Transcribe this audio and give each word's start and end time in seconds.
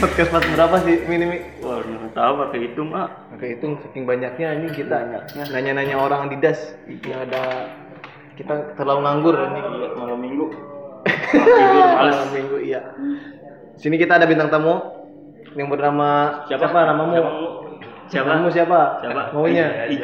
Podcast 0.00 0.32
pas 0.32 0.40
berapa 0.40 0.76
sih 0.88 1.04
minim? 1.04 1.36
Wah, 1.60 1.84
nggak 1.84 2.16
tahu 2.16 2.32
pakai 2.48 2.72
itu 2.72 2.80
mah. 2.80 3.28
Oke 3.36 3.60
itu 3.60 3.76
saking 3.84 4.08
banyaknya 4.08 4.56
ini 4.56 4.72
kita 4.72 4.96
nanya-nanya 5.52 6.00
orang 6.00 6.32
di 6.32 6.40
das 6.40 6.72
yang 6.88 7.28
ada 7.28 7.68
kita 8.40 8.72
terlalu 8.72 9.04
nganggur 9.04 9.36
ini 9.36 9.60
Iya, 9.60 9.88
malam 10.00 10.18
minggu. 10.24 10.46
Tidur 11.28 11.88
malam 11.92 12.28
minggu 12.32 12.56
iya. 12.64 12.80
Sini 13.76 14.00
kita 14.00 14.16
ada 14.16 14.24
bintang 14.24 14.48
tamu 14.48 14.80
yang 15.52 15.68
bernama 15.68 16.40
Siapa? 16.48 16.72
namamu? 16.72 17.12
Siapa? 17.20 17.30
Siapa? 18.08 18.28
Namamu 18.32 18.48
siapa? 18.48 18.80
Siapa? 19.04 19.22
Maunya? 19.36 19.66
Haji. 19.84 19.96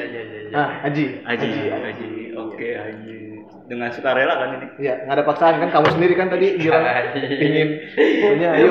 Ah, 0.53 0.69
Haji. 0.85 1.05
Haji. 1.25 1.49
Haji. 1.73 2.09
Oke, 2.37 2.69
Haji. 2.77 3.26
Dengan 3.67 3.91
sukarela 3.91 4.35
kan 4.39 4.49
ini? 4.57 4.67
Iya, 4.79 4.95
nggak 5.05 5.17
ada 5.19 5.25
paksaan 5.27 5.59
kan 5.59 5.71
kamu 5.75 5.89
sendiri 5.91 6.15
kan 6.15 6.29
tadi 6.31 6.47
bilang 6.55 6.85
ingin 7.47 7.69
punya 8.23 8.49
ayo 8.55 8.71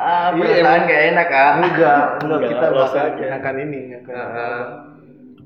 Ah, 0.00 0.32
Iya, 0.32 0.64
perasaan 0.64 0.80
gak 0.88 1.02
enak 1.12 1.28
ah. 1.28 1.52
enggak, 1.60 2.04
enggak 2.24 2.38
Enggak, 2.40 2.50
kita 2.56 2.66
aja. 3.04 3.24
akan 3.36 3.54
ini 3.60 3.80
akan 4.00 4.14
Heeh. 4.16 4.60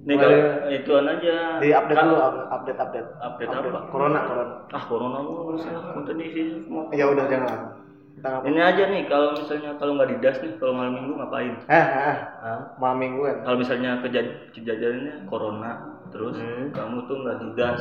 Nih 0.05 0.17
kalau 0.21 0.39
ituan 0.69 1.07
aja. 1.09 1.37
di 1.59 1.69
update 1.73 1.97
Kan- 1.99 2.07
dulu 2.07 2.17
update 2.53 2.79
update 2.79 3.09
Update 3.19 3.51
apa? 3.51 3.79
corona 3.91 4.21
corona 4.29 4.55
Ah, 4.71 4.83
corona 4.87 5.19
mulu 5.19 5.59
saya 5.59 5.81
tadi 5.81 6.25
sih 6.31 6.45
semua. 6.63 6.87
ya 6.95 7.09
udah 7.11 7.25
jangan 7.27 7.59
kita 8.15 8.29
Ini 8.47 8.61
aja 8.63 8.83
nih 8.95 9.03
kalau 9.11 9.35
misalnya 9.35 9.71
kalau 9.75 9.99
nggak 9.99 10.09
di 10.13 10.17
das 10.23 10.39
nih 10.39 10.53
kalau 10.55 10.73
malam 10.77 10.93
minggu 10.95 11.13
ngapain? 11.19 11.55
eh 11.67 11.87
eh 12.07 12.17
Hah? 12.39 12.59
malam 12.79 12.99
mingguan 13.01 13.43
Kalau 13.43 13.57
misalnya 13.59 13.99
kejadian 14.05 14.55
kejadiannya 14.55 15.15
corona 15.27 15.94
terus 16.15 16.37
Hmm. 16.37 16.71
kamu 16.71 16.99
tuh 17.05 17.17
nggak 17.19 17.37
di 17.37 17.49
das, 17.55 17.81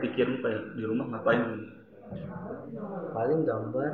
pikirin 0.00 0.36
apa 0.36 0.48
ya 0.48 0.60
di 0.72 0.82
rumah 0.82 1.06
ngapain? 1.08 1.40
Paling 3.12 3.40
gambar, 3.42 3.92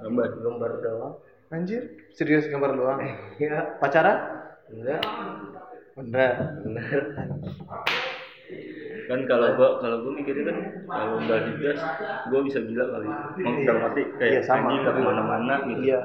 Gambar. 0.00 0.28
gambar 0.36 0.70
doang. 0.80 1.14
anjir 1.48 1.84
serius 2.10 2.48
gambar 2.48 2.72
doang 2.72 2.98
Ya, 3.36 3.76
pacaran 3.76 4.18
enggak. 4.66 5.04
bener 5.92 6.32
Bener. 6.64 7.00
kan 9.04 9.20
kalau 9.26 9.52
gua 9.52 9.68
kalau 9.78 9.96
gua 10.00 10.12
mikirnya 10.14 10.48
kan 10.48 10.56
kalau 10.86 11.20
nggak 11.20 11.40
di 11.44 11.52
das 11.60 11.80
gua 12.26 12.40
bisa 12.40 12.58
gila 12.58 12.84
kali 12.88 13.08
mau 13.36 13.52
dalam 13.62 13.82
arti 13.84 14.02
kayak 14.16 14.32
Iya, 14.32 14.40
sama. 14.40 14.72
anjing 14.72 14.80
ke 14.82 14.90
mana-mana 14.96 15.54
gitu 15.66 15.82
iya 15.84 16.00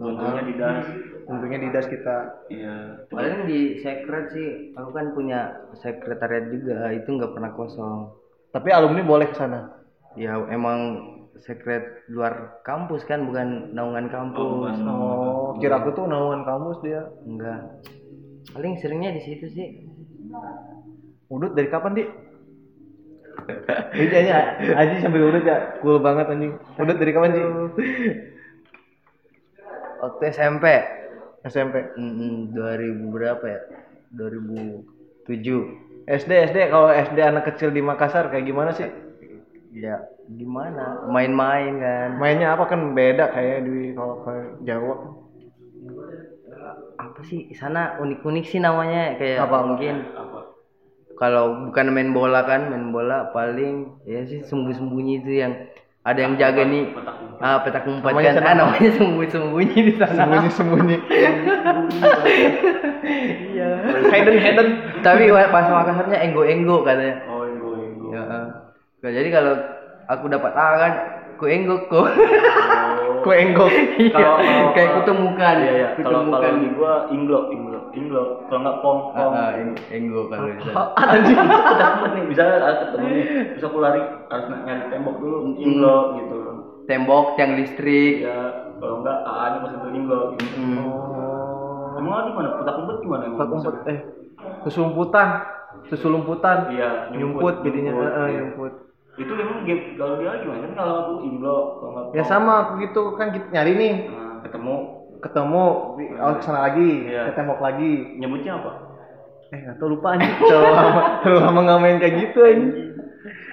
untungnya 0.00 0.42
di 0.44 0.54
das 0.56 0.84
untungnya 1.24 1.60
di 1.60 1.70
das 1.72 1.86
kita 1.88 2.16
iya 2.48 2.76
Paling 3.08 3.48
di 3.48 3.80
secret 3.80 4.26
sih, 4.32 4.48
aku 4.74 4.90
kan 4.92 5.12
punya 5.12 5.40
sekretariat 5.78 6.48
juga, 6.50 6.90
itu 6.92 7.08
nggak 7.08 7.32
pernah 7.32 7.50
kosong. 7.52 8.12
tapi 8.50 8.68
alumni 8.70 9.02
boleh 9.04 9.28
ke 9.30 9.36
sana 9.36 9.70
Ya 10.14 10.38
emang 10.46 11.10
sekret 11.42 12.06
luar 12.06 12.62
kampus 12.62 13.02
kan, 13.04 13.26
bukan 13.26 13.74
naungan 13.74 14.06
kampus. 14.08 14.78
oh 14.86 15.58
kira 15.58 15.82
aku 15.82 15.90
tuh 15.90 16.06
naungan 16.06 16.46
kamus 16.46 16.78
dia 16.80 17.02
Enggak. 17.26 17.82
Paling 18.54 18.78
seringnya 18.78 19.10
di 19.10 19.22
situ 19.26 19.46
sih. 19.50 19.68
udut 21.26 21.56
dari 21.58 21.66
kapan 21.66 21.98
di 21.98 22.04
Ini 23.94 24.14
aja, 24.14 24.56
Aji 24.78 25.02
sambil 25.02 25.26
udut 25.28 25.42
ya, 25.42 25.76
cool 25.82 25.98
banget 25.98 26.30
anjing. 26.30 26.54
Udut 26.78 26.96
dari 26.96 27.12
kapan 27.12 27.30
sih? 27.34 27.44
Waktu 30.04 30.22
SMP, 30.36 30.64
SMP. 31.48 31.74
mm, 31.96 32.52
2000 32.52 33.08
berapa 33.08 33.44
ya? 33.48 33.60
2007. 34.12 36.04
SD 36.04 36.30
SD 36.52 36.58
kalau 36.68 36.92
SD 36.92 37.18
anak 37.24 37.48
kecil 37.48 37.72
di 37.72 37.80
Makassar 37.80 38.28
kayak 38.28 38.44
gimana 38.44 38.76
sih? 38.76 38.84
Ya 39.72 40.04
gimana? 40.28 41.08
Main-main 41.08 41.80
kan. 41.80 42.08
Mainnya 42.20 42.52
apa 42.52 42.68
kan 42.68 42.92
beda 42.92 43.32
kayak 43.32 43.64
di 43.64 43.96
kalau 43.96 44.20
ke 44.20 44.34
Jawa. 44.68 44.94
Apa 47.00 47.20
sih 47.24 47.48
sana 47.56 47.96
unik-unik 48.04 48.44
sih 48.44 48.60
namanya 48.60 49.16
kayak 49.16 49.48
Apa, 49.48 49.56
apa? 49.60 49.66
mungkin 49.66 49.94
kalau 51.14 51.70
bukan 51.70 51.86
main 51.94 52.10
bola 52.10 52.42
kan, 52.44 52.68
main 52.68 52.90
bola 52.90 53.30
paling 53.32 54.02
ya 54.04 54.26
sih 54.26 54.42
sembunyi-sembunyi 54.44 55.24
itu 55.24 55.32
yang 55.40 55.52
ada 56.04 56.18
yang 56.20 56.36
jaga 56.36 56.62
nih. 56.68 56.84
Ah, 57.40 57.60
petak 57.64 57.88
umpet 57.88 58.12
kan. 58.12 58.44
Ah, 58.44 58.54
namanya 58.56 58.90
sembunyi-sembunyi 58.96 59.78
di 59.88 59.92
sana. 59.96 60.16
Sembunyi 60.16 60.50
sembunyi. 60.52 60.96
Iya. 63.52 63.68
hidden 64.12 64.36
hidden. 64.40 64.68
Tapi 65.04 65.28
pas 65.32 65.66
Makassarnya 65.68 66.18
enggo-enggo 66.24 66.84
katanya. 66.84 67.24
oh 67.28 67.44
ego 67.48 67.68
ego 67.80 68.06
Ya. 68.12 68.24
Jadi 69.04 69.28
kalau 69.28 69.52
aku 70.08 70.28
dapat 70.32 70.52
A 70.56 70.66
kan, 70.80 70.92
ku 71.34 71.44
enggok 71.44 71.82
kok. 71.86 72.06
Kue 73.20 73.36
enggok. 73.40 73.72
Iya, 73.96 74.12
Kalau- 74.12 74.72
kayak 74.72 74.90
kutemukan. 75.00 75.56
iya 75.56 75.72
iya 75.72 75.88
kalau 75.96 76.28
kalau 76.28 76.60
di 76.60 76.68
gua 76.72 77.08
inglo 77.08 77.48
inglo 77.48 77.80
inglo 77.90 78.22
kalau 78.46 78.60
nggak 78.60 78.76
pom 78.78 78.98
Ah, 79.10 79.16
pom 79.16 79.32
ah, 79.32 79.50
eng- 79.54 79.80
enggo 79.88 80.28
kalau 80.28 80.44
di 80.46 80.60
sana. 80.60 80.82
anjing 81.08 81.38
ketemu 81.40 82.04
nih 82.04 82.22
bisa 82.28 82.42
ah, 82.44 82.74
ketemu 82.84 83.06
nih 83.08 83.24
bisa 83.54 83.64
aku 83.64 83.78
lari 83.80 84.02
harus 84.28 84.46
nyari 84.50 84.82
tembok 84.90 85.16
dulu 85.16 85.36
inglo 85.56 85.96
gitu 86.18 86.36
Tembok, 86.84 87.40
tiang 87.40 87.56
listrik. 87.56 88.20
ya 88.20 88.36
kalau 88.76 89.00
enggak 89.00 89.16
AA 89.24 89.44
nya 89.48 89.58
ke 89.72 89.88
inglo 89.88 90.20
gitu. 90.36 90.46
Hmm. 90.52 90.84
Oh. 90.84 91.96
emang 91.96 92.28
di 92.28 92.32
mana 92.34 92.48
petak 92.60 92.76
umpet 92.76 92.96
gimana 93.00 93.24
Pak 93.32 93.46
umpet 93.48 93.74
eh 93.88 93.98
susulumputan. 94.60 95.28
Susulumputan. 95.84 96.58
iya 96.70 97.08
Nyumput 97.08 97.64
jadinya, 97.64 97.88
nyumput, 97.88 98.04
Heeh, 98.04 98.26
iya. 98.26 98.36
nyumput. 98.38 98.72
Itu 99.14 99.30
emang 99.30 99.62
game 99.62 99.94
kalau 99.94 100.18
dia 100.18 100.42
gimana 100.42 100.58
kan 100.66 100.72
kalau 100.74 100.94
aku 101.06 101.14
inglo 101.22 101.56
kalau 101.78 102.00
Ya 102.10 102.24
sama 102.26 102.52
aku 102.66 102.72
gitu 102.82 103.02
kan 103.14 103.30
kita 103.30 103.46
nyari 103.54 103.72
nih, 103.78 103.94
nah, 104.10 104.42
ketemu 104.42 104.74
ketemu 105.22 105.64
di 105.94 106.04
oh, 106.18 106.34
ke 106.34 106.42
sana 106.42 106.60
lagi, 106.66 106.90
Iya. 107.06 107.30
ke 107.30 107.32
tembok 107.38 107.60
lagi. 107.62 108.18
nyebutnya 108.18 108.58
apa 108.58 108.72
Eh 109.54 109.58
nggak 109.62 109.76
tahu 109.78 109.88
lupa 109.94 110.18
anjing. 110.18 110.34
Terlalu 110.34 110.70
lama, 110.74 111.00
terlalu 111.22 111.40
lama 111.46 111.60
nggak 111.62 111.80
main 111.80 111.96
kayak 112.02 112.14
gitu 112.26 112.38
anjing. 112.42 112.88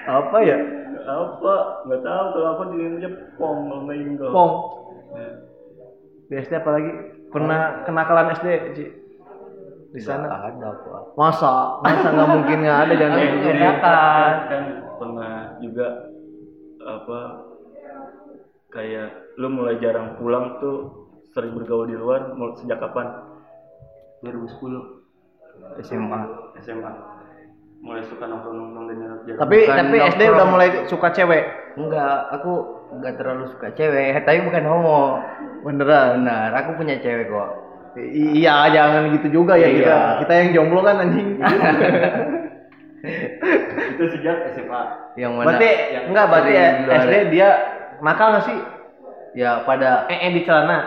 Apa 0.10 0.38
ya? 0.42 0.58
apa 1.02 1.54
nggak 1.90 2.02
tahu 2.06 2.26
kalau 2.34 2.48
aku 2.54 2.64
di 2.74 2.78
Indonesia 2.82 3.10
pom 3.38 3.58
kalau 3.70 3.82
nggak 3.86 3.98
inglo 4.02 4.28
Pong. 4.34 4.54
Ya. 5.14 5.30
Di 6.30 6.34
SD 6.42 6.54
apalagi 6.58 6.92
pernah 7.30 7.86
kenakalan 7.86 8.34
SD 8.34 8.48
Ci? 8.74 8.86
di 9.92 10.00
sana. 10.00 10.48
Ada 10.48 10.70
pak. 10.72 11.02
Masa? 11.20 11.84
Masa 11.84 12.08
nggak 12.16 12.30
mungkin 12.32 12.58
nggak 12.64 12.80
ada 12.88 12.94
jangan 12.96 13.18
Eh, 13.20 14.91
pernah 15.02 15.34
juga 15.58 15.88
apa 16.80 17.20
kayak 18.70 19.08
lu 19.36 19.50
mulai 19.50 19.76
jarang 19.78 20.14
pulang 20.16 20.58
tuh 20.58 21.10
sering 21.28 21.54
bergaul 21.54 21.90
di 21.90 21.96
luar 21.96 22.32
mul- 22.32 22.54
sejak 22.56 22.78
kapan 22.78 23.10
2010 24.22 25.02
SMA. 25.82 26.20
SMA 26.62 26.92
mulai 27.82 28.06
suka 28.06 28.30
nongkrong 28.30 28.54
nongkrong 28.54 28.86
dan 28.86 28.98
jarang 29.02 29.20
Tapi 29.42 29.58
Bukan 29.66 29.78
tapi 29.82 29.98
SD 29.98 30.22
nongkrong. 30.22 30.36
udah 30.38 30.48
mulai 30.48 30.68
suka 30.86 31.08
cewek. 31.10 31.44
Enggak, 31.72 32.18
aku 32.30 32.52
enggak 32.92 33.14
terlalu 33.18 33.46
suka 33.50 33.68
cewek, 33.74 34.14
tapi 34.28 34.40
bukan 34.44 34.64
homo. 34.66 35.02
Beneran. 35.62 36.22
Benar, 36.22 36.50
aku 36.56 36.78
punya 36.78 37.02
cewek 37.02 37.26
kok. 37.28 37.50
I- 37.98 38.38
iya, 38.40 38.70
jangan 38.70 39.10
gitu 39.12 39.28
juga 39.34 39.58
ya 39.58 39.66
Iya. 39.66 39.76
kita. 39.76 39.98
Kita 40.22 40.34
yang 40.38 40.50
jomblo 40.54 40.82
kan 40.82 41.02
anjing. 41.02 41.30
itu 43.92 44.04
sejak 44.12 44.54
SMA 44.54 44.82
Yang 45.16 45.32
mana? 45.34 45.46
berarti 45.48 45.70
yang 45.90 46.04
enggak 46.08 46.26
berarti 46.28 46.52
ya, 46.52 46.68
SD 47.00 47.12
ya? 47.12 47.24
dia 47.28 47.50
nakal 48.00 48.28
nggak 48.32 48.46
sih? 48.46 48.60
Ya 49.34 49.52
pada 49.62 50.06
Eh, 50.06 50.18
eh 50.20 50.32
di 50.32 50.42
celana. 50.44 50.80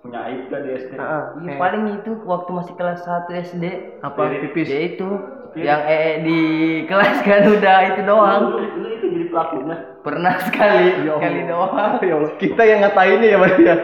punya 0.00 0.24
aib 0.24 0.48
gak 0.48 0.64
di 0.64 0.70
SD 0.74 0.90
Heeh. 0.92 1.22
Ya, 1.38 1.50
Eh, 1.52 1.56
paling 1.56 1.84
itu 1.94 2.10
waktu 2.24 2.50
masih 2.50 2.74
kelas 2.74 3.04
1 3.04 3.36
SD. 3.36 3.64
apa 4.00 4.32
pipis? 4.40 4.66
Ya 4.66 4.80
itu 4.86 5.08
yang 5.52 5.82
ee 5.82 6.22
di 6.22 6.40
kelas 6.86 7.20
kan 7.20 7.44
udah 7.44 7.76
itu 7.86 8.00
doang. 8.02 8.42
lu, 8.48 8.58
lu 8.76 8.88
itu 8.88 9.06
jadi 9.10 9.26
pelakunya 9.28 9.76
Pernah 10.00 10.34
sekali, 10.40 11.04
Ya 11.04 11.12
sekali 11.12 11.40
doang. 11.44 12.00
ya 12.00 12.14
Allah, 12.16 12.32
kita 12.38 12.62
yang 12.62 12.80
ngatainnya 12.80 13.26
ya 13.26 13.36
berarti 13.36 13.62
ya. 13.62 13.76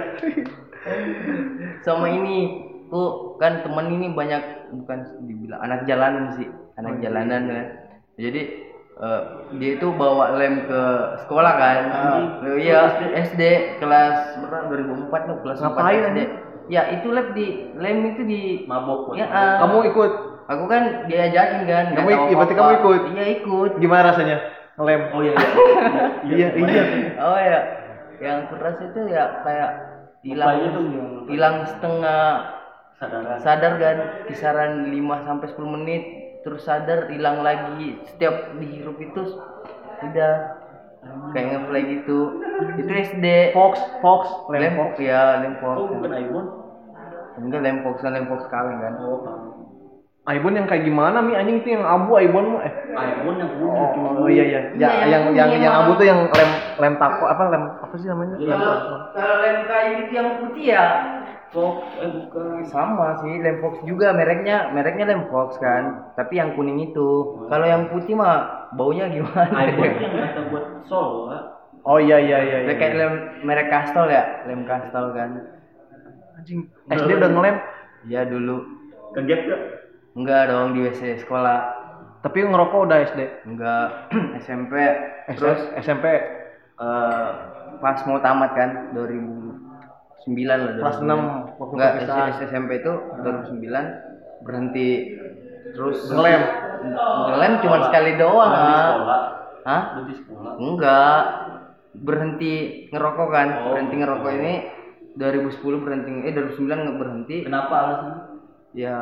Sama 1.83 2.07
ini, 2.09 2.39
tuh 2.89 3.37
kan 3.37 3.61
temen 3.61 3.87
ini 3.93 4.07
banyak 4.11 4.43
bukan 4.73 4.99
dibilang 5.23 5.61
anak 5.61 5.85
jalanan 5.85 6.33
sih, 6.33 6.49
anak 6.77 7.01
jalanan 7.01 7.43
kan. 7.47 7.67
Jadi 8.17 8.43
eh, 8.97 9.21
dia 9.57 9.71
itu 9.77 9.89
bawa 9.93 10.37
lem 10.37 10.65
ke 10.65 10.83
sekolah 11.25 11.53
kan. 11.57 11.81
Ah. 11.89 12.21
Oh, 12.43 12.57
iya, 12.57 12.81
SD 13.13 13.43
kelas 13.77 14.41
berapa 14.41 14.69
2004 14.69 15.29
loh, 15.29 15.37
kelas 15.43 15.59
Ngapain 15.59 16.01
4 16.03 16.07
SD. 16.07 16.21
Ya, 16.67 16.83
itu 16.91 17.09
lem 17.11 17.31
di 17.31 17.47
lem 17.75 17.99
itu 18.11 18.23
di 18.23 18.41
mabok 18.65 19.15
ya 19.15 19.27
ah. 19.27 19.57
Kamu 19.63 19.87
ikut? 19.87 20.13
aku 20.47 20.71
kan 20.71 21.11
diajakin 21.11 21.67
kan 21.67 21.85
Kamu 21.91 22.07
tahu 22.07 22.23
ik- 22.31 22.39
berarti 22.39 22.55
kamu 22.55 22.73
ikut? 22.79 23.01
iya 23.13 23.25
ikut 23.35 23.71
Gimana 23.83 24.15
rasanya? 24.15 24.39
Ngelem. 24.79 25.01
oh 25.11 25.21
iya 25.21 25.35
Iya, 26.23 26.49
iya. 26.63 26.83
oh 27.19 27.35
ya 27.35 27.61
yang 28.17 28.47
keras 28.49 28.79
itu 28.79 29.01
ya 29.11 29.43
kayak 29.43 29.71
hilang 30.23 30.57
tuh 30.71 30.85
hilang 31.27 31.67
setengah 31.67 32.47
sadaran 32.95 33.39
sadar 33.43 33.73
kan 33.77 33.97
kisaran 34.25 34.73
5 34.89 35.27
sampai 35.27 35.47
10 35.51 35.75
menit 35.75 36.03
terus 36.47 36.63
sadar 36.63 37.11
hilang 37.11 37.43
lagi 37.43 37.99
setiap 38.07 38.55
dihirup 38.55 38.95
itu 38.97 39.43
udah 40.01 40.33
kayak 41.31 41.47
ngeplay 41.53 41.83
gitu 41.93 42.39
itu 42.77 42.87
SD 42.87 43.27
Fox, 43.51 43.83
Fox, 43.99 44.23
lem 44.49 44.61
lem 44.61 44.73
Fox. 44.73 44.87
fox 44.89 45.03
ya 45.03 45.21
lem 45.41 45.55
fox 45.59 45.77
Oh, 45.77 45.87
bukan 45.89 46.11
iPhone. 46.13 46.49
enggak 47.37 47.61
lem 47.61 47.77
fox 47.83 47.97
kan 47.99 48.13
lem 48.13 48.27
fox 48.27 48.41
kaleng 48.47 48.79
kan 48.79 48.95
Oh, 49.01 49.21
kan. 49.21 49.39
Ibon 50.29 50.55
yang 50.55 50.67
kayak 50.67 50.83
gimana 50.83 51.23
mi 51.23 51.35
anjing 51.35 51.63
itu 51.63 51.71
yang 51.73 51.83
abu 51.83 52.15
Ibon 52.17 52.47
mah 52.53 52.63
eh. 52.63 52.75
iPhone 52.93 53.39
yang 53.39 53.51
putih 53.53 53.71
Oh, 53.73 53.89
cuma. 53.91 54.09
oh 54.17 54.27
iya 54.27 54.45
iya. 54.45 54.61
Ya, 54.75 54.89
Iya, 54.99 55.07
yang 55.07 55.23
yang 55.31 55.35
yang 55.37 55.51
yang 55.61 55.71
emang. 55.73 55.83
abu 55.83 55.91
tuh 55.95 56.03
yang 56.05 56.21
lem 56.27 56.51
lem 56.77 56.95
tako 56.97 57.25
apa 57.25 57.43
lem 57.49 57.63
apa 57.77 57.95
sih 57.97 58.07
namanya? 58.07 58.35
Iya. 58.37 58.47
Lem 58.49 58.59
kalau 58.59 58.75
tako. 58.77 58.95
kalau 59.15 59.37
lem 59.41 59.59
kayu 59.65 59.93
itu 60.01 60.13
yang 60.13 60.29
putih 60.37 60.65
ya 60.69 60.85
Fox, 61.57 61.77
eh 62.05 62.11
bukan. 62.13 62.61
sama 62.69 63.17
sih 63.25 63.41
lem 63.41 63.65
fox 63.65 63.81
juga 63.89 64.13
mereknya 64.13 64.69
mereknya 64.77 65.09
lem 65.09 65.25
fox 65.33 65.57
kan 65.57 66.13
tapi 66.13 66.37
yang 66.37 66.53
kuning 66.53 66.77
itu 66.85 67.09
kalau 67.49 67.65
yang 67.65 67.89
putih 67.89 68.13
mah 68.13 68.69
baunya 68.77 69.09
gimana 69.09 69.49
iPhone 69.57 69.97
yang 69.97 70.13
kata 70.21 70.41
buat 70.53 70.65
sol, 70.85 71.33
Pak. 71.33 71.43
Oh 71.89 71.97
iya 71.97 72.21
iya 72.21 72.39
iya. 72.45 72.59
iya. 72.69 72.75
kayak 72.77 72.95
lem 73.01 73.13
merek 73.49 73.73
Castle 73.73 74.13
ya 74.13 74.45
lem 74.45 74.69
Castle 74.69 75.17
kan 75.17 75.31
anjing 76.37 76.69
SD 76.93 77.11
udah 77.17 77.31
ngelem 77.33 77.57
ya 78.05 78.23
dulu 78.29 78.61
Ke 79.17 79.25
gap 79.25 79.41
gak? 79.49 79.63
enggak 80.13 80.43
dong 80.53 80.77
di 80.77 80.85
WC 80.85 81.25
sekolah 81.25 81.59
tapi 82.21 82.45
ngerokok 82.45 82.81
udah 82.85 82.99
SD. 83.09 83.21
enggak 83.49 83.89
SMP 84.45 84.73
Terus 85.33 85.41
terus 85.41 85.61
SMP 85.81 86.05
eh, 86.77 87.29
pas 87.81 87.99
mau 88.05 88.21
tamat 88.21 88.51
kan 88.53 88.71
2009 90.27 90.35
lah 90.59 90.73
kelas 90.77 90.97
2009. 90.99 91.07
6 91.07 91.57
waktu 91.57 91.73
enggak 91.73 91.91
perpisahan. 91.93 92.29
S- 92.29 92.45
SMP 92.45 92.71
itu 92.77 92.93
2009 93.17 93.87
berhenti 94.43 94.89
terus 95.69 95.99
Ngelem. 96.09 96.43
ngelem 97.27 97.53
cuma 97.59 97.79
sekali 97.83 98.11
doang 98.15 98.51
Di 98.51 98.61
ah. 98.61 98.87
sekolah. 98.87 99.21
Hah? 99.63 99.83
Di 100.03 100.15
sekolah. 100.15 100.53
enggak 100.57 101.21
berhenti 101.97 102.55
ngerokok 102.89 103.29
kan 103.29 103.49
Oh. 103.57 103.63
berhenti 103.73 103.95
ngerokok 103.97 104.31
ini 104.35 104.55
2010 105.15 105.57
berhenti 105.81 106.11
eh 106.21 106.33
2009 106.33 106.53
nggak 106.77 106.99
berhenti 106.99 107.37
Kenapa 107.43 107.75
alasannya? 107.75 108.19
ya 108.73 108.97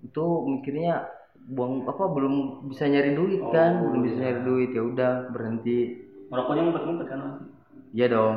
itu 0.00 0.24
mikirnya 0.46 1.10
buang 1.48 1.82
apa 1.84 2.04
belum 2.06 2.34
bisa 2.68 2.86
nyari 2.86 3.12
duit 3.12 3.42
kan 3.48 3.80
Oh, 3.80 3.90
belum 3.90 4.02
bisa 4.04 4.16
nyari 4.16 4.40
duit 4.42 4.70
ya 4.70 4.82
udah 4.84 5.12
berhenti 5.28 6.06
Merokoknya 6.28 6.62
ngumpet-ngumpet 6.62 7.06
kan 7.08 7.18
Mas? 7.18 7.36
Iya 7.92 8.06
dong 8.08 8.36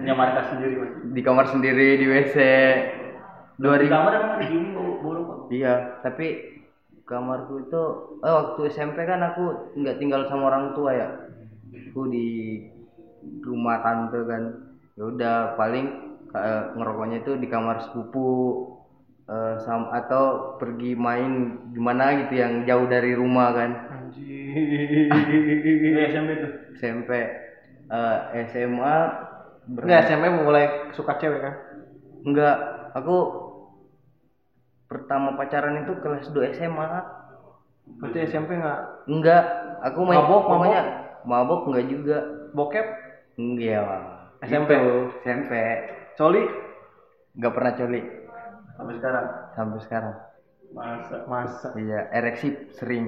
Punya 0.00 0.14
markas 0.16 0.46
sendiri 0.52 0.74
Mas. 0.76 0.92
di 1.12 1.20
kamar 1.20 1.46
sendiri 1.48 1.86
di 2.00 2.06
WC 2.08 2.36
Di 3.60 3.64
2000 3.64 3.92
kamar 3.92 4.12
emang 4.16 4.40
bau 4.72 4.90
bau 5.00 5.12
rokok. 5.14 5.38
iya 5.52 6.00
tapi 6.00 6.56
kamarku 7.04 7.66
itu 7.66 7.82
eh 8.22 8.32
waktu 8.32 8.60
SMP 8.70 9.02
kan 9.02 9.20
aku 9.20 9.74
nggak 9.76 9.98
tinggal 9.98 10.24
sama 10.30 10.48
orang 10.48 10.72
tua 10.72 10.90
ya 10.94 11.08
aku 11.90 12.06
di 12.08 12.28
rumah 13.42 13.82
tante 13.82 14.16
kan 14.24 14.42
ya 14.94 15.02
udah 15.10 15.36
paling 15.58 15.86
eh, 16.30 16.62
ngerokoknya 16.72 17.20
itu 17.20 17.34
di 17.36 17.50
kamar 17.50 17.82
sepupu 17.82 18.28
eh, 19.26 19.58
sam 19.60 19.90
atau 19.90 20.56
pergi 20.56 20.94
main 20.94 21.32
gimana 21.74 22.14
gitu 22.24 22.38
yang 22.38 22.62
jauh 22.64 22.86
dari 22.86 23.12
rumah 23.12 23.52
kan. 23.52 23.70
Ini 24.50 26.00
SMP 26.10 26.30
tuh. 26.38 26.52
SMP 26.78 27.10
Eh, 27.90 28.16
SMA 28.50 28.94
ber- 29.66 29.84
Enggak 29.86 30.00
SMP 30.06 30.24
mulai 30.30 30.64
suka 30.94 31.12
cewek 31.18 31.40
kan? 31.42 31.54
enggak 32.26 32.56
aku 32.94 33.16
pertama 34.90 35.38
pacaran 35.38 35.86
itu 35.86 35.92
kelas 36.02 36.26
2 36.34 36.50
SMA 36.50 36.86
Berarti 38.00 38.18
SMP 38.30 38.50
enggak 38.58 38.78
enggak 39.10 39.42
aku 39.82 40.00
main 40.06 40.20
Mabok, 40.22 40.40
pokoknya 40.46 40.80
mabok 41.26 41.60
enggak 41.68 41.86
juga 41.90 42.16
bokep? 42.56 42.86
enggak 43.38 43.84
SMP? 44.46 44.70
Gitu, 44.74 44.90
SMP 45.24 45.52
Coli? 46.18 46.42
enggak 47.36 47.52
pernah 47.54 47.72
coli 47.78 48.00
Sampai 48.76 48.94
sekarang. 48.96 49.26
sampai 49.56 49.78
sekarang 49.84 50.14
Masa. 50.74 51.16
Masa? 51.26 51.68
iya 51.82 52.00
ereksi 52.14 52.48
sering 52.78 53.04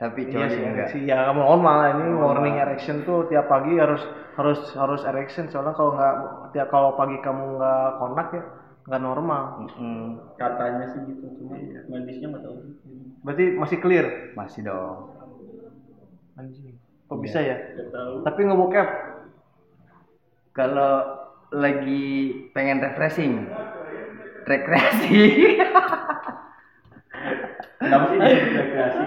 tapi 0.00 0.24
Iya 0.24 0.32
coli 0.32 0.48
sih 0.48 0.62
enggak 0.64 0.88
ereksi. 0.88 0.98
Ya 1.04 1.28
mohon 1.36 1.60
malah 1.60 1.92
ini 1.92 2.08
morning 2.08 2.56
erection 2.56 3.04
tuh 3.04 3.28
tiap 3.28 3.52
pagi 3.52 3.76
harus 3.76 4.00
harus 4.40 4.72
harus 4.72 5.04
erection 5.04 5.52
soalnya 5.52 5.76
kalau 5.76 5.92
nggak 5.92 6.14
tiap 6.56 6.72
kalau 6.72 6.96
pagi 6.96 7.20
kamu 7.20 7.60
nggak 7.60 7.88
kontak 8.00 8.28
ya 8.32 8.42
nggak 8.88 9.02
normal. 9.04 9.42
Mm-mm. 9.68 10.24
Katanya 10.40 10.88
sih 10.96 11.00
gitu, 11.04 11.24
cuma 11.36 11.60
medisnya 11.92 12.32
nggak 12.32 12.42
tahu. 12.48 12.56
Berarti 13.20 13.44
masih 13.60 13.78
clear. 13.84 14.06
masih 14.32 14.64
dong 14.64 15.12
Anjing. 16.40 16.80
Kok 17.04 17.20
bisa 17.20 17.44
ya? 17.44 17.60
Nggak 17.76 17.88
tahu. 17.92 18.14
Tapi 18.24 18.40
ngebokep. 18.48 18.88
kalau 20.50 21.06
lagi 21.54 22.34
pengen 22.50 22.82
refreshing 22.82 23.46
rekreasi 24.50 25.20
Kenapa 27.80 28.04
sih 28.06 28.18
rekreasi? 28.20 28.98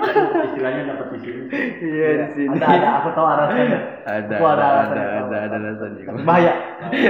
Istilahnya 0.44 0.82
dapat 0.90 1.08
di 1.14 1.20
sini. 1.20 1.42
iya 1.80 2.08
di 2.20 2.28
sini 2.34 2.58
Ada 2.58 2.68
ada 2.74 2.90
aku 3.00 3.10
tahu 3.14 3.28
alasannya. 3.28 3.80
ada 4.04 4.34
Aku 4.34 4.44
ada 4.44 4.54
ada 4.54 4.66
alasannya, 4.68 5.08
ada 5.14 5.38
ada 5.40 5.56
alasannya 5.56 6.24
Bahaya. 6.26 6.54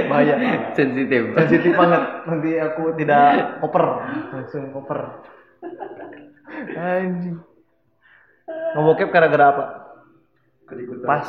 Bahaya. 0.06 0.34
sensitif 0.72 1.22
Sensitif 1.34 1.72
banget. 1.72 2.02
Nanti 2.24 2.50
aku 2.58 2.82
tidak 2.94 3.24
koper. 3.58 3.84
Langsung 4.30 4.62
koper. 4.70 5.00
Anjing. 6.74 7.36
Ngebokep 8.74 9.08
gara-gara 9.08 9.46
apa? 9.48 9.64
Kedikutan. 10.64 11.04
pas 11.04 11.28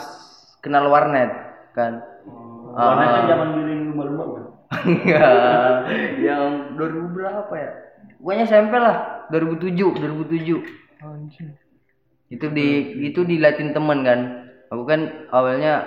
kenal 0.59 0.87
warnet 0.87 1.27
kan 1.71 1.99
Warnanya 2.71 3.03
Ah. 3.05 3.13
kan 3.13 3.25
zaman 3.29 3.47
giring 3.53 3.81
lumba-lumba 3.89 4.23
kan? 4.25 4.45
Iya, 4.83 5.27
yang 6.19 6.43
2000 6.75 7.07
berapa 7.09 7.53
ya? 7.53 7.71
Pokoknya 8.17 8.43
SMP 8.43 8.73
lah, 8.75 9.14
2007, 9.29 9.95
2007. 9.95 10.61
Anjing. 11.01 11.49
Itu 12.27 12.49
di 12.49 12.67
itu 13.05 13.21
dilatih 13.21 13.71
teman 13.71 14.01
kan. 14.01 14.19
Aku 14.73 14.83
kan 14.83 15.29
awalnya 15.29 15.85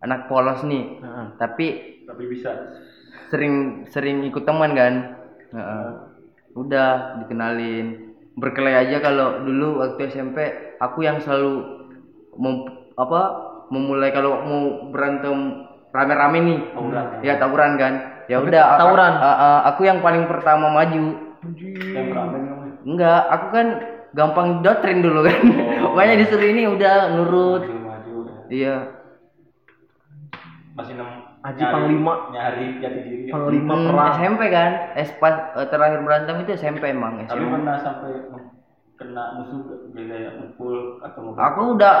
anak 0.00 0.26
polos 0.26 0.66
nih, 0.66 0.98
Heeh. 0.98 1.26
tapi 1.36 1.66
Tapi 2.04 2.22
bisa. 2.26 2.50
sering 3.30 3.86
sering 3.86 4.26
ikut 4.26 4.42
teman 4.42 4.74
kan. 4.74 4.94
Heeh. 5.54 5.88
Udah 6.52 7.20
dikenalin. 7.22 8.10
Berkelahi 8.34 8.88
aja 8.88 8.98
kalau 8.98 9.44
dulu 9.44 9.78
waktu 9.78 10.10
SMP 10.10 10.38
aku 10.78 11.04
yang 11.04 11.22
selalu 11.22 11.86
mem, 12.34 12.66
apa 12.96 13.20
memulai 13.70 14.10
kalau 14.10 14.42
mau 14.42 14.62
berantem 14.90 15.66
rame-rame 15.94 16.38
nih. 16.42 16.58
Tawuran. 16.74 17.06
Ya 17.22 17.34
tawuran 17.38 17.72
kan. 17.78 17.94
Ya 18.26 18.38
udah 18.38 18.78
tawuran? 18.78 19.12
a- 19.14 19.38
a- 19.38 19.62
aku 19.70 19.86
yang 19.86 20.02
paling 20.02 20.26
pertama 20.26 20.70
maju. 20.70 21.04
Namanya. 21.40 22.59
Enggak, 22.82 23.20
aku 23.28 23.46
kan 23.50 23.66
gampang 24.10 24.48
doktrin 24.60 25.00
dulu 25.00 25.22
kan. 25.22 25.40
Oh. 25.80 25.92
Pokoknya 25.92 26.14
disuruh 26.16 26.46
ini 26.46 26.62
udah 26.66 26.94
nurut. 27.12 27.62
Masih 27.62 27.78
maju. 27.78 28.14
ya. 28.22 28.40
Iya. 28.48 28.74
Masih 30.72 30.94
nem. 30.94 31.08
Aji 31.40 31.56
nyari- 31.58 31.72
Panglima. 31.72 32.14
Nyari 32.30 32.66
jati 32.78 33.00
diri. 33.00 33.22
Panglima 33.28 33.72
Hmm, 33.74 33.86
perang. 33.86 34.12
SMP 34.14 34.42
kan. 34.48 34.70
Eh, 34.94 35.06
pas 35.14 35.34
eh, 35.54 35.66
terakhir 35.66 36.00
berantem 36.00 36.36
itu 36.38 36.50
SMP 36.54 36.82
emang 36.86 37.16
Tapi 37.18 37.32
SMP. 37.34 37.48
pernah 37.50 37.76
sampai 37.78 38.10
kena 38.94 39.24
musuh 39.34 39.60
kayak 39.90 40.32
mukul 40.36 40.76
atau 41.00 41.20
mau 41.24 41.32
Aku 41.32 41.60
udah 41.74 41.96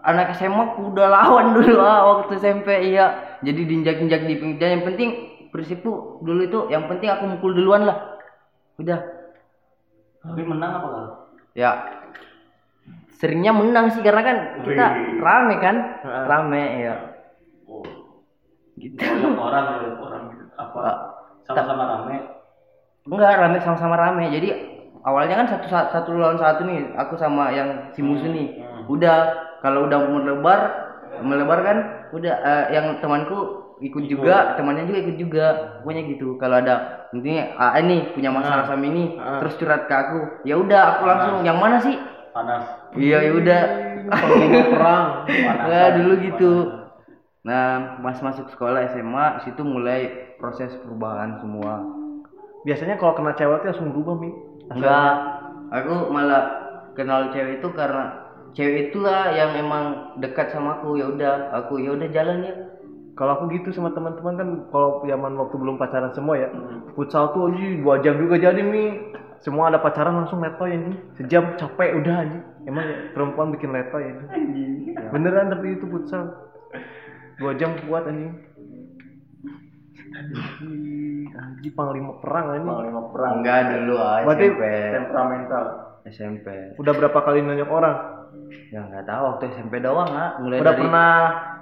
anak 0.00 0.32
SMA 0.32 0.56
aku 0.72 0.88
udah 0.90 1.06
lawan 1.06 1.52
dulu 1.56 1.76
ah 1.78 2.00
waktu 2.10 2.32
SMP 2.34 2.68
iya. 2.86 3.06
Jadi 3.40 3.60
diinjak-injak 3.62 4.24
di 4.24 4.34
pinggir 4.34 4.68
yang 4.70 4.84
penting 4.86 5.10
prinsipku 5.48 5.92
dulu 6.20 6.40
itu 6.40 6.58
yang 6.68 6.88
penting 6.88 7.08
aku 7.10 7.24
mukul 7.28 7.52
duluan 7.52 7.84
lah. 7.84 8.16
Udah. 8.76 9.19
Tapi 10.20 10.42
menang 10.42 10.72
apa 10.74 10.86
kalah? 10.86 11.12
Ya 11.52 11.70
seringnya 13.12 13.52
menang 13.52 13.92
sih 13.92 14.00
karena 14.00 14.22
kan 14.22 14.36
kita 14.64 14.86
Wih. 14.88 15.20
rame 15.20 15.54
kan 15.58 15.76
rame 16.24 16.62
ya 16.80 16.94
Oh. 17.64 17.84
gitu 18.74 18.96
Banyak 18.96 19.36
orang, 19.36 19.64
banyak 19.76 19.98
orang. 19.98 20.22
Apa? 20.54 20.78
Ah, 20.80 20.96
Sama-sama 21.44 21.84
rame. 21.86 22.16
enggak 23.02 23.36
rame 23.36 23.58
sama-sama 23.58 23.96
rame 23.96 24.28
jadi 24.30 24.48
awalnya 25.00 25.36
kan 25.36 25.46
satu 25.48 25.66
satu 25.68 26.08
lawan 26.14 26.36
satu 26.36 26.64
nih 26.64 26.92
aku 26.94 27.16
sama 27.16 27.48
yang 27.50 27.90
si 27.90 28.00
musuh 28.00 28.28
nih 28.28 28.60
Hmm. 28.60 28.84
udah 28.88 29.16
kalau 29.58 29.84
udah 29.84 30.00
melebar 30.00 30.60
melebar 31.20 31.58
kan 31.60 31.78
udah 32.10 32.34
eh, 32.38 32.64
yang 32.72 32.96
temanku 33.00 33.59
ikut 33.80 34.04
juga 34.06 34.54
temannya 34.60 34.84
juga 34.84 34.98
ikut 35.00 35.16
juga. 35.16 35.46
Pokoknya 35.80 36.02
gitu. 36.12 36.36
Kalau 36.36 36.56
ada 36.60 37.08
intinya 37.16 37.56
ah 37.56 37.72
ini 37.80 38.12
punya 38.12 38.30
masalah 38.30 38.68
sama 38.68 38.84
ini 38.86 39.16
Ah. 39.16 39.40
terus 39.40 39.56
curhat 39.56 39.88
ke 39.88 39.94
aku. 39.96 40.20
Ya 40.44 40.60
udah 40.60 40.96
aku 40.96 41.02
langsung 41.08 41.34
yang 41.42 41.56
mana 41.56 41.80
sih? 41.80 41.96
Panas. 42.30 42.64
iya 42.94 43.24
ya 43.26 43.32
udah. 43.34 43.62
Perang. 44.76 45.06
ya 45.66 45.82
dulu 45.96 46.12
gitu. 46.20 46.52
Nah 47.42 47.96
pas 48.04 48.18
masuk 48.20 48.52
sekolah 48.52 48.92
SMA 48.92 49.26
situ 49.48 49.62
mulai 49.64 50.32
proses 50.36 50.76
perubahan 50.84 51.40
semua. 51.40 51.80
Biasanya 52.68 53.00
kalau 53.00 53.16
kena 53.16 53.32
cewek 53.34 53.64
tuh 53.64 53.68
langsung 53.72 53.90
berubah 53.96 54.14
mi. 54.20 54.30
enggak 54.70 55.12
aku 55.74 56.14
malah 56.14 56.44
kenal 56.94 57.32
cewek 57.34 57.58
itu 57.58 57.68
karena 57.74 58.22
cewek 58.54 58.92
itulah 58.92 59.34
yang 59.34 59.56
emang 59.56 60.14
dekat 60.20 60.52
sama 60.52 60.78
aku. 60.78 61.00
Ya 61.00 61.08
udah 61.10 61.34
aku 61.56 61.80
ya 61.82 61.96
udah 61.96 62.08
jalan 62.12 62.44
ya 62.44 62.54
Kalau 63.20 63.36
aku 63.36 63.52
gitu 63.52 63.68
sama 63.76 63.92
teman-teman 63.92 64.32
kan 64.32 64.48
kalau 64.72 65.04
zaman 65.04 65.36
waktu 65.36 65.52
belum 65.60 65.76
pacaran 65.76 66.08
semua 66.16 66.40
ya. 66.40 66.48
Hmm. 66.48 66.88
Futsal 66.96 67.36
tuh 67.36 67.52
anjing 67.52 67.84
dua 67.84 68.00
jam 68.00 68.16
juga 68.16 68.40
jadi 68.40 68.64
mi. 68.64 69.12
Semua 69.44 69.68
ada 69.68 69.76
pacaran 69.76 70.16
langsung 70.24 70.40
letoy 70.40 70.72
anjing. 70.72 70.96
Sejam 71.20 71.52
capek 71.60 72.00
udah 72.00 72.16
anjing. 72.24 72.44
Emang 72.64 72.88
ya, 72.88 73.12
perempuan 73.12 73.52
bikin 73.52 73.76
letoy 73.76 74.08
anjing. 74.08 74.96
Beneran 75.12 75.52
tapi 75.52 75.76
itu 75.76 75.84
futsal. 75.84 76.32
Dua 77.36 77.52
jam 77.60 77.76
kuat 77.84 78.08
anjing. 78.08 78.40
Anjing, 80.16 81.28
anjing 81.36 81.72
panglima 81.76 82.16
perang 82.24 82.56
anjing. 82.56 82.72
Panglima 82.72 83.02
perang. 83.12 83.32
enggak 83.44 83.60
dulu 83.68 83.94
ah 84.00 84.24
Berarti 84.24 84.46
SMP 84.48 84.62
Temperamental. 84.96 85.64
SMP 86.08 86.46
Udah 86.80 86.92
berapa 86.96 87.18
kali 87.20 87.44
nanya 87.44 87.68
orang? 87.68 88.19
Ya 88.68 88.80
nggak 88.82 89.04
tahu 89.04 89.22
waktu 89.26 89.44
SMP 89.52 89.78
doang 89.78 90.08
ah 90.08 90.38
mulai 90.38 90.58
Udah 90.58 90.66
dari 90.68 90.80
pernah 90.80 91.10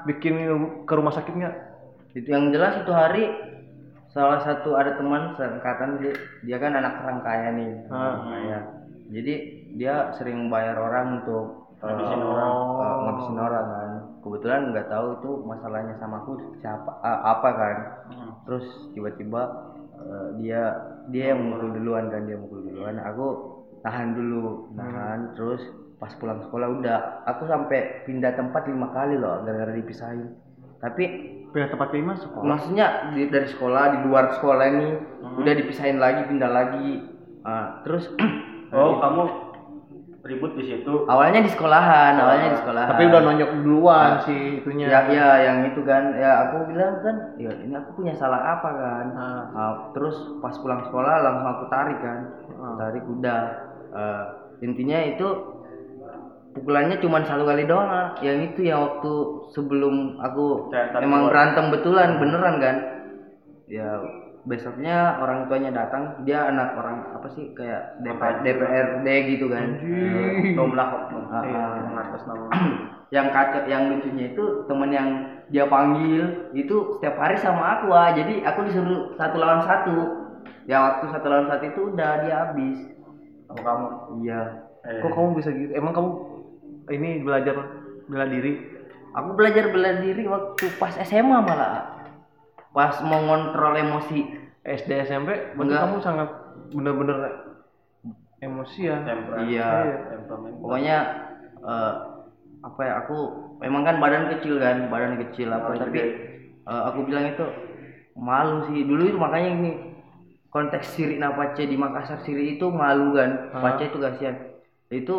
bikin 0.04 0.34
ke 0.84 0.92
rumah 0.92 1.10
sakit 1.10 1.32
nggak? 1.32 1.56
itu 2.10 2.26
yang 2.26 2.48
jelas 2.48 2.74
itu 2.76 2.90
hari 2.90 3.24
salah 4.08 4.40
satu 4.40 4.72
ada 4.72 4.96
teman 4.96 5.34
seangkatan 5.34 6.00
dia, 6.00 6.12
dia 6.42 6.56
kan 6.56 6.72
anak 6.72 6.98
orang 6.98 7.20
kaya 7.20 7.48
nih 7.52 7.70
Ah. 7.86 8.16
Nah, 8.18 8.40
ya. 8.42 8.60
jadi 9.08 9.34
dia 9.74 9.94
sering 10.12 10.48
bayar 10.48 10.74
orang 10.74 11.20
untuk 11.20 11.68
Ngabisin 11.78 12.18
Oh. 12.18 12.32
orang. 12.32 12.52
eh, 12.74 12.96
ngabisin 12.98 13.38
orang 13.38 13.66
kan 13.68 13.90
kebetulan 14.18 14.62
nggak 14.68 14.88
tahu 14.88 15.06
itu 15.14 15.30
masalahnya 15.44 15.94
sama 15.96 16.16
aku 16.18 16.32
siapa 16.58 16.90
eh, 16.98 17.20
apa 17.24 17.48
kan 17.52 17.76
Hmm. 18.08 18.30
terus 18.42 18.66
tiba-tiba 18.90 19.42
eh, 19.94 20.28
dia 20.38 20.62
dia 21.06 21.24
yang 21.30 21.44
mukul 21.44 21.70
duluan 21.70 22.08
kan 22.08 22.26
dia 22.26 22.34
mukul 22.34 22.60
duluan 22.62 22.98
aku 22.98 23.26
tahan 23.78 24.10
dulu 24.10 24.74
nahan 24.74 25.30
terus 25.34 25.62
pas 25.98 26.14
pulang 26.14 26.40
sekolah 26.40 26.68
udah. 26.72 26.98
Aku 27.26 27.44
sampai 27.44 28.02
pindah 28.02 28.32
tempat 28.32 28.64
lima 28.64 28.90
kali 28.90 29.14
loh 29.14 29.42
gara-gara 29.42 29.72
dipisahin. 29.72 30.34
Tapi 30.78 31.04
Pindah 31.48 31.72
tempat 31.72 31.90
lima 31.90 32.12
sekolah. 32.14 32.44
maksudnya 32.44 32.86
di, 33.10 33.24
dari 33.26 33.48
sekolah 33.48 33.82
di 33.90 33.98
luar 34.04 34.36
sekolah 34.36 34.64
ini 34.68 34.88
udah 35.38 35.54
dipisahin 35.54 35.96
lagi 35.96 36.22
pindah 36.24 36.50
lagi. 36.50 36.90
Ah, 37.42 37.80
terus 37.82 38.04
Oh, 38.68 39.00
kamu 39.00 39.22
ribut 40.28 40.60
di 40.60 40.68
situ. 40.68 41.08
awalnya 41.08 41.40
di 41.40 41.48
sekolahan 41.48 42.20
awalnya 42.20 42.52
di 42.52 42.58
sekolahan. 42.60 42.90
Tapi 42.92 43.02
udah 43.08 43.20
nonyok 43.24 43.50
duluan 43.58 44.10
sih 44.28 44.60
itunya. 44.60 44.92
ya 44.92 45.00
ya 45.08 45.28
yang 45.40 45.58
itu 45.66 45.80
kan. 45.82 46.12
Ya 46.14 46.44
aku 46.44 46.68
bilang 46.68 47.00
kan 47.00 47.16
ya 47.40 47.48
ini 47.64 47.72
aku 47.72 47.96
punya 47.96 48.12
salah 48.12 48.60
apa 48.60 48.68
kan? 48.68 49.06
Ah. 49.16 49.44
Ah, 49.56 49.72
terus 49.96 50.20
pas 50.38 50.52
pulang 50.60 50.84
sekolah 50.84 51.14
langsung 51.24 51.48
aku 51.48 51.64
tarik 51.72 51.96
kan. 51.98 52.18
Ah. 52.60 52.76
tarik 52.76 53.08
udah. 53.08 53.40
Eh, 53.88 54.24
intinya 54.60 55.00
itu 55.00 55.26
pukulannya 56.56 56.96
cuma 57.00 57.22
satu 57.22 57.44
kali 57.44 57.68
doang 57.68 57.88
ah. 57.88 58.08
yang 58.24 58.40
itu 58.42 58.66
yang 58.66 58.80
waktu 58.82 59.12
sebelum 59.52 60.18
aku 60.18 60.72
tadi 60.72 61.04
emang 61.04 61.28
keluar. 61.28 61.32
berantem 61.32 61.64
betulan 61.70 62.08
beneran 62.18 62.56
kan 62.58 62.76
ya 63.68 63.88
besoknya 64.48 65.20
orang 65.20 65.44
tuanya 65.44 65.70
datang 65.76 66.24
dia 66.24 66.48
anak 66.48 66.72
orang 66.80 67.04
apa 67.12 67.28
sih 67.36 67.52
kayak 67.52 68.00
DPR, 68.00 68.40
DPRD 68.40 69.06
gitu 69.36 69.46
kan. 69.52 69.76
Domlak 70.56 70.88
Ah, 71.28 71.44
ah. 71.44 72.48
yang 73.12 73.28
kacau 73.36 73.68
yang 73.68 73.92
lucunya 73.92 74.32
itu 74.32 74.44
temen 74.64 74.88
yang 74.88 75.08
dia 75.52 75.68
panggil 75.68 76.48
itu 76.56 76.96
setiap 76.96 77.20
hari 77.20 77.36
sama 77.36 77.80
aku 77.80 77.92
ah 77.92 78.12
jadi 78.16 78.40
aku 78.48 78.68
disuruh 78.68 79.12
satu 79.20 79.36
lawan 79.36 79.64
satu 79.68 79.96
ya 80.64 80.80
waktu 80.80 81.04
satu 81.12 81.26
lawan 81.28 81.48
satu 81.48 81.64
itu 81.68 81.80
udah 81.92 82.10
dia 82.24 82.34
habis 82.48 82.78
Sama 83.48 83.60
kamu. 83.64 83.88
iya 84.24 84.42
Eh, 84.88 85.02
Kok 85.04 85.10
kamu 85.10 85.28
bisa 85.42 85.50
gitu? 85.52 85.72
Emang 85.74 85.92
kamu 85.92 86.08
ini 86.88 87.20
belajar 87.20 87.54
bela 88.04 88.26
diri? 88.26 88.52
aku 89.08 89.28
belajar 89.34 89.64
bela 89.68 89.90
diri 89.98 90.22
waktu 90.24 90.64
pas 90.76 90.94
SMA 91.00 91.38
malah 91.38 92.04
pas 92.70 93.00
mau 93.00 93.18
ngontrol 93.20 93.74
emosi 93.74 94.20
SD 94.62 94.90
SMP 95.02 95.32
Enggak. 95.54 95.80
kamu 95.82 95.96
sangat 95.98 96.28
bener-bener 96.68 97.16
emosian. 98.38 99.02
temperamental. 99.02 99.48
iya 99.48 99.70
Temperamental. 100.12 100.60
pokoknya 100.60 100.96
eh, 101.58 101.92
apa 102.58 102.80
ya 102.80 102.92
aku 103.00 103.18
memang 103.58 103.82
kan 103.82 103.96
badan 103.98 104.30
kecil 104.30 104.58
kan 104.58 104.86
badan 104.86 105.18
kecil 105.20 105.48
apa 105.50 105.68
Oh, 105.68 105.78
tapi 105.78 105.98
eh, 106.62 106.82
aku 106.84 106.98
bilang 107.04 107.26
itu 107.28 107.44
malu 108.14 108.66
sih 108.68 108.84
dulu 108.84 109.02
itu 109.06 109.18
makanya 109.18 109.48
ini 109.52 109.70
konteks 110.48 110.94
Siri 110.94 111.16
Napace 111.16 111.64
di 111.64 111.74
Makassar 111.74 112.20
Siri 112.20 112.56
itu 112.56 112.66
malu 112.68 113.14
kan 113.14 113.50
Ah. 113.50 113.60
Pace 113.64 113.88
itu 113.88 113.98
kasihan 113.98 114.36
itu 114.88 115.16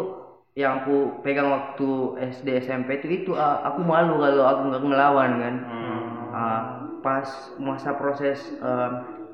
yang 0.57 0.81
aku 0.83 1.21
pegang 1.23 1.49
waktu 1.53 1.89
SD 2.19 2.47
SMP 2.59 2.99
itu 2.99 3.07
itu 3.09 3.31
ah, 3.37 3.61
aku 3.63 3.81
malu 3.85 4.19
kalau 4.19 4.43
aku 4.49 4.61
nggak 4.69 4.83
ngelawan 4.85 5.31
kan 5.43 5.55
Hmm. 5.69 6.29
Ah, 6.29 6.61
pas 7.01 7.29
masa 7.57 7.95
proses 7.97 8.37
eh, 8.59 8.89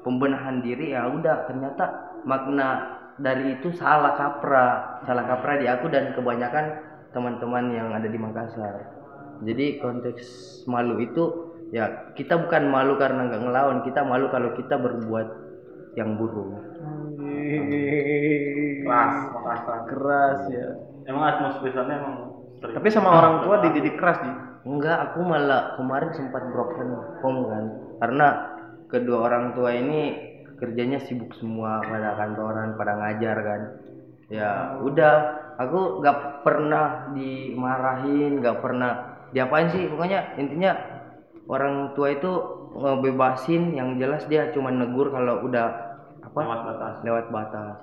pembenahan 0.06 0.62
diri 0.62 0.94
ya 0.96 1.10
udah 1.10 1.50
ternyata 1.50 1.84
makna 2.24 2.94
dari 3.18 3.58
itu 3.58 3.72
salah 3.74 4.14
kaprah 4.16 5.02
salah 5.08 5.24
kaprah 5.26 5.56
di 5.60 5.66
aku 5.68 5.88
dan 5.92 6.14
kebanyakan 6.16 6.66
teman-teman 7.16 7.66
yang 7.72 7.90
ada 7.96 8.08
di 8.12 8.20
Makassar 8.20 8.76
jadi 9.44 9.80
konteks 9.82 10.24
malu 10.68 11.00
itu 11.02 11.24
ya 11.74 12.12
kita 12.16 12.38
bukan 12.40 12.70
malu 12.70 12.96
karena 12.96 13.28
nggak 13.28 13.44
ngelawan 13.44 13.80
kita 13.88 14.04
malu 14.06 14.28
kalau 14.32 14.52
kita 14.56 14.76
berbuat 14.80 15.28
yang 15.96 16.16
buruk 16.20 16.60
Keras, 18.86 19.16
Makassar. 19.34 19.80
Keras 19.90 20.40
ya. 20.52 20.68
Emang 21.06 21.24
atmosfernya 21.30 21.96
emang 22.02 22.16
sering. 22.58 22.76
Tapi 22.82 22.88
sama 22.90 23.10
orang 23.14 23.46
tua 23.46 23.56
dididik 23.62 23.96
keras 24.02 24.18
sih. 24.26 24.36
Enggak, 24.66 24.98
aku 25.14 25.22
malah 25.22 25.78
kemarin 25.78 26.10
sempat 26.18 26.50
broken 26.50 27.22
home 27.22 27.42
kan. 27.54 27.66
Karena 28.02 28.28
kedua 28.90 29.30
orang 29.30 29.54
tua 29.54 29.70
ini 29.78 30.34
kerjanya 30.58 30.98
sibuk 30.98 31.38
semua 31.38 31.86
pada 31.86 32.18
kantoran, 32.18 32.74
pada 32.74 32.94
ngajar 32.98 33.38
kan. 33.46 33.62
Ya 34.34 34.82
udah, 34.82 35.14
aku 35.62 36.02
nggak 36.02 36.42
pernah 36.42 37.14
dimarahin, 37.14 38.42
nggak 38.42 38.58
pernah 38.66 38.92
diapain 39.30 39.70
sih. 39.70 39.86
Pokoknya 39.86 40.34
intinya 40.42 40.74
orang 41.46 41.94
tua 41.94 42.18
itu 42.18 42.32
ngebebasin, 42.74 43.78
yang 43.78 44.02
jelas 44.02 44.26
dia 44.26 44.50
cuma 44.50 44.74
negur 44.74 45.14
kalau 45.14 45.46
udah 45.46 45.68
apa 46.26 46.40
lewat 46.42 46.62
batas. 46.66 46.96
lewat 47.06 47.26
batas. 47.30 47.76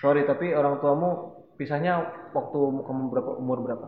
Sorry 0.00 0.24
tapi 0.24 0.56
orang 0.56 0.80
tuamu 0.80 1.35
pisahnya 1.56 2.04
waktu 2.32 2.58
kamu 2.84 3.02
berapa 3.12 3.30
umur 3.40 3.64
berapa? 3.64 3.86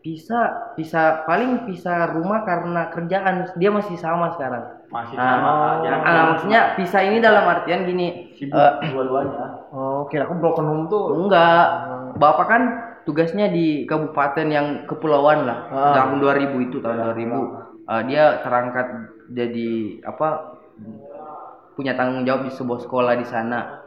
Bisa, 0.00 0.72
bisa 0.80 1.28
paling 1.28 1.68
bisa 1.68 2.08
rumah 2.16 2.40
karena 2.48 2.88
kerjaan 2.88 3.52
dia 3.60 3.68
masih 3.68 4.00
sama 4.00 4.32
sekarang. 4.32 4.80
Masih 4.88 5.12
Ah, 5.20 5.28
sama 5.28 5.50
oh. 5.52 5.68
aja. 5.84 5.88
Ah, 6.00 6.24
maksudnya 6.32 6.60
pisah 6.72 7.04
ini 7.04 7.20
dalam 7.20 7.44
artian 7.44 7.84
gini. 7.84 8.32
Sibuk 8.32 8.56
eh, 8.56 8.88
dua-duanya. 8.96 9.68
Oh, 9.76 10.08
kira 10.08 10.24
aku 10.24 10.40
broken 10.40 10.64
home 10.64 10.84
tuh. 10.88 11.20
enggak. 11.20 11.66
Bapak 12.16 12.46
kan 12.48 12.62
tugasnya 13.04 13.52
di 13.52 13.84
kabupaten 13.84 14.48
yang 14.48 14.66
kepulauan 14.88 15.44
lah. 15.44 15.68
Ah. 15.68 15.92
Tahun 15.92 16.16
2000 16.16 16.48
itu 16.64 16.80
tahun 16.80 17.12
2000. 17.12 17.36
Eh, 17.84 18.02
dia 18.08 18.40
terangkat 18.40 18.86
jadi 19.36 20.00
apa? 20.08 20.56
punya 21.76 21.96
tanggung 21.96 22.28
jawab 22.28 22.44
di 22.44 22.52
sebuah 22.52 22.80
sekolah 22.84 23.16
di 23.16 23.24
sana. 23.24 23.80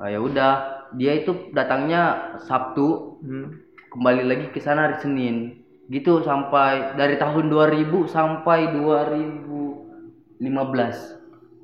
Eh, 0.00 0.12
ya 0.12 0.20
udah, 0.20 0.79
dia 0.96 1.20
itu 1.20 1.52
datangnya 1.52 2.34
Sabtu, 2.42 3.18
Hmm. 3.20 3.60
kembali 3.90 4.22
lagi 4.26 4.46
ke 4.54 4.60
sana 4.62 4.90
hari 4.90 4.96
Senin. 5.02 5.60
Gitu 5.90 6.22
sampai 6.22 6.94
dari 6.94 7.18
tahun 7.18 7.50
2000 7.50 8.06
sampai 8.06 8.70
2015. 8.70 11.18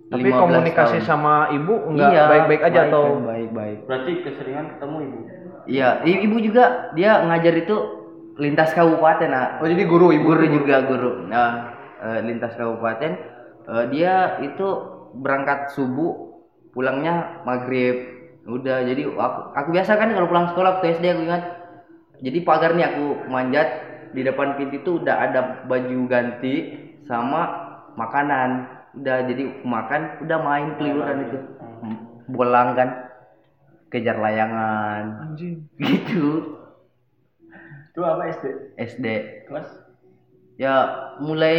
Tapi 0.06 0.30
15 0.30 0.38
komunikasi 0.38 0.98
tahun. 1.02 1.06
sama 1.06 1.50
ibu 1.50 1.74
enggak 1.90 2.10
Iya, 2.14 2.22
baik-baik 2.30 2.62
aja 2.62 2.78
baik, 2.78 2.90
atau 2.90 3.04
baik-baik. 3.26 3.78
Berarti 3.86 4.12
keseringan 4.22 4.66
ketemu 4.78 4.96
ibu. 5.02 5.18
Iya, 5.66 5.88
ibu 6.06 6.36
juga 6.38 6.64
dia 6.94 7.26
ngajar 7.26 7.54
itu 7.58 7.76
lintas 8.38 8.70
kabupaten, 8.70 9.30
ah. 9.34 9.58
Oh, 9.58 9.66
jadi 9.66 9.82
guru 9.86 10.14
ibu. 10.14 10.30
Guru 10.30 10.46
juga 10.46 10.86
guru. 10.86 11.26
Nah, 11.26 11.74
lintas 12.22 12.54
kabupaten 12.54 13.12
eh, 13.66 13.84
dia 13.90 14.38
itu 14.46 14.66
berangkat 15.18 15.74
subuh, 15.74 16.38
pulangnya 16.70 17.42
maghrib. 17.42 18.15
Udah, 18.46 18.86
jadi 18.86 19.10
aku, 19.10 19.40
aku 19.58 19.68
biasa 19.74 19.98
kan 19.98 20.14
kalau 20.14 20.30
pulang 20.30 20.48
sekolah 20.54 20.78
waktu 20.78 20.94
SD 20.96 21.04
aku 21.10 21.22
ingat. 21.26 21.42
Jadi 22.22 22.38
pagar 22.46 22.72
nih 22.78 22.86
aku 22.94 23.28
manjat 23.28 23.68
di 24.14 24.22
depan 24.24 24.56
pintu 24.56 24.80
itu 24.80 24.90
udah 25.02 25.16
ada 25.18 25.40
baju 25.66 25.98
ganti 26.06 26.54
sama 27.04 27.42
makanan. 27.98 28.70
Udah 28.96 29.26
jadi 29.28 29.60
makan, 29.66 30.24
udah 30.24 30.38
main 30.40 30.68
keliuran 30.78 31.26
itu. 31.26 31.38
Bolang 32.30 32.78
kan. 32.78 32.90
Kejar 33.86 34.18
layangan 34.18 35.30
Anjing. 35.30 35.62
gitu. 35.78 36.58
Itu 37.94 38.00
apa 38.02 38.34
SD? 38.34 38.44
SD 38.82 39.06
Kelas? 39.46 39.86
ya 40.56 40.74
mulai 41.22 41.58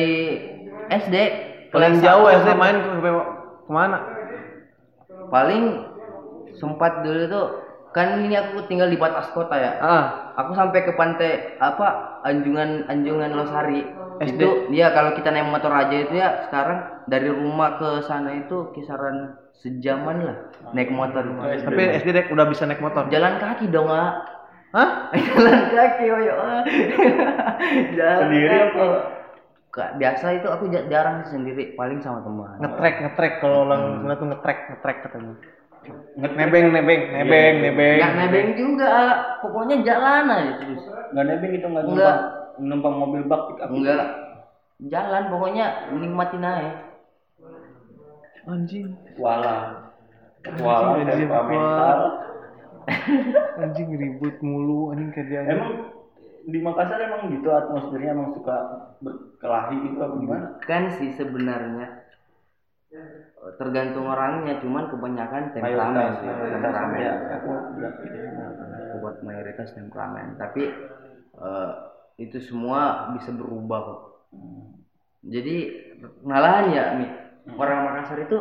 SD 0.89 1.15
Paling 1.71 2.03
jauh 2.03 2.27
SD 2.27 2.49
main 2.57 2.77
ke 2.83 2.89
ke 3.67 3.71
mana? 3.71 3.99
paling 5.27 5.86
sempat 6.57 7.01
dulu 7.01 7.23
tuh 7.29 7.45
kan 7.95 8.19
ini 8.19 8.35
aku 8.35 8.67
tinggal 8.69 8.89
di 8.89 8.99
batas 8.99 9.31
kota 9.31 9.55
ya 9.57 9.71
Ah, 9.79 10.03
aku 10.37 10.53
sampai 10.53 10.85
ke 10.85 10.93
pantai 10.93 11.57
apa 11.57 12.21
anjungan 12.21 12.85
anjungan 12.85 13.31
losari 13.33 13.81
SD. 14.17 14.37
itu 14.37 14.49
dia 14.73 14.89
kalau 14.91 15.13
kita 15.13 15.29
naik 15.29 15.49
motor 15.49 15.69
aja 15.71 15.95
itu 15.95 16.13
ya 16.13 16.45
sekarang 16.49 17.05
dari 17.05 17.29
rumah 17.29 17.77
ke 17.77 17.89
sana 18.03 18.33
itu 18.37 18.69
kisaran 18.73 19.37
sejaman 19.57 20.17
lah 20.25 20.37
naik 20.73 20.89
motor 20.93 21.25
tapi 21.63 21.81
SD 22.01 22.09
dek 22.13 22.27
udah 22.29 22.45
bisa 22.45 22.65
naik 22.65 22.81
motor. 22.81 23.09
jalan 23.09 23.37
kaki 23.41 23.65
dong 23.69 23.89
ah 23.89 24.25
Hah? 24.75 25.09
jalan 25.31 25.61
kaki 25.71 26.05
oyo 26.11 26.33
ah. 26.35 26.61
jalan 27.97 28.19
Sendiri? 28.27 28.57
Ka- 29.67 29.93
biasa 29.95 30.41
itu 30.41 30.47
aku 30.49 30.73
ja- 30.73 30.87
jarang 30.89 31.21
sendiri 31.29 31.77
paling 31.77 32.01
sama 32.01 32.25
teman 32.25 32.57
Ngetrek, 32.57 32.95
ngetrek 33.03 33.33
kalau 33.43 33.69
orang 33.69 34.01
sana 34.01 34.13
tuh 34.17 34.27
ngetrek, 34.33 34.57
ngetrek 34.73 34.97
katanya. 35.05 35.33
Nebeng, 36.17 36.73
nebeng, 36.73 37.01
nebeng, 37.13 37.53
nebeng. 37.61 37.97
nggak 37.97 38.13
nebeng 38.17 38.49
juga 38.53 38.91
pokoknya 39.39 39.75
jalan 39.81 40.25
aja 40.27 40.53
terus 40.59 40.81
Nggak 41.07 41.25
nebeng 41.25 41.51
itu 41.53 41.67
nggak 41.67 41.83
Enggak. 41.85 42.15
numpang 42.57 42.65
numpang 42.65 42.95
mobil 42.97 43.21
bak 43.23 43.41
pick 43.47 43.59
up. 43.61 43.69
enggak 43.69 44.05
jalan 44.83 45.23
pokoknya 45.29 45.65
nikmatin 45.93 46.43
aja 46.43 46.71
Anjing, 48.47 48.95
Wala. 49.19 49.91
Wala 50.55 50.95
Anjing, 50.95 51.27
temperamental. 51.27 51.99
anjing 53.59 53.89
ribut 53.91 54.39
mulu, 54.39 54.95
anjing 54.95 55.11
kerjaan. 55.11 55.51
Emang 55.51 55.71
di 56.47 56.59
Makassar 56.63 56.95
emang 57.03 57.27
gitu 57.27 57.51
atmosfernya 57.51 58.15
emang 58.15 58.31
suka 58.31 58.55
berkelahi 59.03 59.75
gitu 59.83 59.99
apa 59.99 60.15
gimana? 60.15 60.47
kan 60.63 60.95
sih 60.95 61.11
sebenarnya 61.11 61.96
tergantung 63.59 64.07
orangnya 64.07 64.63
cuman 64.63 64.87
kebanyakan 64.87 65.51
temperamen 65.51 66.07
mayoritas 66.23 66.55
temperamen. 66.55 66.99
ya. 67.03 67.13
Buat 69.03 69.17
mayoritas 69.27 69.69
temperamen. 69.75 70.27
Tapi 70.39 70.63
eh, 71.37 71.71
itu 72.23 72.37
semua 72.39 73.11
bisa 73.19 73.35
berubah 73.35 73.79
kok. 73.83 74.01
Jadi 75.27 75.55
malahan 76.23 76.65
ya 76.71 76.85
Mi, 76.95 77.07
orang 77.59 77.91
Makassar 77.91 78.23
itu 78.23 78.39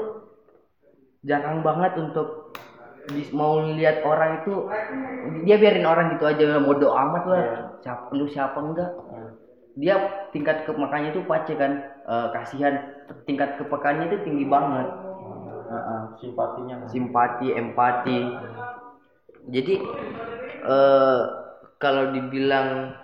jarang 1.27 1.67
banget 1.67 1.99
untuk 1.99 2.55
mau 3.35 3.63
lihat 3.63 4.03
orang 4.03 4.43
itu 4.43 4.67
dia 5.47 5.59
biarin 5.59 5.87
orang 5.87 6.15
gitu 6.15 6.25
aja 6.27 6.63
bodoh 6.63 6.95
amat 6.95 7.25
lah. 7.27 7.45
Siapa 7.83 8.15
lu 8.15 8.31
siapa 8.31 8.63
enggak? 8.63 8.95
Dia 9.77 10.31
tingkat 10.33 10.65
kemakannya 10.65 11.11
itu 11.11 11.27
pace 11.27 11.59
kan 11.59 11.83
eh, 12.07 12.27
kasihan 12.31 12.96
tingkat 13.27 13.51
kepekannya 13.61 14.05
itu 14.11 14.19
tinggi 14.27 14.47
banget 14.47 14.89
Heeh 15.67 16.01
Simpatinya. 16.23 16.77
simpati, 16.87 17.47
empati. 17.51 18.19
Jadi 19.51 19.75
eh 20.67 21.21
kalau 21.83 22.11
dibilang 22.15 22.95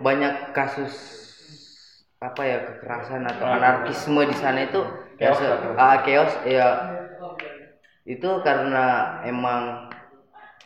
banyak 0.00 0.52
kasus 0.56 0.92
apa 2.16 2.42
ya 2.48 2.58
kekerasan 2.64 3.22
atau 3.28 3.46
anarkisme 3.46 4.22
di 4.24 4.36
sana 4.36 4.64
itu 4.64 4.80
ya 5.20 5.32
Chaos 5.32 5.40
atau- 5.44 5.76
ah, 5.76 5.96
chaos 6.04 6.32
ya 6.48 6.66
itu 8.06 8.28
karena 8.46 8.84
emang 9.26 9.90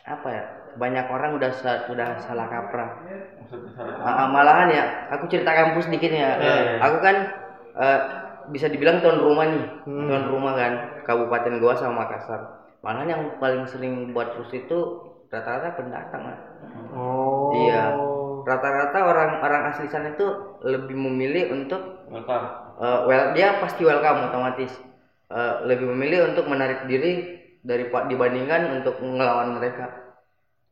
apa 0.05 0.27
ya 0.29 0.43
banyak 0.79 1.05
orang 1.11 1.31
udah 1.37 1.51
udah 1.91 2.07
salah 2.23 2.47
kaprah 2.47 2.89
Maksudnya 3.41 3.71
salah. 3.75 3.95
Ah, 4.01 4.15
ah, 4.23 4.27
malahan 4.31 4.69
ya 4.71 4.83
aku 5.13 5.25
cerita 5.27 5.51
kampus 5.51 5.85
dikit 5.91 6.11
ya 6.13 6.31
aku 6.79 6.97
kan 7.03 7.15
eh, 7.75 7.99
bisa 8.51 8.67
dibilang 8.67 8.99
tuan 8.99 9.17
rumah 9.17 9.47
nih. 9.47 9.65
Tuan 9.83 10.25
rumah 10.27 10.53
kan 10.53 10.73
kabupaten 11.03 11.57
goa 11.57 11.73
sama 11.73 12.05
makassar. 12.05 12.39
Malahan 12.81 13.07
yang 13.09 13.21
paling 13.37 13.63
sering 13.65 14.11
buat 14.11 14.35
terus 14.35 14.51
itu 14.51 14.77
rata-rata 15.27 15.73
pendatang 15.73 16.27
lah 16.27 16.37
Oh. 16.91 17.55
iya. 17.55 17.95
Rata-rata 18.41 18.99
orang-orang 18.99 19.69
asli 19.69 19.85
sana 19.85 20.11
itu 20.11 20.25
lebih 20.61 20.97
memilih 20.97 21.53
untuk 21.53 22.03
Welcome. 22.09 22.45
eh, 22.77 22.99
well 23.05 23.25
dia 23.31 23.61
pasti 23.61 23.81
welcome 23.81 24.27
otomatis. 24.27 24.73
Eh, 25.31 25.53
lebih 25.63 25.87
memilih 25.87 26.33
untuk 26.33 26.49
menarik 26.49 26.83
diri 26.85 27.37
dari 27.61 27.85
dibandingkan 27.87 28.81
untuk 28.81 28.97
ngelawan 28.99 29.55
mereka. 29.55 29.87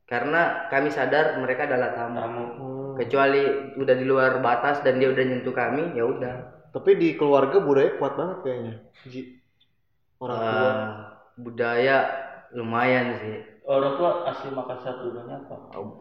Karena 0.04 0.65
kami 0.68 0.89
sadar 0.89 1.38
mereka 1.38 1.70
adalah 1.70 1.94
tamu. 1.94 2.18
Kamu 2.18 2.44
Hmm. 2.58 2.94
kecuali 2.98 3.44
udah 3.78 3.96
di 3.96 4.04
luar 4.04 4.42
batas 4.42 4.82
dan 4.82 4.98
dia 4.98 5.08
udah 5.08 5.24
nyentuh 5.24 5.54
kami 5.54 5.94
ya 5.94 6.04
udah 6.04 6.36
Tapi 6.69 6.91
di 6.97 7.08
keluarga 7.17 7.58
budaya 7.62 7.97
kuat 7.97 8.13
banget 8.13 8.38
kayaknya. 8.45 8.73
Ji. 9.10 9.21
Orang 10.19 10.38
tua. 10.38 10.69
Eh, 10.69 10.86
budaya 11.39 11.97
lumayan 12.51 13.15
sih 13.21 13.38
orang 13.69 13.93
tua 14.01 14.25
asli 14.25 14.49
Makassar 14.49 15.05
dulunya 15.05 15.38
apa? 15.45 15.55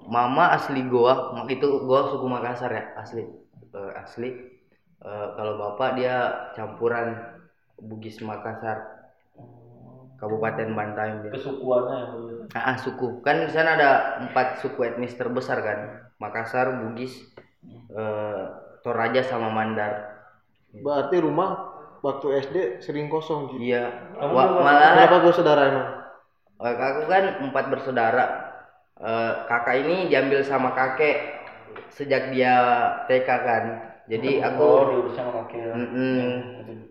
mama 0.09 0.57
asli 0.57 0.81
goa 0.89 1.37
itu 1.53 1.69
goa 1.85 2.09
suku 2.11 2.27
Makassar 2.27 2.71
ya 2.73 2.85
asli 2.99 3.25
Eh, 3.69 3.93
asli 4.01 4.31
Eh, 4.99 5.29
kalau 5.39 5.55
bapak 5.63 5.95
dia 5.95 6.17
campuran 6.59 7.15
Bugis 7.79 8.19
Makassar 8.19 9.07
Kabupaten 10.19 10.75
Bantaeng 10.75 11.23
dia. 11.23 11.31
Kesukuannya 11.31 11.95
yang 11.95 12.11
dulu. 12.19 12.35
Ah, 12.51 12.75
ah, 12.75 12.77
suku 12.83 13.23
kan 13.23 13.47
di 13.47 13.55
sana 13.55 13.79
ada 13.79 13.91
empat 14.27 14.59
suku 14.59 14.83
etnis 14.83 15.15
terbesar 15.15 15.63
kan 15.63 16.11
Makassar 16.19 16.83
Bugis 16.83 17.15
eh, 17.95 18.45
Toraja 18.83 19.23
sama 19.23 19.55
Mandar 19.55 20.18
Berarti 20.73 21.17
rumah 21.19 21.51
waktu 22.01 22.27
SD 22.45 22.57
sering 22.85 23.09
kosong 23.09 23.51
Ji. 23.51 23.73
iya 23.73 24.13
Kamu 24.15 24.31
Wa- 24.31 24.47
berapa- 24.53 24.63
malah 24.63 24.91
Berapa 24.95 25.17
gue 25.25 25.33
saudara 25.35 25.63
emang? 25.67 25.89
Aku 26.59 27.03
kan 27.07 27.25
empat 27.49 27.65
bersaudara. 27.71 28.25
Eh, 28.99 29.33
kakak 29.47 29.87
ini 29.87 30.11
diambil 30.11 30.43
sama 30.43 30.75
kakek 30.75 31.17
sejak 31.95 32.35
dia 32.35 32.55
TK 33.07 33.29
kan. 33.47 33.65
Jadi 34.11 34.43
aku 34.43 34.65
Oh, 34.65 34.85
diurusnya 34.91 35.23
sama 35.23 35.33
kakek. 35.47 35.63
Mm-mm. 35.71 36.27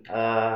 eh, 0.08 0.56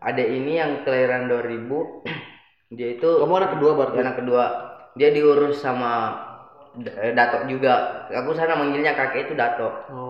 adek 0.00 0.28
ini 0.28 0.52
yang 0.60 0.72
kelahiran 0.84 1.28
2000 1.28 2.04
dia 2.76 2.88
itu 2.94 3.08
Kamu 3.20 3.34
anak 3.36 3.50
kedua 3.56 3.70
berarti? 3.76 3.96
anak 4.00 4.16
kedua. 4.20 4.44
Dia 4.98 5.08
diurus 5.14 5.56
sama 5.58 5.92
eh, 6.76 7.12
Dato 7.16 7.48
juga. 7.48 8.06
Aku 8.12 8.36
sana 8.36 8.60
manggilnya 8.60 8.92
kakek 8.92 9.30
itu 9.30 9.34
Dato. 9.34 9.68
Oh. 9.88 10.09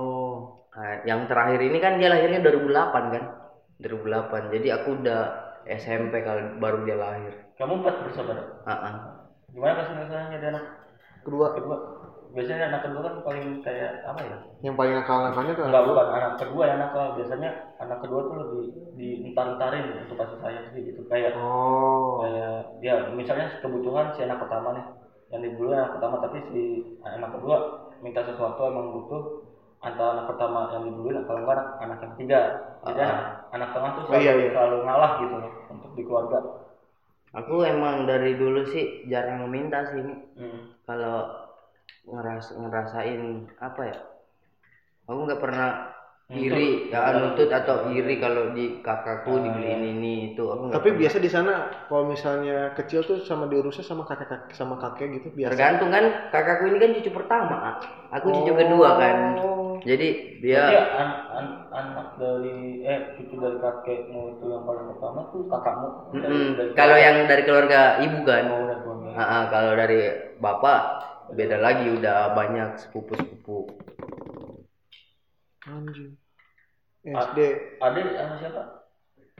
Nah, 0.80 1.04
yang 1.04 1.28
terakhir 1.28 1.60
ini 1.60 1.76
kan 1.76 2.00
dia 2.00 2.08
lahirnya 2.08 2.40
2008 2.40 3.12
kan. 3.12 3.24
2008. 3.84 4.48
Jadi 4.48 4.68
aku 4.72 4.88
udah 5.04 5.20
SMP 5.68 6.24
kalau 6.24 6.56
baru 6.56 6.88
dia 6.88 6.96
lahir. 6.96 7.32
Kamu 7.60 7.84
empat 7.84 8.08
bersaudara. 8.08 8.64
Ah, 8.64 8.72
ah. 8.72 8.94
Gimana 9.52 9.76
kasih 9.84 9.94
rasanya 10.00 10.36
ada 10.40 10.48
anak 10.56 10.64
Kedua 11.20 11.52
kedua? 11.52 11.76
Biasanya 12.32 12.72
anak 12.72 12.80
kedua 12.88 13.00
kan 13.04 13.14
paling 13.26 13.60
kayak 13.60 14.06
apa 14.06 14.20
ya? 14.22 14.38
yang 14.62 14.78
paling 14.78 14.94
nakal-nakalnya 14.94 15.52
tuh 15.58 15.64
Enggak 15.68 15.84
bukan 15.84 16.08
anak 16.16 16.32
kedua 16.40 16.62
yang 16.64 16.78
nakal. 16.80 17.04
Biasanya 17.20 17.50
anak 17.76 17.98
kedua 18.00 18.20
tuh 18.24 18.36
lebih 18.40 18.64
dientar-entarin 18.96 19.84
untuk 20.08 20.16
kasih 20.16 20.38
sayang 20.40 20.66
sih 20.72 20.80
gitu. 20.88 21.04
Kayak 21.12 21.36
Oh. 21.36 22.24
kayak 22.24 22.80
ya 22.80 23.12
misalnya 23.12 23.52
kebutuhan 23.60 24.16
si 24.16 24.24
anak 24.24 24.40
pertama 24.40 24.72
nih 24.80 24.86
yang 25.28 25.42
dibeli 25.44 25.74
anak 25.76 25.98
pertama 25.98 26.16
tapi 26.24 26.38
si 26.48 26.62
anak 27.04 27.30
kedua 27.36 27.56
minta 28.00 28.24
sesuatu 28.24 28.60
emang 28.64 28.96
butuh 28.96 29.49
antara 29.80 30.08
anak 30.14 30.26
pertama 30.28 30.68
yang 30.70 30.82
dibeli 30.86 31.16
kalau 31.24 31.40
enggak 31.40 31.56
anak, 31.56 31.68
anak 31.80 31.98
yang 31.98 32.10
ketiga 32.16 32.40
jadi 32.82 33.00
anak, 33.00 33.18
anak 33.50 33.68
tengah 33.72 33.90
tuh 33.90 34.02
Oh, 34.02 34.06
selalu, 34.08 34.22
iya, 34.22 34.32
iya. 34.36 34.48
selalu 34.52 34.76
ngalah 34.84 35.12
gitu 35.18 35.34
loh 35.36 35.52
untuk 35.68 35.90
di 35.94 36.02
keluarga 36.04 36.38
Aku 37.30 37.62
emang 37.62 38.04
dari 38.04 38.34
dulu 38.34 38.66
sih 38.66 39.06
jarang 39.06 39.46
meminta 39.46 39.86
sih 39.86 40.02
ini. 40.02 40.14
hmm. 40.34 40.60
Kalau 40.82 41.30
ngeras 42.02 42.50
ngerasain 42.52 43.22
apa 43.56 43.82
ya? 43.86 43.96
Aku 45.06 45.26
nggak 45.26 45.38
pernah 45.38 45.68
iri 46.30 46.86
ya 46.86 47.10
nuntut 47.10 47.50
atau 47.50 47.90
iri 47.90 48.22
kalau 48.22 48.54
di 48.54 48.78
kakakku 48.78 49.34
dibeliin 49.42 49.82
ini 49.98 50.14
itu 50.30 50.46
aku 50.46 50.70
Tapi 50.70 50.94
pernah. 50.94 50.98
biasa 51.02 51.16
di 51.18 51.26
sana 51.26 51.54
kalau 51.90 52.06
misalnya 52.06 52.70
kecil 52.78 53.02
tuh 53.02 53.18
sama 53.26 53.50
diurusnya 53.50 53.82
sama 53.82 54.06
kakek 54.06 54.30
kakek 54.30 54.54
sama 54.54 54.78
kakek 54.78 55.18
gitu 55.18 55.34
biasa. 55.34 55.50
tergantung 55.50 55.90
kan 55.90 56.04
kakakku 56.30 56.70
ini 56.70 56.78
kan 56.78 56.90
cucu 56.94 57.10
pertama 57.10 57.56
aku 58.14 58.26
cucu 58.30 58.52
kedua 58.54 58.88
kan 58.94 59.16
jadi 59.84 60.08
dia 60.40 60.64
an- 60.92 61.20
an- 61.36 61.60
anak 61.72 62.08
dari 62.20 62.84
eh 62.84 63.16
cucu 63.16 63.34
dari 63.38 63.58
kakekmu 63.60 64.36
itu 64.36 64.44
yang 64.50 64.64
paling 64.68 64.86
pertama 64.94 65.20
tuh 65.32 65.46
kakakmu 65.48 65.88
dari- 66.12 66.74
kalau 66.76 66.96
yang 67.00 67.16
dari 67.24 67.42
keluarga 67.44 67.80
ibu 68.04 68.20
kan 68.24 68.44
Oh. 68.50 68.68
Ah, 69.10 69.26
ah, 69.26 69.42
kalau 69.50 69.74
dari 69.74 70.06
bapak 70.38 70.80
beda 71.34 71.58
lagi 71.58 71.90
udah 71.90 72.30
banyak 72.30 72.78
sepupu 72.78 73.18
sepupu 73.18 73.66
Anjing. 75.66 76.14
SD. 77.04 77.38
Adik 77.80 78.06
sama 78.14 78.34
siapa 78.38 78.62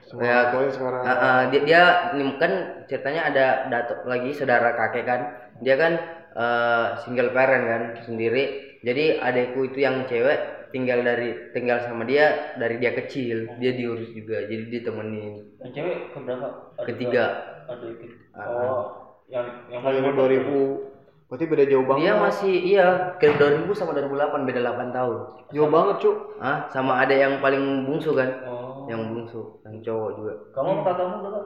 Sama 0.01 0.21
Ya, 0.25 0.39
sekarang. 0.73 1.03
Ah, 1.07 1.13
ah, 1.13 1.41
dia, 1.53 1.61
dia 1.63 1.83
ini 2.19 2.35
kan 2.41 2.53
ceritanya 2.89 3.31
ada 3.31 3.47
dato 3.71 3.95
lagi 4.09 4.33
saudara 4.35 4.75
kakek 4.75 5.05
kan 5.07 5.21
dia 5.61 5.77
kan 5.79 5.93
eh, 6.35 6.87
single 7.05 7.31
parent 7.31 7.65
kan 7.69 7.83
sendiri 8.09 8.70
jadi 8.81 9.21
adekku 9.21 9.69
itu 9.69 9.79
yang 9.85 10.05
cewek 10.09 10.71
tinggal 10.71 11.03
dari 11.03 11.51
tinggal 11.51 11.83
sama 11.83 12.07
dia 12.07 12.55
dari 12.57 12.79
dia 12.79 12.95
kecil 12.95 13.51
dia 13.59 13.75
diurus 13.75 14.11
juga 14.15 14.47
jadi 14.47 14.65
ditemenin 14.71 15.59
yang 15.61 15.71
cewek 15.75 16.15
keberapa 16.15 16.47
Adik 16.79 16.87
ketiga 16.95 17.25
ketiga. 17.67 18.07
Ah. 18.33 18.47
oh 18.47 18.85
yang 19.31 19.47
yang 19.71 19.81
paling 19.83 20.03
2000 20.03 20.91
Berarti 21.31 21.47
beda 21.47 21.65
jauh 21.71 21.87
banget. 21.87 22.03
Dia 22.03 22.15
masih 22.19 22.55
iya 22.75 22.87
ke 23.23 23.31
2000 23.39 23.71
sama 23.71 23.95
2008 23.95 24.51
beda 24.51 24.61
8 24.67 24.91
tahun. 24.91 25.19
jauh 25.55 25.71
banget, 25.71 25.97
Cuk. 26.03 26.17
Ah, 26.43 26.67
sama 26.75 26.99
ada 26.99 27.15
yang 27.15 27.39
paling 27.39 27.87
bungsu 27.87 28.19
kan? 28.19 28.27
Oh. 28.51 28.91
Yang 28.91 29.01
bungsu, 29.15 29.41
yang 29.63 29.79
cowok 29.79 30.11
juga. 30.19 30.33
Kamu 30.51 30.69
sama 30.75 30.83
kakakmu 30.91 31.17
berapa? 31.23 31.41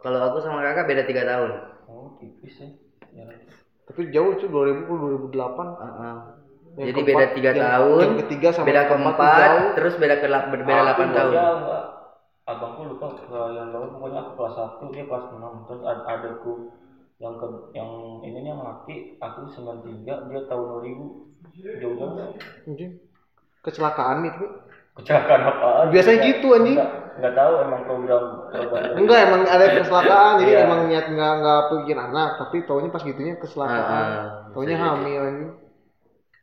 Kalau 0.00 0.18
aku 0.32 0.38
sama 0.40 0.64
kakak 0.64 0.88
beda 0.88 1.02
3 1.04 1.28
tahun. 1.28 1.50
Oh, 1.92 2.16
tipis 2.16 2.56
ya. 2.56 2.68
ya. 3.12 3.24
Tapi 3.84 4.08
jauh, 4.08 4.32
Cuk. 4.40 4.48
2000 4.48 4.88
ke 4.88 4.92
2008. 5.28 5.60
Ah, 5.76 5.84
ah. 5.84 6.16
Yang 6.72 6.86
Jadi 6.88 6.92
keempat- 6.96 7.12
beda 7.12 7.26
3 7.30 7.50
yang- 7.50 7.60
tahun. 7.62 8.00
yang 8.02 8.18
ketiga 8.24 8.48
sama 8.50 8.66
beda 8.66 8.82
keempat 8.86 9.16
jauh. 9.36 9.66
terus 9.74 9.94
beda 9.96 10.14
ke 10.16 10.26
beda 10.26 10.64
Aku 10.64 10.82
8 10.82 11.04
juga 11.04 11.12
tahun. 11.14 11.32
jauh. 11.34 11.84
Abangku 12.42 12.80
lupa 12.88 13.06
yang 13.52 13.68
lalu 13.70 13.86
pokoknya 13.92 14.18
aku 14.20 14.30
kelas 14.34 14.54
1 14.56 14.84
dia 14.90 15.04
kelas 15.04 15.24
6 15.30 15.52
terus 15.62 15.82
ad- 15.82 16.06
adekku 16.08 16.52
yang 17.16 17.34
ke 17.36 17.46
yang 17.70 17.90
ini 18.20 18.34
nih 18.36 18.50
yang 18.50 18.60
laki 18.60 18.94
aku 19.16 19.46
93 19.46 19.94
dia 20.26 20.40
tahun 20.42 20.64
2000 20.74 21.06
jauh-jauh 21.78 22.34
Anjing. 22.66 22.92
Kecelakaan 23.60 24.24
itu. 24.24 24.46
kecelakaan 24.92 25.40
apaan 25.46 25.84
Biasanya 25.88 26.18
gitu, 26.22 26.46
anjing. 26.52 26.76
Enggak, 26.76 26.90
enggak 27.16 27.32
tahu 27.34 27.52
emang 27.62 27.80
program 27.82 28.22
program 28.50 28.82
Enggak, 28.92 29.18
emang 29.22 29.40
ada 29.46 29.64
kecelakaan. 29.72 30.32
jadi 30.36 30.52
Iya. 30.52 30.60
emang 30.66 30.80
niat 30.84 31.06
enggak 31.06 31.32
enggak 31.34 31.60
bikin 31.70 31.98
anak, 31.98 32.28
tapi 32.36 32.56
taunya 32.62 32.88
pas 32.88 33.00
gitunya 33.00 33.34
kecelakaan. 33.36 33.80
Ah, 33.80 34.12
ah. 34.18 34.28
taunya 34.50 34.74
jadi. 34.74 34.82
hamil 34.82 35.22
anjing. 35.22 35.52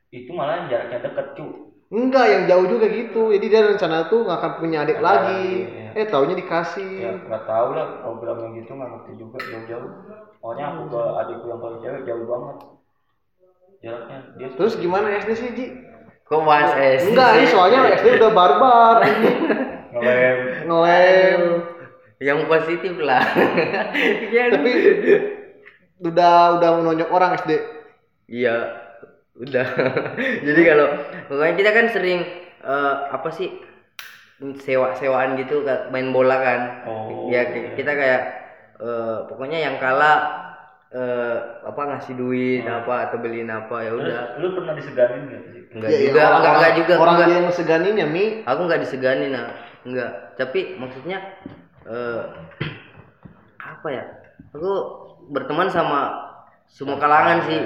Itu 0.09 0.31
malah 0.33 0.65
jaraknya 0.67 0.99
deket 1.05 1.27
cu 1.35 1.45
Enggak, 1.89 2.25
yang 2.29 2.43
jauh 2.45 2.65
juga 2.69 2.85
gitu. 2.85 3.33
Jadi 3.33 3.45
dia 3.49 3.65
rencana 3.65 4.05
tuh 4.13 4.21
nggak 4.21 4.37
akan 4.37 4.51
punya 4.61 4.85
adik 4.85 5.01
lagi. 5.01 5.65
lagi, 5.65 5.97
Eh, 5.97 6.05
taunya 6.05 6.37
dikasih. 6.37 6.91
ya 7.01 7.11
nggak 7.17 7.43
tahu 7.49 7.73
lah 7.73 7.87
programnya 8.05 8.61
gitu 8.61 8.77
nggak 8.77 8.89
ngerti 8.93 9.11
juga 9.17 9.37
jauh-jauh 9.41 9.89
pokoknya 10.37 10.65
aku 10.69 10.81
ke 10.93 11.01
adikku 11.17 11.45
yang 11.49 11.59
paling 11.59 11.79
cewek 11.81 12.01
jauh 12.05 12.25
banget 12.29 12.57
jaraknya 13.81 14.17
dia 14.37 14.47
Terus 14.53 14.73
gimana 14.77 15.07
SD 15.17 15.29
sih, 15.33 15.49
Ji? 15.57 15.65
Kok 16.29 16.41
bahas 16.45 16.71
SD? 16.77 17.09
Enggak, 17.09 17.29
ini 17.41 17.47
soalnya 17.49 17.79
SD 17.97 18.07
udah 18.21 18.31
barbar. 18.31 18.95
ngelem 19.97 20.37
Ngelem. 20.69 21.41
yang 22.21 22.39
positif 22.45 22.93
lah. 23.01 23.25
Ya, 24.29 24.43
Tapi 24.53 24.71
udah 25.99 26.33
udah 26.61 26.69
menonjok 26.77 27.09
orang 27.09 27.33
SD. 27.35 27.51
Iya, 28.29 28.78
udah. 29.39 29.67
Jadi 30.47 30.62
kalau 30.63 30.88
pokoknya 31.28 31.54
kita 31.56 31.71
kan 31.71 31.86
sering 31.89 32.19
eh, 32.60 32.95
apa 33.10 33.30
sih 33.32 33.49
sewa-sewaan 34.39 35.36
gitu 35.36 35.63
Kak, 35.63 35.91
main 35.91 36.12
bola 36.12 36.38
kan. 36.39 36.60
Oh, 36.88 37.28
ya 37.28 37.52
ki- 37.52 37.75
kita 37.75 37.91
kayak 37.91 38.21
eh, 38.80 39.17
pokoknya 39.28 39.60
yang 39.60 39.75
kalah 39.80 40.17
eh, 40.91 41.38
apa 41.63 41.82
ngasih 41.95 42.15
duit 42.15 42.63
apa 42.63 43.10
atau 43.12 43.17
beliin 43.19 43.52
apa 43.52 43.75
ya 43.84 43.91
terus 43.93 44.04
udah. 44.08 44.21
lu 44.39 44.47
pernah 44.58 44.73
diseganin 44.73 45.21
nggak 45.28 45.41
sih 45.45 45.62
Enggak 45.69 45.89
Ya, 45.93 45.97
ya, 46.02 46.04
juga, 46.10 46.19
orang, 46.25 46.39
enggak, 46.41 46.54
enggak 46.58 46.73
juga, 46.82 46.93
Orang 46.97 47.13
enggak. 47.13 47.30
yang 47.30 47.43
ngeseganin 47.45 47.95
ya, 48.02 48.08
Mi. 48.10 48.25
Aku 48.41 48.62
nggak 48.65 48.82
disegani 48.82 49.25
nah, 49.30 49.45
enggak. 49.86 50.12
Tapi 50.34 50.60
maksudnya 50.82 51.17
eh, 51.86 52.21
apa 53.60 53.88
ya? 53.91 54.04
Aku 54.49 54.71
berteman 55.30 55.69
sama 55.69 55.99
semua 56.65 56.97
kalangan 56.97 57.45
sih. 57.45 57.60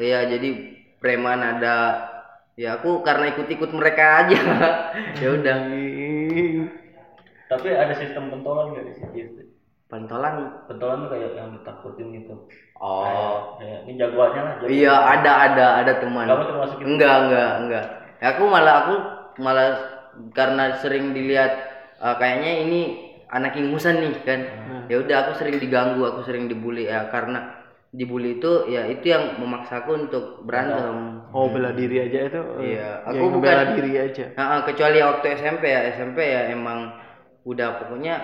Ya 0.00 0.24
jadi 0.24 0.79
preman 1.00 1.40
ada. 1.40 1.76
Ya 2.54 2.76
aku 2.76 3.00
karena 3.00 3.32
ikut-ikut 3.32 3.72
mereka 3.72 4.24
aja. 4.24 4.38
ya 5.22 5.28
udah. 5.32 5.56
tapi 7.50 7.66
ada 7.74 7.90
sistem 7.98 8.30
pentolan 8.30 8.70
nggak 8.70 8.84
di 8.86 8.92
situ 8.94 9.42
Pentolan. 9.90 10.62
pentolan 10.70 11.02
tuh 11.02 11.10
kayak 11.10 11.34
yang 11.34 11.50
ditakutin 11.58 12.14
gitu 12.14 12.46
Oh. 12.78 13.58
kayak 13.58 13.84
ini 13.84 13.98
jagoannya 13.98 14.40
lah. 14.40 14.54
Iya 14.64 14.94
ada 14.94 15.32
ada 15.50 15.66
ada 15.82 15.92
teman. 15.98 16.24
kamu 16.30 16.44
termasuk 16.46 16.76
itu 16.78 16.86
Enggak 16.86 17.14
enggak 17.26 17.50
enggak. 17.60 17.84
Aku 18.22 18.42
malah 18.48 18.74
aku 18.86 18.94
malah 19.42 19.68
karena 20.32 20.78
sering 20.80 21.10
dilihat 21.12 21.52
eh, 22.00 22.14
kayaknya 22.16 22.52
ini 22.64 22.80
anak 23.28 23.58
ingusan 23.58 23.98
nih 24.00 24.14
kan. 24.22 24.40
Ya 24.86 24.96
udah 25.02 25.16
aku 25.26 25.32
sering 25.36 25.58
diganggu, 25.58 26.00
aku 26.06 26.22
sering 26.24 26.46
dibully 26.46 26.86
ya 26.88 27.10
karena 27.10 27.59
dibully 27.90 28.38
itu 28.38 28.70
ya 28.70 28.86
itu 28.86 29.10
yang 29.10 29.38
memaksaku 29.42 30.06
untuk 30.06 30.46
berantem. 30.46 31.26
Oh, 31.34 31.50
bela 31.50 31.74
diri 31.74 32.06
aja 32.06 32.18
itu. 32.26 32.40
eh, 32.62 32.78
Iya, 32.78 32.90
yang 33.10 33.34
aku 33.34 33.42
bela 33.42 33.62
bukan- 33.66 33.74
diri 33.78 33.92
aja. 33.98 34.24
Nah, 34.34 34.62
kecuali 34.62 34.98
waktu 35.02 35.26
SMP 35.34 35.64
ya, 35.66 35.80
SMP 35.94 36.18
ya 36.22 36.50
emang 36.50 36.94
udah 37.42 37.82
pokoknya 37.82 38.14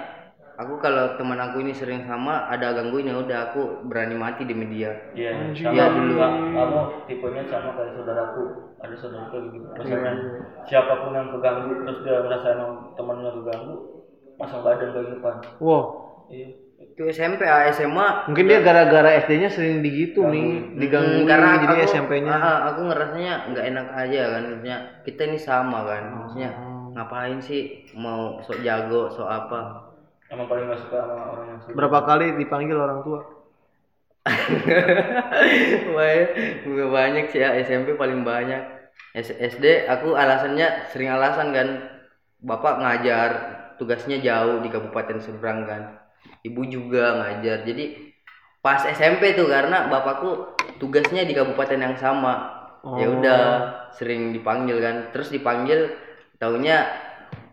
aku 0.57 0.79
kalau 0.79 1.19
teman 1.19 1.39
aku 1.39 1.61
ini 1.63 1.75
sering 1.75 2.07
sama 2.07 2.47
ada 2.47 2.73
gangguin 2.73 3.11
ya 3.11 3.19
udah 3.19 3.39
aku 3.51 3.63
berani 3.91 4.15
mati 4.15 4.47
demi 4.47 4.71
dia. 4.71 4.95
Iya, 5.13 5.51
Iya, 5.51 5.85
dulu. 5.93 6.15
Ka- 6.17 6.35
kamu 6.55 6.81
tipenya 7.11 7.43
sama 7.51 7.71
kayak 7.75 7.93
saudaraku. 7.95 8.43
Ada 8.77 8.95
saudaraku 8.97 9.37
gitu. 9.51 9.67
Misalnya 9.73 10.13
siapa 10.65 10.93
pun 11.03 11.11
yang 11.11 11.29
keganggu 11.33 11.73
terus 11.83 11.99
dia 12.07 12.23
merasa 12.23 12.47
emang 12.55 12.73
temannya 12.95 13.31
keganggu, 13.35 13.75
pasang 14.39 14.63
badan 14.63 14.89
ke 14.95 15.01
depan. 15.17 15.35
Wow, 15.59 15.83
Iya. 16.31 16.49
Itu 16.77 17.09
SMP 17.09 17.41
ah, 17.43 17.69
SMA 17.71 18.29
mungkin 18.29 18.45
dia 18.47 18.61
gara-gara 18.61 19.17
SD-nya 19.19 19.49
sering 19.49 19.81
digitu 19.81 20.21
nih, 20.25 20.77
digangguin 20.77 21.25
Hmm, 21.25 21.29
karena 21.29 21.51
jadi 21.59 21.77
aku, 21.79 21.89
SMP-nya. 21.89 22.31
ah, 22.31 22.41
ah, 22.43 22.59
aku 22.71 22.81
ngerasanya 22.85 23.35
nggak 23.49 23.65
enak 23.67 23.87
aja 23.95 24.21
kan 24.29 24.43
maksudnya 24.47 24.77
kita 25.03 25.21
ini 25.25 25.39
sama 25.39 25.79
kan 25.83 26.03
maksudnya 26.15 26.51
Oh. 26.57 26.93
ngapain 26.93 27.39
sih 27.41 27.63
mau 27.93 28.41
sok 28.41 28.61
jago 28.61 29.09
sok 29.09 29.29
apa 29.29 29.61
Emang 30.27 30.51
paling 30.51 30.67
gak 30.67 30.83
suka 30.83 30.99
sama 30.99 31.23
orang 31.31 31.47
yang 31.47 31.61
suka. 31.63 31.73
Berapa 31.73 31.99
kali 32.03 32.27
dipanggil 32.35 32.75
orang 32.75 33.01
tua? 33.01 33.21
Wah, 35.95 36.19
gue 36.63 36.87
banyak 36.91 37.25
sih 37.31 37.39
ya 37.39 37.55
SMP 37.63 37.95
paling 37.95 38.27
banyak 38.27 38.59
S- 39.15 39.33
SD 39.33 39.87
aku 39.87 40.13
alasannya 40.13 40.91
sering 40.91 41.09
alasan 41.09 41.55
kan 41.55 41.69
bapak 42.43 42.75
ngajar 42.81 43.31
tugasnya 43.79 44.19
jauh 44.19 44.61
di 44.61 44.69
kabupaten 44.69 45.23
seberang 45.23 45.63
kan 45.63 45.83
ibu 46.45 46.63
juga 46.67 47.23
ngajar 47.23 47.67
jadi 47.67 47.85
pas 48.63 48.83
SMP 48.87 49.39
tuh 49.39 49.47
karena 49.47 49.87
bapakku 49.87 50.59
tugasnya 50.83 51.23
di 51.23 51.33
kabupaten 51.35 51.81
yang 51.81 51.97
sama 51.97 52.55
ya 52.99 53.11
Oh. 53.11 53.19
udah 53.19 53.43
sering 53.99 54.31
dipanggil 54.31 54.79
kan 54.79 55.11
terus 55.11 55.35
dipanggil 55.35 55.91
taunya 56.39 56.87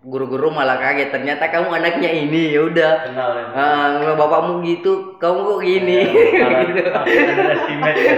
guru-guru 0.03 0.51
malah 0.51 0.77
kaget 0.77 1.15
ternyata 1.15 1.47
kamu 1.47 1.79
anaknya 1.79 2.11
ini 2.11 2.51
ya 2.51 2.67
udah 2.67 2.91
kenal 3.07 3.31
ya. 3.39 3.45
Kalau 4.03 4.15
bapakmu 4.19 4.53
gitu, 4.67 5.15
kamu 5.15 5.39
kok 5.47 5.59
gini? 5.63 5.99
gitu. 6.75 6.91
Underestimate 6.91 7.99
ya. 8.03 8.15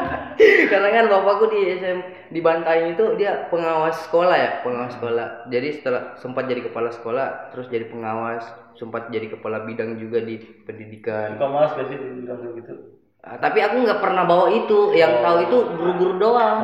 Karena 0.72 0.88
kan 0.96 1.04
bapakku 1.12 1.52
di 1.52 1.76
SM 1.76 1.98
di 2.32 2.40
Bantaing 2.40 2.96
itu 2.96 3.04
dia 3.20 3.52
pengawas 3.52 4.00
sekolah 4.08 4.32
ya, 4.32 4.50
pengawas 4.64 4.96
sekolah. 4.96 5.52
Jadi 5.52 5.68
setelah 5.76 6.16
sempat 6.16 6.48
jadi 6.48 6.64
kepala 6.64 6.88
sekolah, 6.88 7.52
terus 7.52 7.68
jadi 7.68 7.92
pengawas, 7.92 8.48
sempat 8.80 9.12
jadi 9.12 9.28
kepala 9.28 9.68
bidang 9.68 10.00
juga 10.00 10.24
di 10.24 10.40
pendidikan. 10.64 11.36
Suka 11.36 11.46
malas 11.52 11.76
gak 11.76 11.92
sih 11.92 11.96
kayak 12.00 12.52
gitu? 12.56 12.72
Ah, 13.20 13.36
tapi 13.36 13.60
aku 13.60 13.84
nggak 13.84 14.00
pernah 14.00 14.24
bawa 14.24 14.48
itu, 14.48 14.96
yang 14.96 15.20
tahu 15.20 15.44
itu 15.44 15.56
guru-guru 15.76 16.16
doang. 16.16 16.58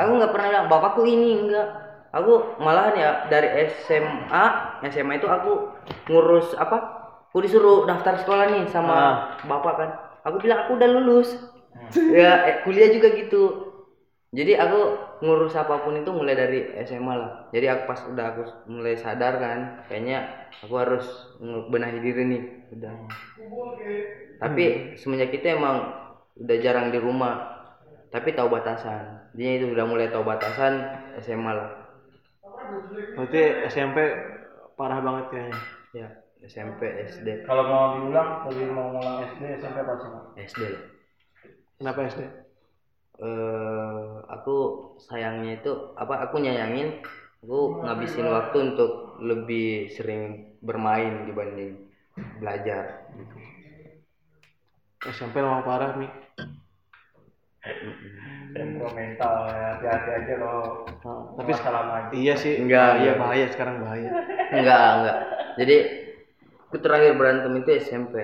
Aku 0.00 0.16
nggak 0.16 0.32
pernah 0.32 0.48
bilang 0.48 0.68
bapakku 0.72 1.04
ini 1.04 1.44
enggak. 1.44 1.68
Aku 2.16 2.56
malahan 2.64 2.94
ya 2.96 3.10
dari 3.28 3.68
SMA, 3.68 4.44
SMA 4.88 5.20
itu 5.20 5.28
aku 5.28 5.76
ngurus 6.08 6.56
apa? 6.56 6.96
Aku 7.28 7.44
disuruh 7.44 7.84
daftar 7.84 8.16
sekolah 8.16 8.48
nih 8.56 8.64
sama 8.72 9.28
bapak 9.44 9.74
kan. 9.76 9.90
Aku 10.24 10.40
bilang 10.40 10.64
aku 10.64 10.80
udah 10.80 10.88
lulus. 10.88 11.36
ya 11.92 12.48
eh, 12.48 12.56
kuliah 12.64 12.88
juga 12.88 13.12
gitu. 13.12 13.67
Jadi 14.28 14.60
aku 14.60 14.80
ngurus 15.24 15.56
apa 15.56 15.80
pun 15.88 15.96
itu 15.96 16.12
mulai 16.12 16.36
dari 16.36 16.60
SMA 16.84 17.14
lah. 17.16 17.32
Jadi 17.48 17.64
aku 17.64 17.82
pas 17.88 18.00
udah 18.12 18.24
aku 18.36 18.42
mulai 18.68 18.92
sadar 19.00 19.40
kan, 19.40 19.58
kayaknya 19.88 20.28
aku 20.60 20.74
harus 20.76 21.04
benahi 21.72 21.96
diri 22.04 22.22
nih. 22.28 22.42
Udah. 22.76 22.92
Tapi 24.36 24.94
semenjak 25.00 25.32
itu 25.32 25.46
emang 25.48 25.96
udah 26.36 26.56
jarang 26.60 26.92
di 26.92 27.00
rumah. 27.00 27.56
Tapi 28.12 28.36
tahu 28.36 28.52
batasan. 28.52 29.32
Dia 29.32 29.60
itu 29.60 29.72
udah 29.72 29.84
mulai 29.88 30.12
tahu 30.12 30.24
batasan 30.24 30.76
SMA 31.24 31.52
lah. 31.52 31.70
Berarti 33.16 33.40
SMP 33.72 33.96
parah 34.76 35.00
banget 35.00 35.24
kayaknya. 35.32 35.60
Ya, 35.96 36.08
SMP, 36.44 36.84
SD, 37.08 37.48
Kalau 37.48 37.64
mau 37.64 37.84
diulang, 37.96 38.44
lebih 38.46 38.68
mau 38.76 38.92
ngulang 38.92 39.24
SD, 39.24 39.56
SMP 39.56 39.76
apa 39.80 39.92
sih? 39.98 40.08
Mas? 40.12 40.24
SD 40.52 40.60
lah. 40.68 40.84
Kenapa 41.80 41.98
SD? 42.12 42.47
Eh 43.18 44.06
aku 44.30 44.56
sayangnya 45.02 45.58
itu 45.58 45.72
apa 45.98 46.28
aku 46.30 46.38
nyayangin 46.38 47.02
aku 47.42 47.82
ngabisin 47.82 48.30
waktu 48.30 48.56
untuk 48.74 49.18
lebih 49.18 49.90
sering 49.90 50.54
bermain 50.62 51.26
dibanding 51.26 51.90
belajar 52.38 53.10
gitu. 53.14 53.36
SMP 55.14 55.38
memang 55.38 55.62
parah 55.62 55.94
nih. 55.98 56.10
Temperamental 58.48 59.34
ya, 59.50 59.66
hati-hati 59.76 60.10
aja 60.14 60.34
kalau 60.40 60.62
Nah, 60.98 61.20
tapi 61.36 61.52
maju. 61.54 62.10
iya 62.16 62.34
sih. 62.34 62.58
Enggak, 62.58 62.98
bahaya, 62.98 63.02
enggak. 63.02 63.16
bahaya 63.22 63.46
sekarang 63.54 63.76
bahaya. 63.82 64.10
enggak 64.50 64.88
enggak 64.98 65.16
jadi 65.58 65.76
aku 66.70 66.76
terakhir 66.78 67.12
berantem 67.18 67.52
itu 67.58 67.70
SMP 67.82 68.14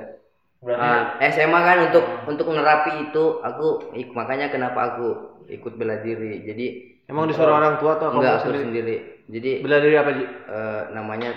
berarti 0.64 0.80
Ah, 0.80 1.02
SMA 1.28 1.60
kan 1.60 1.78
untuk 1.92 2.04
untuk 2.24 2.46
nerapi 2.50 2.92
itu 3.10 3.24
aku 3.44 3.92
ik- 3.92 4.14
makanya 4.16 4.48
kenapa 4.48 4.96
aku 4.96 5.06
ikut 5.46 5.76
bela 5.76 6.00
diri. 6.00 6.40
Jadi 6.42 6.66
Emang 7.04 7.28
disuruh 7.28 7.52
orang 7.60 7.76
tua 7.76 8.00
atau 8.00 8.16
enggak 8.16 8.40
aku 8.40 8.48
sendiri? 8.48 8.64
sendiri. 8.64 8.96
Jadi 9.28 9.50
Bela 9.60 9.76
diri 9.78 9.96
apa 10.00 10.10
Ji? 10.16 10.24
eh, 10.24 10.82
namanya 10.96 11.30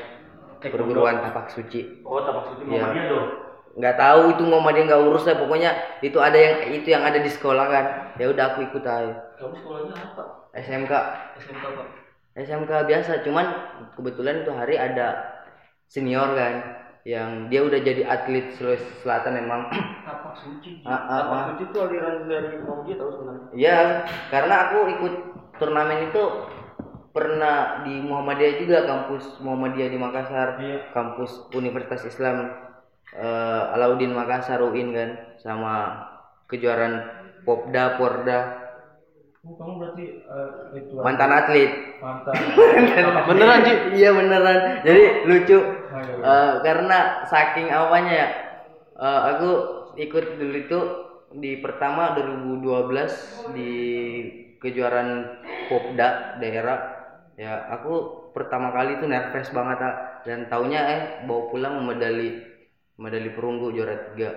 Taekwondo. 0.63 0.71
perguruan 0.71 1.15
tapak 1.19 1.51
suci. 1.51 2.01
Oh 2.07 2.23
tapak 2.23 2.55
suci 2.55 2.61
Iya. 2.65 2.71
Muhammadiyah 2.71 3.07
dong 3.11 3.27
nggak 3.77 3.93
tahu 3.93 4.21
itu 4.33 4.41
mau 4.41 4.65
dia 4.73 4.89
nggak 4.89 5.01
urus 5.05 5.21
lah 5.29 5.37
pokoknya 5.37 5.71
itu 6.01 6.17
ada 6.17 6.33
yang 6.33 6.55
itu 6.73 6.87
yang 6.89 7.03
ada 7.05 7.19
di 7.21 7.29
sekolah 7.29 7.65
kan. 7.69 7.85
Ya 8.17 8.25
udah 8.33 8.43
aku 8.55 8.65
ikut 8.65 8.81
aja. 8.81 9.13
Kamu 9.37 9.53
sekolahnya 9.53 9.93
apa? 9.93 10.23
SMK 10.57 10.93
SMK 11.37 11.63
apa? 11.77 11.83
SMK 12.33 12.71
biasa 12.89 13.11
cuman 13.21 13.45
kebetulan 13.93 14.41
itu 14.41 14.51
hari 14.55 14.81
ada 14.81 15.07
senior 15.85 16.33
kan 16.33 16.53
yang 17.07 17.47
dia 17.47 17.63
udah 17.63 17.79
jadi 17.79 18.03
atlet 18.03 18.51
Sulawesi 18.59 18.83
Selatan 18.99 19.39
emang 19.39 19.71
tapak 20.07 20.35
suci 20.35 20.83
Ah, 20.83 20.91
ah, 20.91 21.19
tapak 21.23 21.31
ah. 21.39 21.45
suci 21.55 21.63
itu 21.71 21.77
aliran 21.79 22.15
dari 22.27 22.59
Muhammadiyah 22.59 22.97
tahu 22.99 23.09
sebenarnya 23.15 23.47
Iya, 23.55 23.77
karena 24.27 24.55
aku 24.67 24.77
ikut 24.99 25.13
turnamen 25.55 26.11
itu 26.11 26.23
pernah 27.15 27.81
di 27.87 28.03
Muhammadiyah 28.03 28.53
juga 28.59 28.77
kampus 28.83 29.39
Muhammadiyah 29.39 29.89
di 29.89 29.97
Makassar, 29.97 30.47
Iya. 30.59 30.91
kampus 30.91 31.47
Universitas 31.55 32.03
Islam 32.03 32.51
eh, 33.15 33.73
Alauddin 33.73 34.11
Makassar 34.11 34.59
UIN 34.59 34.91
kan, 34.91 35.09
sama 35.39 35.73
kejuaraan 36.51 37.07
Popda 37.47 37.95
Porda 37.95 38.66
oh, 39.47 39.55
kamu 39.55 39.73
berarti 39.79 40.05
eh, 40.27 40.49
itu 40.75 40.93
mantan 40.99 41.31
atlet. 41.31 41.71
mantan 42.03 42.33
Beneran 43.31 43.59
Ji? 43.63 43.73
iya 44.03 44.09
beneran. 44.11 44.59
Jadi 44.83 45.03
lucu 45.25 45.59
Oh, 45.87 46.03
iya, 46.03 46.13
iya. 46.19 46.23
Eh, 46.27 46.53
karena 46.67 46.99
saking 47.31 47.67
apanya 47.71 48.13
ya, 48.13 48.27
eh, 48.99 49.21
aku 49.33 49.49
ikut 49.95 50.25
dulu 50.37 50.55
itu 50.59 50.79
di 51.39 51.59
pertama 51.59 52.15
2012 52.15 53.51
di 53.55 53.71
kejuaraan 54.63 55.43
Popda 55.67 56.39
daerah 56.39 56.79
ya 57.37 57.69
aku 57.69 57.93
pertama 58.33 58.73
kali 58.73 58.97
itu 58.97 59.05
nervous 59.05 59.51
banget 59.53 59.79
ah. 59.83 59.95
dan 60.25 60.49
taunya 60.49 60.81
eh 60.87 61.01
bawa 61.29 61.51
pulang 61.53 61.75
medali 61.85 62.41
medali 62.97 63.29
perunggu 63.29 63.69
juara 63.75 64.09
tiga 64.09 64.31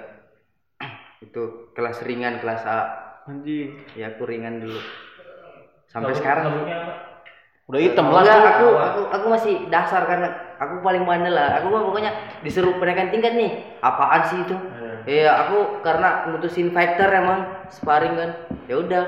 itu 1.24 1.72
kelas 1.72 2.04
ringan 2.04 2.42
kelas 2.44 2.62
A 2.68 2.80
Anjing. 3.30 3.68
ya 3.94 4.10
aku 4.10 4.22
ringan 4.26 4.58
dulu 4.58 4.80
sampai 5.86 6.14
Sabuk- 6.14 6.18
sekarang 6.18 6.44
Udah 7.70 7.78
hitam 7.86 8.10
lah. 8.10 8.26
Enggak, 8.26 8.42
aku 8.58 8.66
aku 8.82 9.00
aku 9.14 9.26
masih 9.30 9.54
dasar 9.70 10.02
karena 10.02 10.58
aku 10.58 10.82
paling 10.82 11.06
bandel 11.06 11.38
lah. 11.38 11.62
Aku 11.62 11.70
mah 11.70 11.86
pokoknya 11.86 12.10
disuruh 12.42 12.74
penaikan 12.82 13.14
tingkat 13.14 13.38
nih. 13.38 13.78
Apaan 13.78 14.26
sih 14.26 14.42
itu? 14.42 14.58
Iya, 15.06 15.30
aku 15.46 15.78
karena 15.86 16.26
mutusin 16.34 16.74
fighter 16.74 17.06
emang 17.06 17.46
sparring 17.70 18.18
kan. 18.18 18.30
Ya 18.66 18.74
udah 18.74 19.04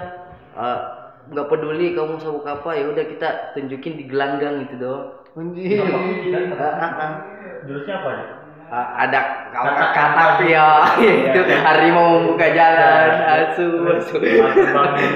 eh, 0.54 0.80
nggak 1.34 1.48
peduli 1.50 1.90
kamu 1.90 2.22
sabuk 2.22 2.46
apa 2.46 2.78
ya 2.78 2.86
udah 2.86 3.02
kita 3.02 3.28
tunjukin 3.58 3.98
di 3.98 4.06
gelanggang 4.06 4.62
itu 4.62 4.78
doang. 4.78 5.26
Kan 5.34 5.50
ah, 6.54 6.86
ah. 6.86 7.12
jurusnya 7.66 7.98
apa 7.98 8.10
ya 8.14 8.24
Ah, 8.72 9.04
ada 9.04 9.20
Kata- 9.52 9.92
kata 9.92 10.48
ya. 10.48 10.64
Itu 11.28 11.40
harimau 11.44 12.24
membuka 12.24 12.48
jalan 12.56 13.08
asu. 13.20 13.68
Asu 13.84 14.16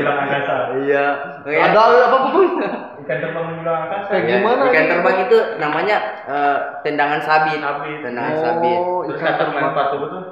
angkasa 0.05 0.77
iya. 0.85 1.07
Ada 1.41 1.81
apa 2.05 2.17
pun? 2.29 2.61
ikan 3.01 3.17
terbang 3.17 3.45
menjulang 3.49 3.89
angkasa. 3.89 4.09
Ya, 4.13 4.21
gimana 4.29 4.61
ikan 4.69 4.87
terbang 4.93 5.17
itu 5.25 5.37
namanya 5.57 5.97
eh, 6.29 6.57
tendangan 6.85 7.21
sabit. 7.25 7.57
Sabit. 7.65 7.99
tendangan 8.05 8.37
sabit. 8.45 8.77
Oh, 8.77 9.09
terus 9.09 9.25
ikan 9.25 9.35
terbang. 9.41 9.63
melempar 9.65 9.85
tuh 9.89 9.99
betul? 10.05 10.23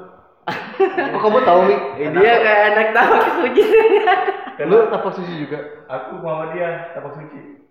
Oh, 1.16 1.20
kamu 1.24 1.38
tahu 1.48 1.60
nih? 1.72 1.78
Eh, 1.96 2.08
dia 2.12 2.32
kayak 2.44 2.62
anak 2.76 2.88
tahu 2.92 3.14
suci 3.40 3.62
Lu 4.68 4.78
tapak 4.92 5.12
suci 5.16 5.48
juga? 5.48 5.58
aku 5.88 6.20
Muhammadiyah 6.20 6.92
tapak 6.92 7.16
suci 7.16 7.63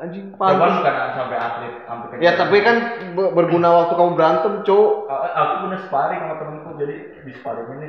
Anjing 0.00 0.32
pantas. 0.32 0.80
bukan 0.80 0.94
sampai 1.12 1.36
atlet 1.36 1.74
sampai 1.84 2.06
ke 2.08 2.14
Ya 2.24 2.32
tapi 2.32 2.56
kan 2.64 2.76
be- 3.12 3.30
berguna 3.30 3.68
waktu 3.70 3.94
kamu 3.94 4.16
berantem, 4.16 4.52
cowok. 4.64 4.92
Aku 5.12 5.52
punya 5.62 5.78
sparring 5.84 6.20
sama 6.20 6.34
temenku 6.40 6.68
jadi 6.74 6.94
di 7.20 7.32
sparring 7.36 7.68
ini. 7.76 7.88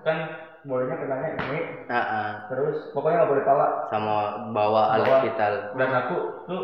Kan 0.00 0.16
bolanya 0.64 0.96
kenanya 0.96 1.28
ini 1.38 1.60
Ah, 1.86 1.94
ah. 1.94 2.30
terus 2.48 2.90
pokoknya 2.90 3.20
nggak 3.20 3.30
boleh 3.30 3.44
pala 3.44 3.66
sama 3.86 4.14
bawa 4.50 4.98
alat 4.98 5.22
vital 5.22 5.54
dan 5.78 5.90
aku 5.94 6.16
tuh 6.42 6.60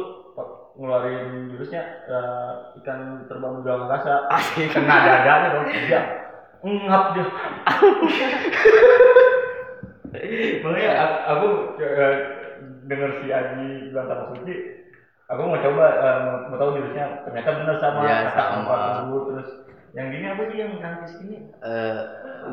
ngeluarin 0.75 1.53
jurusnya 1.53 1.83
eh, 2.09 2.53
ikan 2.83 3.29
terbang 3.29 3.53
menjulang 3.55 3.87
angkasa. 3.87 4.27
Asik. 4.33 4.73
Kena 4.73 5.05
dadanya 5.05 5.49
dong. 5.55 5.67
Dia 5.69 6.01
ngap 6.65 7.05
dia. 7.13 7.25
Makanya 10.63 10.93
aku, 10.95 11.17
aku 11.29 11.47
eh, 11.81 12.17
denger 12.89 13.11
si 13.23 13.27
Aji 13.31 13.93
bilang 13.93 14.07
tapak 14.11 14.27
suci 14.35 14.83
aku 15.33 15.41
mau 15.49 15.59
coba 15.59 15.87
eh, 15.97 16.17
mau, 16.51 16.57
tahu 16.61 16.71
jurusnya. 16.77 17.07
Ternyata 17.25 17.51
benar 17.57 17.77
sama 17.81 18.01
Iya, 18.05 18.17
kata 18.29 18.43
sama. 18.43 18.57
empat 18.61 18.81
dulu 19.07 19.19
terus 19.33 19.49
yang 19.93 20.09
gini 20.09 20.25
apa 20.25 20.43
sih 20.49 20.57
yang 20.57 20.73
nangkis 20.81 21.13
ini? 21.21 21.37
Eh, 21.61 21.99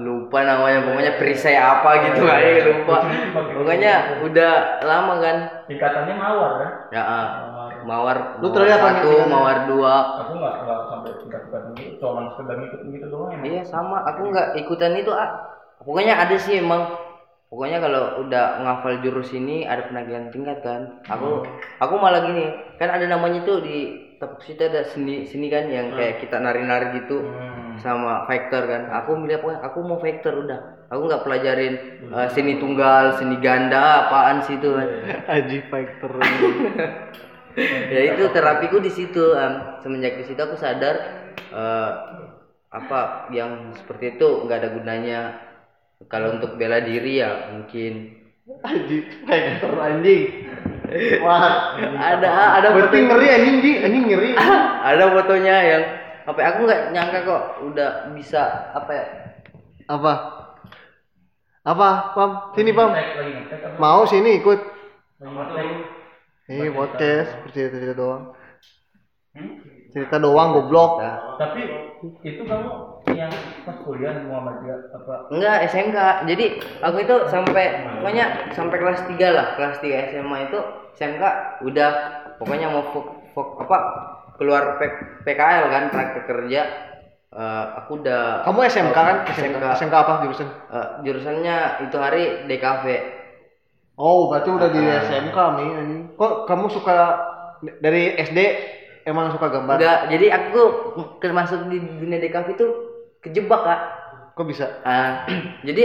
lupa 0.03 0.39
namanya. 0.43 0.79
Pokoknya 0.83 1.13
perisai 1.15 1.55
apa 1.55 1.89
gitu 2.11 2.27
aja 2.27 2.51
iya. 2.51 2.63
lupa. 2.67 2.97
Pokoknya 3.31 3.93
udah 4.27 4.53
lama 4.83 5.13
kan. 5.23 5.37
Tingkatannya 5.71 6.15
mawar 6.19 6.51
kan? 6.59 6.71
Ya 6.91 7.03
ah. 7.03 7.27
Mawar. 7.79 8.43
Lu 8.43 8.51
mawar 8.51 8.55
terlihat 8.59 8.79
satu 8.83 9.11
mawar 9.31 9.57
dua. 9.71 9.95
Aku 10.27 10.33
nggak 10.35 10.55
nggak 10.67 10.79
sampai 10.91 11.11
tingkat-tingkatan 11.23 11.71
gitu 11.79 11.95
cuma 12.03 12.21
sekedar 12.35 12.55
ngikut 12.59 12.79
gitu 12.91 13.07
doang 13.07 13.31
emang 13.31 13.47
iya 13.47 13.63
sama. 13.63 14.03
Aku 14.03 14.21
nggak 14.27 14.47
ikutan 14.59 14.99
itu 14.99 15.11
ah. 15.15 15.55
Pokoknya 15.79 16.19
ada 16.19 16.35
sih 16.35 16.59
emang 16.59 16.91
pokoknya 17.49 17.81
kalau 17.81 18.23
udah 18.23 18.61
ngafal 18.61 19.01
jurus 19.01 19.33
ini 19.33 19.65
ada 19.65 19.89
penampilan 19.89 20.29
tingkat 20.29 20.61
kan. 20.61 21.01
Aku 21.09 21.43
aku 21.81 21.93
malah 21.97 22.29
gini 22.29 22.45
kan 22.77 22.93
ada 22.93 23.05
namanya 23.09 23.41
tuh 23.43 23.59
di 23.61 23.77
tepuk 24.21 24.43
situ 24.45 24.61
ada 24.61 24.85
seni 24.85 25.25
seni 25.25 25.49
kan 25.49 25.65
yang 25.67 25.91
kayak 25.91 26.21
kita 26.21 26.37
nari-nari 26.37 27.01
gitu 27.01 27.19
Hmm. 27.25 27.75
sama 27.79 28.27
fighter 28.27 28.63
kan. 28.67 28.83
Aku 29.01 29.15
milih 29.15 29.39
pokoknya 29.39 29.59
aku 29.63 29.77
mau 29.81 29.97
fighter 29.97 30.33
udah. 30.35 30.59
Aku 30.91 31.07
nggak 31.07 31.23
pelajarin 31.23 31.73
eh, 32.11 32.27
seni 32.33 32.59
tunggal 32.59 33.15
seni 33.17 33.39
ganda 33.39 34.05
apaan 34.05 34.43
sih 34.45 34.59
itu 34.59 34.69
kan. 34.75 34.87
Anjing 35.27 35.63
fighter. 35.71 36.11
ya 37.93 38.01
itu 38.13 38.23
terapiku 38.31 38.77
di 38.79 38.91
situ 38.93 39.33
Am. 39.35 39.79
semenjak 39.81 40.21
di 40.21 40.25
situ 40.27 40.39
aku 40.39 40.55
sadar 40.55 40.95
eh, 41.49 41.91
apa 42.69 43.25
yang 43.33 43.73
seperti 43.73 44.15
itu 44.15 44.45
nggak 44.45 44.57
ada 44.61 44.69
gunanya 44.77 45.19
kalau 46.07 46.39
untuk 46.39 46.55
bela 46.55 46.79
diri 46.79 47.19
ya 47.19 47.51
mungkin 47.51 48.19
Anjing 48.65 49.05
fighter 49.29 49.73
anjing. 49.77 50.49
Wah. 51.21 51.77
ada 52.01 52.29
ada 52.57 52.67
Berarti 52.73 52.97
foto 52.97 53.05
ngeri 53.13 53.27
anjing, 53.29 53.57
Ji. 53.61 53.71
Anjing 53.85 54.03
ngeri. 54.09 54.31
ada 54.89 55.03
fotonya 55.13 55.55
yang 55.61 55.83
apa 56.25 56.37
ya, 56.41 56.47
aku 56.53 56.59
nggak 56.65 56.81
nyangka 56.93 57.19
kok 57.25 57.43
udah 57.65 57.91
bisa 58.13 58.73
apa 58.73 58.91
ya 58.93 59.05
Apa? 59.89 60.13
Apa, 61.65 61.89
Pam? 62.13 62.31
Sini, 62.53 62.71
Pam. 62.73 62.93
Mau 63.77 64.05
sini 64.05 64.37
ikut. 64.41 64.59
Ini 66.49 66.73
podcast 66.73 67.29
cerita 67.53 67.77
cerita 67.77 67.93
doang. 67.97 68.33
Hmm? 69.33 69.61
Cerita 69.93 70.17
doang 70.17 70.57
goblok. 70.57 71.01
Tapi 71.37 71.61
itu 72.25 72.41
kamu 72.45 72.98
yang 73.19 73.31
pas 73.61 73.75
kuliah 73.81 74.15
di 74.15 74.23
Muhammadiyah 74.23 74.79
apa? 74.93 75.27
enggak 75.27 75.57
SMK 75.67 75.97
jadi 76.23 76.45
aku 76.79 76.97
itu 76.99 77.15
sampai 77.27 77.65
pokoknya 77.97 78.25
sampai 78.49 78.77
kelas 78.77 79.01
3 79.05 79.19
lah 79.29 79.47
kelas 79.53 79.77
3 79.77 80.09
SMA 80.09 80.37
itu 80.47 80.59
SMK 80.95 81.23
udah 81.61 81.91
pokoknya 82.37 82.67
mau 82.67 82.87
fok, 82.87 83.05
fok- 83.29 83.55
apa 83.61 83.77
keluar 84.35 84.75
P, 84.75 84.87
PKL 85.23 85.65
kan 85.67 85.83
praktek 85.89 86.25
kerja 86.25 86.61
Eh, 87.29 87.65
aku 87.77 88.01
udah 88.01 88.41
Kamu 88.41 88.65
SMK 88.65 88.89
kan? 88.89 89.21
SMK. 89.29 89.61
SMK 89.77 89.93
apa 89.93 90.25
jurusan? 90.25 90.49
Eh, 90.49 90.87
jurusannya 91.05 91.57
itu 91.85 91.93
hari 91.95 92.23
DKV 92.49 92.85
Oh, 93.93 94.33
berarti 94.33 94.49
udah 94.49 94.65
di 94.65 94.81
Ah. 94.81 94.97
SMK 94.97 95.37
Mi 95.53 95.65
anjing. 95.69 96.01
Kok 96.17 96.49
kamu 96.49 96.65
suka 96.73 96.97
dari 97.77 98.17
SD 98.17 98.39
emang 99.05 99.29
suka 99.29 99.45
gambar? 99.45 99.77
enggak 99.77 99.99
jadi 100.09 100.27
aku 100.31 100.61
termasuk 101.19 101.69
di 101.69 101.77
dunia 101.77 102.17
DKV 102.17 102.47
itu 102.49 102.67
kejebak 103.21 103.61
kak 103.61 103.81
Kok 104.33 104.47
bisa? 104.47 104.79
Ah, 104.81 105.27
jadi 105.67 105.83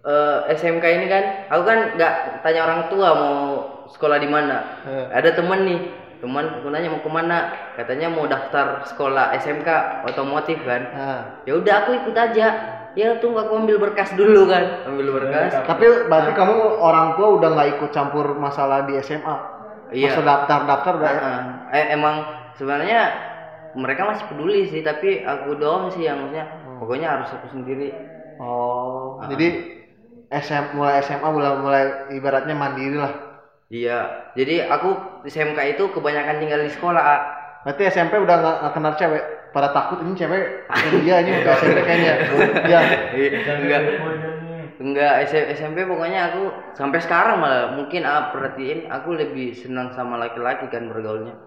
eh, 0.00 0.38
SMK 0.50 0.84
ini 0.84 1.06
kan 1.06 1.22
aku 1.46 1.62
kan 1.62 1.78
nggak 1.94 2.14
tanya 2.42 2.60
orang 2.62 2.80
tua 2.88 3.08
mau 3.14 3.38
sekolah 3.86 4.18
di 4.18 4.26
mana 4.26 4.82
Eh. 4.82 5.06
ada 5.12 5.30
temen 5.30 5.60
nih 5.62 5.80
teman 6.18 6.58
aku 6.58 6.68
nanya 6.68 6.88
mau 6.88 6.98
ke 6.98 7.08
mana 7.08 7.38
katanya 7.74 8.08
mau 8.08 8.24
daftar 8.24 8.82
sekolah 8.84 9.36
SMK 9.36 9.68
otomotif 10.04 10.58
kan 10.60 10.82
Nah. 10.90 11.20
ya 11.44 11.54
udah 11.54 11.74
aku 11.84 11.90
ikut 11.94 12.16
aja 12.16 12.46
ya 12.94 13.08
tunggu 13.18 13.38
aku 13.38 13.52
ambil 13.54 13.76
berkas 13.78 14.10
dulu 14.14 14.46
kan 14.46 14.86
ambil 14.86 15.14
berkas 15.14 15.52
Tapi 15.60 15.84
berarti 16.06 16.32
kamu 16.32 16.56
orang 16.80 17.14
tua 17.14 17.28
udah 17.36 17.48
nggak 17.52 17.68
ikut 17.76 17.90
campur 17.90 18.34
masalah 18.34 18.82
di 18.84 18.98
SMA? 18.98 19.36
Iya. 19.92 20.10
Masa 20.10 20.22
daftar 20.24 20.60
daftar 20.64 20.92
udah 20.96 21.10
ya? 21.12 21.20
Ah, 21.20 21.40
eh, 21.70 21.86
emang 21.92 22.16
sebenarnya 22.54 23.00
mereka 23.74 24.06
masih 24.06 24.24
peduli 24.26 24.66
sih 24.66 24.80
tapi 24.80 25.20
aku 25.20 25.54
doang 25.54 25.90
sih 25.90 26.02
yang 26.02 26.18
maksudnya 26.18 26.46
pokoknya 26.76 27.08
harus 27.10 27.30
aku 27.30 27.46
sendiri 27.50 27.90
Oh, 28.34 29.22
Ah. 29.22 29.30
jadi 29.30 29.46
SM 30.28 30.74
mulai 30.74 30.98
SMA 30.98 31.28
mulai 31.28 31.54
mulai 31.54 31.82
ibaratnya 32.10 32.50
mandiri 32.52 32.98
lah. 32.98 33.14
iya 33.68 34.30
jadi 34.34 34.66
aku 34.66 34.90
SMK 35.24 35.54
itu 35.70 35.86
kebanyakan 35.88 36.38
tinggal 36.38 36.58
di 36.58 36.68
sekolah 36.68 36.98
A. 37.00 37.16
Berarti 37.62 37.82
SMP 37.86 38.18
udah 38.18 38.36
nggak 38.36 38.72
kenal 38.72 38.92
cewek. 38.94 39.22
Pada 39.50 39.70
takut 39.70 40.02
ini 40.02 40.12
cewek 40.12 40.66
ini 40.66 40.98
dia 41.00 41.22
ini 41.22 41.30
udah 41.40 41.54
SMP 41.54 41.78
kayaknya. 41.80 42.14
Ya. 42.66 42.80
enggak 43.38 43.80
enggak 44.76 45.14
S- 45.24 45.48
SMP 45.54 45.86
pokoknya 45.86 46.20
aku 46.28 46.42
sampai 46.74 46.98
sekarang 46.98 47.38
malah 47.38 47.70
mungkin 47.72 48.02
A 48.02 48.34
perhatiin 48.34 48.90
aku 48.90 49.14
lebih 49.14 49.54
senang 49.54 49.94
sama 49.94 50.18
laki-laki 50.18 50.66
kan 50.66 50.90
bergaulnya 50.90 51.38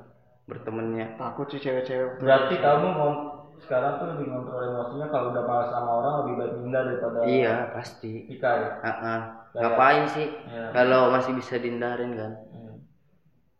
bertemannya 0.48 1.20
Takut 1.20 1.52
sih 1.52 1.60
cewek-cewek. 1.60 2.24
Berarti 2.24 2.56
kamu 2.58 2.88
mau 2.88 3.12
sekarang 3.58 3.92
tuh 3.98 4.08
lebih 4.14 4.26
ngontrol 4.30 4.62
emosinya 4.64 5.08
kalau 5.10 5.28
udah 5.34 5.44
malas 5.44 5.70
sama 5.70 5.92
orang 5.98 6.14
lebih 6.22 6.34
baik 6.36 6.54
pindah 6.60 6.82
daripada 6.86 7.18
iya 7.26 7.54
pasti 7.74 8.12
nikah 8.30 8.54
ya. 8.54 8.70
Ah-ah. 8.82 9.20
ngapain 9.52 10.04
sih 10.14 10.28
Iya. 10.30 10.66
kalau 10.72 11.10
masih 11.10 11.34
bisa 11.34 11.58
dihindarin 11.58 12.14
kan 12.14 12.32
Hmm. 12.48 12.76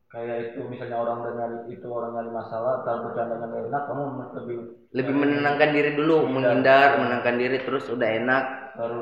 Kayak 0.08 0.38
itu 0.56 0.60
misalnya 0.72 1.04
orang 1.04 1.16
udah 1.20 1.34
nyari 1.36 1.58
itu 1.68 1.84
orang 1.84 2.16
nyari 2.16 2.32
masalah, 2.32 2.80
ntar 2.80 2.96
bercandanya 3.04 3.44
gak 3.44 3.64
enak, 3.68 3.82
kamu 3.92 4.02
lebih 4.40 4.58
lebih 4.96 5.14
menenangkan 5.14 5.70
diri 5.76 5.92
dulu 5.94 6.16
menghindar 6.26 6.96
menenangkan 6.96 7.36
diri 7.36 7.58
terus 7.60 7.86
udah 7.92 8.08
enak 8.08 8.44
baru. 8.80 9.02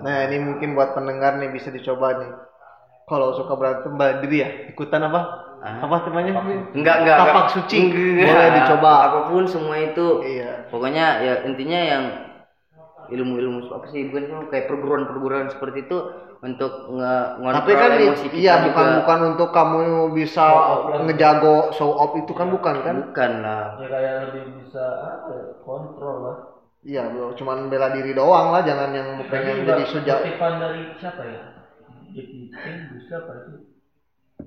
Nah 0.00 0.16
ini 0.24 0.36
mungkin 0.40 0.72
buat 0.72 0.96
pendengar 0.96 1.36
nih 1.36 1.52
bisa 1.52 1.68
dicoba 1.68 2.16
nih. 2.16 2.30
Kalau 3.04 3.36
suka 3.36 3.56
berantem 3.56 3.92
bela 3.96 4.20
diri 4.20 4.36
ya 4.40 4.48
ikutan 4.68 5.04
apa? 5.04 5.20
Apa 5.58 5.96
namanya? 6.06 6.32
enggak 6.70 6.96
enggak 7.02 7.16
Tapak 7.18 7.34
enggak. 7.34 7.54
suci. 7.58 7.78
Enggak. 7.82 8.26
Boleh 8.30 8.48
dicoba. 8.54 8.92
apa 9.10 9.18
pun 9.26 9.42
semua 9.50 9.76
itu 9.78 10.06
Iya. 10.22 10.50
pokoknya 10.70 11.06
ya 11.26 11.34
intinya 11.50 11.80
yang 11.82 12.04
ilmu-ilmu 13.08 13.72
apa 13.72 13.86
sih 13.88 14.04
bukan 14.12 14.22
itu 14.28 14.36
kayak 14.52 14.66
perguruan-perguruan 14.68 15.48
seperti 15.48 15.88
itu 15.88 15.98
untuk 16.44 16.92
nge 16.92 17.14
ngontrol 17.40 17.56
Tapi 17.64 17.72
kan 17.74 17.90
emosi 17.96 18.26
kita 18.28 18.36
iya 18.36 18.54
juga. 18.60 18.64
bukan 18.68 18.86
bukan 19.02 19.18
untuk 19.34 19.48
kamu 19.50 19.78
bisa 20.12 20.44
ngejago 21.08 21.72
show 21.72 21.90
off 21.96 22.12
itu 22.14 22.32
kan 22.36 22.52
bukan 22.52 22.74
kan? 22.84 22.94
bukan 23.08 23.32
lah 23.40 23.64
Ya 23.80 23.86
kayak 23.88 24.14
lebih 24.28 24.42
bisa 24.60 24.84
apa 25.18 25.28
ya, 25.34 25.44
kontrol 25.64 26.16
lah. 26.22 26.36
Iya, 26.78 27.02
cuman 27.34 27.66
bela 27.68 27.90
diri 27.90 28.14
doang 28.14 28.54
lah, 28.54 28.62
jangan 28.62 28.94
yang 28.94 29.08
pengen 29.26 29.66
jadi 29.66 29.82
sejak. 29.82 30.18
Kutipan 30.22 30.62
dari 30.62 30.94
siapa 31.02 31.22
ya? 31.26 31.40
Jadi 32.14 32.48
bisa 32.94 33.14
apa 33.18 33.32
itu? 33.44 33.67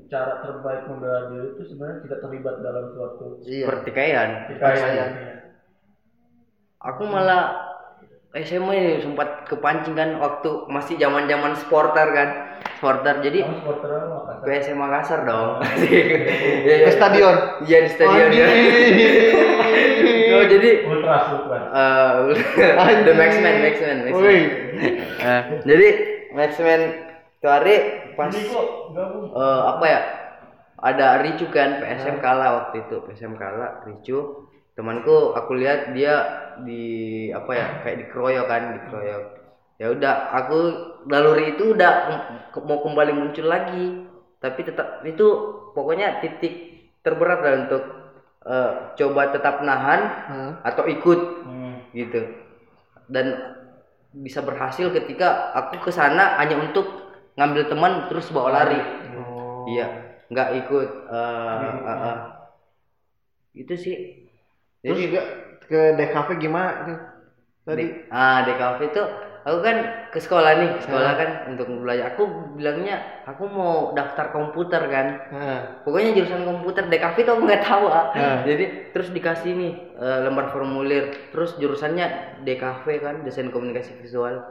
Cara 0.08 0.40
terbaik 0.40 0.88
membela 0.88 1.28
diri 1.28 1.48
itu 1.52 1.64
sebenarnya 1.68 1.98
tidak 2.02 2.20
terlibat 2.20 2.56
dalam 2.60 2.86
suatu 2.92 3.26
Iya. 3.44 3.66
pertikaian 3.68 4.30
pertikaian. 4.48 5.10
aku 6.80 7.04
malah 7.06 7.44
SMA 8.34 8.74
ini 8.74 8.92
sempat 9.00 9.44
kepancing 9.46 9.92
kan 9.94 10.16
waktu 10.18 10.48
masih 10.68 10.96
zaman-zaman 10.96 11.52
sporter 11.54 12.08
kan 12.10 12.30
sporter 12.76 13.20
jadi 13.20 13.44
supporter 13.44 13.92
apa 13.92 14.08
Makassar? 14.08 14.48
PSM 14.48 14.78
Makassar 14.80 15.20
dong 15.24 15.50
Iya, 15.84 16.04
iya. 16.66 16.86
Ke 16.88 16.92
stadion. 16.92 17.36
iya 17.62 17.78
di 17.84 17.90
stadion 17.92 18.30
ya 18.32 18.48
oh, 20.40 20.44
jadi 20.48 20.70
Ultras, 20.88 21.24
ultras. 21.30 21.64
uh, 21.70 22.96
the 23.06 23.14
Maxman 23.14 23.56
Maxman 23.62 23.98
Maxman. 24.08 24.44
Eh, 25.20 25.42
jadi 25.68 25.88
Maxman 26.32 26.82
itu 27.36 27.48
hari 27.48 27.76
pas 28.16 28.32
eh, 28.34 29.62
apa 29.68 29.86
ya? 29.86 30.02
Ada 30.82 31.22
Ricu 31.22 31.46
kan 31.54 31.78
PSM 31.78 32.18
kalah 32.20 32.50
waktu 32.58 32.90
itu 32.90 32.96
PSM 33.06 33.38
kalah 33.38 33.86
Ricu. 33.86 34.50
Temanku 34.74 35.36
aku 35.36 35.54
lihat 35.60 35.94
dia 35.94 36.16
di 36.64 36.84
apa 37.30 37.52
ya 37.54 37.68
kayak 37.86 37.98
dikeroyok 38.08 38.46
kan 38.50 38.62
dikeroyok. 38.80 39.24
Ya 39.78 39.88
udah 39.94 40.16
aku 40.32 40.58
naluri 41.06 41.54
itu 41.54 41.78
udah 41.78 41.94
mau 42.66 42.82
kembali 42.82 43.14
muncul 43.14 43.46
lagi. 43.46 44.10
Tapi 44.42 44.60
tetap 44.66 45.06
itu 45.06 45.28
pokoknya 45.78 46.18
titik 46.18 46.54
terberat 47.06 47.46
lah 47.46 47.54
untuk 47.62 47.84
eh, 48.42 48.72
coba 48.98 49.30
tetap 49.30 49.62
nahan 49.62 50.02
Hah? 50.02 50.52
atau 50.66 50.90
ikut 50.90 51.46
Hmm. 51.46 51.78
gitu. 51.94 52.26
Dan 53.06 53.38
bisa 54.12 54.42
berhasil 54.42 54.90
ketika 54.92 55.54
aku 55.54 55.88
ke 55.88 55.92
sana 55.94 56.42
hanya 56.42 56.58
untuk 56.58 57.11
ngambil 57.42 57.64
teman 57.66 57.92
terus 58.06 58.30
bawa 58.30 58.54
lari 58.54 58.78
Oh. 59.18 59.66
iya 59.66 60.14
nggak 60.30 60.50
ikut 60.62 60.90
eh, 61.10 61.74
eh, 61.82 61.98
eh. 62.06 62.18
itu 63.58 63.74
sih 63.74 63.96
Terus 64.82 64.98
jadi 64.98 65.02
juga 65.10 65.22
ke 65.70 65.82
DKV 65.94 66.28
gimana 66.42 66.72
tuh? 66.86 67.00
Tadi. 67.62 67.86
di, 67.86 68.10
ah 68.10 68.42
kafe 68.42 68.90
itu 68.90 69.04
aku 69.46 69.58
kan 69.62 69.78
ke 70.10 70.18
sekolah 70.18 70.52
nih 70.58 70.70
ke 70.78 70.82
sekolah 70.90 71.12
kan 71.14 71.30
untuk 71.54 71.70
belajar 71.82 72.14
aku 72.14 72.24
bilangnya 72.58 73.22
aku 73.30 73.46
mau 73.46 73.94
daftar 73.94 74.34
komputer 74.34 74.82
kan 74.90 75.08
Nah, 75.30 75.60
pokoknya 75.86 76.18
jurusan 76.18 76.42
komputer 76.46 76.90
DKV 76.90 77.16
tuh 77.22 77.34
aku 77.38 77.44
nggak 77.46 77.62
tahu 77.66 77.86
ah. 77.90 78.06
Nah. 78.18 78.42
jadi 78.46 78.94
terus 78.94 79.14
dikasih 79.14 79.54
nih 79.54 79.74
eh, 79.94 80.18
lembar 80.26 80.50
formulir 80.50 81.14
terus 81.30 81.54
jurusannya 81.62 82.42
DKV 82.46 82.86
kan 82.98 83.16
desain 83.22 83.54
komunikasi 83.54 83.94
visual 84.02 84.42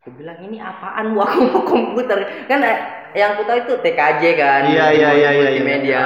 aku 0.00 0.16
bilang 0.16 0.40
ini 0.40 0.56
apaan 0.56 1.12
bu? 1.12 1.20
Aku 1.20 1.38
mau 1.52 1.62
komputer. 1.68 2.48
Kan 2.48 2.64
eh, 2.64 2.78
yang 3.12 3.36
aku 3.36 3.44
tahu 3.44 3.58
itu 3.68 3.74
TKJ 3.84 4.22
kan 4.40 4.62
Iya, 4.64 4.86
iya, 4.96 5.10
iya, 5.12 5.30
iya, 5.36 5.44
multimedia. 5.52 5.92
Iya. 5.92 6.04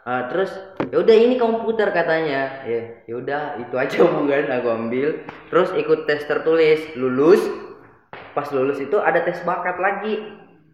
Ah, 0.00 0.22
terus 0.26 0.50
ya 0.90 0.98
udah 0.98 1.14
ini 1.14 1.38
komputer 1.38 1.94
katanya. 1.94 2.66
Ya 2.66 2.80
ya 3.06 3.14
udah 3.14 3.42
itu 3.62 3.74
aja 3.78 3.98
bukan 4.18 4.50
aku 4.50 4.68
ambil. 4.74 5.08
Terus 5.46 5.70
ikut 5.78 6.10
tes 6.10 6.26
tertulis 6.26 6.82
lulus. 6.98 7.38
Pas 8.34 8.50
lulus 8.50 8.82
itu 8.82 8.98
ada 8.98 9.22
tes 9.22 9.38
bakat 9.46 9.78
lagi. 9.78 10.18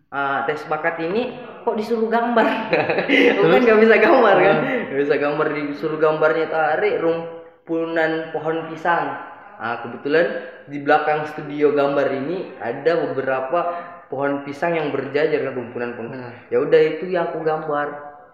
Ah, 0.09 0.49
tes 0.49 0.65
bakat 0.65 0.97
ini 1.05 1.37
kok 1.61 1.77
disuruh 1.77 2.09
gambar? 2.09 2.47
Aku 3.37 3.47
kan 3.53 3.61
nggak 3.61 3.81
bisa 3.85 3.97
gambar 4.01 4.37
kan? 4.39 4.57
Nggak 4.89 5.01
bisa 5.03 5.15
gambar 5.19 5.47
disuruh 5.53 5.99
gambarnya 6.01 6.47
tarik 6.49 7.05
rumpunan 7.05 8.31
pohon 8.33 8.71
pisang 8.71 9.36
ah 9.57 9.81
kebetulan 9.81 10.27
di 10.65 10.79
belakang 10.79 11.25
studio 11.27 11.73
gambar 11.73 12.07
ini 12.15 12.53
ada 12.57 12.93
beberapa 13.03 13.59
pohon 14.07 14.43
pisang 14.43 14.73
yang 14.73 14.89
berjajar 14.91 15.43
rumpunan 15.49 15.95
pohon 15.95 16.13
Nah. 16.13 16.35
ya 16.47 16.59
udah 16.59 16.81
itu 16.81 17.09
yang 17.09 17.29
aku 17.29 17.41
gambar 17.41 17.87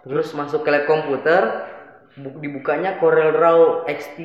terus 0.03 0.31
masuk 0.33 0.63
ke 0.63 0.71
lab 0.71 0.85
komputer 0.85 1.43
bu- 2.15 2.39
dibukanya 2.39 2.99
Corel 2.99 3.33
Draw 3.33 3.87
X3 3.87 4.21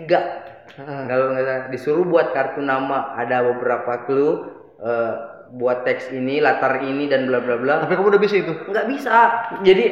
Heeh. 0.67 1.01
kalau 1.05 1.31
nggak 1.31 1.43
salah 1.43 1.63
disuruh 1.69 2.03
buat 2.03 2.31
kartu 2.31 2.60
nama 2.60 3.15
ada 3.15 3.45
beberapa 3.45 4.03
clue 4.03 4.51
eh, 4.77 5.13
buat 5.49 5.81
teks 5.81 6.12
ini 6.12 6.38
latar 6.38 6.81
ini 6.81 7.07
dan 7.07 7.23
bla 7.23 7.39
bla 7.39 7.55
bla 7.55 7.73
Tapi 7.79 7.93
kamu 7.93 8.10
udah 8.10 8.21
bisa 8.21 8.36
itu? 8.38 8.51
nggak 8.67 8.88
bisa 8.89 9.15
jadi 9.62 9.86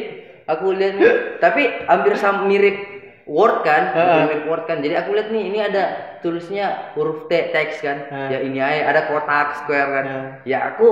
aku 0.45 0.73
lihat 0.73 0.95
tapi 1.39 1.63
hampir 1.85 2.13
sama 2.15 2.43
mirip 2.43 2.94
Word 3.25 3.65
kan? 3.65 3.93
Hampir 3.93 4.21
mirip 4.29 4.43
Word 4.45 4.63
kan? 4.69 4.77
Jadi 4.85 4.93
aku 4.97 5.09
lihat 5.17 5.29
nih 5.33 5.43
ini 5.49 5.59
ada 5.61 5.83
tulisnya 6.21 6.93
huruf 6.93 7.25
T 7.25 7.33
teks 7.49 7.81
kan? 7.81 8.09
Heeh. 8.09 8.29
ya 8.31 8.39
ini 8.45 8.57
aja 8.61 8.93
ada 8.93 9.01
kotak 9.09 9.65
square 9.65 9.89
kan? 9.89 10.05
Heeh. 10.05 10.25
ya 10.53 10.57
aku 10.73 10.87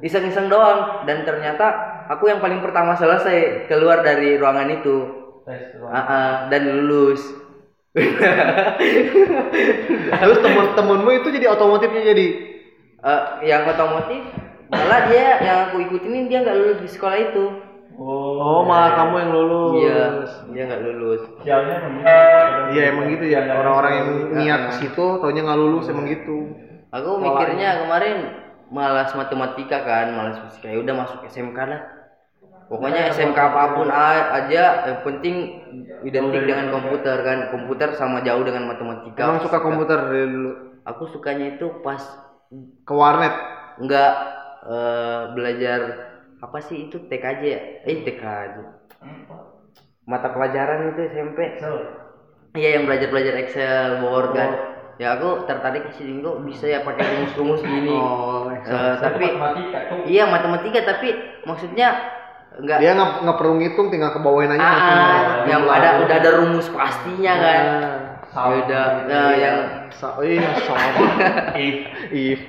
iseng-iseng 0.00 0.48
doang. 0.48 1.04
Dan 1.04 1.28
ternyata 1.28 1.66
aku 2.08 2.32
yang 2.32 2.40
paling 2.40 2.64
pertama 2.64 2.96
selesai 2.96 3.68
keluar 3.68 4.00
dari 4.00 4.40
ruangan 4.40 4.68
itu. 4.80 4.96
Tes. 5.44 5.76
Ah, 5.84 6.00
ah, 6.00 6.32
dan 6.48 6.64
lulus. 6.64 7.20
Terus 10.24 10.38
temen-temenmu 10.42 11.10
itu 11.14 11.28
jadi 11.30 11.46
otomotifnya 11.52 12.02
jadi? 12.10 12.26
Eh, 13.04 13.22
yang 13.44 13.68
otomotif 13.68 14.24
malah 14.72 15.06
dia 15.12 15.38
yang 15.44 15.58
aku 15.68 15.84
ikutin 15.84 16.26
dia 16.26 16.40
nggak 16.40 16.56
lulus 16.56 16.80
di 16.80 16.88
sekolah 16.88 17.18
itu 17.20 17.44
Oh, 17.94 18.66
malah 18.66 18.98
kamu 18.98 19.14
yang 19.22 19.30
lulus. 19.30 19.72
iya 19.78 20.02
dia 20.50 20.62
nggak 20.66 20.82
lulus 20.82 21.22
Sialnya 21.46 21.76
begitu. 21.86 22.10
Iya 22.74 22.82
emang 22.90 23.04
gitu 23.14 23.24
ya 23.30 23.40
orang-orang 23.46 23.92
yang 23.94 24.08
niat 24.34 24.60
ke 24.66 24.72
situ 24.82 25.04
taunya 25.22 25.42
nggak 25.46 25.60
lulus 25.62 25.86
emang 25.86 26.06
gitu. 26.10 26.58
Aku 26.90 27.18
mikirnya 27.22 27.86
kemarin 27.86 28.16
malas 28.70 29.10
matematika 29.14 29.82
kan, 29.82 30.14
malas 30.14 30.38
fisika. 30.46 30.70
Ya 30.70 30.78
udah 30.82 30.94
masuk 31.06 31.22
SMK 31.26 31.58
lah. 31.66 31.82
Pokoknya 32.64 33.12
SMK 33.12 33.38
apa 33.38 33.76
pun 33.76 33.88
aja, 33.92 34.62
yang 34.88 34.98
penting 35.04 35.36
identik 36.02 36.42
dengan 36.48 36.74
komputer 36.74 37.16
kan. 37.22 37.38
Komputer 37.54 37.94
sama 37.94 38.24
jauh 38.26 38.42
dengan 38.42 38.66
matematika. 38.70 39.20
Emang 39.20 39.42
suka 39.44 39.58
komputer 39.62 39.98
dari 40.10 40.26
dulu. 40.26 40.52
Aku 40.86 41.06
sukanya 41.10 41.54
itu 41.58 41.82
pas 41.84 42.00
Ke 42.86 42.94
warnet. 42.94 43.34
nggak 43.74 44.12
eh, 44.70 45.22
belajar 45.34 45.80
apa 46.44 46.58
sih 46.60 46.88
itu 46.88 46.96
TKJ 47.08 47.42
ya? 47.42 47.60
Eh 47.88 47.96
TKJ. 48.04 48.54
Mata 50.04 50.28
pelajaran 50.36 50.92
itu 50.92 51.00
SMP. 51.08 51.38
Iya 52.54 52.68
yang 52.78 52.84
belajar 52.86 53.08
belajar 53.10 53.34
Excel, 53.40 54.04
Word 54.04 54.36
kan. 54.36 54.50
Ya 54.94 55.18
aku 55.18 55.48
tertarik 55.50 55.90
sih 55.98 56.06
kok 56.22 56.38
bisa 56.46 56.70
ya 56.70 56.86
pakai 56.86 57.02
rumus-rumus 57.02 57.60
gini. 57.66 57.90
Oh, 57.90 58.46
Eh, 58.64 58.94
tapi 58.96 59.26
matematika 59.36 59.78
iya 60.08 60.24
matematika 60.24 60.78
tapi 60.86 61.08
maksudnya 61.44 61.88
enggak 62.54 62.78
dia 62.80 62.94
nggak 62.96 63.10
nggak 63.26 63.36
perlu 63.36 63.52
ngitung 63.60 63.88
tinggal 63.90 64.14
ke 64.14 64.20
bawain 64.24 64.54
aja 64.54 64.62
ah, 64.62 65.44
yang 65.44 65.66
ada 65.68 66.00
udah 66.06 66.16
ada 66.16 66.30
rumus 66.38 66.70
pastinya 66.70 67.34
kan. 67.36 67.64
Nah, 68.34 68.50
Beda. 68.50 68.82
Nah, 69.06 69.30
yang 69.38 69.58
Sa 69.94 70.18
iya, 70.26 70.58
sama. 70.66 70.90
Ih, 71.54 71.86
If. 72.10 72.40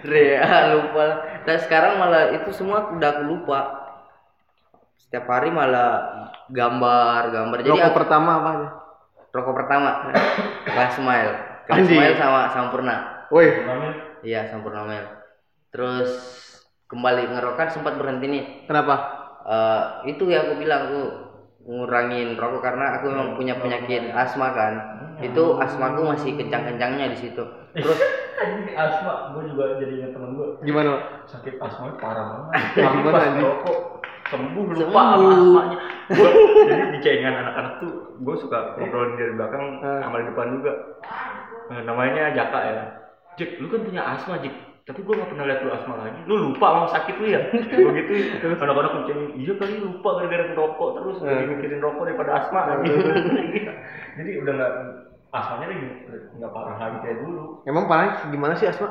Rea 0.00 0.72
lupa. 0.72 1.06
Dan 1.44 1.56
sekarang 1.60 2.00
malah 2.00 2.32
itu 2.32 2.48
semua 2.56 2.88
udah 2.88 3.08
aku 3.12 3.22
lupa. 3.28 3.60
Setiap 4.96 5.28
hari 5.28 5.52
malah 5.52 6.32
gambar, 6.48 7.22
gambar. 7.28 7.56
Jadi 7.60 7.68
Rokok 7.68 7.84
aku, 7.92 7.98
pertama 8.00 8.30
apa 8.40 8.52
rokok 9.28 9.54
pertama 9.60 10.08
Class 10.64 10.96
Smile. 10.96 11.32
Anjing. 11.68 12.00
Smile 12.00 12.16
sama 12.16 12.48
Sampurna. 12.48 12.96
Woi, 13.28 13.44
Iya, 14.24 14.48
Sampurna 14.48 14.88
Mel. 14.88 15.04
Terus 15.68 16.08
kembali 16.88 17.28
ngerokok 17.36 17.68
sempat 17.68 18.00
berhenti 18.00 18.24
nih. 18.24 18.44
kenapa? 18.64 18.96
Eh, 19.44 20.12
itu 20.16 20.32
ya 20.32 20.48
aku 20.48 20.56
bilang 20.56 20.88
aku 20.88 21.00
ngurangin 21.68 22.34
rokok 22.34 22.64
karena 22.64 22.96
aku 22.96 23.12
memang 23.12 23.36
punya 23.36 23.54
penyakit 23.54 24.08
asma 24.10 24.50
kan. 24.50 24.74
Itu 25.18 25.58
asmaku 25.58 26.06
masih 26.06 26.32
kencang-kencangnya 26.34 27.12
di 27.12 27.18
situ. 27.18 27.42
Terus 27.74 27.98
anjing 28.40 28.72
asma, 28.72 29.36
gue 29.36 29.42
juga 29.46 29.76
jadi 29.76 29.92
ingat 29.98 30.10
temen 30.14 30.30
gue 30.32 30.48
Gimana? 30.62 31.22
Sakit 31.26 31.58
asma 31.58 31.92
parah 31.98 32.48
banget. 32.48 32.50
Pas 33.04 33.22
anjing? 33.22 33.44
rokok 33.44 33.78
sembuh 34.28 34.64
lupa 34.68 34.76
Sembuh. 34.76 35.04
sama 35.08 35.28
asmanya. 35.34 35.78
Gua, 36.08 36.30
jadi 36.64 36.84
di 36.88 36.98
cengengan 37.00 37.34
anak-anak 37.38 37.72
tuh 37.80 37.92
gue 38.16 38.34
suka 38.38 38.58
ngobrolin 38.76 39.16
dari 39.16 39.32
belakang 39.34 39.64
Eh. 39.80 40.00
sama 40.00 40.16
di 40.16 40.26
depan 40.28 40.46
juga. 40.56 40.72
Eh, 41.68 41.82
namanya 41.84 42.24
Jaka 42.32 42.60
ya. 42.62 42.84
Jek, 43.36 43.50
lu 43.58 43.66
kan 43.68 43.80
punya 43.82 44.02
asma 44.06 44.34
Jek. 44.38 44.54
Tapi 44.88 45.04
gue 45.04 45.14
gak 45.20 45.28
pernah 45.28 45.44
lihat 45.44 45.60
lu 45.60 45.70
asma 45.70 45.94
lagi. 46.00 46.20
Lu 46.24 46.34
lupa 46.48 46.66
sama 46.72 46.86
sakit 46.88 47.14
lu 47.20 47.26
ya? 47.28 47.40
Begitu 47.52 48.12
anak-anak 48.40 48.92
kucing, 49.04 49.20
iya 49.36 49.52
kali 49.60 49.76
lupa 49.84 50.08
gara-gara 50.16 50.44
ngerokok 50.48 50.88
terus 50.96 51.16
lebih 51.20 51.46
mikirin 51.52 51.84
rokok 51.84 52.08
daripada 52.08 52.30
asma. 52.40 52.60
Jadi 54.18 54.30
udah 54.40 54.52
gak 54.56 54.72
asmanya 55.28 55.66
lagi 55.76 55.88
nggak 56.40 56.52
parah 56.56 56.76
lagi 56.80 56.98
kayak 57.04 57.18
dulu. 57.20 57.60
Emang 57.68 57.84
parahnya 57.84 58.32
gimana 58.32 58.56
sih 58.56 58.64
Asma? 58.64 58.88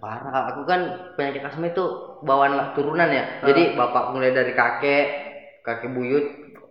parah, 0.00 0.54
aku 0.54 0.62
kan 0.68 0.80
penyakit 1.18 1.42
asma 1.44 1.72
itu 1.72 1.84
bawaan 2.22 2.54
lah 2.54 2.72
turunan 2.76 3.10
ya. 3.10 3.42
Jadi 3.42 3.74
bapak 3.74 4.14
mulai 4.14 4.30
dari 4.30 4.52
kakek, 4.54 5.06
kakek 5.66 5.90
buyut, 5.92 6.24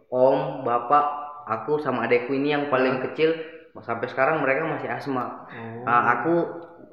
om, 0.08 0.64
bapak, 0.64 1.04
aku 1.50 1.82
sama 1.82 2.06
adekku 2.06 2.38
ini 2.38 2.54
yang 2.54 2.70
paling 2.70 3.02
kecil 3.10 3.34
sampai 3.82 4.08
sekarang 4.10 4.42
mereka 4.42 4.66
masih 4.66 4.90
asma. 4.90 5.46
Nah, 5.84 6.20
aku 6.20 6.34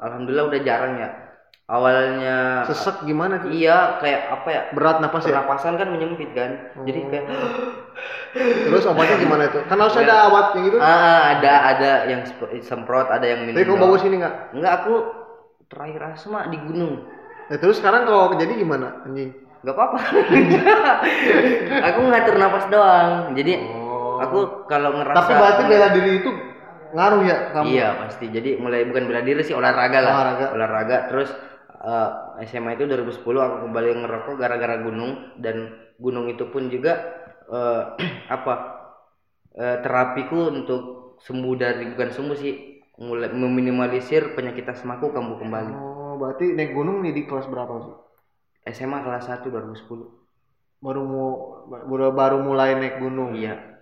alhamdulillah 0.00 0.50
udah 0.50 0.60
jarang 0.64 0.98
ya. 0.98 1.08
Awalnya 1.66 2.62
Sesek 2.70 3.02
gimana 3.02 3.42
tuh? 3.42 3.50
iya 3.50 3.98
kayak 3.98 4.20
apa 4.30 4.48
ya? 4.48 4.62
Berat 4.70 5.02
napas 5.02 5.26
ya? 5.26 5.34
Pernapasan 5.34 5.74
kan 5.74 5.90
menyempit 5.90 6.30
kan. 6.30 6.70
Jadi 6.86 7.00
kayak 7.10 7.26
Terus 8.70 8.86
obatnya 8.86 9.18
gimana 9.26 9.50
itu? 9.50 9.58
Kan 9.66 9.82
harusnya 9.82 10.06
ada 10.06 10.16
obat 10.30 10.54
yang 10.54 10.66
itu. 10.70 10.78
ah, 10.78 11.34
ada 11.34 11.52
ada 11.74 11.90
yang 12.06 12.22
semprot, 12.62 13.10
ada 13.10 13.26
yang 13.26 13.50
minum. 13.50 13.58
Tapi 13.58 13.66
doang. 13.66 13.82
bawa 13.82 13.96
sini 13.98 14.22
nggak? 14.22 14.34
Enggak, 14.54 14.72
aku 14.78 14.92
terakhir 15.66 16.02
asma 16.14 16.46
di 16.46 16.58
gunung. 16.62 17.02
Nah, 17.50 17.56
terus 17.58 17.82
sekarang 17.82 18.06
kalau 18.06 18.30
kejadi 18.30 18.62
gimana 18.62 19.02
anjing? 19.02 19.34
Gak 19.66 19.74
apa-apa. 19.74 19.98
aku 21.90 21.98
ngatur 22.06 22.34
napas 22.38 22.64
doang. 22.70 23.34
Jadi 23.34 23.52
Oh. 23.74 24.22
aku 24.22 24.38
kalau 24.64 24.94
ngerasa 24.96 25.18
Tapi 25.18 25.32
berarti 25.34 25.62
bela 25.66 25.88
diri 25.90 26.10
itu 26.22 26.30
ngaruh 26.94 27.22
ya 27.26 27.36
kamu? 27.50 27.66
Iya 27.68 27.88
pasti. 28.06 28.30
Jadi 28.30 28.54
mulai 28.56 28.86
bukan 28.86 29.10
bela 29.10 29.20
diri 29.20 29.42
sih 29.42 29.52
olahraga 29.52 29.98
lah. 29.98 30.12
Olahraga. 30.14 30.46
Olahraga. 30.54 30.96
Terus 31.10 31.30
eh, 31.86 32.08
SMA 32.50 32.74
itu 32.74 32.84
2010 32.84 33.38
aku 33.38 33.56
kembali 33.70 33.88
ngerokok 34.02 34.34
gara-gara 34.36 34.76
gunung 34.82 35.12
dan 35.38 35.56
gunung 35.96 36.26
itu 36.26 36.44
pun 36.50 36.66
juga 36.68 36.92
eh, 37.48 37.82
apa 38.36 38.54
eh, 39.56 39.76
terapiku 39.80 40.50
untuk 40.52 40.82
sembuh 41.22 41.54
dari 41.56 41.84
bukan 41.96 42.10
sembuh 42.12 42.36
sih 42.36 42.54
mulai 42.96 43.28
meminimalisir 43.32 44.32
penyakit 44.32 44.64
asmaku 44.72 45.12
kambuh 45.12 45.36
kembali. 45.40 45.72
Oh, 45.72 46.14
berarti 46.16 46.56
naik 46.56 46.72
gunung 46.72 47.04
nih 47.04 47.12
di 47.12 47.22
kelas 47.28 47.44
berapa 47.48 47.72
sih? 47.84 47.94
SMA 48.72 49.04
kelas 49.04 49.28
1 49.28 49.52
2010. 49.52 50.08
Baru 50.80 51.04
mau 51.04 51.28
baru, 51.68 52.12
baru 52.12 52.36
mulai 52.40 52.76
naik 52.76 53.00
gunung. 53.00 53.36
Iya. 53.36 53.76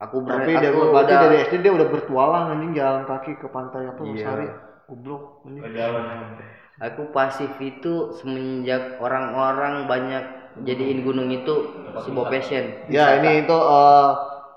Aku 0.00 0.24
ber 0.24 0.44
Tapi 0.44 0.56
aku 0.56 0.64
dia 0.64 0.72
berarti 0.72 1.12
udah- 1.12 1.22
dari 1.28 1.36
SD 1.44 1.54
dia 1.60 1.72
udah 1.76 1.88
bertualang 1.92 2.44
anjing 2.56 2.72
jalan 2.72 3.04
kaki 3.04 3.36
ke 3.36 3.48
pantai 3.52 3.84
apa 3.88 4.00
Iya. 4.00 4.12
Losari. 4.12 4.46
Goblok 4.88 5.22
anjing. 5.44 5.64
Aku 6.80 7.12
pasif 7.12 7.52
itu 7.60 8.16
semenjak 8.16 8.96
orang-orang 8.96 9.84
banyak 9.84 10.24
jadiin 10.64 11.04
gunung 11.04 11.28
itu 11.28 11.76
sebuah 11.94 12.32
passion. 12.32 12.88
Ya, 12.88 13.20
ini 13.20 13.44
itu 13.44 13.52
eh 13.52 14.08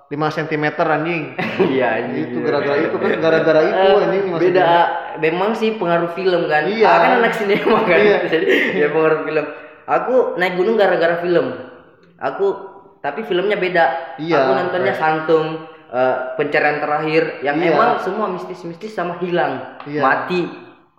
5 0.08 0.16
cm 0.32 0.66
anjing. 0.80 1.24
Iya 1.74 1.88
anjing. 2.00 2.32
itu 2.32 2.38
gara-gara 2.42 2.80
itu 2.80 2.96
kan 2.96 3.12
gara-gara 3.20 3.62
itu 3.62 3.76
Eh, 3.76 4.04
anjing 4.08 4.24
5 4.32 4.40
beda 4.40 4.70
memang 5.20 5.52
sih 5.52 5.76
pengaruh 5.76 6.16
film 6.16 6.48
kan 6.48 6.64
Iya. 6.64 6.88
Ah, 6.88 6.98
kan 6.98 7.12
anak 7.20 7.34
sinema 7.36 7.80
kan 7.84 8.00
Iya. 8.00 8.18
jadi 8.32 8.46
ya 8.74 8.88
pengaruh 8.90 9.22
film 9.24 9.46
aku 9.84 10.16
naik 10.40 10.54
gunung 10.56 10.76
gara-gara 10.80 11.20
film 11.20 11.46
aku 12.18 12.48
tapi 13.04 13.28
filmnya 13.28 13.60
beda 13.60 14.16
Iya, 14.18 14.38
aku 14.40 14.52
nontonnya 14.56 14.94
santung 14.96 15.46
eh, 15.90 16.16
pencarian 16.40 16.80
terakhir 16.80 17.24
yang 17.42 17.60
Iya. 17.60 17.74
emang 17.74 17.90
semua 18.00 18.32
mistis-mistis 18.32 18.96
sama 18.96 19.20
hilang 19.20 19.82
Iya. 19.84 20.02
mati 20.02 20.42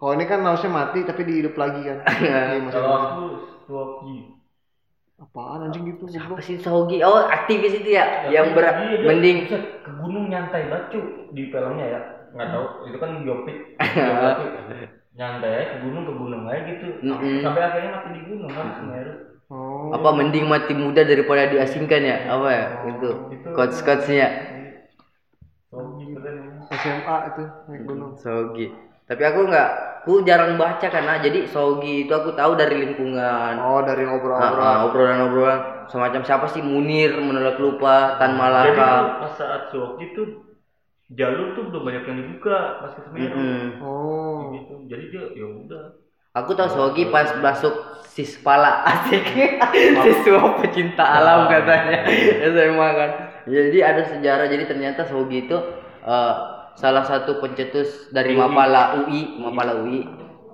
Kalau 0.04 0.20
ini 0.20 0.28
kan 0.28 0.44
harusnya 0.44 0.68
mati 0.68 1.00
tapi 1.00 1.24
dihidup 1.24 1.56
lagi 1.56 1.80
kan. 1.80 1.98
Iya, 2.20 2.60
masih 2.60 2.76
Kalau 2.76 2.92
ada. 2.92 3.06
aku 3.08 3.24
Suwoki. 3.64 4.16
Apaan 5.16 5.64
anjing 5.64 5.88
gitu 5.88 6.04
apa 6.12 6.36
goblok. 6.36 6.44
sih 6.44 6.56
Sogi 6.60 7.00
oh 7.00 7.24
aktivis 7.24 7.80
itu 7.80 7.96
ya 7.96 8.28
yang 8.28 8.52
ber 8.52 8.68
Iya, 8.68 9.00
dia 9.00 9.08
mending 9.08 9.38
ke 9.48 9.56
gunung 9.96 10.28
nyantai 10.28 10.68
banget 10.68 10.92
cu 10.92 11.00
di 11.32 11.48
filmnya 11.48 11.86
ya. 11.88 12.00
Nggak 12.36 12.48
tahu, 12.52 12.64
itu 12.92 12.96
kan 13.00 13.10
biopik. 13.24 13.56
Nyantai 15.16 15.50
aja 15.56 15.64
ke 15.72 15.76
gunung 15.88 16.04
ke 16.04 16.12
gunung 16.12 16.42
aja 16.44 16.60
gitu. 16.68 16.86
Sampai 17.40 17.62
akhirnya 17.64 17.90
mati 17.96 18.08
di 18.12 18.20
gunung 18.28 18.50
kan 18.52 18.66
Semeru. 18.76 19.14
Oh. 19.52 19.92
apa 19.92 20.08
mending 20.16 20.48
mati 20.48 20.72
muda 20.72 21.04
daripada 21.04 21.44
diasingkan 21.52 22.00
ya 22.00 22.16
apa 22.32 22.48
ya 22.48 22.66
itu 22.90 23.08
itu. 23.28 23.48
quotes 23.52 23.80
quotesnya 23.84 24.28
Suwoki 25.70 26.04
keren. 26.16 26.64
SMA 26.70 27.16
itu 27.32 27.42
naik 27.70 27.82
gunung. 27.88 28.12
Sogi. 28.18 28.66
Tapi 29.04 29.20
aku 29.20 29.40
nggak, 29.52 29.68
aku 30.00 30.12
jarang 30.24 30.56
baca 30.56 30.86
karena 30.88 31.20
jadi 31.20 31.44
Sogi 31.44 32.08
itu 32.08 32.12
aku 32.12 32.32
tahu 32.32 32.56
dari 32.56 32.80
lingkungan. 32.80 33.52
Oh, 33.60 33.84
dari 33.84 34.04
Ah, 34.04 34.08
ngobrol-ngobrol. 34.08 34.64
ah, 34.64 34.78
obrolan-obrolan 34.88 35.60
semacam 35.92 36.20
siapa 36.24 36.46
sih 36.48 36.64
Munir 36.64 37.12
menolak 37.20 37.60
lupa 37.60 38.16
Tan 38.16 38.32
Jadi 38.32 38.40
Malaka. 38.40 38.72
tuh 38.72 39.12
pas 39.20 39.32
saat 39.36 39.62
Suwoki 39.68 40.04
tuh 40.16 40.26
jalur 41.12 41.52
tuh 41.52 41.68
belum 41.68 41.82
banyak 41.84 42.02
yang 42.08 42.16
dibuka 42.24 42.80
pas 42.80 42.92
ke 42.96 43.00
Semeru. 43.04 43.36
Mm-mm. 43.36 43.64
Oh. 43.84 44.40
Gitu. 44.56 44.74
Jadi 44.88 45.04
dia 45.12 45.24
ya 45.36 45.46
udah. 45.46 45.84
Aku 46.34 46.50
tahu 46.58 46.66
Sogi 46.66 47.12
pas 47.14 47.30
masuk 47.38 47.74
Sispala 48.14 48.82
asik 48.94 49.26
siswa 50.06 50.54
pecinta 50.62 51.02
alam 51.02 51.50
katanya 51.50 52.06
SMA 52.54 52.88
kan. 52.94 53.10
Jadi 53.44 53.78
ada 53.82 54.02
sejarah 54.06 54.46
jadi 54.46 54.64
ternyata 54.70 55.02
Sogi 55.04 55.46
itu 55.46 55.56
eh, 56.06 56.34
salah 56.74 57.04
satu 57.06 57.38
pencetus 57.38 58.10
dari 58.10 58.34
UI. 58.34 58.40
Mapala 58.40 58.82
UI, 59.04 59.20
Mapala 59.38 59.72
UI. 59.82 60.02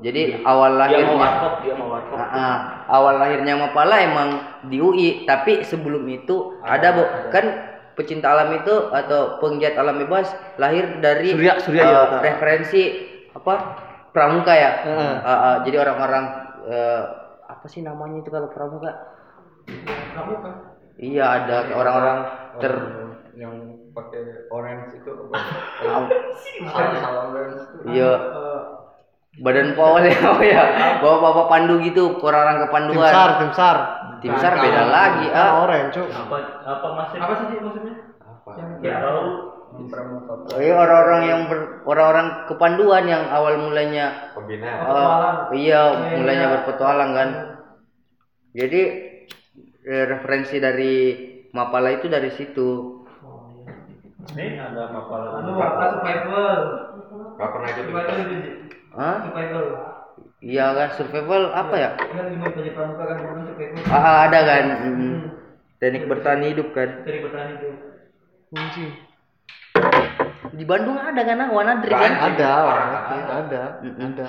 Jadi 0.01 0.41
awal 0.49 0.81
Dia 0.89 1.05
mau 1.05 1.12
lahirnya 1.12 1.16
warkop, 1.21 1.55
dia 1.61 1.75
mau 1.77 1.89
warkop. 1.93 2.16
Ah, 2.16 2.25
ah. 2.33 2.57
awal 2.89 3.14
lahirnya 3.21 3.55
Mapala 3.61 3.97
emang 4.01 4.29
di 4.73 4.81
UI, 4.81 5.29
tapi 5.29 5.61
sebelum 5.61 6.09
itu 6.09 6.57
ada, 6.64 6.97
Bu, 6.97 7.05
kan 7.29 7.45
pecinta 8.01 8.33
alam 8.33 8.49
itu 8.57 8.73
atau 8.89 9.37
penggiat 9.45 9.77
alam 9.77 10.01
bebas 10.01 10.33
lahir 10.57 11.05
dari 11.05 11.37
Surya- 11.37 11.61
Surya 11.61 11.85
eh, 11.85 11.93
Yata. 11.93 12.16
referensi 12.25 12.83
apa 13.37 13.55
pramuka 14.16 14.57
ya. 14.57 14.71
Heeh. 14.89 15.14
Ah, 15.21 15.31
ah, 15.37 15.57
jadi 15.68 15.85
orang-orang 15.85 16.25
eh, 16.64 17.03
apa 17.45 17.66
sih 17.68 17.85
namanya 17.85 18.25
itu 18.25 18.33
kalau 18.33 18.49
pramuka? 18.49 18.89
Kamu 20.16 20.35
kan 20.41 20.55
Iya 21.01 21.25
ada 21.45 21.57
orang-orang 21.73 22.18
ter 22.61 22.75
yang 23.37 23.80
pakai 23.91 24.47
orange 24.49 24.97
itu 24.97 25.11
iya. 27.91 28.12
Badan 29.41 29.78
pawal 29.78 30.05
ya 30.05 30.18
apa 30.26 30.43
ya. 30.43 30.62
Bawa 30.99 31.16
bapak 31.22 31.47
pandu 31.49 31.78
gitu 31.80 32.18
orang-orang 32.18 32.57
Tim 32.59 32.64
kepanduan 32.66 33.12
SAR, 33.14 33.30
tim 33.38 33.51
SAR. 33.55 33.76
tim 34.20 34.34
sar 34.36 34.55
beda 34.59 34.82
lagi 34.91 35.26
Ah, 35.30 35.38
ah. 35.38 35.51
orange, 35.64 35.95
Cuk. 35.97 36.09
apa 36.11 36.36
apa 36.66 36.86
masih 36.99 37.16
apa 37.22 37.32
sih 37.38 37.57
maksudnya? 37.62 37.95
Tahu. 38.45 39.28
Pramuka 39.70 40.59
Iya 40.59 40.74
orang-orang 40.74 41.22
yang 41.30 41.41
ber- 41.47 41.86
orang-orang 41.86 42.26
kepanduan 42.51 43.07
yang 43.07 43.22
awal 43.30 43.55
mulanya 43.55 44.34
eh, 44.34 45.14
iya 45.55 45.80
mulanya 46.18 46.47
berpetualang 46.59 47.14
kan. 47.14 47.28
Jadi 48.51 48.80
eh, 49.86 50.05
referensi 50.11 50.59
dari 50.59 50.95
Mapala 51.55 51.95
itu 51.95 52.11
dari 52.11 52.34
situ. 52.34 53.00
Ini 54.37 54.61
ada 54.61 54.83
mapala 54.93 55.41
Anu 55.41 55.57
apa 55.57 55.85
survival? 55.97 56.59
nggak 57.37 57.49
pernah 57.51 57.68
ikut 57.68 57.85
Survival 57.89 58.16
itu 58.21 58.37
Hah? 58.91 59.16
survival. 59.25 59.64
Iya 60.41 60.66
kan 60.73 60.89
survival 60.97 61.43
apa 61.53 61.75
ya? 61.77 61.91
Kan 61.97 62.25
gimana 62.33 62.51
banyak 62.53 62.73
pramuka 62.75 63.05
kan 63.05 63.16
survival. 63.21 63.81
Ah, 63.89 64.01
ah, 64.01 64.18
ada 64.29 64.39
kan. 64.45 64.64
Mm. 64.89 65.18
Teknik 65.81 66.05
bertahan 66.09 66.45
hidup 66.45 66.68
kan. 66.77 66.89
Dari 67.05 67.18
bertahan 67.25 67.49
itu. 67.57 67.68
Anjing. 68.57 68.91
Di 70.51 70.64
Bandung 70.66 70.99
ada 70.99 71.23
kan 71.23 71.49
One 71.49 71.68
Hundred 71.68 71.93
kan? 71.95 72.12
Ada, 72.12 72.53
ada, 73.31 73.62
ada. 73.81 74.27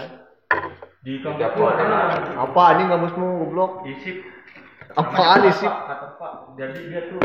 Di 1.02 1.18
orang 1.26 1.90
ada 1.90 2.30
Apa 2.38 2.62
anjing 2.72 2.88
kampusmu 2.94 3.26
goblok? 3.42 3.90
isip 3.90 4.22
Apaan 4.92 5.48
isi? 5.48 5.64
kata 5.66 6.20
pak 6.20 6.34
jadi 6.60 6.80
dia 6.92 7.02
tuh 7.08 7.20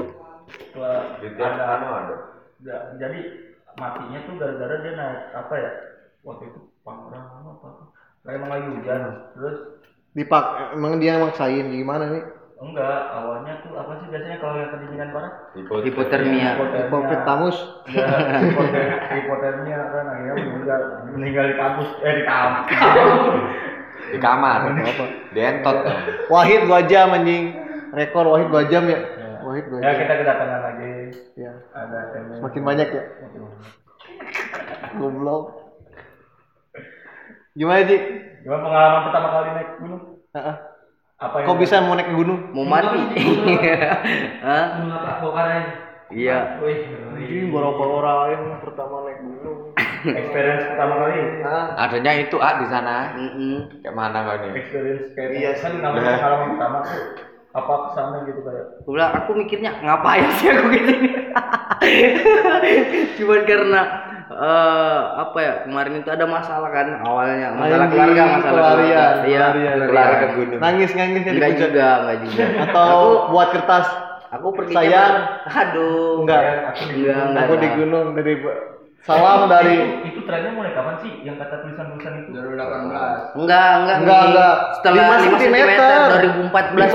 ada 0.79 1.65
anu 1.77 1.87
ada. 1.91 2.17
Ya, 2.65 2.97
jadi 2.97 3.19
matinya 3.77 4.19
tuh 4.25 4.35
gara-gara 4.41 4.75
dia 4.81 4.93
naik 4.97 5.21
apa 5.37 5.55
ya 5.55 5.71
waktu 6.25 6.49
itu 6.49 6.61
panggilan 6.81 7.21
apa 7.21 7.69
kayak 8.25 8.37
emang 8.41 8.51
lagi 8.51 8.69
hujan 8.73 9.01
terus 9.37 9.57
Dipak, 10.17 10.73
emang 10.73 10.97
dia 10.97 11.21
maksain 11.21 11.69
gimana 11.69 12.09
nih? 12.09 12.25
enggak 12.57 13.01
awalnya 13.13 13.61
tuh 13.61 13.77
apa 13.77 14.01
sih 14.01 14.09
biasanya 14.09 14.41
kalau 14.41 14.57
yang 14.57 14.73
kedinginan 14.73 15.13
parah 15.13 15.33
Hipotermia. 15.85 16.57
Hipotemus. 16.57 17.57
ya 17.93 18.09
hipoter- 18.41 18.97
hipotermia 19.13 19.77
kan 19.93 20.05
akhirnya 20.09 20.35
meninggal 20.41 20.81
meninggal 21.13 21.45
di 21.53 21.57
kampus 21.61 21.89
eh 22.01 22.13
di 22.17 22.25
kampus 22.25 22.73
Di 24.17 24.19
kamar. 24.23 24.73
Apa? 24.73 25.05
Di 25.35 25.41
entot. 25.43 25.77
Wahid 26.33 26.65
2 26.65 26.89
jam 26.89 27.13
anjing. 27.13 27.45
Rekor 27.93 28.25
Wahid 28.25 28.49
2 28.49 28.71
jam 28.73 28.89
ya. 28.89 28.99
Wahid 29.45 29.67
2 29.69 29.83
ya 29.83 29.93
jam. 29.93 29.99
kita 30.01 30.15
kedatangan 30.25 30.61
lagi 30.65 30.93
Ya. 31.35 31.53
ada 31.73 31.99
temen 32.11 32.39
Semakin 32.39 32.63
banyak 32.63 32.89
ya. 32.89 33.03
Goblok. 34.95 35.45
Gimana, 37.53 37.83
Ji? 37.83 37.97
gimana 38.41 38.61
pengalaman 38.63 39.03
pertama 39.09 39.29
kali 39.29 39.49
naik 39.51 39.71
gunung 39.81 40.03
Heeh. 40.31 40.57
apa 41.17 41.35
yang 41.41 41.47
Kok 41.49 41.59
bisa 41.59 41.81
mau 41.81 41.97
naik 41.97 42.13
gunung? 42.13 42.41
Mau 42.53 42.63
mati? 42.63 43.01
Hah? 44.47 44.67
Gunung 44.77 44.93
apa? 44.95 45.11
Bokarai. 45.19 45.63
Iya. 46.07 46.61
Wih, 46.61 46.79
Anjing 47.17 47.51
berapa 47.51 47.83
orang 47.83 48.61
pertama 48.61 48.95
naik 49.03 49.19
gunung? 49.19 49.59
experience 50.21 50.65
pertama 50.69 50.95
kali 51.01 51.19
Nah, 51.43 51.67
Adanya 51.81 52.13
itu 52.15 52.37
ah 52.39 52.55
di 52.61 52.67
sana. 52.69 52.97
Mm-mm. 53.17 53.83
Kayak 53.83 53.95
mana 53.97 54.19
kau 54.23 54.37
nih? 54.39 54.53
experience 54.55 55.05
kayak 55.17 55.31
Iya 55.33 55.51
kan 55.57 55.71
sih. 55.73 55.81
namanya 55.81 56.13
pengalaman 56.15 56.49
pertama 56.55 56.79
tuh 56.85 57.03
apa 57.57 57.73
kesannya 57.89 58.19
gitu 58.29 58.41
kayak 58.45 58.65
Aku 58.85 58.89
bilang, 58.93 59.13
aku 59.17 59.31
mikirnya 59.33 59.73
ngapain 59.81 60.29
sih 60.37 60.53
aku 60.53 60.69
gitu 60.77 60.93
cuman 63.17 63.41
karena 63.49 63.83
eh 64.27 65.01
apa 65.23 65.39
ya 65.39 65.53
kemarin 65.65 66.03
itu 66.03 66.11
ada 66.11 66.27
masalah 66.27 66.69
kan 66.75 66.99
awalnya. 67.01 67.55
Masalah 67.55 67.87
keluarga 67.89 68.23
masalah 68.27 68.53
keluarga. 68.75 69.05
Iya 69.23 69.45
pelarian. 69.55 69.77
Keluar 69.87 70.13
ke 70.19 70.27
gunung. 70.35 70.61
nangis 70.61 70.91
nangis 70.99 71.23
ya 71.23 71.33
enggak 71.33 71.53
juga 71.57 71.87
enggak 72.03 72.19
juga. 72.27 72.45
Atau 72.67 72.97
buat 73.31 73.49
kertas. 73.55 73.87
Aku 74.35 74.51
pergi 74.53 74.75
Sayang. 74.75 75.15
aduh. 75.47 76.27
Enggak. 76.27 76.43
enggak 76.43 77.17
enggak 77.31 77.45
aku 77.47 77.55
di 77.63 77.69
gunung 77.79 78.07
dari 78.19 78.35
salam 78.99 79.47
dari 79.47 79.75
itu, 79.77 79.87
itu 80.09 80.21
trennya 80.25 80.51
mulai 80.51 80.73
kapan 80.73 80.97
sih 80.99 81.13
yang 81.23 81.37
kata 81.37 81.63
tulisan-tulisan 81.63 82.13
itu 82.19 82.31
2018. 82.33 83.39
enggak 83.39 83.71
enggak 83.77 83.97
Enggak, 83.97 84.21
enggak. 84.27 84.55
setelah 84.73 84.95
5 84.97 85.07
5 85.07 85.15
cm 85.15 85.31
sentimeter. 85.31 86.09
2014 86.11 86.91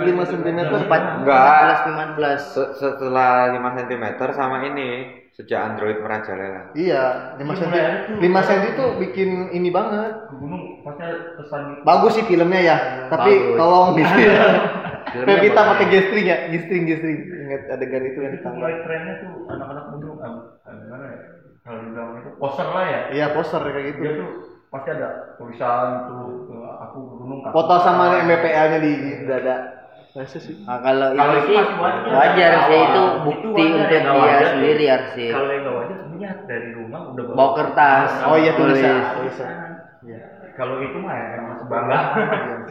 5 0.00 0.26
cm 0.26 0.58
15 0.60 1.16
Enggak. 1.16 1.44
14 1.46 1.80
15 1.86 2.40
Se- 2.42 2.72
Setelah 2.74 3.32
5 3.50 3.76
cm 3.78 4.04
sama 4.30 4.56
ini 4.66 4.88
sejak 5.30 5.60
Android 5.66 5.96
merajalela. 5.98 6.68
Iya, 6.74 7.04
5 7.36 7.48
Iya, 7.48 7.54
cm. 7.54 7.64
mulai 7.66 7.80
ada 7.80 7.98
tuh. 8.04 8.16
5 8.20 8.40
cm 8.44 8.64
tuh 8.76 8.90
bikin 8.98 9.28
ini 9.50 9.68
banget. 9.70 10.12
gunung 10.30 10.62
pasti 10.82 11.02
ada 11.02 11.16
pesan 11.34 11.60
gitu 11.70 11.80
Bagus 11.82 12.12
sih 12.12 12.24
filmnya 12.24 12.60
ya, 12.62 12.76
tapi 13.08 13.32
Bagus. 13.32 13.56
tolong 13.56 13.88
Filmnya 13.94 14.36
Pevita 15.02 15.60
pakai 15.66 15.86
gestring 15.88 16.24
ya, 16.24 16.36
gestring 16.48 16.82
gestring. 16.84 17.18
Ingat 17.42 17.62
adegan 17.70 18.02
itu 18.04 18.18
yang 18.18 18.30
di 18.30 18.36
itu 18.36 18.44
kamar. 18.44 18.56
mulai 18.56 18.74
trennya 18.80 19.14
tuh 19.18 19.32
anak-anak 19.46 19.84
gunung 19.90 20.16
ah, 20.18 20.32
ah, 20.60 20.72
gimana 20.76 21.04
ya 21.06 21.18
kalau 21.60 21.78
dibilang 21.82 22.10
itu 22.16 22.30
poster 22.36 22.66
lah 22.66 22.84
ya 22.84 23.00
Iya, 23.10 23.26
poster 23.30 23.60
kayak 23.62 23.84
gitu. 23.86 24.00
dia 24.00 24.12
tuh 24.16 24.30
pasti 24.68 24.88
ada 24.90 25.08
tulisan 25.34 25.86
tuh 26.06 26.22
eh, 26.48 26.72
aku 26.80 26.98
gunung 27.16 27.38
Foto 27.46 27.74
sama. 27.78 28.04
MBPL-nya 28.20 28.78
di 28.78 28.92
di 28.94 29.24
dada. 29.24 29.56
Masa 30.10 30.42
sih? 30.42 30.58
Nah, 30.60 30.82
kalau, 30.82 31.14
Kalau 31.14 31.34
itu 31.36 31.46
sih 31.46 31.54
masih 31.54 31.76
wajar. 31.78 32.10
wajar 32.10 32.50
sih 32.60 32.74
Awal. 32.74 32.82
itu 32.82 33.02
bukti 33.22 33.46
wajar, 33.46 33.70
untuk 33.70 33.86
dia 33.86 34.00
wajar 34.12 34.46
sendiri 34.50 34.84
sih. 35.14 35.30
kalau 35.30 35.48
yang 35.48 35.62
nggak 35.62 35.76
wajar 35.76 35.96
sebenarnya 36.00 36.30
dari 36.44 36.68
rumah 36.74 37.00
udah 37.14 37.24
Bawa 37.30 37.50
kertas. 37.54 38.08
Oh 38.26 38.34
iya 38.34 38.52
Tulis. 38.54 38.74
tulisan. 38.74 38.94
Tulisan. 39.16 39.48
Iya. 40.00 40.18
kalau 40.50 40.76
itu 40.80 40.96
mah 40.98 41.14
ya 41.14 41.26
emang 41.36 41.54
sebangga 41.56 41.98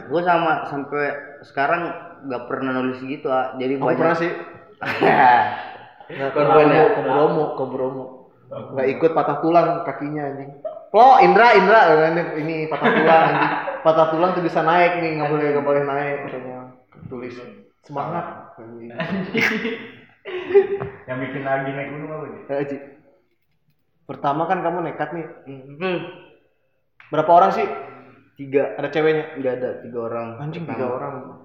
Gue 0.04 0.20
sama 0.20 0.52
sampai 0.64 1.04
sekarang 1.40 1.82
nggak 2.26 2.42
pernah 2.48 2.70
nulis 2.76 3.00
gitu 3.04 3.28
ah. 3.30 3.54
Jadi 3.56 3.74
banyak. 3.78 3.98
pernah 3.98 4.16
sih. 4.18 4.32
Nah, 6.10 6.26
ke 6.34 6.34
Korban 6.34 6.66
Bromo, 6.66 6.74
ya? 6.74 6.84
ke 6.90 7.02
Bromo, 7.06 7.44
ke 7.54 7.64
Bromo. 7.70 8.04
Nggak 8.50 8.88
ikut 8.98 9.10
patah 9.14 9.38
tulang 9.38 9.86
kakinya 9.86 10.22
anjing. 10.26 10.50
Plo, 10.90 11.22
Indra, 11.22 11.54
Indra, 11.54 11.80
ini, 12.10 12.22
ini 12.42 12.56
patah 12.66 12.90
tulang 12.90 13.22
anjing. 13.30 13.52
Patah 13.86 14.06
tulang 14.10 14.30
tuh 14.34 14.42
bisa 14.42 14.60
naik 14.66 14.98
nih, 14.98 15.10
nggak 15.22 15.30
boleh 15.30 15.46
nggak 15.54 15.66
boleh 15.66 15.82
naik 15.86 16.16
katanya. 16.26 16.58
Tulis 17.06 17.34
semangat. 17.86 18.26
anjing. 18.58 18.90
yang 21.08 21.18
bikin 21.22 21.42
lagi 21.42 21.70
naik 21.72 21.88
gunung 21.96 22.10
apa 22.12 22.26
nih 22.28 22.40
Eh. 22.50 22.80
Pertama 24.04 24.50
kan 24.50 24.60
kamu 24.66 24.82
nekat 24.82 25.14
nih. 25.14 25.26
Hmm, 25.78 25.98
Berapa 27.14 27.30
orang 27.30 27.50
sih? 27.54 27.66
tiga. 28.34 28.74
Ada 28.78 28.88
ceweknya? 28.90 29.38
Nggak 29.38 29.54
ada 29.62 29.70
tiga 29.86 29.98
orang. 30.10 30.26
Anjing 30.42 30.64
tiga 30.66 30.86
orang. 30.90 31.39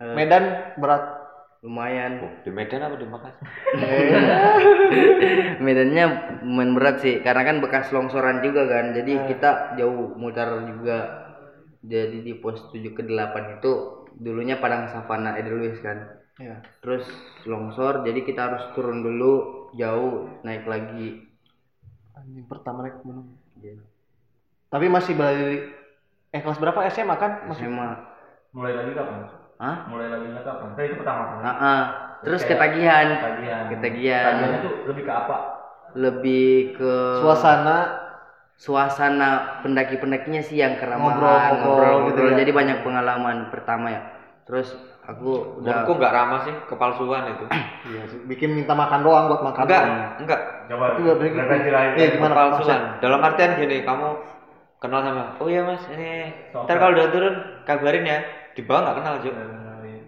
Eh, 0.00 0.14
Medan 0.16 0.44
berat. 0.80 1.20
lumayan. 1.60 2.24
Oh, 2.24 2.32
di 2.40 2.48
Medan 2.48 2.80
apa 2.80 2.96
di 2.96 3.04
Makassar? 3.04 3.44
Medannya 5.60 6.04
lumayan 6.40 6.72
berat 6.72 7.04
sih, 7.04 7.20
karena 7.20 7.44
kan 7.44 7.60
bekas 7.60 7.92
longsoran 7.92 8.40
juga 8.40 8.64
kan. 8.64 8.96
Jadi 8.96 9.12
Hmm. 9.12 9.26
kita 9.28 9.50
jauh 9.76 10.16
mutar 10.16 10.48
juga. 10.64 11.28
Jadi 11.84 12.24
di 12.24 12.32
pos 12.32 12.64
7 12.72 12.96
ke 12.96 13.04
8 13.04 13.60
itu 13.60 13.72
dulunya 14.16 14.56
padang 14.56 14.88
savana 14.88 15.36
Edelweiss 15.36 15.84
kan. 15.84 16.24
Iya. 16.40 16.64
Terus 16.80 17.04
longsor, 17.44 18.08
jadi 18.08 18.24
kita 18.24 18.40
harus 18.40 18.64
turun 18.72 19.04
dulu 19.04 19.68
jauh 19.76 20.32
naik 20.40 20.64
lagi. 20.64 21.28
Anjing 22.16 22.48
pertama 22.48 22.88
naik 22.88 23.04
gunung. 23.04 23.36
Iya. 23.60 23.84
Tapi 24.72 24.88
masih 24.88 25.12
dari 25.12 25.60
eh 26.32 26.40
kelas 26.40 26.56
berapa 26.56 26.88
SMA 26.88 27.16
kan? 27.16 27.32
Masih 27.52 27.68
SMA. 27.68 28.08
mulai 28.50 28.74
lagi 28.74 28.96
kapan 28.96 29.39
Hah? 29.60 29.76
mulai 29.92 30.08
lagi 30.08 30.26
kapan 30.40 30.68
saya 30.72 30.84
itu 30.88 30.96
pertama 30.96 31.22
kali 31.28 31.40
Ah, 31.44 31.52
ah. 31.52 31.82
Terus 32.20 32.40
Kayak 32.44 32.52
ketagihan. 32.56 33.06
Ketagihan. 33.12 33.64
Ketagihan. 33.68 34.24
Ketagihannya 34.24 34.58
tuh 34.64 34.72
lebih 34.88 35.02
ke 35.04 35.12
apa? 35.12 35.36
Lebih 35.92 36.50
ke 36.80 36.92
suasana 37.20 37.78
suasana 38.56 39.28
pendaki-pendakinya 39.64 40.44
sih 40.44 40.60
yang 40.60 40.76
keramahan, 40.76 41.16
Ngobrol-ngobrol 41.16 41.64
ngobrol-ngobrol. 41.64 42.08
gitu 42.12 42.20
ya. 42.24 42.32
Jadi 42.44 42.50
banyak 42.52 42.78
pengalaman 42.84 43.36
pertama 43.48 43.86
ya. 43.88 44.00
Terus 44.44 44.68
aku 45.04 45.60
udah 45.60 45.84
Menurutku 45.84 45.92
nggak 45.96 46.12
ramah 46.12 46.40
sih, 46.44 46.54
kepalsuan 46.68 47.24
itu. 47.36 47.44
iya 47.92 48.02
sih. 48.08 48.20
Bikin 48.28 48.52
minta 48.52 48.76
makan 48.76 49.00
doang 49.00 49.32
buat 49.32 49.40
makan. 49.44 49.64
Enggak, 49.64 49.82
doang. 49.84 50.00
enggak. 50.24 50.40
Coba 50.68 50.84
Itu 50.92 51.00
nggak 51.04 51.16
referensi 51.36 51.70
lain. 51.72 51.90
Iya, 51.96 52.08
gimana? 52.16 52.32
Kepalsuan. 52.36 52.80
Dalam 53.00 53.20
artian 53.24 53.50
gini, 53.56 53.76
kamu 53.84 54.08
kenal 54.80 55.00
sama, 55.04 55.24
oh 55.36 55.48
iya 55.52 55.60
mas, 55.60 55.84
ini 55.92 56.32
ntar 56.56 56.80
kalau 56.80 56.96
udah 56.96 57.12
turun 57.12 57.34
kabarin 57.68 58.00
ya. 58.08 58.18
Di 58.52 58.62
bawah 58.62 58.80
nggak 58.82 58.96
kenal 58.98 59.14
juga. 59.20 59.42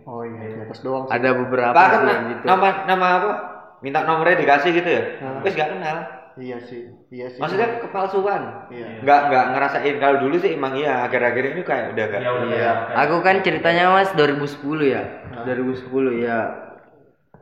Oh 0.02 0.22
iya, 0.22 0.42
di 0.48 0.60
atas 0.60 0.82
doang 0.82 1.06
sih. 1.06 1.14
ada 1.14 1.30
beberapa 1.30 1.70
Bahkan 1.72 2.00
yang 2.04 2.22
gitu. 2.28 2.42
nama 2.42 2.68
nama 2.84 3.06
apa? 3.16 3.32
Minta 3.80 4.02
nomornya 4.02 4.34
dikasih 4.36 4.70
gitu 4.74 4.88
ya. 4.88 5.02
Hah. 5.20 5.40
Wes 5.40 5.54
nggak 5.54 5.70
kenal. 5.72 5.96
Iya 6.32 6.58
sih. 6.58 6.82
Iya 7.08 7.26
sih. 7.28 7.38
Maksudnya 7.38 7.68
kepalsuan. 7.78 8.42
iya. 8.68 8.98
Nggak 9.00 9.20
nggak 9.28 9.44
ngerasain. 9.52 9.94
Kalau 9.98 10.16
dulu 10.18 10.34
sih 10.36 10.50
emang 10.52 10.74
iya. 10.74 11.06
Akhir-akhir 11.06 11.44
ini 11.52 11.62
kayak 11.62 11.86
udah 11.92 12.04
gak. 12.08 12.20
Ya 12.20 12.30
udah. 12.32 12.46
Iya. 12.50 12.70
Aku 12.98 13.16
kan 13.20 13.36
ceritanya 13.40 13.92
Mas 13.92 14.10
2010 14.12 14.58
ya. 14.82 15.02
2010 15.44 16.18
ya. 16.18 16.38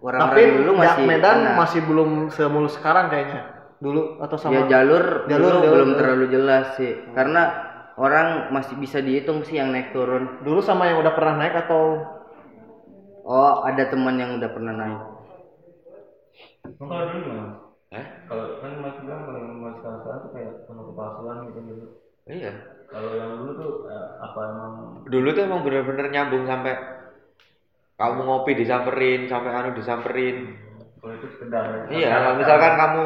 Orang-orang 0.01 0.32
Tapi 0.32 0.42
dulu 0.57 0.70
ya, 0.72 0.80
masih 0.80 1.03
Medan 1.05 1.36
kena. 1.38 1.53
masih 1.55 1.80
belum 1.84 2.11
semulus 2.28 2.72
sekarang 2.74 3.09
kayaknya. 3.09 3.42
Dulu 3.80 4.20
atau 4.20 4.36
sama 4.36 4.53
ya 4.59 4.80
jalur 4.80 5.24
Jalur, 5.24 5.48
dulu 5.48 5.57
jalur, 5.57 5.70
belum 5.70 5.88
jalur. 5.88 5.98
terlalu 6.01 6.26
jelas 6.28 6.66
sih. 6.76 6.92
Karena 7.12 7.42
orang 8.01 8.48
masih 8.51 8.74
bisa 8.80 8.98
dihitung 9.05 9.44
sih 9.44 9.61
yang 9.61 9.70
naik 9.76 9.92
turun. 9.92 10.40
dulu 10.40 10.64
sama 10.64 10.88
yang 10.88 10.98
udah 11.05 11.12
pernah 11.12 11.34
naik 11.36 11.55
atau 11.68 11.82
Oh, 13.20 13.62
ada 13.62 13.84
teman 13.86 14.16
yang 14.16 14.40
udah 14.40 14.51
pernah 14.51 14.74
naik. 14.74 15.01
Kalau 16.80 17.05
dulu 17.12 17.20
gimana? 17.28 17.53
Eh? 17.92 18.07
Kalau 18.26 18.44
kan 18.64 18.72
Mas 18.80 18.96
bilang 19.05 19.22
kalau 19.28 19.38
yang 19.38 19.61
Mas 19.61 19.74
sekarang 19.78 19.98
sekarang 20.03 20.20
tuh 20.24 20.30
kayak 20.34 20.53
penuh 20.66 20.84
kepalsuan 20.90 21.36
gitu 21.53 21.59
gitu. 21.68 21.84
Iya. 22.26 22.53
Kalau 22.88 23.11
yang 23.14 23.30
dulu 23.38 23.51
tuh 23.55 23.70
eh, 23.92 24.07
apa 24.18 24.40
emang 24.51 24.72
Dulu 25.07 25.28
tuh 25.30 25.42
emang 25.46 25.61
bener-bener 25.62 26.07
nyambung 26.11 26.44
sampai 26.48 26.74
kamu 28.01 28.20
ngopi 28.24 28.53
disamperin, 28.57 29.20
sampai 29.28 29.51
anu 29.53 29.70
disamperin. 29.76 30.36
kalau 31.01 31.12
itu 31.16 31.26
sekedar 31.36 31.86
Iya, 31.92 32.09
kalau 32.12 32.34
misalkan 32.40 32.74
kamu 32.80 33.05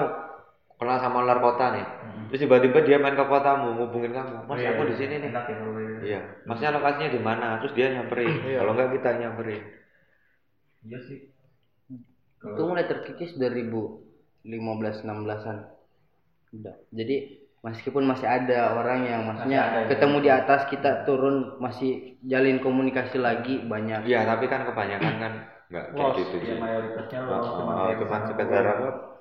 kenal 0.75 0.99
sama 0.99 1.23
luar 1.23 1.39
kota 1.39 1.75
nih, 1.75 1.87
terus 2.29 2.41
tiba-tiba 2.45 2.79
dia 2.83 2.99
main 2.99 3.15
ke 3.15 3.25
kotamu, 3.25 3.79
ngubungin 3.79 4.11
kamu, 4.11 4.45
mas 4.45 4.59
Iya, 4.59 4.75
aku 4.75 4.83
di 4.91 4.97
sini 4.99 5.15
nih. 5.23 5.31
Enak 5.31 5.45
ya. 5.47 5.57
Iya, 6.05 6.21
masnya 6.45 6.75
lokasinya 6.75 7.09
di 7.15 7.21
mana? 7.23 7.47
Terus 7.63 7.73
dia 7.79 7.87
nyamperin. 7.95 8.33
Kalau 8.59 8.73
enggak 8.75 8.91
kita 8.99 9.09
nyamperin. 9.23 9.63
Iya 10.85 10.99
sih. 11.07 11.19
Itu 12.45 12.63
mulai 12.67 12.85
terkikis 12.85 13.39
2000 13.41 14.05
15 14.45 15.09
16-an. 15.09 15.59
Udah. 16.61 16.77
Jadi 16.93 17.17
meskipun 17.65 18.05
masih 18.05 18.29
ada 18.29 18.77
orang 18.77 19.09
yang 19.09 19.25
maksudnya 19.25 19.89
ketemu 19.89 20.17
di 20.21 20.31
atas 20.31 20.69
kita 20.69 21.09
turun 21.09 21.57
masih 21.57 22.21
jalin 22.21 22.61
komunikasi 22.61 23.17
lagi 23.17 23.65
banyak. 23.65 24.05
Iya, 24.05 24.29
tapi 24.29 24.45
kan 24.53 24.69
kebanyakan 24.69 25.15
kan 25.17 25.33
nggak 25.73 25.97
kayak 25.97 26.13
gitu 26.21 26.37
ya 26.45 26.45
sih. 26.45 26.61
mayoritasnya 26.61 27.19
Oh, 27.25 27.41
cuma 27.41 27.73
oh, 27.89 28.23
sekedar 28.29 28.65
apa? 28.69 29.14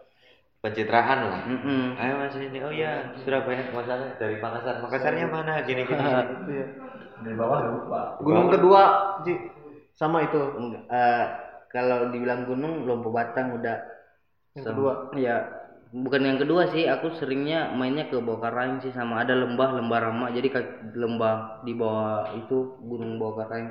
Pencitraan 0.64 1.20
lah. 1.28 1.42
Mm-mm. 1.44 2.00
Ayo 2.00 2.14
mas 2.24 2.40
ini, 2.40 2.64
oh 2.64 2.72
iya 2.72 3.12
Surabaya, 3.20 3.68
Makassar 3.76 4.16
dari 4.16 4.40
Makassar. 4.40 4.80
Makassarnya 4.80 5.28
mana? 5.28 5.60
Gini 5.68 5.84
gini. 5.84 6.00
gini. 6.00 6.24
Iya. 6.56 6.68
dari 7.24 7.36
bawah 7.40 7.60
lupa 7.68 8.02
Gunung 8.24 8.48
kedua, 8.48 8.82
Ji. 9.28 9.36
Sama 9.92 10.24
itu. 10.24 10.40
Eh, 10.88 11.26
kalau 11.68 12.16
dibilang 12.16 12.48
gunung 12.48 12.88
Lompo 12.88 13.12
Batang 13.12 13.60
udah 13.60 13.76
Yang 14.56 14.66
kedua. 14.72 14.92
Iya, 15.20 15.36
bukan 15.92 16.22
yang 16.32 16.40
kedua 16.40 16.72
sih. 16.72 16.88
Aku 16.88 17.12
seringnya 17.20 17.76
mainnya 17.76 18.08
ke 18.08 18.24
Bawakaraeng 18.24 18.80
sih 18.80 18.96
sama 18.96 19.20
ada 19.20 19.36
lembah 19.36 19.76
lembah 19.84 20.00
Rama. 20.00 20.32
Jadi 20.32 20.48
lembah 20.96 21.60
di 21.68 21.76
bawah 21.76 22.40
itu 22.40 22.80
Gunung 22.80 23.20
Bawakaraeng. 23.20 23.68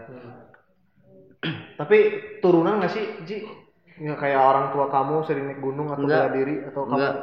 Tapi 1.81 1.99
turunan 2.45 2.85
nggak 2.85 2.93
sih, 2.93 3.05
Ji? 3.25 3.62
Nggak 3.99 4.19
kayak 4.19 4.41
orang 4.41 4.67
tua 4.73 4.87
kamu 4.89 5.15
sering 5.25 5.45
naik 5.47 5.61
gunung 5.61 5.89
atau 5.91 6.05
Enggak. 6.05 6.21
bela 6.25 6.31
diri 6.33 6.55
atau 6.65 6.81
kamu 6.85 6.97
Enggak, 6.97 7.15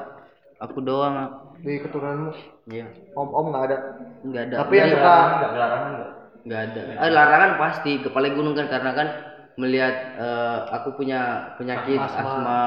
aku 0.59 0.77
doang. 0.81 1.15
di 1.59 1.75
keturunanmu 1.75 2.31
Iya, 2.71 2.87
om-om 3.13 3.51
nggak 3.51 3.63
ada. 3.67 3.77
enggak 4.23 4.43
ada. 4.47 4.55
Tapi 4.63 4.73
yang 4.75 4.89
suka 4.93 5.11
nggak 5.11 5.51
larangan 5.53 5.91
nggak 5.91 6.11
enggak 6.45 6.59
ada. 6.63 6.79
Eh, 7.03 7.11
larangan 7.11 7.51
pasti 7.59 7.91
kepala 7.99 8.27
gunung 8.31 8.55
kan 8.55 8.67
karena 8.69 8.91
kan 8.95 9.07
melihat 9.55 9.95
eh, 10.15 10.57
aku 10.71 10.95
punya 10.95 11.19
penyakit 11.59 11.99
Asma. 11.99 12.21
asma. 12.21 12.61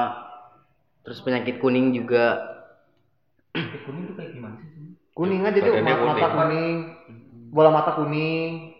terus 1.03 1.19
penyakit 1.19 1.57
kuning 1.57 1.91
juga. 1.91 2.37
kuning 3.83 4.03
tuh 4.07 4.15
kayak 4.15 4.31
gimana 4.33 4.55
sih 4.61 4.69
kuning 5.13 5.41
aja 5.45 5.59
tuh, 5.61 5.73
mata, 5.77 5.93
kuning. 5.93 6.33
kuning, 6.33 6.77
bola 7.53 7.69
mata 7.69 7.91
kuning. 7.97 8.73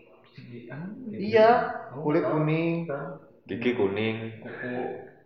Ah, 0.66 0.82
Iya, 1.14 1.48
Oh, 1.94 2.02
kulit 2.02 2.26
kuning. 2.26 2.90
Gigi 3.46 3.70
kuning, 3.76 4.40
kuku 4.42 4.74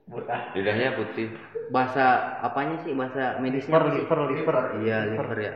buta 0.08 0.56
lidahnya 0.56 0.96
putih. 0.96 1.28
Bahasa 1.68 2.40
apanya 2.40 2.80
sih 2.82 2.96
bahasa 2.96 3.36
medisnya? 3.38 3.76
Liver, 3.76 3.92
liver, 3.92 4.18
liver. 4.32 4.56
Iya, 4.80 4.98
liver 5.12 5.28
ya. 5.38 5.52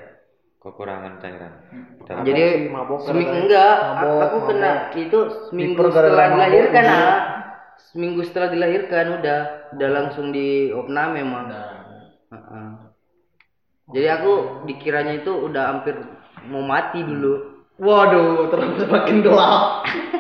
Kekurangan 0.63 1.19
cairan. 1.19 1.53
Mabok 1.99 2.23
Jadi 2.23 2.45
mabok 2.71 2.99
seminggu 3.03 3.35
gara-gara- 3.35 3.43
enggak, 3.43 3.77
mabok, 3.83 4.21
aku 4.23 4.39
kena 4.47 4.71
mabok. 4.71 4.95
itu 4.95 5.19
seminggu 5.51 5.81
Liver 5.83 5.91
setelah 5.91 6.27
dilahirkan 6.31 6.85
iya. 6.87 7.01
ah. 7.03 7.21
Seminggu 7.83 8.21
setelah 8.23 8.49
dilahirkan 8.53 9.07
udah 9.19 9.39
udah 9.75 9.89
langsung 9.91 10.27
di 10.31 10.71
opnam 10.71 11.19
memang. 11.19 11.45
Heeh. 12.31 12.69
Jadi 13.93 14.07
aku 14.09 14.33
dikiranya 14.65 15.19
itu 15.19 15.33
udah 15.35 15.65
hampir 15.75 15.99
mau 16.47 16.63
mati 16.63 17.03
dulu. 17.03 17.67
Waduh, 17.83 18.47
terus 18.55 18.69
semakin 18.79 19.17
gelap. 19.27 19.83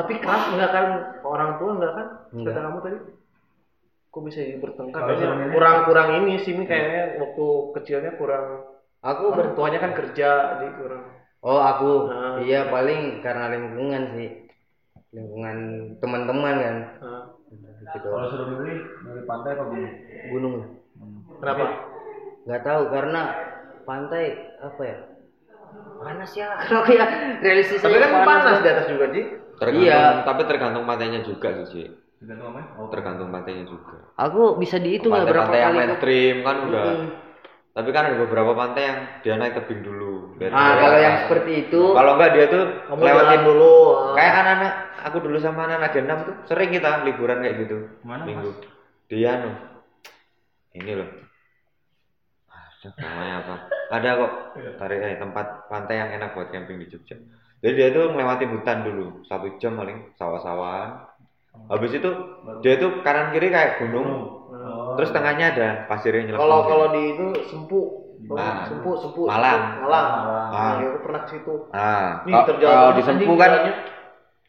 Tapi 0.00 0.12
keras 0.16 0.44
enggak 0.48 0.70
kan 0.72 0.86
orang 1.20 1.50
tua 1.60 1.70
enggak 1.76 1.92
kan? 1.92 2.06
Enggak. 2.32 2.52
Kata 2.56 2.64
kamu 2.64 2.78
tadi. 2.80 2.98
Kok 4.10 4.22
bisa 4.26 4.38
jadi 4.42 4.58
bertengkar? 4.58 5.00
Kayaknya 5.06 5.52
kurang-kurang 5.54 6.08
ini 6.18 6.32
sih 6.42 6.52
Mi 6.56 6.64
kayaknya 6.64 7.20
waktu 7.22 7.46
kecilnya 7.78 8.12
kurang 8.16 8.64
Aku 9.00 9.32
ber 9.32 9.48
orang 9.48 9.56
tuanya 9.56 9.78
kan 9.80 9.92
kerja 9.96 10.28
jadi 10.60 10.72
kurang. 10.76 11.02
Oh, 11.40 11.56
aku. 11.56 11.92
Nah. 12.12 12.36
Iya, 12.44 12.68
paling 12.68 13.24
karena 13.24 13.48
lingkungan 13.48 14.02
sih. 14.12 14.28
Lingkungan 15.16 15.56
teman-teman 16.00 16.54
kan. 16.60 16.76
Nah, 17.00 17.24
Gitu. 17.90 18.06
kalau 18.06 18.30
suruh 18.30 18.46
milih 18.46 18.78
dari 19.02 19.22
pantai 19.26 19.58
apa 19.58 19.64
gunung 19.66 19.90
Gunung. 20.30 20.54
kenapa? 21.42 21.64
nggak 22.46 22.62
tahu 22.62 22.82
karena 22.94 23.22
pantai 23.82 24.24
apa 24.62 24.82
ya? 24.86 24.96
Panas 25.98 26.30
ya. 26.38 26.48
Kalau 26.70 26.86
ya 26.86 27.06
realistis 27.42 27.82
Tapi 27.82 27.98
kan 27.98 28.22
panas 28.22 28.58
ya. 28.58 28.62
di 28.62 28.68
atas 28.70 28.86
juga, 28.86 29.04
Ji. 29.10 29.22
Tergantung, 29.60 29.84
Iya. 29.84 30.24
tapi 30.24 30.42
tergantung 30.44 30.84
pantainya 30.84 31.20
juga 31.20 31.52
sih. 31.62 31.84
Ci. 31.84 32.08
tergantung 32.18 32.52
apa 32.52 32.60
oh 32.76 32.88
Tergantung 32.88 33.28
pantainya 33.28 33.64
juga. 33.64 33.96
Aku 34.18 34.56
bisa 34.56 34.76
dihitung 34.76 35.08
lah 35.10 35.24
berapa 35.24 35.48
yang 35.50 35.72
kali. 35.72 35.76
aku- 35.78 35.80
mainstream 35.86 36.36
kan 36.40 36.56
udah. 36.64 36.84
Mm. 36.90 37.08
Tapi 37.70 37.88
kan 37.90 38.02
ada 38.02 38.16
beberapa 38.18 38.52
pantai 38.52 38.82
yang 38.82 38.98
dia 39.20 39.34
naik 39.36 39.54
tebing 39.54 39.80
dulu. 39.80 40.34
Biar 40.34 40.50
Ah, 40.50 40.58
dia 40.58 40.74
kalau 40.76 40.90
atas. 40.90 41.00
yang 41.00 41.16
seperti 41.22 41.52
itu, 41.62 41.80
Kalau 41.94 42.10
enggak 42.12 42.30
dia 42.34 42.46
tuh 42.46 42.64
Kamu 42.82 43.00
lewatin 43.00 43.30
jalan 43.30 43.46
dulu. 43.46 43.72
Kayak 44.12 44.32
anak-anak 44.34 44.72
aku 45.00 45.16
dulu 45.18 45.36
sama 45.38 45.60
anak-anak 45.62 45.90
Gen 45.90 46.04
6 46.04 46.18
tuh 46.20 46.34
sering 46.44 46.70
kita 46.70 46.90
liburan 47.04 47.38
kayak 47.38 47.56
gitu. 47.58 47.76
Mana, 48.02 48.22
Minggu. 48.26 48.50
Di 49.06 49.18
anu. 49.22 49.50
Ini 50.72 50.92
loh. 50.94 51.08
Namanya 52.96 53.34
apa? 53.38 53.54
Ada 53.90 54.08
kok 54.14 54.32
tarik 54.76 54.98
eh, 54.98 55.16
tempat 55.16 55.46
pantai 55.68 55.94
yang 55.96 56.10
enak 56.12 56.32
buat 56.32 56.48
camping 56.48 56.76
di 56.76 56.86
Jogja. 56.86 57.16
Jadi 57.60 57.72
dia 57.76 57.88
tuh 57.92 58.04
ngelewatin 58.16 58.50
hutan 58.56 58.78
dulu, 58.88 59.06
satu 59.28 59.52
jam 59.60 59.76
paling 59.76 60.16
sawah-sawahan. 60.16 61.04
Habis 61.68 61.92
itu 62.00 62.10
dia 62.64 62.80
tuh 62.80 63.04
kanan 63.04 63.36
kiri 63.36 63.52
kayak 63.52 63.84
gunung, 63.84 64.08
oh, 64.48 64.96
terus 64.96 65.12
tengahnya 65.12 65.52
ada 65.52 65.68
pasirnya 65.84 66.32
nyelem. 66.32 66.40
Kalau 66.40 66.58
kalau 66.64 66.86
di 66.96 67.02
itu 67.12 67.26
sempu. 67.52 67.80
Nah. 68.20 68.68
sempu, 68.68 68.96
sempu. 69.00 69.24
Malang. 69.28 69.80
Malang. 69.84 70.06
Ah. 70.52 70.72
Iya, 70.80 70.86
aku 70.92 70.98
pernah 71.08 71.20
ke 71.24 71.28
situ. 71.36 71.54
Nah, 71.72 72.20
Ih, 72.28 72.32
kalau- 72.36 72.92
di 72.96 73.02
Sempu 73.04 73.32
kan, 73.36 73.50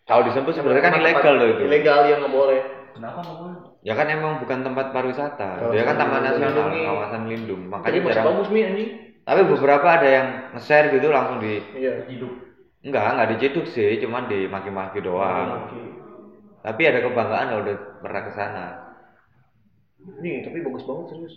kalau 0.03 0.21
di 0.27 0.31
Sempu 0.35 0.49
sebenarnya 0.51 0.83
kan 0.83 0.93
ilegal 0.99 1.33
loh 1.39 1.47
itu. 1.47 1.61
Ilegal 1.67 1.99
yang 2.07 2.19
nggak 2.23 2.35
boleh. 2.35 2.61
kenapa 2.91 3.23
nggak 3.23 3.37
boleh 3.39 3.55
Ya 3.81 3.93
kan 3.95 4.05
emang 4.11 4.43
bukan 4.43 4.59
tempat 4.61 4.91
pariwisata, 4.93 5.63
Oh, 5.63 5.71
dia 5.73 5.87
kan 5.87 5.95
taman 5.97 6.21
nasional, 6.21 6.69
kawasan 6.69 7.23
lindung. 7.31 7.65
Makanya 7.71 8.13
jarang. 8.13 8.25
bagus 8.35 8.47
anjing. 8.51 8.91
Tapi 9.23 9.41
beberapa 9.47 9.87
ada 9.87 10.07
yang 10.11 10.27
nge-share 10.53 10.91
gitu 10.93 11.07
langsung 11.09 11.39
di 11.39 11.63
Iya. 11.73 12.05
hidup 12.11 12.50
enggak, 12.81 13.05
enggak 13.13 13.29
diciduk 13.37 13.65
sih, 13.69 13.97
cuman 14.01 14.29
dimaki-maki 14.29 14.99
doang. 15.05 15.69
Oke. 15.69 15.81
Tapi 16.61 16.81
ada 16.85 16.99
kebanggaan 17.01 17.47
kalau 17.49 17.63
udah 17.65 17.77
pernah 18.01 18.21
ke 18.21 18.31
sana. 18.37 18.65
Nih, 20.21 20.45
tapi 20.45 20.61
bagus 20.65 20.85
banget 20.85 21.05
serius. 21.13 21.35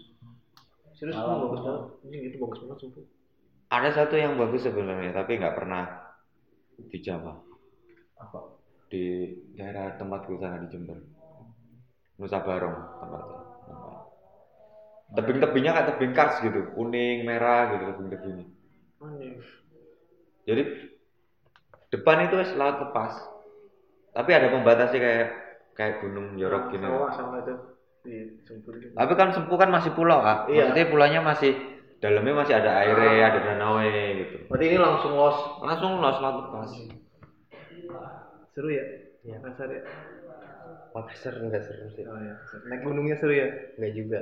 Serius 0.96 1.16
ini 1.16 1.36
bagus 1.48 1.60
banget. 1.64 1.82
Anjing 2.04 2.22
itu 2.28 2.36
bagus 2.40 2.58
banget 2.64 2.78
sumpah. 2.80 3.04
Ada 3.72 3.88
satu 3.92 4.14
yang 4.20 4.36
bagus 4.36 4.62
sebenarnya, 4.64 5.12
tapi 5.16 5.40
nggak 5.40 5.56
pernah 5.56 5.84
di 6.78 6.98
Jawa. 7.00 7.34
apa 8.14 8.40
Di 8.88 9.32
daerah 9.58 9.96
tempatku 9.98 10.38
sana 10.38 10.62
di 10.64 10.68
Jember. 10.70 11.00
Nusa 12.14 12.38
Barong 12.46 12.78
tempatnya. 13.02 13.40
namanya. 13.66 14.00
Tebing-tebingnya 15.18 15.72
kayak 15.74 15.88
tebing 15.94 16.14
kars 16.14 16.36
gitu, 16.40 16.60
kuning, 16.78 17.26
merah 17.26 17.74
gitu 17.74 17.84
tebing-tebingnya. 17.90 18.46
Jadi 20.46 20.62
depan 21.94 22.26
itu 22.26 22.34
wes 22.42 22.50
laut 22.58 22.82
lepas. 22.82 23.12
Tapi 24.14 24.30
ada 24.30 24.50
pembatasnya 24.50 24.98
kayak 24.98 25.26
kayak 25.74 25.94
gunung 26.02 26.38
jorok 26.38 26.70
gini. 26.70 26.86
Sawah 26.86 27.12
sama 27.14 27.36
itu 27.42 27.54
di 28.04 28.14
sempu 28.44 28.68
itu. 28.76 28.92
Tapi 28.94 29.12
kan 29.16 29.32
Sempu 29.32 29.54
kan 29.56 29.70
masih 29.72 29.90
pulau, 29.96 30.20
Kak. 30.20 30.52
Iya. 30.52 30.70
Maksudnya 30.70 30.90
pulaunya 30.92 31.20
masih 31.24 31.52
dalamnya 31.98 32.34
masih 32.36 32.54
ada 32.60 32.70
airnya, 32.84 33.32
ada 33.32 33.40
danau 33.42 33.80
gitu. 33.80 34.36
Berarti 34.46 34.64
ini 34.68 34.78
langsung 34.78 35.12
los. 35.16 35.38
Langsung 35.64 35.98
los 35.98 36.18
laut 36.20 36.36
lepas. 36.46 36.70
Seru 38.52 38.68
ya? 38.70 38.84
Iya. 39.24 39.40
Makassar 39.40 39.68
ya? 39.72 39.82
Makassar 40.94 41.34
enggak 41.42 41.64
seru 41.64 41.90
sih. 41.96 42.04
Oh 42.06 42.20
ya. 42.20 42.38
Naik 42.70 42.86
gunungnya 42.86 43.16
seru 43.18 43.34
ya? 43.34 43.48
Enggak 43.80 43.92
juga. 43.98 44.20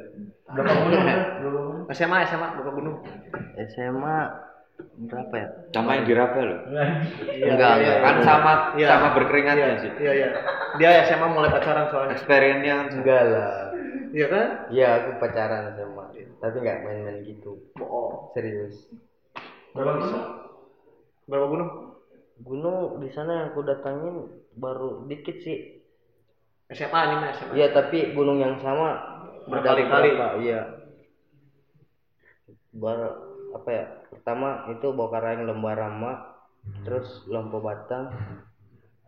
berapa 0.48 0.72
gunung 0.88 1.02
belum 1.42 1.76
SMA, 1.92 2.18
SMA, 2.30 2.48
bukan 2.62 2.72
gunung. 2.80 2.96
SMA 3.76 4.16
berapa 5.08 5.34
ya? 5.34 5.48
Sama 5.70 5.90
yang 5.98 6.04
di 6.06 6.14
Raba 6.14 6.40
loh. 6.40 6.60
Iya, 6.68 6.84
Enggak, 7.26 7.32
iya, 7.32 7.48
enggak. 7.52 7.74
iya. 7.80 7.94
Kan 8.04 8.16
sama 8.22 8.52
Iya. 8.74 8.88
sama 8.90 9.08
berkeringatnya 9.16 9.66
Iya, 9.66 9.76
sih. 9.80 9.90
Iya, 9.98 10.12
iya. 10.12 10.28
Dia 10.78 10.90
SMA 11.06 11.26
mulai 11.28 11.50
pacaran 11.50 11.86
soalnya. 11.88 12.14
Experience-nya 12.16 12.74
kan 12.74 12.86
Enggak 12.92 13.22
lah. 13.28 13.54
Iya 14.12 14.26
kan? 14.28 14.46
Iya, 14.68 14.88
aku 15.00 15.08
pacaran 15.18 15.64
sama. 15.74 16.04
Tapi 16.12 16.56
enggak 16.60 16.78
main-main 16.84 17.18
gitu. 17.22 17.50
Bohong. 17.74 18.32
Serius. 18.32 18.76
berapa 19.72 19.96
gunung 19.96 20.24
Berapa 21.24 21.46
gunung? 21.48 21.70
Gunung 22.42 22.78
di 23.00 23.08
sana 23.08 23.30
yang 23.32 23.46
aku 23.54 23.60
datangin 23.64 24.28
baru 24.52 25.08
dikit 25.08 25.40
sih. 25.40 25.80
SMA 26.68 26.98
ini 27.08 27.14
mah 27.16 27.30
SMA. 27.32 27.52
Iya, 27.56 27.66
tapi 27.72 28.12
gunung 28.12 28.40
yang 28.40 28.60
sama 28.60 29.00
Berkali-kali. 29.42 30.14
Iya. 30.44 30.60
Bar 32.72 32.98
apa 33.52 33.70
ya? 33.70 33.86
Pertama 34.22 34.70
itu 34.70 34.94
Bokarang 34.94 35.50
Lembah 35.50 35.74
Rama, 35.74 36.12
terus 36.86 37.26
Lompo 37.26 37.58
Batang, 37.58 38.14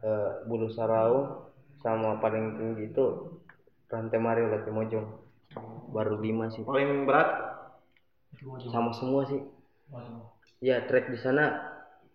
eh, 0.03 0.43
Bulu 0.51 0.67
Sarau, 0.75 1.47
sama 1.79 2.19
paling 2.19 2.59
tinggi 2.59 2.91
itu 2.91 3.39
Rantai 3.87 4.19
Mario 4.19 4.51
Latimojong. 4.51 5.07
Baru 5.95 6.19
lima 6.19 6.51
sih. 6.51 6.67
Paling 6.67 7.07
berat 7.07 7.31
Sama 8.75 8.91
semua 8.91 9.23
sih. 9.31 9.39
Ya 10.59 10.83
trek 10.91 11.15
di 11.15 11.19
sana 11.23 11.63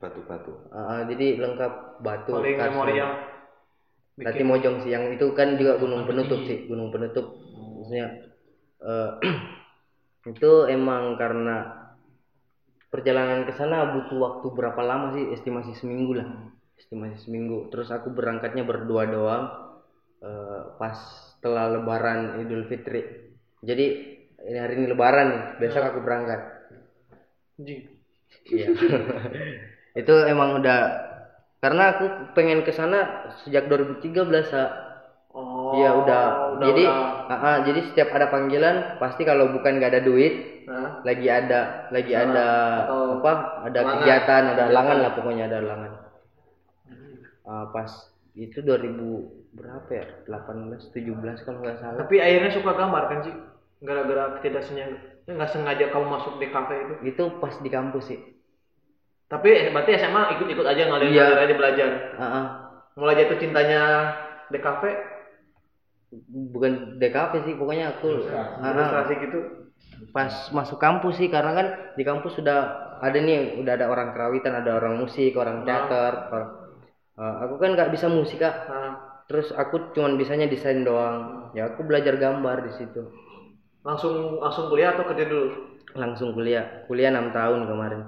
batu-batu. 0.03 0.67
uh, 0.75 1.07
jadi 1.07 1.39
lengkap 1.39 2.03
batu. 2.03 2.35
paling 2.35 2.59
memorial. 2.59 3.11
Lati 4.19 4.43
Mojong 4.43 4.83
sih 4.83 4.91
yang 4.91 5.07
itu 5.15 5.31
kan 5.31 5.55
juga 5.55 5.79
gunung 5.79 6.03
penutup 6.03 6.43
sih, 6.43 6.67
gunung 6.67 6.91
penutup. 6.91 7.39
Maksudnya 7.55 8.27
eh, 8.83 9.11
itu 10.35 10.51
emang 10.67 11.15
karena 11.15 11.78
perjalanan 12.89 13.45
ke 13.45 13.53
sana 13.53 13.93
butuh 13.95 14.17
waktu 14.17 14.47
berapa 14.53 14.81
lama 14.81 15.15
sih? 15.15 15.25
Estimasi 15.33 15.77
seminggu 15.77 16.17
lah. 16.17 16.27
Estimasi 16.77 17.17
seminggu. 17.25 17.69
Terus 17.69 17.89
aku 17.93 18.11
berangkatnya 18.13 18.65
berdua 18.65 19.05
doang 19.09 19.45
eh, 20.25 20.61
pas 20.75 20.97
setelah 21.37 21.71
lebaran 21.71 22.43
Idul 22.43 22.67
Fitri. 22.67 23.31
Jadi 23.63 23.85
ini 24.39 24.57
hari 24.59 24.73
ini 24.79 24.87
lebaran 24.91 25.27
nih, 25.31 25.43
besok 25.61 25.83
aku 25.83 25.99
berangkat. 26.03 26.39
Iya. 27.59 28.67
itu 29.99 30.13
emang 30.31 30.61
udah 30.63 30.79
karena 31.59 31.83
aku 31.95 32.05
pengen 32.35 32.63
ke 32.63 32.71
sana 32.71 33.27
sejak 33.43 33.67
2013 33.67 34.47
Sa. 34.47 34.88
Oh. 35.79 35.81
Iya 35.81 35.91
udah. 35.95 36.23
Jadi 36.59 36.83
udah. 36.83 37.31
ah, 37.31 37.39
ah, 37.39 37.55
jadi 37.63 37.79
setiap 37.87 38.11
ada 38.11 38.27
panggilan 38.27 38.99
pasti 38.99 39.23
kalau 39.23 39.47
bukan 39.55 39.79
nggak 39.79 39.91
ada 39.95 40.01
duit, 40.03 40.33
Nah, 40.67 41.01
lagi 41.01 41.25
ada 41.25 41.87
lagi 41.89 42.13
ada 42.13 42.47
atau 42.85 43.23
apa? 43.23 43.33
Ada 43.65 43.79
langan. 43.79 43.93
kegiatan, 44.03 44.43
ada 44.53 44.63
langan 44.69 44.97
lah 44.99 45.11
pokoknya 45.15 45.43
ada 45.49 45.59
langan. 45.63 45.91
Ah, 47.47 47.65
pas 47.73 47.89
itu 48.37 48.61
2000 48.61 49.49
berapa 49.49 49.89
ya? 49.89 50.05
18 50.29 50.93
17 50.93 51.41
kalau 51.41 51.59
nggak 51.65 51.77
salah. 51.81 51.97
tapi 51.97 52.21
akhirnya 52.21 52.51
suka 52.53 52.71
gambar 52.77 53.03
kan 53.09 53.19
sih? 53.25 53.33
Gara-gara 53.81 54.37
ketidaksengaja 54.37 54.95
nggak 55.25 55.49
sengaja 55.49 55.85
kamu 55.89 56.05
masuk 56.05 56.33
di 56.37 56.47
kafe 56.49 56.75
itu. 56.77 56.93
Itu 57.15 57.23
pas 57.41 57.55
di 57.57 57.69
kampus 57.69 58.05
sih. 58.13 58.19
Tapi 59.25 59.49
eh, 59.49 59.69
berarti 59.69 59.93
SMA 59.97 60.37
ikut-ikut 60.37 60.65
aja 60.65 60.89
ngalir 60.89 61.09
Iya. 61.09 61.37
aja 61.37 61.53
belajar. 61.53 61.89
Ah, 62.17 62.25
ah. 62.25 62.45
Mulai 62.97 63.17
jatuh 63.21 63.37
cintanya 63.37 63.81
di 64.49 64.57
kafe, 64.57 64.89
bukan 66.27 66.97
DKV 66.97 67.33
sih 67.45 67.53
pokoknya 67.53 67.85
aku 67.97 68.07
ilustrasi. 68.59 69.13
gitu. 69.29 69.39
pas 70.15 70.31
masuk 70.55 70.79
kampus 70.79 71.19
sih 71.19 71.27
karena 71.27 71.51
kan 71.53 71.67
di 71.93 72.03
kampus 72.07 72.39
sudah 72.39 72.59
ada 73.03 73.19
nih 73.19 73.59
udah 73.61 73.73
ada 73.77 73.87
orang 73.91 74.15
kerawitan 74.15 74.55
ada 74.57 74.79
orang 74.79 74.95
musik 74.99 75.35
orang 75.35 75.63
teater 75.67 76.13
orang- 76.31 76.53
Eh, 77.19 77.35
aku 77.43 77.59
kan 77.59 77.75
nggak 77.75 77.91
bisa 77.91 78.07
musik 78.07 78.39
kak. 78.39 78.71
Nah, 78.71 78.95
terus 79.27 79.51
aku 79.51 79.91
cuman 79.91 80.15
bisanya 80.15 80.47
desain 80.47 80.87
doang. 80.87 81.51
Ya 81.51 81.67
aku 81.67 81.83
belajar 81.83 82.15
gambar 82.15 82.63
di 82.63 82.71
situ. 82.79 83.11
Langsung 83.83 84.39
langsung 84.39 84.71
kuliah 84.71 84.95
atau 84.95 85.03
kerja 85.03 85.27
dulu? 85.27 85.47
langsung 85.99 86.31
kuliah. 86.31 86.87
Kuliah 86.87 87.11
enam 87.11 87.35
tahun 87.35 87.67
kemarin. 87.67 88.01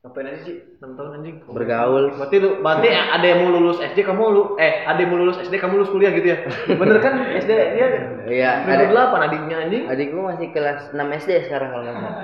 Ngapain 0.00 0.32
aja 0.32 0.40
sih? 0.48 0.56
6 0.80 0.96
tahun 0.96 1.20
anjing. 1.20 1.36
bergaul 1.44 2.16
Berarti 2.16 2.36
lu 2.40 2.64
berarti 2.64 2.88
ada 3.20 3.26
yang 3.26 3.38
mau 3.44 3.52
lulus 3.52 3.84
SD 3.84 4.00
kamu 4.00 4.22
lu 4.32 4.42
eh 4.56 4.88
ada 4.88 4.96
yang 4.96 5.12
mau 5.12 5.20
lulus 5.20 5.36
SD 5.44 5.60
kamu 5.60 5.76
lulus 5.76 5.92
kuliah 5.92 6.08
gitu 6.16 6.24
ya. 6.24 6.38
Bener 6.72 7.04
kan 7.04 7.20
SD 7.36 7.50
dia 7.52 7.88
iya 8.24 8.50
Ada 8.64 8.88
ada 8.88 9.12
8 9.12 9.26
adiknya 9.28 9.56
anjing. 9.60 9.84
adikku 9.84 10.16
masih 10.24 10.48
kelas 10.56 10.88
6 10.96 11.04
SD 11.20 11.30
sekarang 11.44 11.68
kalau 11.76 11.84
nggak 11.84 11.96
salah 12.00 12.16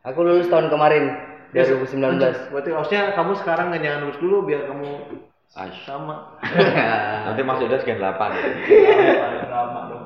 aku 0.00 0.18
lulus 0.24 0.48
tahun 0.48 0.72
kemarin 0.72 1.04
2019 1.52 2.56
Berarti 2.56 2.68
harusnya 2.72 3.00
kamu 3.12 3.32
sekarang 3.36 3.68
nggak 3.68 3.82
jangan 3.84 4.00
lulus 4.08 4.18
dulu 4.24 4.36
biar 4.48 4.60
kamu 4.64 4.88
Aish. 5.60 5.80
sama. 5.84 6.40
Nanti 7.28 7.40
masuk 7.44 7.68
udah 7.68 7.80
sekian 7.80 8.00
8. 8.00 8.16
lama 9.52 9.80
dong 9.92 10.04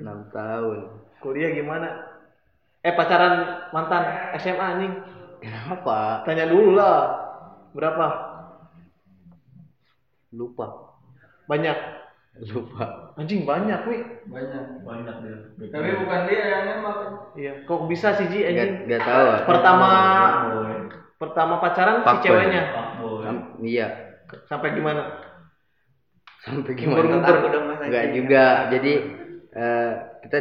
tahun 0.32 0.78
Kuliah 1.20 1.52
gimana? 1.52 2.08
Eh 2.80 2.94
pacaran 2.96 3.68
mantan 3.68 4.32
SMA 4.40 4.64
anjing. 4.64 4.94
Kenapa 5.40 6.22
Tanya 6.26 6.44
dulu 6.46 6.74
lah. 6.74 6.98
Berapa? 7.72 8.06
lupa 10.28 10.66
Banyak. 11.48 11.78
lupa 12.52 13.14
Anjing 13.18 13.42
banyak 13.42 13.80
nih. 13.88 14.00
Banyak. 14.30 14.64
banyak 14.86 15.16
dia 15.24 15.36
Tapi 15.72 15.90
bukan 16.04 16.20
dia 16.30 16.42
yang 16.46 16.62
nembak. 16.70 16.96
Iya, 17.34 17.52
kok 17.66 17.80
bisa 17.90 18.14
sih 18.14 18.30
Ji 18.30 18.46
anjing? 18.46 18.86
nggak 18.86 19.02
tahu 19.02 19.26
Pertama 19.48 19.90
pertama 21.18 21.54
pacaran 21.58 21.98
si 21.98 22.06
Fuckboy. 22.06 22.22
ceweknya. 22.22 22.62
Sam- 23.26 23.58
iya 23.64 23.86
Sampai 24.46 24.76
gimana? 24.76 25.02
sampai 26.38 26.72
gimana 26.78 27.18
enggak 27.82 28.06
juga 28.14 28.44
jadi 28.70 28.92
eh, 29.52 29.92
kita 30.22 30.36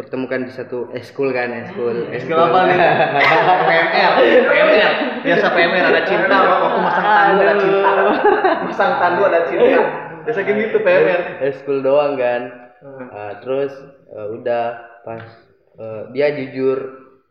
dipertemukan 0.00 0.48
di 0.48 0.52
satu 0.56 0.88
eskul 0.96 1.28
kan 1.28 1.52
eskul. 1.52 2.08
Eskul 2.08 2.40
apa 2.40 2.72
nih? 2.72 2.78
PMR, 3.68 4.12
PMR. 4.48 4.92
Biasa 5.20 5.46
PMR 5.52 5.84
ada 5.92 6.02
cinta, 6.08 6.36
waktu 6.40 6.78
masang 6.80 7.04
tandu 7.04 7.40
ada 7.44 7.54
cinta. 7.60 7.90
Masang 8.64 8.92
tandu 8.96 9.22
ada 9.28 9.40
cinta. 9.52 9.80
Biasa 10.24 10.40
kayak 10.40 10.56
gitu 10.56 10.76
PMR. 10.80 11.20
eskul 11.52 11.84
doang 11.84 12.16
kan. 12.16 12.72
Eh, 13.12 13.32
terus 13.44 13.76
eh, 14.08 14.26
udah 14.40 14.64
pas 15.04 15.20
eh, 15.76 16.02
dia 16.16 16.32
jujur. 16.32 16.78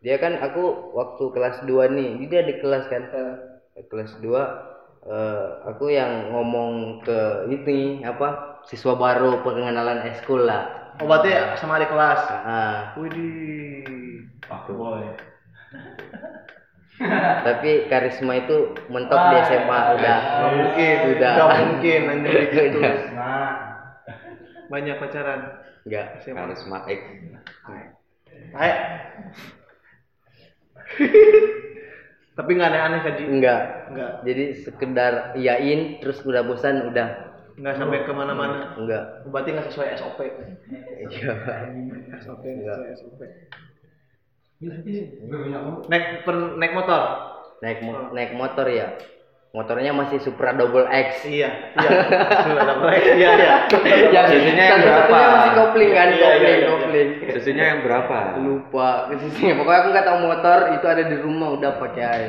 Dia 0.06 0.22
kan 0.22 0.38
aku 0.38 0.94
waktu 0.94 1.24
kelas 1.34 1.66
2 1.66 1.90
nih 1.90 2.10
dia 2.30 2.46
di 2.46 2.54
kelas 2.62 2.86
kan. 2.86 3.10
Kelas 3.90 4.14
2 4.22 4.30
eh, 5.10 5.46
aku 5.74 5.90
yang 5.90 6.30
ngomong 6.30 7.02
ke 7.02 7.50
ini 7.50 8.06
apa 8.06 8.62
siswa 8.62 8.94
baru 8.94 9.42
pengenalan 9.42 10.06
eskul 10.14 10.46
lah 10.46 10.79
Oh 11.00 11.06
berarti 11.06 11.32
sama 11.56 11.80
adik 11.80 11.88
kelas. 11.88 12.22
Ah, 12.44 12.92
Widih. 12.94 14.28
pak 14.42 14.66
boy 14.68 15.04
tapi 17.40 17.88
karisma 17.88 18.36
itu 18.36 18.76
mentok 18.92 19.16
di 19.32 19.36
SMA 19.48 19.78
udah 19.96 20.18
mungkin, 20.44 20.96
Udah. 21.16 21.32
gak 21.32 21.48
mungkin 21.64 22.00
anjing 22.04 22.44
gitu. 22.52 22.76
Udah. 22.76 22.96
nah 23.16 23.50
Banyak 24.68 25.00
pacaran. 25.00 25.40
enggak 25.82 26.06
SMA. 26.20 26.36
Karisma 26.36 26.78
X. 26.84 27.00
Ayo. 28.52 28.74
Tapi 32.30 32.50
nggak 32.50 32.68
aneh-aneh 32.68 33.00
kan 33.00 33.12
Ji? 33.14 33.24
enggak 33.26 33.60
Nggak. 33.90 34.12
jadi 34.22 34.44
sekedar 34.58 35.12
iyain 35.34 35.80
terus 35.98 36.20
udah 36.20 36.40
bosan 36.42 36.88
udah 36.88 37.29
Nggak 37.60 37.74
sampai 37.76 37.98
ke 38.02 38.12
mana-mana. 38.12 38.72
enggak 38.74 39.04
Berarti 39.26 39.48
nggak 39.52 39.66
sesuai 39.68 39.88
SOP. 39.94 40.18
iya 40.18 41.32
SOP 42.24 42.42
nggak 42.42 42.76
sesuai 42.76 42.90
SOP. 42.96 43.20
banyak 44.60 45.62
Naik 45.86 46.04
per, 46.20 46.36
naik 46.54 46.72
motor. 46.74 47.02
naik 47.60 47.78
mo- 47.82 48.08
naik 48.10 48.32
motor 48.34 48.66
ya 48.66 48.96
motornya 49.50 49.90
masih 49.90 50.16
Supra 50.18 50.54
Double 50.54 50.86
X 50.86 51.26
Iya, 51.26 51.50
iya. 51.74 51.90
Sudah 52.40 52.62
ada 52.62 52.74
proyek. 52.78 53.04
Iya, 53.10 53.30
iya. 53.34 53.56
yang 54.14 54.26
Susunya 54.26 54.64
yang 54.64 54.80
berapa? 54.80 55.16
masih 55.34 55.50
kopling 55.54 55.90
kan 55.90 56.08
Iya, 56.08 56.14
iya, 56.14 56.28
kopling 56.30 56.54
iya. 56.54 56.68
kopling 56.70 57.08
Susunya 57.30 57.64
yang 57.66 57.80
berapa? 57.82 58.16
lupa 58.38 58.88
ke 59.10 59.14
sini 59.28 59.52
pokoknya 59.54 59.78
aku 59.78 59.88
nggak 59.90 60.06
tahu 60.06 60.18
motor 60.22 60.58
itu 60.72 60.86
ada 60.86 61.02
di 61.04 61.16
rumah 61.18 61.48
udah 61.52 61.70
pakai 61.76 62.20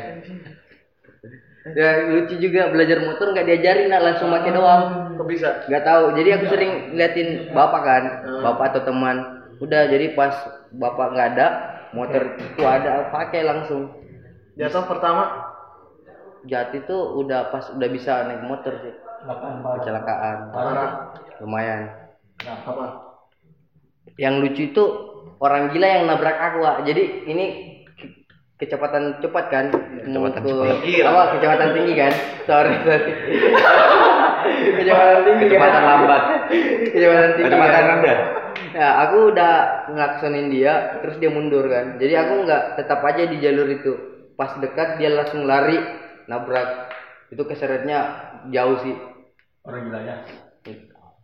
ya 1.62 2.10
lucu 2.10 2.42
juga 2.42 2.74
belajar 2.74 3.06
motor 3.06 3.38
nggak 3.38 3.48
diajarin 3.48 3.88
nak 3.94 4.02
langsung 4.02 4.34
pakai 4.34 4.52
doang. 4.54 4.84
Kok 5.18 5.28
bisa? 5.30 5.50
nggak 5.70 5.84
tahu 5.86 6.04
jadi 6.18 6.30
aku 6.40 6.46
sering 6.50 6.72
liatin 6.98 7.30
bapak 7.54 7.82
kan 7.86 8.04
bapak 8.42 8.66
atau 8.74 8.82
teman. 8.90 9.18
Udah 9.62 9.86
jadi 9.86 10.18
pas 10.18 10.34
bapak 10.74 11.08
nggak 11.14 11.28
ada 11.38 11.48
motor 11.94 12.24
itu 12.40 12.62
ada 12.66 13.14
pakai 13.14 13.42
langsung. 13.46 13.94
Jatuh 14.58 14.86
pertama? 14.90 15.54
Jati 16.50 16.82
tuh 16.90 17.22
udah 17.22 17.54
pas 17.54 17.70
udah 17.70 17.90
bisa 17.94 18.26
naik 18.26 18.42
motor 18.50 18.74
sih. 18.82 18.94
Kecelakaan 19.78 20.50
parah. 20.50 21.14
lumayan. 21.38 21.94
Apa? 22.42 23.12
yang 24.18 24.42
lucu 24.42 24.74
itu 24.74 24.84
orang 25.40 25.72
gila 25.72 25.88
yang 25.88 26.04
nabrak 26.10 26.38
aku 26.38 26.58
Wak. 26.62 26.78
jadi 26.84 27.26
ini 27.30 27.46
kecepatan 28.62 29.18
cepat 29.20 29.46
kan 29.50 29.66
kecepatan 29.74 30.40
ke 30.46 30.50
cepat. 30.54 31.10
apa 31.10 31.22
kecepatan 31.34 31.70
tinggi 31.74 31.94
kan 31.98 32.14
sorry 32.46 32.74
sorry 32.86 33.12
kecepatan 34.78 35.18
tinggi 35.26 35.46
Kecepatan 35.50 35.82
kan? 35.82 35.90
lambat. 35.90 36.22
kecepatan 36.94 37.30
tinggi 37.36 37.46
Kecepatan 37.50 37.74
kan? 37.74 37.90
rendah. 37.98 38.18
ya 38.72 38.88
aku 39.08 39.18
udah 39.34 39.54
ngelaksonin 39.90 40.48
dia 40.54 40.74
terus 41.02 41.18
dia 41.18 41.34
mundur 41.34 41.66
kan 41.66 41.98
jadi 41.98 42.14
aku 42.22 42.34
nggak 42.46 42.64
tetap 42.78 43.02
aja 43.02 43.24
di 43.26 43.38
jalur 43.42 43.68
itu 43.68 43.92
pas 44.38 44.54
dekat 44.62 45.02
dia 45.02 45.10
langsung 45.10 45.44
lari 45.50 45.82
nabrak 46.30 46.94
itu 47.34 47.42
keseretnya 47.42 48.00
jauh 48.54 48.78
sih 48.86 48.96
orang 49.66 49.90
gilanya 49.90 50.16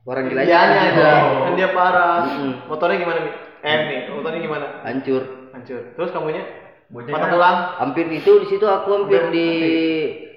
orang 0.07 0.23
gila 0.31 0.41
Dianya 0.47 0.55
aja 0.55 0.91
aja. 0.95 1.11
Kan 1.43 1.53
dia 1.59 1.69
parah. 1.75 2.23
Mm-mm. 2.31 2.71
Motornya 2.71 2.95
gimana 2.95 3.19
nih? 3.27 3.33
Eh 3.59 3.77
nih, 3.91 3.99
motornya 4.07 4.39
gimana? 4.39 4.65
hancur 4.87 5.23
Hancur. 5.51 5.81
Terus 5.99 6.09
kamunya 6.15 6.47
bocah 6.87 7.11
patah 7.11 7.29
tulang? 7.29 7.57
hampir 7.83 8.05
itu 8.09 8.31
di 8.43 8.47
situ 8.47 8.63
aku 8.63 8.89
hampir 9.03 9.21
di 9.31 9.49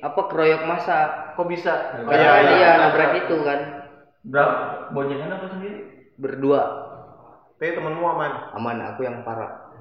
apa 0.02 0.20
keroyok 0.26 0.62
masa 0.66 0.98
Kok 1.38 1.46
bisa? 1.48 1.72
Oh, 2.04 2.10
karena 2.10 2.52
dia 2.52 2.70
nabrak 2.76 3.12
itu 3.24 3.36
kan 3.46 3.60
berapa 4.26 4.56
boncengan 4.92 5.30
apa 5.40 5.46
sendiri 5.56 5.78
berdua 6.20 6.62
Tapi 7.56 7.76
temenmu 7.76 8.04
aman. 8.04 8.32
aman 8.56 8.76
aku 8.92 9.04
yang 9.08 9.24
parah 9.24 9.72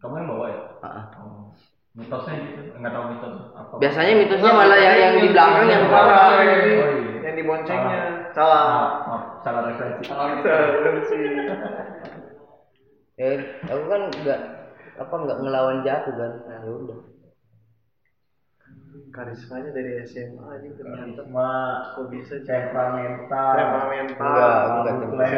kamu 0.00 0.24
yang 0.24 0.28
bawa 0.30 0.46
ya 0.48 0.60
Ah, 0.82 0.88
ah. 0.88 1.04
oh. 1.20 1.52
mitosnya 1.92 2.34
gitu 2.40 2.72
nggak 2.80 2.92
tahu 2.96 3.04
mitos 3.12 3.32
apa 3.52 3.72
biasanya 3.76 4.12
mitosnya 4.16 4.50
malah 4.56 4.78
yang 4.80 4.96
yang 4.96 5.14
di 5.20 5.28
belakang 5.28 5.66
yang 5.68 5.84
parah 5.92 6.16
oh, 6.32 6.40
iya. 6.40 7.12
Yang 7.22 7.34
di 7.38 7.44
boncengnya. 7.46 8.02
Salah. 8.34 8.64
Maaf, 9.06 9.22
salah 9.46 9.62
referensi. 9.70 10.10
Referensi. 10.10 11.18
ya 13.14 13.28
aku 13.70 13.84
kan 13.86 14.00
nggak 14.10 14.40
apa 15.00 15.14
nggak 15.14 15.38
ngelawan 15.40 15.78
jatuh 15.86 16.14
kan 16.14 16.32
nah, 16.48 16.60
ya 16.60 16.72
udah 16.72 17.00
Karismanya 19.12 19.76
dari 19.76 20.00
SMA 20.08 20.40
aja 20.40 20.68
ternyata. 20.72 21.20
Cuma 21.24 21.48
Kok 21.96 22.08
bisa 22.08 22.40
temperamental. 22.48 23.56
Temperamental. 23.56 24.24
enggak 24.24 24.56
aku 24.64 24.76
nggak 24.80 24.96
tempat 24.96 25.28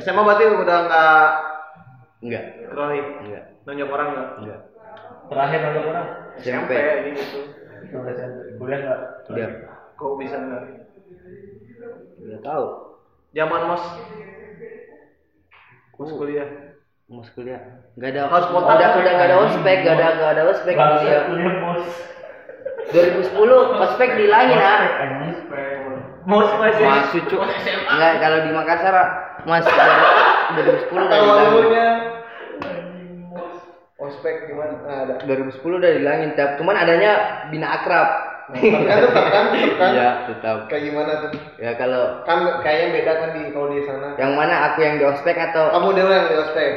SMA 0.00 0.20
berarti 0.24 0.44
udah 0.60 0.78
nggak 0.88 1.28
enggak 2.20 2.44
kronik. 2.68 3.06
enggak 3.24 3.44
Nonjok 3.64 3.88
orang 3.92 4.08
nggak? 4.12 4.28
enggak 4.44 4.60
Terakhir 5.32 5.58
nonton 5.64 5.84
orang. 5.88 6.08
SMP 6.40 6.70
aja 6.76 7.08
gitu. 7.16 7.38
Itu 7.80 7.94
udah 7.96 8.12
SMP. 8.12 8.38
Kuliah 8.60 8.78
nggak? 8.84 9.00
enggak 9.32 9.50
Kok 9.96 10.12
bisa 10.20 10.36
nggak? 10.36 10.62
enggak 12.20 12.40
tahu 12.44 12.64
Zaman 13.32 13.62
mos. 13.68 13.84
Mos 15.96 16.10
kuliah. 16.16 16.69
Mau 17.10 17.26
kuliah 17.28 17.58
nggak 17.98 18.08
ada 18.08 18.22
Harus 18.24 18.46
udah 18.48 18.62
udah 18.70 19.12
nggak 19.12 19.28
ada 19.28 19.36
ospek 19.42 19.76
nggak 19.82 19.94
ada 19.96 20.06
nggak 20.14 20.30
ada 20.30 20.42
ospek 20.46 20.74
kuliah 20.74 21.22
bos. 21.58 21.86
2010 22.90 23.82
ospek 23.82 24.08
dihilangin 24.14 24.58
ah 24.58 24.80
Bos 26.20 26.52
pas 26.52 26.76
ya. 26.76 26.86
masuk 27.00 27.22
cuk 27.26 27.40
enggak 27.42 28.12
kalau 28.20 28.38
di 28.44 28.50
Makassar 28.52 28.94
masuk 29.42 29.72
2010 29.72 30.86
udah 30.92 31.08
Tahu 31.08 31.18
dihilangin 31.18 31.50
alurnya. 31.50 31.86
Ospek 34.00 34.48
gimana? 34.48 34.74
Nah, 34.80 34.98
ada. 35.04 35.14
2010 35.22 35.60
udah 35.76 35.90
dihilangin 35.90 36.30
Tapi- 36.32 36.56
cuman 36.56 36.76
adanya 36.76 37.12
bina 37.48 37.68
akrab 37.74 38.08
Tapi 38.50 38.66
kan 38.66 38.98
tetap 38.98 39.26
kan, 39.28 39.44
tetap 39.52 39.76
kan. 39.76 39.90
iya 39.92 40.08
tetap 40.26 40.56
Kayak 40.66 40.82
gimana 40.84 41.12
tuh? 41.20 41.30
ya 41.56 41.72
kalau 41.76 42.02
Kan 42.22 42.38
kayaknya 42.60 42.86
beda 42.92 43.12
kan 43.16 43.30
di 43.30 43.42
kalau 43.50 43.68
di 43.68 43.80
sana. 43.82 44.08
yang 44.16 44.32
mana 44.34 44.54
aku 44.68 44.78
yang 44.80 44.96
di 44.96 45.04
ospek 45.04 45.36
atau 45.36 45.70
Kamu 45.70 45.88
dia 45.92 46.04
yang 46.06 46.26
di 46.26 46.36
ospek. 46.36 46.70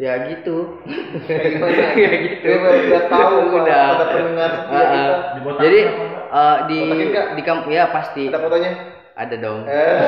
Ya 0.00 0.12
gitu 0.26 0.80
Kayak 1.28 1.60
ya 2.00 2.10
gitu 2.18 2.40
Dia 2.42 2.56
udah 2.88 3.02
tahu 3.06 3.34
udah 3.54 3.84
pada 3.94 4.04
pendengar 4.10 4.50
Ah, 4.64 4.72
ah. 4.72 5.10
kita. 5.36 5.50
Jadi 5.60 5.80
eh, 6.30 6.56
di 6.66 6.78
di 7.36 7.42
kamp 7.42 7.68
ya 7.68 7.84
pasti 7.86 8.26
Ada 8.26 8.38
fotonya? 8.38 8.72
ada 9.12 9.36
dong 9.36 9.68
Eh. 9.68 10.00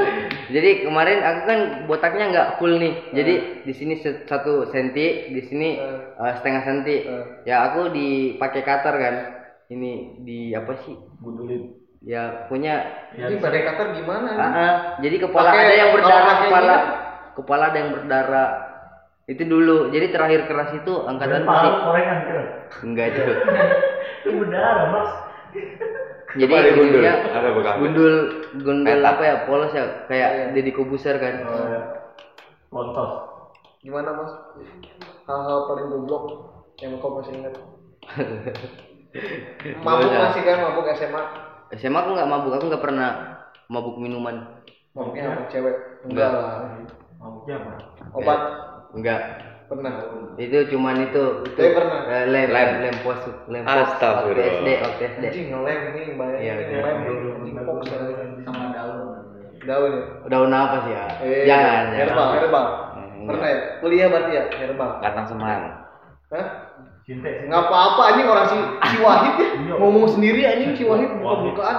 jadi 0.54 0.70
kemarin 0.82 1.20
aku 1.20 1.40
kan 1.42 1.58
botaknya 1.84 2.24
nggak 2.28 2.48
full 2.56 2.74
nih 2.74 2.92
jadi 3.10 3.34
di 3.62 3.72
sini 3.72 3.96
satu 4.26 4.68
senti 4.68 5.06
di 5.30 5.42
sini 5.42 5.68
Eh. 5.74 5.98
eh, 6.18 6.32
setengah 6.36 6.62
senti 6.62 6.96
Eh. 7.00 7.24
ya 7.44 7.64
aku 7.66 7.88
dipakai 7.88 8.60
cutter 8.60 8.94
kan 8.94 9.14
ini 9.68 9.92
di 10.18 10.52
apa 10.52 10.76
sih 10.82 10.92
Gundulin. 11.18 11.72
ya 11.98 12.44
punya 12.46 12.84
Ya, 13.10 13.26
Ini 13.26 13.40
pakai 13.40 13.64
cutter 13.64 13.86
gimana? 13.94 14.30
Ah, 14.30 14.44
ah. 14.44 14.72
jadi 15.00 15.16
kepala 15.18 15.48
Pakai- 15.48 15.64
ada 15.64 15.74
yang 15.74 15.90
berdarah 15.90 16.36
kepala 16.38 16.76
gini? 16.76 16.92
kepala 17.34 17.62
ada 17.64 17.78
yang 17.78 17.90
berdarah 17.90 18.48
itu 19.28 19.42
dulu 19.44 19.92
jadi 19.92 20.08
terakhir 20.08 20.48
keras 20.48 20.72
itu 20.74 20.92
angkatan 21.04 21.44
masih 21.44 21.68
korengan 21.84 22.18
kira. 22.24 22.42
enggak 22.80 23.06
juga 23.12 23.32
Itu 24.18 24.28
berdarah 24.34 24.86
mas. 24.88 25.10
jadi 26.34 26.54
gundul? 26.72 27.00
ininya 27.00 27.14
Ada 27.30 27.48
bekas. 27.52 27.74
gundul 27.76 28.14
gundul 28.56 29.00
apa 29.02 29.22
ya 29.22 29.34
polos 29.44 29.70
ya 29.70 29.84
kayak 30.04 30.28
Iya. 30.30 30.44
Deddy 30.52 30.72
Kobuser 30.72 31.16
kan 31.16 31.34
Oh 31.44 31.64
ya. 31.66 31.80
Lontos. 32.68 33.10
Gimana 33.78 34.10
mas? 34.10 34.32
Hal-hal 35.24 35.58
paling 35.66 35.86
goblok 35.88 36.24
yang 36.78 36.96
kau 36.96 37.12
masih 37.14 37.32
ingat? 37.34 37.54
mabuk 39.78 40.08
masih 40.10 40.42
kan 40.42 40.56
mabuk 40.62 40.84
SMA? 40.94 41.22
SMA 41.74 41.98
aku 41.98 42.10
nggak 42.12 42.28
mabuk 42.28 42.52
aku 42.54 42.64
nggak 42.66 42.80
pernah 42.82 43.08
mabuk 43.68 43.96
minuman 43.98 44.56
Mabuknya 44.96 45.30
sama 45.30 45.42
cewek? 45.46 45.76
Enggak. 46.02 46.32
lah. 46.32 46.74
Mabuknya 47.18 47.54
apa? 47.60 47.72
Obat? 48.14 48.40
Enggak 48.98 49.22
Pernah. 49.68 49.92
itu 50.40 50.58
cuman 50.72 50.96
itu 51.04 51.22
itu 51.44 51.60
Tapi 51.60 51.76
pernah? 51.76 52.00
eh, 52.08 52.24
lem 52.24 52.48
Lem. 52.48 52.68
lem 52.80 52.96
pos 53.04 53.20
lem 53.46 53.62
pos 53.62 53.90
waktu. 54.00 54.30
SD 54.32 54.68
waktu 54.80 55.02
SD 55.12 55.24
Anjing 55.28 55.46
ngelem 55.52 55.80
nih 55.92 56.04
bayangin 56.16 56.40
Iya, 56.40 56.52
ini 56.56 56.64
iya. 56.64 56.80
ngelem 56.80 56.96
anjing 57.04 57.54
Sama 58.42 58.64
daun. 58.72 58.98
daun 59.60 59.92
ya? 59.92 60.04
daun 60.24 60.50
apa 60.50 60.76
sih 60.80 60.92
ya 60.94 61.04
Eh, 61.20 61.44
jangan 61.44 61.84
herbal, 61.92 62.28
herbal. 62.32 62.66
Hmm, 62.94 63.26
Pernah 63.28 63.48
ya? 63.50 63.60
Kuliah 63.78 64.06
berarti 64.08 64.32
ya? 64.32 64.44
Herbal. 64.56 64.90
Kantang 65.02 65.26
semang. 65.28 65.60
Hah? 66.30 66.46
Cinta 67.08 67.24
sih. 67.24 67.48
Nggak 67.48 67.62
apa-apa 67.64 68.00
anjing 68.12 68.28
orang 68.28 68.46
si, 68.46 68.56
si 68.84 68.96
Wahid 69.00 69.34
ya 69.40 69.48
Iya. 69.48 69.74
ngomong 69.80 70.06
sendiri 70.12 70.40
anjing 70.44 70.76
si 70.76 70.84
Wahid 70.84 71.08
buka-bukaan. 71.16 71.76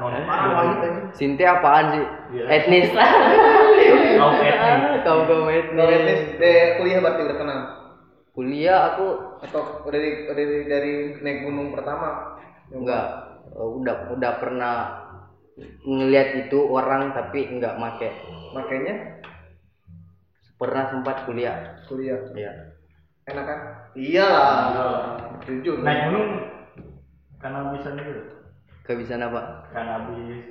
Non 0.00 0.16
Parah 0.24 0.48
Wahid 0.56 0.78
anjing. 0.80 1.06
Sinte 1.12 1.44
apaan 1.44 1.86
sih 1.92 2.04
Iya. 2.32 2.44
etnis 2.48 2.88
Kaum 4.20 4.34
etnis. 4.40 5.00
kaum 5.04 5.20
kaum 5.28 5.44
Kalau 5.44 5.92
etnis 5.92 5.92
etnis 5.92 6.20
deh 6.40 6.56
kuliah 6.80 6.98
berarti 7.04 7.20
udah 7.28 7.36
kenal 7.36 7.60
kuliah 8.30 8.80
aku 8.94 9.06
atau 9.44 9.84
udah 9.84 9.92
dari 9.92 10.10
dari, 10.32 10.44
dari 10.64 10.92
naik 11.20 11.44
gunung 11.44 11.76
pertama? 11.76 12.40
enggak 12.70 13.04
eh, 13.52 13.68
udah 13.76 14.14
udah 14.16 14.32
pernah 14.40 14.74
ngelihat 15.84 16.48
itu 16.48 16.58
orang 16.64 17.12
tapi 17.12 17.44
enggak 17.44 17.76
make 17.76 18.08
Makanya 18.56 19.20
pernah 20.56 20.88
sempat 20.88 21.28
kuliah 21.28 21.82
kuliah 21.84 22.20
ya 22.32 22.69
enak 23.30 23.44
kan? 23.44 23.60
Iyalah. 23.92 24.48
Jujur. 25.42 25.80
Naik 25.80 26.00
gunung 26.06 26.28
karena 27.38 27.72
bisa 27.72 27.88
nih. 27.90 28.06
kebiasaan 28.82 29.22
apa 29.22 29.40
Karena 29.70 29.92
habis 29.96 30.42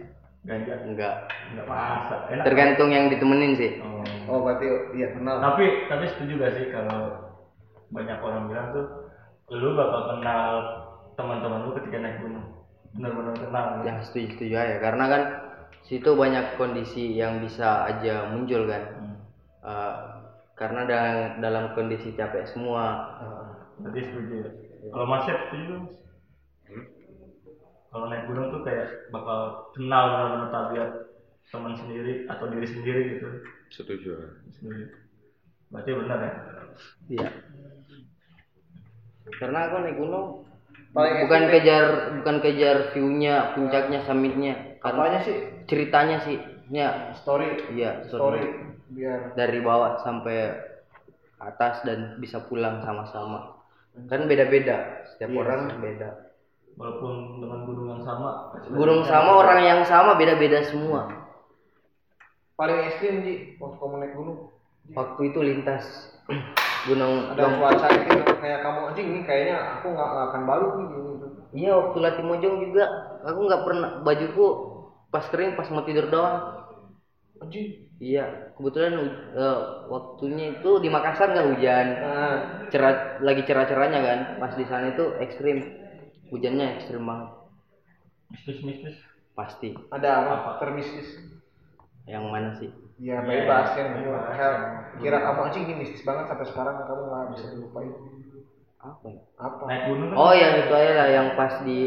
ganja. 0.42 0.74
enggak 0.82 1.16
Enggak 1.52 1.66
masa. 1.66 2.16
Enak. 2.30 2.44
tergantung 2.44 2.90
yang 2.90 3.08
ditemenin 3.08 3.54
sih 3.54 3.72
Oh. 3.80 4.04
Oh 4.28 4.40
berarti 4.42 4.66
iya 4.94 5.12
kenal. 5.12 5.38
Tapi 5.40 5.66
tapi 5.86 6.06
setuju 6.08 6.34
gak 6.38 6.54
sih 6.54 6.66
kalau 6.70 7.30
banyak 7.90 8.18
orang 8.18 8.48
bilang 8.48 8.70
tuh 8.72 8.86
lu 9.50 9.74
bakal 9.74 10.14
kenal 10.14 10.50
teman-teman 11.16 11.66
lu 11.66 11.74
ketika 11.76 11.98
naik 11.98 12.18
gunung. 12.20 12.46
Benar-benar 12.90 13.36
kenal. 13.36 13.66
ya 13.84 13.96
setuju 14.00 14.28
setuju 14.34 14.56
aja 14.56 14.76
karena 14.80 15.06
kan 15.06 15.22
situ 15.82 16.10
banyak 16.12 16.46
kondisi 16.56 17.14
yang 17.14 17.38
bisa 17.40 17.86
aja 17.88 18.30
muncul 18.30 18.66
kan 18.66 18.84
Hmm. 18.96 19.16
Eh, 19.60 19.94
karena 20.60 20.82
dalam 20.84 21.16
dalam 21.40 21.66
kondisi 21.74 22.12
capek 22.14 22.44
semua 22.46 22.84
Berarti 23.80 24.00
setuju. 24.04 24.34
ya? 24.44 24.50
Kalau 24.92 25.06
Mas 25.08 25.24
Syed 25.24 25.40
setuju? 25.48 25.76
Kalau 27.90 28.06
naik 28.06 28.28
gunung 28.28 28.52
tuh 28.54 28.62
kayak 28.62 29.10
bakal 29.10 29.72
kenal 29.74 30.04
benar-benar 30.14 30.50
tabiat 30.52 30.90
teman 31.50 31.74
sendiri 31.74 32.28
atau 32.30 32.46
diri 32.52 32.68
sendiri 32.68 33.02
gitu. 33.18 33.28
Setuju. 33.72 34.12
Sendiri. 34.54 34.84
Berarti 35.72 35.90
benar 35.96 36.20
ya? 36.20 36.32
iya 37.10 37.30
karena 39.40 39.68
aku 39.68 39.76
naik 39.84 39.98
gunung 39.98 40.26
Paling 40.90 41.16
bukan 41.22 41.44
ekstrim. 41.46 41.54
kejar 41.54 41.86
bukan 42.22 42.38
kejar 42.42 42.76
view-nya 42.96 43.36
puncaknya 43.54 44.00
summitnya 44.02 44.54
karena 44.82 45.00
Apanya 45.06 45.20
sih? 45.22 45.38
ceritanya 45.70 46.18
sih 46.26 46.38
ya 46.74 47.14
Story. 47.14 47.46
iya 47.70 48.02
Story. 48.10 48.42
story. 48.42 48.69
Biar 48.90 49.38
dari 49.38 49.60
bawah 49.62 50.02
sampai 50.02 50.38
atas 51.40 51.86
dan 51.88 52.20
bisa 52.20 52.42
pulang 52.50 52.82
sama-sama 52.84 53.62
kan 54.12 54.28
beda-beda 54.28 55.06
setiap 55.14 55.30
Iya 55.32 55.40
orang 55.40 55.62
sih. 55.70 55.78
beda 55.80 56.10
Walaupun 56.80 57.12
dengan 57.44 57.60
gunung 57.68 57.88
yang 57.92 58.02
sama. 58.08 58.30
gunung 58.72 59.02
sama 59.04 59.32
orang 59.36 59.60
yang 59.64 59.82
sama 59.84 60.16
beda-beda 60.16 60.64
semua 60.64 61.12
paling 62.56 62.80
ekstrim 62.92 63.24
Ji 63.24 63.34
waktu 63.56 63.76
kamu 63.80 63.96
naik 64.00 64.14
gunung. 64.16 64.40
waktu 64.92 65.22
itu 65.32 65.40
lintas 65.40 65.86
gunung 66.88 67.32
Ada 67.36 67.56
cuaca 67.56 67.88
gitu 67.88 68.20
kayak 68.40 68.60
kamu 68.64 68.80
anjing 68.92 69.08
ini 69.12 69.22
kayaknya 69.24 69.56
aku 69.80 69.86
nggak 69.96 70.08
nggak 70.12 70.26
akan 70.32 70.42
balik 70.44 70.72
nih 70.76 70.88
gitu. 70.92 71.26
iya 71.56 71.72
waktu 71.76 71.98
latih 72.00 72.24
mojong 72.26 72.56
juga 72.68 72.84
aku 73.24 73.40
nggak 73.48 73.64
pernah 73.64 73.90
bajuku 74.04 74.46
pas 75.10 75.26
kering 75.28 75.56
pas 75.56 75.68
mau 75.72 75.84
tidur 75.84 76.08
doang 76.08 76.68
Anjing. 77.40 77.88
iya 78.00 78.49
kebetulan 78.60 78.94
eh, 79.40 79.60
waktunya 79.94 80.46
itu 80.60 80.72
di 80.84 80.90
Makassar 80.92 81.28
nggak 81.34 81.48
hujan 81.56 81.88
Nah, 82.04 82.36
cerah 82.72 82.94
lagi 83.24 83.42
cerah-cerahnya 83.48 84.00
kan 84.04 84.20
pas 84.44 84.54
di 84.60 84.66
sana 84.68 84.92
itu 84.94 85.06
ekstrim 85.24 85.58
hujannya 86.32 86.68
ekstrim 86.78 87.04
banget 87.08 87.30
Mistis-mistis. 88.32 88.98
pasti 89.38 89.70
ada 89.96 90.10
apa? 90.22 90.52
Termistis. 90.60 91.08
yang 92.10 92.26
mana 92.34 92.58
sih 92.58 92.70
Ya 93.00 93.24
Iya, 93.24 93.24
bebas 93.24 93.68
kan. 93.80 93.88
bebas. 93.96 94.24
Kayak 94.36 94.54
kira 95.00 95.18
kamu 95.24 95.40
anjing 95.48 95.64
ini 95.72 95.74
mistis 95.88 96.04
banget 96.04 96.26
sampai 96.28 96.46
sekarang 96.52 96.76
kamu 96.84 97.02
nggak 97.08 97.26
bisa 97.38 97.46
dilupain. 97.56 97.92
apa 98.80 99.06
ya 99.12 99.22
Apa? 99.40 99.64
Naik 99.68 99.82
gunung 99.92 100.08
kan 100.12 100.18
Oh 100.20 100.32
yang 100.36 100.54
itu 100.64 100.74
aja 100.76 100.94
lah 101.00 101.08
yang 101.12 101.28
pas 101.40 101.54
di 101.68 101.80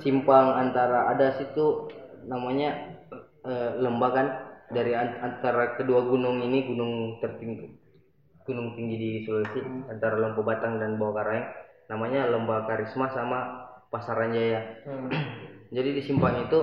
simpang 0.00 0.46
antara 0.56 1.08
ada 1.12 1.36
situ 1.36 1.88
namanya 2.28 2.96
eh, 3.44 3.70
lembah 3.80 4.10
kan 4.12 4.26
dari 4.70 4.92
an- 4.94 5.18
antara 5.20 5.74
kedua 5.78 6.06
gunung 6.06 6.42
ini 6.42 6.66
gunung 6.70 7.18
tertinggi 7.18 7.66
gunung 8.46 8.74
tinggi 8.74 8.96
di 8.96 9.10
Sulawesi 9.26 9.60
antara 9.90 10.16
Lompo 10.18 10.42
Batang 10.42 10.80
dan 10.80 10.96
Bawah 10.98 11.22
Karaeng 11.22 11.46
namanya 11.90 12.26
Lembah 12.30 12.66
Karisma 12.70 13.10
sama 13.10 13.66
Pasaran 13.90 14.30
Jaya. 14.30 14.62
Hmm. 14.86 15.10
Jadi 15.76 15.98
di 15.98 16.02
simpang 16.02 16.34
itu 16.46 16.58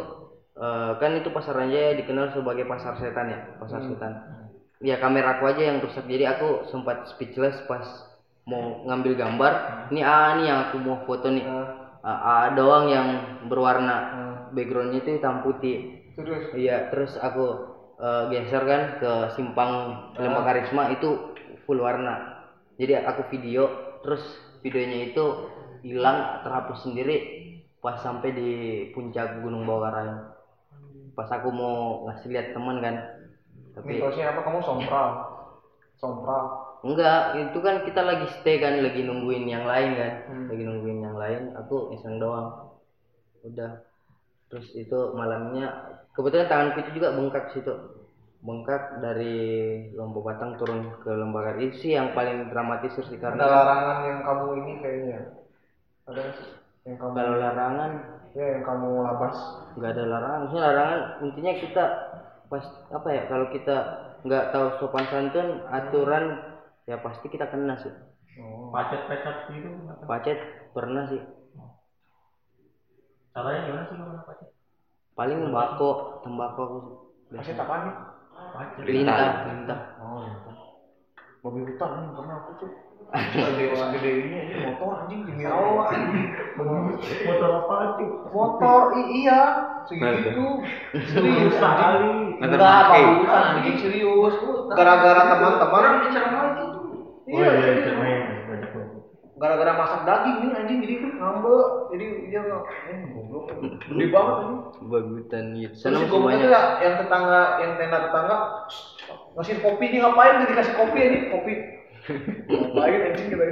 eh, 0.55 0.91
kan 0.99 1.11
itu 1.15 1.31
pasar 1.31 1.55
Ranjaya 1.55 1.95
dikenal 1.95 2.31
sebagai 2.35 2.67
pasar 2.67 2.95
setan 2.99 3.27
ya 3.31 3.39
pasar 3.59 3.83
setan. 3.87 4.11
Ya 4.83 4.99
kamera 4.99 5.39
aku 5.39 5.47
aja 5.47 5.63
yang 5.73 5.79
rusak. 5.83 6.05
Jadi 6.07 6.27
aku 6.27 6.67
sempat 6.71 7.07
speechless 7.15 7.55
pas 7.67 7.83
mau 8.47 8.83
ngambil 8.87 9.15
gambar. 9.15 9.53
Ini 9.91 10.01
ah 10.03 10.35
nih 10.39 10.45
yang 10.47 10.59
aku 10.69 10.75
mau 10.79 10.97
foto 11.07 11.27
nih. 11.31 11.43
Ah, 12.03 12.19
ah 12.23 12.45
doang 12.55 12.87
yang 12.87 13.07
berwarna 13.51 13.95
backgroundnya 14.55 15.03
itu 15.03 15.19
hitam 15.19 15.43
putih. 15.43 16.03
Terus 16.15 16.51
iya 16.55 16.87
terus 16.91 17.15
aku 17.19 17.76
eh, 17.97 18.23
geser 18.31 18.63
kan 18.63 18.81
ke 19.01 19.11
simpang 19.35 19.71
lembah 20.17 20.43
karisma 20.45 20.93
itu 20.93 21.37
full 21.65 21.81
warna. 21.81 22.45
Jadi 22.77 22.93
aku 23.01 23.27
video 23.33 23.67
terus 24.05 24.21
videonya 24.61 25.13
itu 25.13 25.25
hilang 25.81 26.41
terhapus 26.45 26.85
sendiri 26.85 27.17
pas 27.81 28.01
sampai 28.01 28.33
di 28.33 28.51
puncak 28.91 29.41
gunung 29.45 29.69
Bawarai 29.69 30.33
pas 31.13 31.29
aku 31.29 31.49
mau 31.49 32.05
ngasih 32.09 32.29
lihat 32.29 32.53
teman 32.53 32.81
kan 32.81 33.17
tapi 33.77 34.01
mitosnya 34.01 34.33
apa? 34.33 34.41
Kamu 34.41 34.59
sompral? 34.65 35.09
Sompral. 36.01 36.45
enggak 36.85 37.21
itu 37.41 37.57
kan 37.61 37.81
kita 37.89 38.01
lagi 38.05 38.25
stay 38.37 38.61
kan 38.61 38.81
lagi 38.81 39.01
nungguin 39.05 39.45
yang 39.45 39.65
lain 39.65 39.97
kan. 39.97 40.13
Lagi 40.49 40.63
nungguin 40.65 40.99
yang 41.05 41.17
lain 41.17 41.53
aku 41.53 41.93
iseng 41.93 42.17
doang. 42.17 42.73
Udah. 43.45 43.85
Terus 44.49 44.73
itu 44.73 45.13
malamnya 45.13 45.96
kebetulan 46.17 46.49
tanganku 46.49 46.77
itu 46.81 46.91
juga 46.97 47.13
bengkak 47.13 47.45
situ 47.53 47.73
bengkak 48.41 49.01
dari 49.01 49.37
Lombok 49.97 50.29
Batang 50.29 50.57
turun 50.57 50.93
ke 51.01 51.09
Lembaga 51.09 51.57
itu 51.57 51.93
yang 51.93 52.13
paling 52.17 52.49
dramatis 52.49 52.93
sih 52.97 53.17
Ada 53.17 53.21
karena 53.21 53.45
larangan 53.45 53.97
yang 54.09 54.19
kamu 54.25 54.45
ini 54.61 54.71
kayaknya. 54.81 55.19
Ada 56.09 56.21
yang 56.85 56.97
kamu 56.97 57.13
kalau 57.17 57.35
larangan 57.37 57.91
ya 58.37 58.45
yang 58.57 58.63
kamu 58.63 58.89
labas. 59.03 59.35
nggak 59.77 59.91
ada 59.93 60.03
larangan 60.05 60.39
maksudnya 60.45 60.65
larangan 60.69 60.99
intinya 61.25 61.53
kita 61.57 61.83
pas 62.47 62.65
apa 62.93 63.07
ya 63.13 63.21
kalau 63.27 63.45
kita 63.51 63.75
nggak 64.25 64.45
tahu 64.53 64.65
sopan 64.79 65.05
santun 65.11 65.47
aturan 65.69 66.25
ya 66.87 66.97
pasti 67.01 67.25
kita 67.29 67.45
kena 67.51 67.77
sih 67.81 67.93
Oh. 68.37 68.69
Pacet-pacet 68.69 69.49
gitu. 69.49 69.65
pacet 70.05 70.37
pernah 70.69 71.09
sih 71.09 71.17
Caranya 73.33 73.59
gimana 73.65 73.83
sih 73.89 73.95
kalau 73.97 74.21
pacet? 74.29 74.49
Paling 75.17 75.37
tembakau 75.49 76.21
tembakau 76.21 76.63
aku 76.69 76.79
Masih 77.33 77.53
tak 77.57 77.67
nih? 77.67 77.93
Lintah 78.85 79.43
lintah 79.49 79.79
Oh, 79.99 80.21
iya. 80.23 80.33
Mobil 81.43 81.63
hutan 81.67 81.89
nih 81.97 82.11
pernah 82.15 82.35
aku 82.43 82.51
tuh. 82.59 82.71
Gede 83.13 83.65
gede 83.71 84.09
ini 84.19 84.35
aja 84.35 84.55
motor 84.67 84.89
anjing 84.99 85.21
di 85.23 85.31
Mirawa 85.31 85.83
anjing. 85.89 86.27
Motor 87.23 87.49
apa 87.63 87.75
tuh? 87.97 88.11
Motor 88.31 88.81
iya 88.95 89.39
segitu. 89.87 90.43
Serius 91.07 91.55
Sekali. 91.55 92.13
Motor 92.37 92.43
Enggak 92.43 92.67
apa 92.67 92.83
pakai. 92.91 93.03
hutan 93.15 93.43
anjing 93.57 93.75
serius. 93.79 94.35
Gara-gara 94.75 95.21
teman-teman 95.33 95.83
iya, 97.27 97.47
iya, 97.59 97.71
cermin. 97.83 97.87
Banyak 97.87 97.95
banget. 97.97 98.06
Gara-gara 99.37 99.71
masak 99.77 100.01
daging 100.09 100.37
nih 100.43 100.51
anjing 100.57 100.77
jadi 100.83 100.93
itu 100.99 101.07
ngambek. 101.17 101.65
Jadi 101.93 102.05
dia 102.29 102.39
nggak 102.41 102.63
eh 102.91 102.99
goblok 103.13 103.45
gede 103.87 104.05
banget 104.09 104.35
anjing 104.43 104.61
bagutan 104.81 105.45
gitu 105.55 105.75
terus 105.81 106.01
goblok 106.09 106.09
itu 106.09 106.17
banyak 106.17 106.49
ya 106.51 106.61
yang 106.83 106.95
tetangga 107.01 107.41
yang 107.61 107.71
tenda 107.77 107.97
tetangga 108.09 108.35
ngasih 109.37 109.57
kopi 109.61 109.85
nih 109.93 109.99
ngapain? 110.01 110.33
Dia 110.41 110.49
dikasih 110.51 110.73
kopi 110.75 110.97
aja 110.99 111.19
kopi. 111.33 111.53
Ngapain 112.49 113.01
anjing 113.11 113.27
kita 113.31 113.45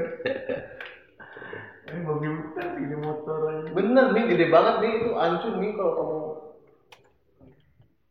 Ini 1.86 2.02
mobil 2.02 2.32
hutan 2.34 2.82
ini 2.82 2.96
motor 2.98 3.40
aja. 3.46 3.70
bener 3.70 4.06
nih 4.18 4.24
gede 4.26 4.46
banget 4.50 4.76
nih 4.82 4.92
itu 4.98 5.10
hancur 5.14 5.54
nih 5.62 5.72
kalau 5.78 5.94
kamu 5.94 6.18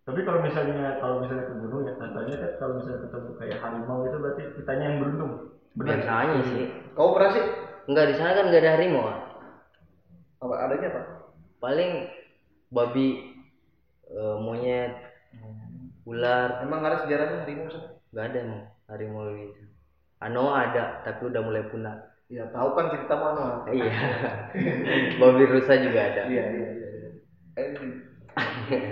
Tapi 0.04 0.20
kalau 0.22 0.40
misalnya 0.44 1.00
kalau 1.00 1.24
misalnya 1.24 1.48
ke 1.48 1.54
gunung 1.64 1.82
ya 1.88 1.94
katanya 1.96 2.34
kan 2.38 2.50
kalau 2.60 2.72
misalnya 2.76 3.00
ketemu 3.08 3.30
kayak 3.40 3.56
harimau 3.64 4.04
itu 4.04 4.16
berarti 4.20 4.42
kitanya 4.60 4.84
yang 4.92 4.96
beruntung. 5.00 5.32
Biasanya 5.74 6.40
sih. 6.46 6.66
Kamu 6.94 7.10
pernah 7.14 7.30
sih 7.34 7.44
enggak 7.84 8.06
di 8.10 8.14
sana 8.16 8.32
kan 8.32 8.44
nggak 8.48 8.62
ada 8.64 8.72
harimau 8.80 9.06
apa 10.44 10.54
adanya 10.60 10.88
apa 10.92 11.02
paling 11.60 11.90
babi 12.68 13.32
eh, 14.08 14.36
monyet 14.40 14.92
ular. 16.04 16.60
Emang 16.60 16.84
nggak 16.84 16.92
ada 16.92 17.00
sejarahnya 17.04 17.38
harimau 17.44 17.68
sih 17.72 17.82
nggak 18.12 18.24
ada 18.30 18.38
emang 18.44 18.62
harimau 18.88 19.24
gitu 19.32 19.62
ano 20.22 20.52
ada 20.52 21.04
tapi 21.04 21.28
udah 21.28 21.42
mulai 21.44 21.64
punah. 21.68 21.96
Ya 22.32 22.48
tahu 22.48 22.72
kan 22.72 22.88
cerita 22.88 23.20
mana 23.20 23.68
iya. 23.68 23.92
Babi 25.20 25.44
rusa 25.44 25.76
juga 25.76 26.00
ada. 26.08 26.22
Iya 26.24 26.44
iya 26.56 26.68
iya. 26.72 26.88
Eh, 27.60 27.68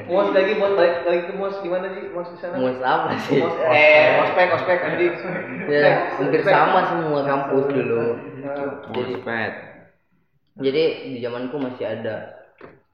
Mos 0.07 0.31
lagi 0.31 0.55
mos 0.55 0.77
balik 0.79 1.03
balik 1.03 1.23
ke 1.27 1.33
mos 1.35 1.57
gimana 1.65 1.91
sih 1.97 2.05
mos 2.15 2.29
di 2.31 2.39
sana? 2.39 2.55
Mus 2.61 2.79
apa 2.79 3.11
sih? 3.27 3.43
Mos 3.43 3.57
eh 3.59 4.23
ospek 4.23 4.49
ospek 4.55 4.79
anjing. 4.87 5.15
ya 5.67 6.15
hampir 6.15 6.41
sama 6.47 6.81
semua 6.87 7.21
kampus 7.27 7.65
dulu. 7.73 8.03
Jadi 8.95 9.13
jadi 10.61 10.83
di 11.17 11.19
zamanku 11.25 11.57
masih 11.57 11.85
ada 11.89 12.45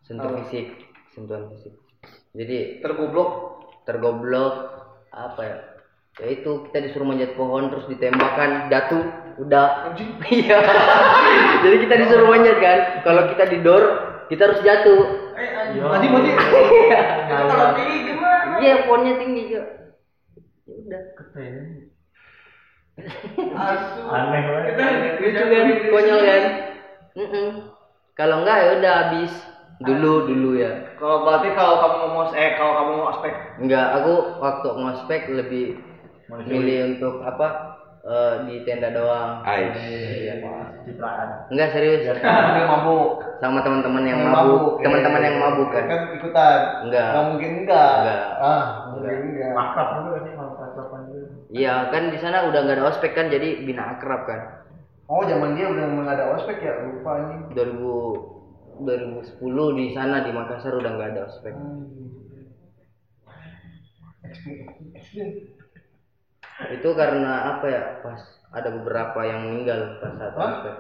sentuh 0.07 0.31
Apa? 0.31 0.47
fisik. 0.47 0.79
Sentuhan 1.13 1.51
fisik. 1.51 1.75
Jadi 2.33 2.79
tergoblok? 2.79 3.31
Tergoblok. 3.83 4.55
Apa 5.11 5.41
ya? 5.43 5.59
Ya 6.23 6.27
itu 6.35 6.71
kita 6.71 6.79
disuruh 6.87 7.07
manjat 7.11 7.35
pohon 7.35 7.69
terus 7.75 7.91
ditembakkan. 7.91 8.71
Jatuh. 8.71 9.05
Udah. 9.43 9.91
Anjing. 9.91 10.15
iya. 10.39 10.63
Jadi 11.67 11.77
kita 11.83 11.95
disuruh 12.07 12.31
manjat 12.31 12.57
kan. 12.63 12.79
Kalau 13.03 13.23
kita 13.35 13.45
didor 13.51 13.83
kita 14.29 14.45
harus 14.45 14.61
jatuh 14.61 15.28
Iya. 15.39 15.87
Anjing 15.87 16.13
anjing. 16.19 16.37
Kalau 17.31 17.69
tinggi 17.79 17.97
gimana? 18.11 18.55
iya 18.59 18.75
pohonnya 18.85 19.15
tinggi 19.23 19.43
kok 19.55 19.67
ya 20.69 20.75
udah. 20.85 21.03
Aneh 24.11 24.41
banget. 24.43 25.15
lucu 25.23 25.45
kan 25.47 25.67
konyol 25.95 26.21
kan? 26.21 26.45
Kalau 28.19 28.37
enggak 28.43 28.59
ya 28.59 28.71
udah 28.83 28.93
habis. 29.07 29.33
Dulu 29.79 30.27
dulu 30.27 30.51
ya. 30.59 30.99
Kalau 30.99 31.23
berarti 31.23 31.55
kalau 31.55 31.75
kamu 31.79 31.97
mau 32.11 32.27
eh 32.35 32.51
kalau 32.59 32.73
kamu 32.83 32.93
mau 32.99 33.07
ospek? 33.15 33.35
Enggak 33.63 33.87
aku 34.03 34.15
waktu 34.43 34.69
ngospek 34.75 35.23
lebih 35.31 35.67
milih 36.51 36.79
untuk 36.99 37.23
apa 37.23 37.68
eh, 38.09 38.35
di 38.45 38.55
tenda 38.65 38.89
doang. 38.91 39.45
Iya. 39.45 40.35
Citraan. 40.83 41.29
enggak 41.53 41.69
serius 41.71 42.01
dia 42.01 42.17
mabuk. 42.65 43.21
sama 43.39 43.61
teman-teman 43.61 44.03
yang 44.03 44.19
Yang 44.19 44.33
mabuk 44.33 44.65
ya. 44.75 44.85
teman-teman 44.89 45.23
yang 45.23 45.37
mabuk 45.39 45.69
kan 45.69 45.85
Kan 45.85 46.03
ikutan. 46.17 46.61
Enggak. 46.89 47.09
Nggak 47.13 47.25
mungkin 47.29 47.51
enggak. 47.63 47.93
Enggak. 48.01 48.25
Ah, 48.41 48.65
mungkin 48.91 49.17
enggak. 49.29 49.51
Makrab 49.53 49.89
juga 50.01 50.19
sih 50.19 50.33
kalau 50.33 50.53
makraban 50.55 51.01
juga. 51.07 51.27
iya 51.51 51.75
kan 51.89 52.03
di 52.09 52.19
sana 52.19 52.49
udah 52.49 52.61
nggak 52.61 52.77
ada 52.77 52.87
ospek 52.89 53.13
kan 53.13 53.29
jadi 53.29 53.49
bina 53.63 53.85
akrab 53.95 54.25
kan 54.25 54.41
Oh, 55.09 55.25
zaman 55.25 55.57
dia 55.57 55.65
udah 55.67 55.85
nggak 55.89 56.17
ada 56.17 56.27
ospek 56.37 56.61
ya, 56.61 56.73
lupa 56.85 57.11
anjing. 57.17 57.41
2000 57.57 58.37
2010 58.79 59.41
di 59.75 59.87
sana 59.91 60.23
di 60.23 60.31
Makassar 60.31 60.71
udah 60.73 60.91
nggak 60.91 61.11
ada 61.13 61.23
ospek 61.27 61.51
itu 66.59 66.89
karena 66.93 67.55
apa 67.55 67.67
ya 67.71 67.83
pas 68.03 68.19
ada 68.51 68.69
beberapa 68.75 69.21
yang 69.23 69.47
meninggal 69.47 70.03
pas 70.03 70.13
saat 70.19 70.35
Hah? 70.35 70.51
ospek 70.51 70.77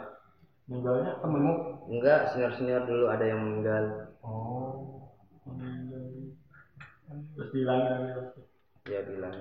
Meninggalnya 0.68 1.16
Temenmu? 1.24 1.54
enggak 1.88 2.20
senior 2.34 2.52
senior 2.52 2.82
dulu 2.84 3.06
ada 3.08 3.24
yang 3.24 3.40
meninggal 3.40 3.84
Oh. 4.20 5.08
terus 7.32 7.48
dihilangin 7.54 7.88
lagi. 8.12 8.40
ya 8.84 9.00
bilang 9.00 9.32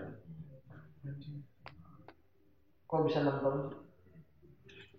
Kok 2.87 3.03
bisa 3.03 3.19
nonton? 3.19 3.75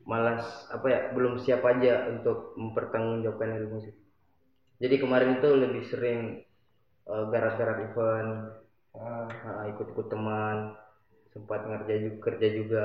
malas 0.05 0.41
apa 0.73 0.87
ya 0.89 1.01
belum 1.13 1.37
siap 1.39 1.61
aja 1.63 2.09
untuk 2.09 2.57
mempertanggungjawabkan 2.57 3.61
ilmu 3.61 3.77
musik 3.77 3.93
jadi 4.81 4.97
kemarin 4.97 5.37
itu 5.37 5.49
lebih 5.53 5.83
sering 5.85 6.21
eh, 7.07 7.25
garap-garap 7.29 7.79
event 7.87 8.31
Ah, 8.97 9.29
eh, 9.29 9.77
ikut-ikut 9.77 10.09
teman 10.09 10.75
sempat 11.39 11.61
ngerja 11.71 11.95
juga 12.05 12.19
kerja 12.27 12.49
juga 12.59 12.85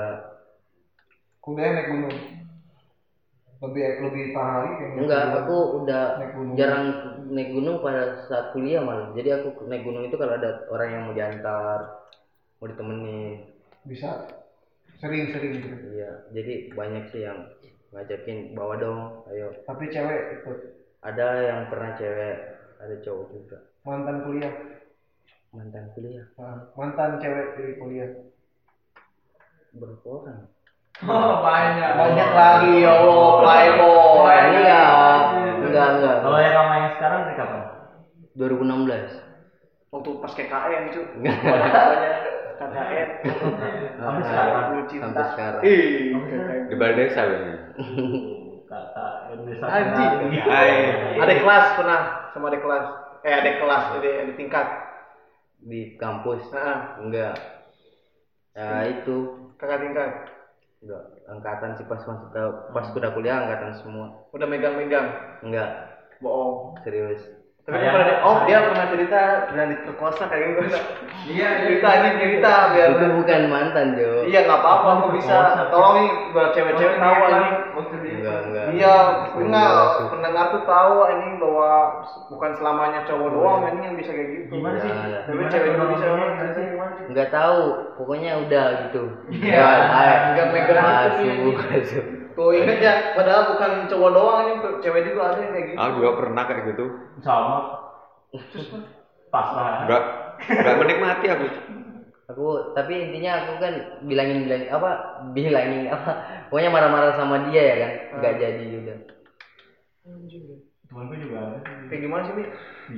kuliah 1.44 1.70
naik 1.76 1.88
gunung. 1.92 2.16
Lebih 3.62 3.84
lebih 4.04 4.24
pahali 4.36 4.70
kayaknya. 4.76 5.00
enggak 5.00 5.22
aku 5.40 5.56
udah 5.82 6.02
naik 6.20 6.32
gunung. 6.36 6.54
jarang 6.58 6.84
naik 7.34 7.48
gunung 7.54 7.76
pada 7.80 8.02
saat 8.28 8.46
kuliah 8.52 8.80
malah 8.84 9.10
jadi 9.16 9.28
aku 9.40 9.64
naik 9.70 9.82
gunung 9.86 10.04
itu 10.06 10.16
kalau 10.20 10.34
ada 10.38 10.50
orang 10.68 10.88
yang 10.92 11.02
mau 11.08 11.14
diantar 11.16 11.78
mau 12.60 12.66
ditemenin 12.70 13.40
bisa 13.84 14.26
sering-sering 15.00 15.52
gitu. 15.60 15.68
iya 15.96 16.10
jadi 16.32 16.52
banyak 16.72 17.04
sih 17.12 17.22
yang 17.26 17.38
ngajakin 17.94 18.52
bawa 18.58 18.74
dong 18.80 19.00
ayo 19.30 19.48
Tapi 19.68 19.84
cewek 19.92 20.20
ikut 20.40 20.58
ada 21.04 21.28
yang 21.48 21.60
pernah 21.70 21.90
cewek 21.96 22.36
ada 22.80 22.94
cowok 23.04 23.26
juga 23.32 23.58
mantan 23.86 24.16
kuliah. 24.24 24.54
mantan 25.54 25.84
kuliah 25.94 26.26
Ah, 26.40 26.56
mantan 26.78 27.22
cewek 27.22 27.46
di 27.56 27.64
kuliah. 27.80 28.10
Berapa 29.76 30.06
orang 30.06 30.40
Oh, 31.02 31.42
banyak. 31.42 31.90
Banyak 31.98 32.30
lagi 32.38 32.86
ya 32.86 32.94
Allah, 33.02 33.30
playboy. 33.42 34.38
enggak 34.62 34.90
enggak 35.58 35.88
enggak. 35.90 36.16
Kalau 36.22 36.38
yang 36.38 36.54
sama 36.54 36.74
yang 36.78 36.92
sekarang 36.94 37.20
dari 37.26 37.34
kapan? 37.34 37.62
2016 38.38 39.22
waktu 39.90 40.10
pas 40.22 40.32
KKN 40.34 40.82
cuy 40.90 41.04
KKN 42.54 43.08
sampai 43.98 44.22
sekarang. 44.22 44.86
cinta. 44.86 45.06
Sampai 45.10 45.24
sekarang. 45.34 45.62
Ih, 45.66 46.14
Di 46.70 46.74
balik 46.78 46.96
desa 46.98 47.22
Anjing. 49.66 50.30
Hai. 50.46 50.70
ada 51.18 51.34
kelas 51.34 51.66
pernah 51.78 52.00
sama 52.34 52.50
ada 52.50 52.58
kelas. 52.58 52.86
Eh 53.26 53.34
ada 53.34 53.50
kelas 53.58 53.84
ada, 53.98 54.08
ada 54.26 54.32
tingkat. 54.34 54.66
Di 55.62 55.94
kampus? 55.98 56.42
Nah 56.54 56.98
enggak. 57.02 57.34
Ya 58.54 58.86
itu 58.86 59.43
kakak 59.64 59.80
tingkat 59.80 60.10
enggak 60.84 61.02
angkatan 61.24 61.70
sih 61.80 61.86
pas 61.88 62.04
masuk 62.04 62.28
ke 62.28 62.42
pas 62.68 62.86
udah 62.92 63.10
kuliah 63.16 63.40
angkatan 63.40 63.72
semua. 63.80 64.20
Udah 64.36 64.44
megang-megang? 64.44 65.40
Enggak. 65.40 65.96
Bohong. 66.20 66.76
Serius. 66.84 67.24
Tapi 67.64 67.80
Kayak- 67.80 67.96
pernah 67.96 68.16
oh 68.28 68.36
dia 68.44 68.58
pernah 68.68 68.86
cerita 68.92 69.20
pernah 69.48 69.66
diperkosa 69.72 70.28
kayak 70.28 70.44
gitu. 70.52 70.60
Iya, 71.32 71.48
cerita 71.64 71.88
ini 71.96 72.08
cerita 72.20 72.52
biar 72.76 72.88
itu 72.92 73.06
bukan 73.16 73.40
mantan 73.48 73.86
Jo. 73.96 74.28
Iya 74.28 74.44
nggak 74.44 74.60
apa-apa 74.60 74.88
aku 75.00 75.08
bisa. 75.16 75.36
Tolong 75.72 75.92
nih 75.96 76.08
buat 76.36 76.48
cewek-cewek 76.52 76.96
tahu 77.00 77.14
ini 77.24 77.24
enggak 77.24 77.48
enggak 77.72 78.13
iya 78.74 78.96
enggak 79.32 79.70
pendengar 80.10 80.44
tuh 80.50 80.62
tahu 80.64 80.94
ini 81.08 81.28
bahwa 81.38 81.70
bukan 82.26 82.50
selamanya 82.54 83.00
cowok 83.04 83.28
doang 83.30 83.62
ini 83.70 83.80
yang 83.82 83.96
bisa 83.96 84.10
kayak 84.10 84.28
gitu 84.30 84.52
gimana 84.52 84.76
sih 84.78 84.90
Iya, 84.90 85.04
iya. 85.06 85.18
tapi 85.24 85.42
cewek 85.46 85.68
juga 85.72 85.86
bisa 85.90 86.04
Gimana 86.06 86.52
sih? 86.52 86.66
enggak 87.04 87.28
tahu 87.30 87.60
pokoknya 87.94 88.30
udah 88.42 88.66
gitu 88.82 89.02
Iya. 89.30 89.66
Ya. 89.94 90.14
Enggak 90.30 90.46
megang 90.50 90.78
itu 90.78 90.82
masuk 90.82 91.12
sih. 91.86 92.02
tuh 92.34 92.50
inget 92.50 92.78
ya 92.78 92.94
padahal 93.14 93.42
bukan 93.48 93.70
cowok 93.86 94.10
doang 94.10 94.38
ini 94.42 94.52
cewek 94.82 95.02
juga 95.06 95.22
ada 95.30 95.38
yang 95.38 95.52
kayak 95.52 95.66
gitu 95.70 95.78
Aku 95.78 95.92
juga 95.96 96.10
pernah 96.18 96.42
kayak 96.44 96.62
gitu. 96.68 96.84
sama 97.20 97.56
pas 99.30 99.48
lah 99.50 99.72
Enggak 99.86 100.02
enggak 100.44 100.76
menikmati 100.78 101.26
aku. 101.30 101.46
Aku 102.24 102.72
tapi 102.72 102.92
intinya 103.10 103.30
aku 103.44 103.52
kan 103.60 103.72
bilangin 104.08 104.48
bilangin 104.48 104.68
apa 104.72 104.90
bilangin 105.36 105.82
apa 105.94 106.10
pokoknya 106.48 106.70
marah-marah 106.72 107.12
sama 107.16 107.36
dia 107.48 107.62
ya 107.62 107.76
kan 107.82 107.92
nggak 108.20 108.34
jadi 108.40 108.64
udah 108.80 108.96
temanku 110.84 111.14
juga 111.16 111.36
ada. 111.48 111.58
Kayak 111.90 112.00
gimana 112.06 112.22
sih 112.28 112.34
Mi? 112.36 112.44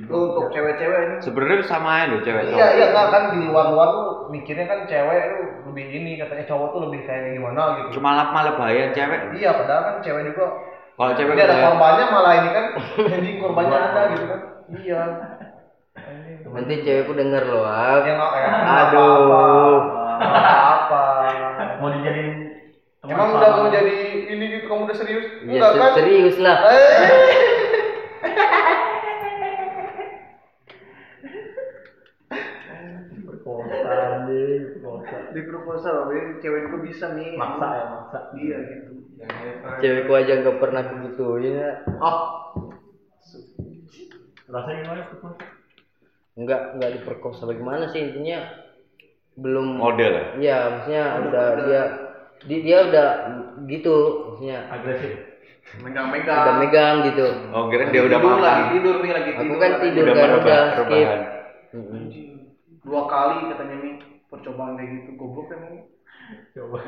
lu 0.05 0.17
untuk 0.29 0.51
cewek-cewek 0.51 0.99
ini. 1.07 1.15
Sebenarnya 1.23 1.57
sama 1.65 1.89
aja 2.03 2.11
loh 2.11 2.19
cewek 2.21 2.43
iya 2.45 2.51
cowok. 2.53 2.69
iya 2.77 2.85
enggak 2.91 3.07
kan 3.09 3.23
di 3.33 3.39
luar-luar 3.47 3.87
tuh 3.95 4.05
mikirnya 4.29 4.65
kan 4.67 4.79
cewek 4.85 5.21
tuh 5.33 5.43
lebih 5.71 5.85
ini 5.97 6.11
katanya 6.19 6.45
cowok 6.45 6.67
tuh 6.75 6.79
lebih 6.85 6.99
kayak 7.07 7.33
gimana 7.33 7.61
gitu. 7.81 7.87
Cuma 7.97 8.09
lap 8.13 8.29
malah 8.35 8.53
bahaya 8.59 8.91
cewek. 8.93 9.19
iya 9.39 9.49
padahal 9.55 9.81
kan 9.81 9.95
cewek 10.03 10.23
juga 10.29 10.45
Kalau 10.97 11.13
cewek 11.13 11.33
ini 11.33 11.43
ada 11.45 11.57
korbannya 11.63 12.05
malah 12.11 12.33
ini 12.37 12.49
kan 12.53 12.65
jadi 13.17 13.29
korbannya 13.41 13.77
ada 13.79 14.01
gitu 14.13 14.25
kan. 14.27 14.39
Iya 14.67 15.01
nanti 16.53 16.73
cewekku 16.83 17.13
denger 17.15 17.43
loh 17.47 17.63
ah 17.67 17.99
ya 18.03 18.15
ya. 18.15 18.49
Aduh. 18.87 19.77
apa 20.17 21.03
mau 21.77 21.89
dijadiin 21.93 22.35
teman 23.03 23.13
emang 23.13 23.29
sama. 23.29 23.37
udah 23.37 23.49
mau 23.53 23.67
jadi 23.69 23.97
ini 24.33 24.45
gitu 24.57 24.65
kamu 24.67 24.81
udah 24.89 24.97
serius? 24.97 25.25
Ya 25.45 25.61
enggak 25.69 25.91
kan? 25.93 25.95
serius 26.01 26.37
lah. 26.41 26.57
Eh. 26.71 26.85
di 35.27 35.41
proposal 35.45 36.09
ini 36.11 36.41
cewek 36.41 36.67
itu 36.67 36.77
bisa 36.81 37.13
nih 37.13 37.37
maksa 37.37 37.67
ya 37.69 37.85
maksa. 37.93 38.19
Iya 38.33 38.57
gitu. 38.65 38.91
Cewekku 39.85 40.13
aja 40.17 40.33
nggak 40.41 40.57
pernah 40.57 40.81
begituin 40.81 41.61
ya. 41.61 41.71
Oh 42.01 42.17
rasanya 44.47 44.79
gimana 44.87 45.03
perkosa 45.11 45.43
nggak 46.37 46.61
nggak 46.77 46.91
diperkosa 47.01 47.49
bagaimana 47.49 47.89
sih 47.89 48.01
intinya 48.05 48.45
belum 49.37 49.77
Model 49.77 50.13
ya. 50.13 50.25
Iya, 50.37 50.57
maksudnya 50.69 51.03
udah 51.29 51.45
dia 51.65 51.81
di, 52.45 52.55
dia 52.61 52.77
udah 52.89 53.07
gitu, 53.65 53.95
maksudnya. 54.29 54.59
Agresif. 54.69 55.13
Megang-megang. 55.81 56.37
Udah 56.41 56.55
megang 56.57 56.95
gitu. 57.11 57.27
Oh, 57.51 57.67
kira 57.69 57.89
dia 57.89 58.01
udah 58.01 58.17
tidur 58.17 58.39
lagi 58.39 58.63
tidur 58.77 58.95
nih 59.03 59.11
lagi 59.13 59.29
Aku 59.35 59.41
tidur 59.43 59.57
kan 59.57 59.69
lagi. 59.69 59.83
tidur 59.83 60.03
Udah 60.05 60.15
kan 60.15 60.29
udah 60.41 60.61
skip. 60.73 61.09
dua 62.87 63.01
kali 63.05 63.35
katanya 63.51 63.75
nih 63.83 63.93
percobaan 64.31 64.73
kayak 64.79 64.89
gitu. 64.95 65.09
Goblok 65.19 65.47
emang. 65.51 65.73
Coba. 66.55 66.79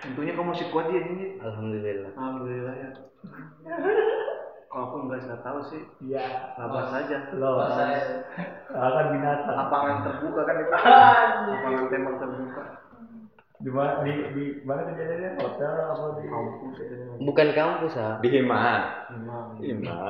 Tentunya 0.00 0.32
kamu 0.32 0.48
masih 0.56 0.66
kuat 0.72 0.88
dia 0.88 1.04
ini 1.04 1.36
Alhamdulillah. 1.44 2.10
alhamdulillah 2.16 2.74
ya 2.80 2.88
kalau 4.68 4.84
aku 4.84 4.96
nggak 5.08 5.24
nggak 5.24 5.42
tahu 5.42 5.60
sih. 5.72 5.82
Iya. 6.04 6.52
Apa 6.60 6.80
saja. 6.92 7.16
Lo 7.40 7.56
akan 8.68 9.06
binatang. 9.16 9.56
Lapangan 9.56 9.96
terbuka 10.04 10.40
kan 10.44 10.56
itu? 10.60 10.72
Lapangan 10.76 11.84
tembak 11.88 12.16
terbuka? 12.20 12.64
Di 13.58 13.70
mana 13.74 14.06
di 14.06 14.12
di 14.36 14.44
mana 14.62 14.86
kejadiannya? 14.92 15.30
Hotel 15.40 15.72
apa 15.72 16.04
di 16.20 16.24
kampus. 16.30 16.76
Bukan 17.18 17.48
kampus 17.56 17.94
ah, 17.98 18.14
Di 18.22 18.28
Hima. 18.30 18.64
Memang. 19.16 19.46
Hima. 19.58 20.02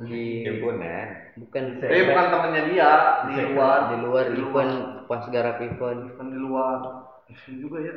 di 0.00 0.48
Himpunan. 0.48 1.36
bukan 1.44 1.76
tapi 1.76 2.08
bukan 2.08 2.26
temennya 2.32 2.62
dia 2.72 2.92
di 3.28 3.34
luar. 3.52 3.78
Di 3.92 3.96
luar 4.00 4.24
event 4.32 4.72
pas 5.04 5.24
garap 5.28 5.60
event. 5.60 6.08
bukan 6.12 6.26
di 6.32 6.38
luar. 6.40 6.78
Itu 7.28 7.68
juga 7.68 7.78
ya. 7.84 7.94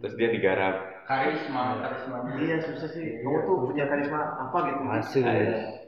Terus 0.00 0.14
dia 0.16 0.28
digarap. 0.32 0.99
Karisma 1.10 1.82
karisma 1.82 2.16
iya 2.38 2.56
susah 2.62 2.86
sih. 2.86 3.18
Kamu 3.26 3.38
tuh 3.42 3.54
punya 3.66 3.84
karisma 3.90 4.38
apa 4.38 4.56
gitu? 4.70 4.80
Masuk. 4.86 5.26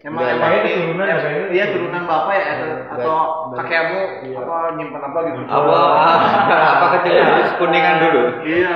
emang 0.03 0.27
emang 0.27 0.51
Turunan 0.67 1.07
ya, 1.07 1.19
iya 1.55 1.65
turunan 1.71 2.03
bapak 2.11 2.35
ya 2.35 2.45
atau, 2.91 3.15
Iya, 3.55 3.55
kakekmu 3.63 4.03
Iya. 4.27 4.39
apa 4.43 4.57
nyimpan 4.75 5.03
apa 5.07 5.19
gitu? 5.31 5.41
Apa? 5.47 5.79
Apa 6.75 6.87
kecil? 6.99 7.23
Harus 7.23 7.53
kuningan 7.63 7.97
dulu. 8.03 8.23
iya. 8.43 8.75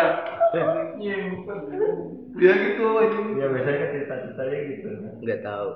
Dia 2.39 2.53
gitu. 2.63 2.87
Ini 2.95 3.43
ya 3.43 3.47
biasanya 3.51 3.79
kan 3.83 3.89
cerita-ceritanya 3.91 4.59
gitu. 4.71 4.89
Nggak 5.27 5.41
tahu. 5.43 5.69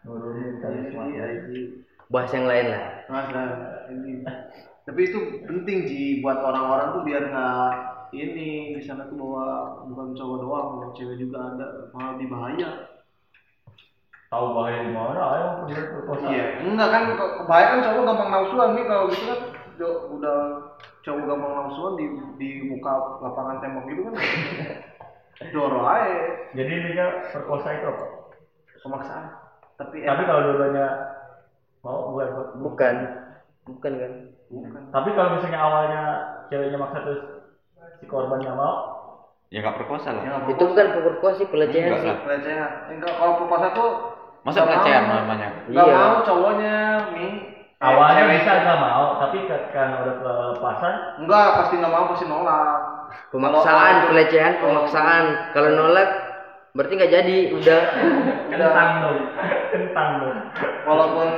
nurunin 0.00 0.58
karisma 0.58 1.02
Iya, 1.12 1.24
Bahas 2.10 2.32
yang 2.34 2.50
lain 2.50 2.66
lah. 2.74 2.84
masa 3.06 3.42
ini 3.94 4.26
tapi 4.86 5.06
itu 5.06 5.18
penting 5.46 5.78
sih 5.86 6.18
buat 6.18 6.40
orang-orang 6.42 6.98
tuh 6.98 7.02
biar 7.06 7.22
nggak 7.30 7.99
ini 8.10 8.74
di 8.74 8.82
sana 8.82 9.06
tuh 9.06 9.16
bahwa 9.18 9.46
bukan 9.86 10.08
cowok 10.18 10.36
doang 10.42 10.66
bahwa 10.76 10.86
cewek 10.96 11.16
juga 11.18 11.38
ada. 11.54 11.66
Malah 11.94 12.10
lebih 12.18 12.28
bahaya. 12.30 12.68
Tahu 14.30 14.46
bahaya 14.54 14.78
di 14.86 14.92
mana? 14.94 15.20
Ayo 15.34 15.46
perkosa 15.66 16.26
iya. 16.30 16.62
Enggak 16.62 16.88
kan 16.94 17.02
bahaya 17.50 17.66
kan 17.74 17.80
cowok 17.82 18.02
gampang 18.06 18.30
nafsuan 18.30 18.68
nih 18.78 18.84
kalau 18.86 19.04
gitu 19.10 19.24
kan. 19.26 19.40
Udah- 19.74 20.00
udah 20.14 20.38
cowok 21.02 21.22
gampang 21.26 21.52
nafsuan 21.56 21.92
di 21.98 22.04
di 22.38 22.48
muka 22.66 22.92
lapangan 23.22 23.56
tembok 23.58 23.84
gitu 23.90 24.00
kan. 24.06 24.14
Doro 25.54 25.82
aja. 25.88 26.52
Jadi 26.52 26.70
intinya 26.70 27.06
perkosa 27.32 27.68
itu 27.74 27.86
apa? 27.88 28.06
Pemaksaan. 28.84 29.24
Tapi 29.80 30.04
tapi 30.04 30.22
kalau 30.28 30.40
dua-duanya 30.46 30.86
mau 31.80 32.12
bukan? 32.12 32.28
Bukan. 32.60 32.94
Bukan 33.64 33.92
kan? 33.96 34.12
bukan. 34.50 34.82
Tapi 34.92 35.08
kalau 35.16 35.30
misalnya 35.38 35.60
awalnya 35.62 36.02
ceweknya 36.52 36.78
maksa 36.78 36.98
terus 37.06 37.39
si 38.00 38.04
korban 38.06 38.40
nggak 38.40 38.56
mau 38.56 38.74
Ya 39.50 39.58
nggak 39.60 39.76
perkosa 39.76 40.14
lah. 40.14 40.22
ya 40.22 40.34
Itu 40.46 40.62
bukan 40.64 40.86
perkosa 40.94 41.34
sih 41.36 41.48
pelecehan 41.48 41.90
Enggak 41.90 42.00
sih. 42.00 42.08
lah. 42.08 42.18
pelecehan 42.22 42.70
enggak 42.88 43.12
kalau 43.14 43.32
perkosa 43.36 43.66
tuh 43.72 43.90
Masa 44.40 44.62
pelecehan 44.62 45.02
mau. 45.04 45.16
namanya? 45.20 45.48
nggak 45.66 45.84
Iya. 45.84 45.96
mau 45.96 46.14
cowoknya 46.22 46.74
nih 47.12 47.32
Eh, 47.80 47.82
awalnya 47.82 48.22
cewek- 48.22 48.34
bisa 48.36 48.52
nggak 48.58 48.78
mau 48.78 49.04
tapi 49.18 49.38
karena 49.48 49.94
udah 49.98 50.14
kelepasan 50.16 50.94
enggak 51.18 51.46
pasti 51.56 51.74
nggak 51.76 51.92
mau 51.92 52.04
pasti 52.06 52.26
nolak 52.26 52.78
Pemaksaan, 53.26 54.06
pelecehan, 54.06 54.52
pemaksaan. 54.62 55.24
Kalau 55.50 55.70
nolak 55.72 56.08
berarti 56.70 56.94
nggak 56.94 57.10
jadi, 57.12 57.38
udah. 57.50 57.82
kentang 58.50 58.90
dong 59.02 59.18
kentang 59.68 60.10
dong 60.22 60.38
walaupun 60.84 61.28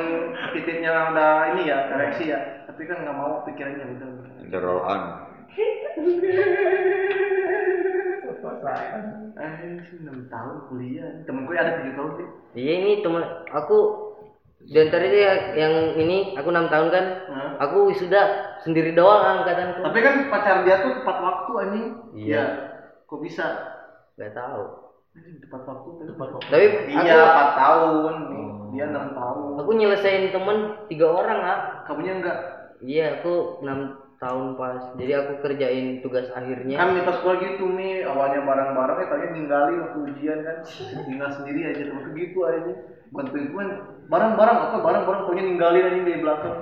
titiknya 0.53 1.09
udah 1.09 1.49
ini 1.49 1.63
ya 1.65 1.79
ereksi 1.89 2.29
ya 2.29 2.39
tapi 2.67 2.85
kan 2.85 3.01
nggak 3.01 3.17
mau 3.17 3.41
pikirannya 3.43 3.89
udah 3.97 4.09
The 4.45 4.59
roll 4.59 4.85
on. 4.85 5.32
Enam 10.03 10.19
tahun 10.29 10.57
kuliah 10.69 11.09
temenku 11.29 11.53
ada 11.55 11.73
tujuh 11.81 11.93
tahun 11.95 12.11
sih 12.19 12.29
Iya 12.53 12.73
ini 12.85 12.93
teman 13.05 13.25
aku 13.53 13.79
di 14.63 14.79
antara 14.79 15.03
dia 15.11 15.59
yang 15.59 15.99
ini 15.99 16.39
aku 16.39 16.55
enam 16.55 16.71
tahun 16.71 16.89
kan. 16.95 17.05
Hah? 17.35 17.51
Aku 17.67 17.91
wisuda 17.91 18.55
sendiri 18.63 18.95
doang 18.95 19.43
angkatanku. 19.43 19.83
tapi 19.83 19.99
kan 19.99 20.15
pacar 20.31 20.63
dia 20.63 20.87
tuh 20.87 21.03
tepat 21.03 21.17
waktu 21.19 21.53
anjing 21.67 21.87
Iya. 22.15 22.45
kok 23.11 23.19
bisa 23.19 23.47
Gak 24.15 24.37
tahu. 24.39 24.63
Anjing, 25.19 25.43
tepat 25.43 25.63
waktu 25.67 25.89
Tepat 26.15 26.29
waktu. 26.39 26.47
Tapi 26.47 26.67
iya 26.95 27.17
aku 27.19 27.27
empat 27.27 27.51
tahun 27.59 28.15
nih 28.31 28.47
dia 28.73 28.85
enam 28.89 29.07
tahun 29.13 29.53
aku 29.61 29.71
nyelesain 29.77 30.33
temen 30.33 30.59
tiga 30.89 31.07
orang 31.13 31.41
ah. 31.45 31.59
kamunya 31.85 32.15
enggak 32.23 32.39
Iya 32.83 33.21
aku 33.21 33.63
enam 33.63 34.02
tahun 34.23 34.55
pas. 34.55 34.95
Jadi 34.95 35.13
aku 35.19 35.33
kerjain 35.43 35.99
tugas 35.99 36.31
akhirnya. 36.31 36.79
Kan 36.79 36.95
mitos 36.95 37.19
gua 37.27 37.35
gitu 37.43 37.67
mi. 37.67 38.07
Awalnya 38.07 38.47
bareng-bareng 38.47 38.99
ya 39.03 39.07
tadi 39.11 39.25
ninggalin 39.35 39.79
waktu 39.83 39.99
ujian 40.15 40.39
kan. 40.47 40.57
Tinggal 41.11 41.31
sendiri 41.35 41.61
aja 41.75 41.83
tuh 41.91 42.15
gitu 42.15 42.39
aja 42.47 42.73
bantuin 43.13 43.45
gue 43.53 43.65
bareng-bareng 44.09 44.57
apa 44.57 44.77
bareng-bareng 44.81 45.21
pokoknya 45.29 45.45
ninggalin 45.45 45.85
aja 45.91 46.01
di 46.01 46.23
belakang. 46.23 46.57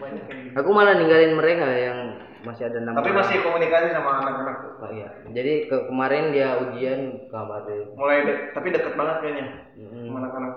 Banyak 0.00 0.24
yang 0.26 0.40
gitu. 0.48 0.54
Aku 0.58 0.70
malah 0.74 0.94
ninggalin 0.98 1.32
mereka 1.38 1.68
yang 1.70 1.98
masih 2.42 2.66
ada 2.66 2.82
enam 2.82 2.98
tapi 2.98 3.14
orang. 3.14 3.18
masih 3.22 3.36
komunikasi 3.46 3.88
sama 3.94 4.10
anak-anak 4.18 4.56
Oh, 4.82 4.90
iya. 4.90 5.14
Jadi 5.30 5.70
ke 5.70 5.86
kemarin 5.86 6.34
dia 6.34 6.58
ujian 6.58 7.30
kabarin. 7.30 7.94
Mulai 7.94 8.26
de- 8.26 8.50
tapi 8.50 8.74
deket 8.74 8.98
banget 8.98 9.16
kayaknya 9.22 9.46
Mm-mm. 9.78 10.10
sama 10.10 10.18
anak-anak 10.26 10.54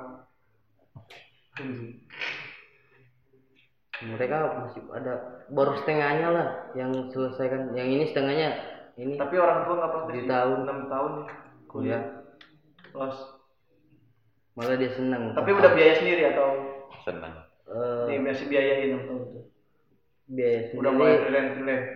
mereka 4.04 4.36
masih 4.60 4.82
ada 4.92 5.14
baru 5.48 5.72
setengahnya 5.80 6.28
lah 6.30 6.48
yang 6.74 6.92
selesaikan 7.10 7.72
yang 7.72 7.88
ini 7.88 8.12
setengahnya. 8.12 8.50
Ini 8.96 9.16
tapi 9.16 9.36
orang 9.36 9.64
tua 9.64 9.76
nggak 9.78 9.92
protes 9.92 10.14
Di 10.14 10.24
tahun. 10.26 10.58
enam 10.64 10.80
tahun 10.88 11.12
ya 11.16 11.26
kuliah. 11.68 12.04
Los. 12.92 13.18
Malah 14.56 14.80
dia 14.80 14.92
senang 14.92 15.36
tapi 15.36 15.52
udah 15.52 15.72
biaya 15.72 15.94
sendiri 15.96 16.32
atau? 16.32 16.48
Senang 17.04 17.44
Eh, 17.66 18.04
nih 18.08 18.20
masih 18.22 18.46
biayain 18.48 18.88
enam 18.90 19.04
tahun 19.04 19.22
tuh. 19.32 19.44
biaya 20.26 20.60
udah 20.74 20.92
sendiri 20.92 20.96
mulai 20.96 21.16
freelance 21.20 21.52
freelance 21.54 21.88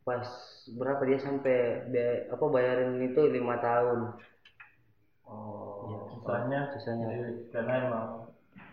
pas 0.00 0.26
berapa 0.70 1.02
dia 1.04 1.18
sampai 1.18 1.56
biaya, 1.88 2.14
apa 2.28 2.44
bayarin 2.46 2.98
itu 3.00 3.20
lima 3.26 3.56
tahun. 3.58 3.98
Oh. 5.24 5.86
Ya, 5.86 5.96
Sisanya 6.12 6.60
sisanya. 6.74 7.06
karena 7.50 7.72
emang 7.86 8.06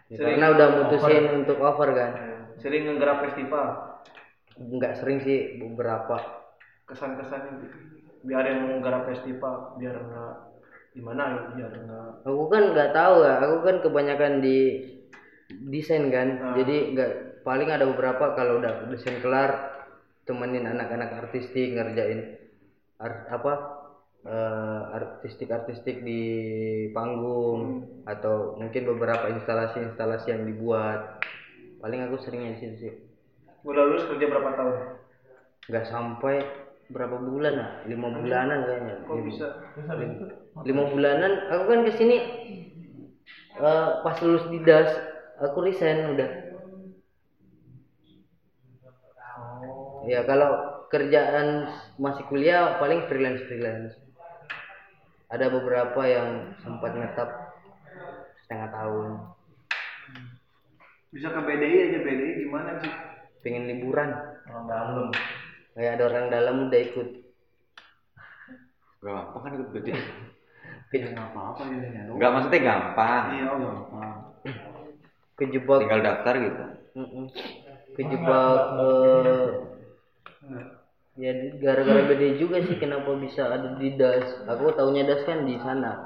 Ya, 0.08 0.18
karena 0.24 0.56
udah 0.56 0.68
mutusin 0.72 1.24
untuk 1.44 1.60
over 1.60 1.90
kan? 1.92 2.12
Sering 2.64 2.88
ngegarap 2.88 3.28
festival. 3.28 3.66
Nggak 4.56 4.94
sering 5.04 5.20
sih 5.22 5.60
beberapa. 5.60 6.16
Kesan-kesannya 6.88 7.68
gitu 7.68 7.78
biar 8.26 8.44
yang 8.50 8.60
mau 8.66 8.78
garap 8.82 9.06
festival 9.08 9.78
biar 9.78 9.94
nggak 9.94 10.34
gimana 10.98 11.24
ya 11.32 11.42
biar 11.54 11.72
nggak. 11.86 12.10
Aku 12.26 12.44
kan 12.50 12.64
nggak 12.74 12.92
tahu 12.96 13.16
ya 13.24 13.36
aku 13.46 13.58
kan 13.62 13.76
kebanyakan 13.84 14.34
di 14.42 14.58
desain 15.70 16.10
kan? 16.10 16.28
Ah. 16.42 16.56
jadi 16.60 16.76
nggak 16.92 17.12
paling 17.46 17.70
ada 17.72 17.86
beberapa 17.88 18.36
kalau 18.36 18.60
udah 18.60 18.90
desain 18.92 19.22
kelar 19.24 19.78
temenin 20.28 20.68
anak-anak 20.68 21.24
artistik 21.24 21.72
ngerjain 21.72 22.36
art, 23.00 23.32
apa 23.32 23.77
eh, 24.28 24.82
artistik 24.92 25.48
artistik 25.48 26.04
di 26.04 26.22
panggung 26.92 27.88
atau 28.04 28.60
mungkin 28.60 28.84
beberapa 28.96 29.32
instalasi 29.32 29.88
instalasi 29.88 30.36
yang 30.36 30.44
dibuat. 30.44 31.24
Paling 31.80 32.04
aku 32.10 32.20
seringnya 32.20 32.58
di 32.58 32.60
situ 32.60 32.76
sih. 32.84 32.94
Udah 33.64 33.84
lulus 33.88 34.06
kerja 34.12 34.26
berapa 34.28 34.50
tahun? 34.60 34.76
Nggak 35.72 35.86
sampai 35.88 36.36
berapa 36.88 37.20
bulan 37.20 37.54
lah 37.60 37.72
lima 37.88 38.08
bulanan 38.12 38.60
kayaknya. 38.64 38.96
Kok 39.08 39.18
bisa? 39.24 39.48
lima 40.68 40.84
bulanan. 40.92 41.32
Aku 41.52 41.64
kan 41.72 41.80
ke 41.88 41.92
sini 41.96 42.18
eh, 43.56 43.90
pas 44.04 44.18
lulus 44.20 44.46
di 44.52 44.60
das 44.68 44.92
aku 45.40 45.64
resign 45.64 46.16
udah. 46.16 46.30
Ya 50.08 50.24
kalau 50.24 50.80
kerjaan 50.88 51.68
masih 52.00 52.24
kuliah 52.32 52.80
paling 52.80 53.12
freelance 53.12 53.44
freelance 53.44 54.07
ada 55.28 55.46
beberapa 55.52 56.02
yang 56.08 56.56
sempat 56.64 56.96
ngetap 56.96 57.30
setengah 58.44 58.70
tahun. 58.72 59.10
Bisa 61.12 61.28
ke 61.32 61.42
BDI 61.44 61.78
aja 61.92 62.00
BDI 62.04 62.32
gimana 62.48 62.72
sih? 62.80 62.92
Pengen 63.44 63.68
liburan. 63.68 64.12
Orang 64.48 64.66
dalam. 64.72 65.08
Kayak 65.76 65.92
ada 66.00 66.04
orang 66.08 66.26
dalam 66.32 66.56
udah 66.72 66.82
ikut. 66.82 67.08
Gampang 69.04 69.42
kan 69.44 69.52
ikut 69.56 69.70
BD 69.72 69.88
ya 70.98 71.04
nggak 71.14 71.36
apa-apa 71.36 71.68
ya 71.68 71.78
ya 71.92 72.02
nggak 72.08 72.32
maksudnya 72.32 72.60
gampang. 72.64 73.24
Iya 73.36 73.46
oh 73.52 73.58
gampang. 73.60 74.12
Kejebak. 75.38 75.80
Tinggal 75.84 76.02
daftar 76.02 76.34
gitu. 76.40 76.64
Kejebak 78.00 78.60
eh, 78.80 79.48
ya 81.18 81.34
gara-gara 81.58 82.06
BD 82.14 82.38
juga 82.38 82.62
sih 82.62 82.78
kenapa 82.78 83.18
bisa 83.18 83.50
ada 83.50 83.76
di 83.82 83.98
das. 83.98 84.46
Aku 84.46 84.70
taunya 84.78 85.04
das 85.04 85.26
kan 85.26 85.44
di 85.50 85.58
sana. 85.58 86.06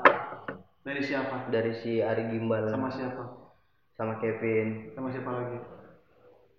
Dari 0.82 1.04
siapa? 1.04 1.52
Dari 1.52 1.76
si 1.84 2.00
Ari 2.00 2.32
Gimbal. 2.32 2.72
Sama 2.72 2.90
siapa? 2.90 3.24
Sama 4.00 4.14
Kevin. 4.24 4.96
Sama 4.96 5.12
siapa 5.12 5.30
lagi? 5.30 5.60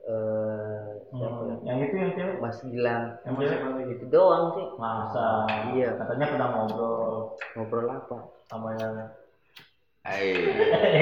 Eh 0.03 0.87
siapa 1.15 1.41
ya? 1.47 1.55
yang 1.63 1.79
itu 1.87 1.95
yang 1.97 2.13
cewek 2.13 2.37
Mas 2.39 2.59
Gilang. 2.61 3.05
Yang 3.25 3.33
sama 3.33 3.41
cewek 3.41 3.51
siapa 3.51 3.67
lagi? 3.73 3.93
Itu 3.97 4.05
doang 4.13 4.45
sih. 4.55 4.67
Masa? 4.77 5.29
Iya. 5.73 5.89
katanya 5.97 6.27
pernah 6.29 6.49
ngobrol. 6.53 7.15
Ngobrol 7.57 7.87
apa? 7.89 8.17
Sama 8.53 8.69
yang 8.77 8.95
Hai. 10.05 10.35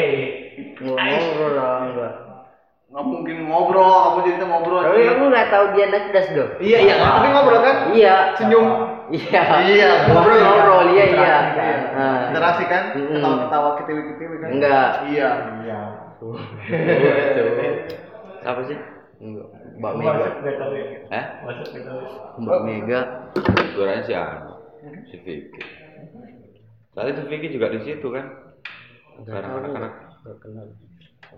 Ngobrol 0.80 1.52
lah 1.56 1.76
enggak 1.88 2.29
nggak 2.90 3.06
mungkin 3.06 3.36
ngobrol 3.46 3.86
kamu 3.86 4.18
cerita 4.26 4.44
ngobrol. 4.50 4.82
Tapi 4.82 5.06
aku 5.06 5.22
nggak 5.30 5.46
tahu 5.46 5.64
dia 5.78 5.84
anak 5.86 6.04
das 6.10 6.26
dong 6.34 6.50
iya. 6.58 6.78
Iya 6.82 6.94
tapi 6.98 7.26
ngobrol 7.30 7.60
kan? 7.62 7.76
Iya. 7.94 8.14
Senyum. 8.34 8.66
Iya. 9.14 9.42
Iya. 9.62 9.90
Ngobrol 10.10 10.38
ngobrol. 10.42 10.84
Iya 10.90 11.04
iya. 11.06 11.36
Interaksi, 11.54 11.94
Ah. 11.94 12.18
interaksi 12.30 12.64
kan? 12.66 12.82
Mm-mm. 12.98 13.14
ketawa 13.22 13.36
ketawa 13.46 13.70
ketiwi 13.78 14.02
ketiwi 14.10 14.36
kan? 14.42 14.48
Enggak. 14.50 14.90
Iya. 15.06 15.30
Iya. 15.62 15.80
Siapa 18.42 18.60
sih? 18.66 18.78
Enggak. 19.22 19.48
Mbak 19.78 19.92
Mega. 19.96 20.10
gak 20.10 20.70
eh? 21.14 21.24
Gak 21.46 22.42
Mbak 22.42 22.60
Mega. 22.66 23.00
Suaranya 23.70 24.02
si 24.02 24.12
Anu. 24.18 24.52
Si 25.06 25.16
Vicky. 25.22 25.60
Tadi 26.90 27.10
si 27.14 27.22
Vicky 27.28 27.54
juga 27.54 27.70
di 27.70 27.78
situ 27.86 28.08
kan? 28.10 28.26
Sekarang 29.22 29.50
tahu, 29.52 29.60
anak-anak. 29.62 29.92
enggak 30.26 30.36
kenal. 30.42 30.66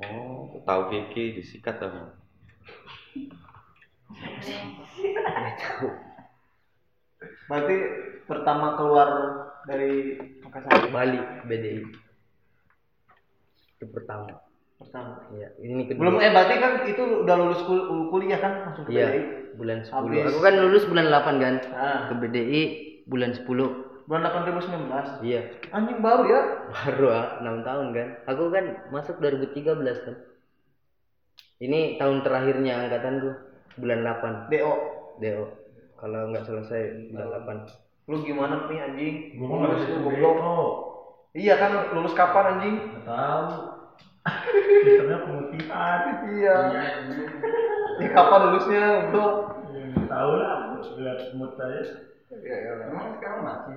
Oh 0.01 0.63
tahu 0.65 0.83
Vicky 0.91 1.37
disikat 1.37 1.77
sama 1.77 2.17
berarti 7.49 7.77
pertama 8.25 8.75
keluar 8.79 9.09
dari 9.69 10.19
Makassar 10.43 10.91
Bali 10.91 11.21
BDI. 11.47 11.83
Itu 13.79 13.87
pertama. 13.91 14.43
pertama 14.83 15.31
Iya, 15.31 15.49
ini 15.63 15.87
kedua. 15.87 16.01
belum 16.03 16.15
eh 16.19 16.31
berarti 16.35 16.55
kan 16.59 16.73
itu 16.91 17.03
udah 17.23 17.35
lulus 17.39 17.63
kul- 17.63 18.11
kuliah 18.11 18.41
kan 18.43 18.67
langsung 18.67 18.83
ke 18.83 18.91
Iya, 18.91 19.07
BDI 19.07 19.21
bulan 19.55 19.79
10. 19.87 19.95
Habis. 19.95 20.23
Aku 20.35 20.41
kan 20.43 20.55
lulus 20.59 20.85
bulan 20.91 21.07
8 21.07 21.35
kan. 21.39 21.55
nah 21.71 22.01
Ke 22.11 22.15
BDI 22.19 22.63
bulan 23.07 23.31
10. 23.31 23.92
Bulan 24.07 24.29
8 24.29 24.51
2019 25.23 25.27
Iya, 25.27 25.41
anjing 25.71 25.99
baru 26.03 26.23
ya? 26.27 26.41
Baru 26.71 27.07
ah, 27.15 27.27
6 27.41 27.67
tahun 27.67 27.87
kan. 27.95 28.09
Aku 28.29 28.43
kan 28.51 28.65
masuk 28.91 29.17
2013 29.23 30.07
kan. 30.07 30.17
Ini 31.63 31.97
tahun 31.97 32.27
terakhirnya 32.27 32.87
angkatanku 32.87 33.31
bulan 33.79 34.01
8 34.03 34.51
DO 34.51 34.73
DO. 35.23 35.45
Kalau 35.99 36.21
nggak 36.35 36.45
selesai 36.47 37.13
bulan 37.15 37.29
8. 37.71 38.11
lu 38.11 38.19
gimana 38.27 38.67
nih 38.67 38.83
anjing? 38.83 39.15
Gue 39.39 39.47
nggak 39.47 39.73
bisa 39.79 39.95
Lulus, 39.95 40.19
goblok 40.19 40.71
iya 41.39 41.55
kan 41.55 41.95
lulus 41.95 42.19
kapan 42.19 42.59
anjing? 42.59 42.77
Nggak 42.83 43.05
tahu. 43.07 43.47
Sistemnya 44.83 45.19
pemutihan. 45.23 46.01
Iya. 46.35 46.57
Ya 48.03 48.09
kapan 48.11 48.41
lulusnya 48.51 48.85
goblok? 49.15 49.33
Nggak 49.71 50.09
tahu 50.11 50.33
lah. 50.35 50.59
Lihat 50.83 51.35
mood 51.39 51.55
aja 51.63 51.83
ya, 52.41 52.57
ya, 52.57 52.73
emang 52.89 53.21
sekarang 53.21 53.41
masih 53.45 53.77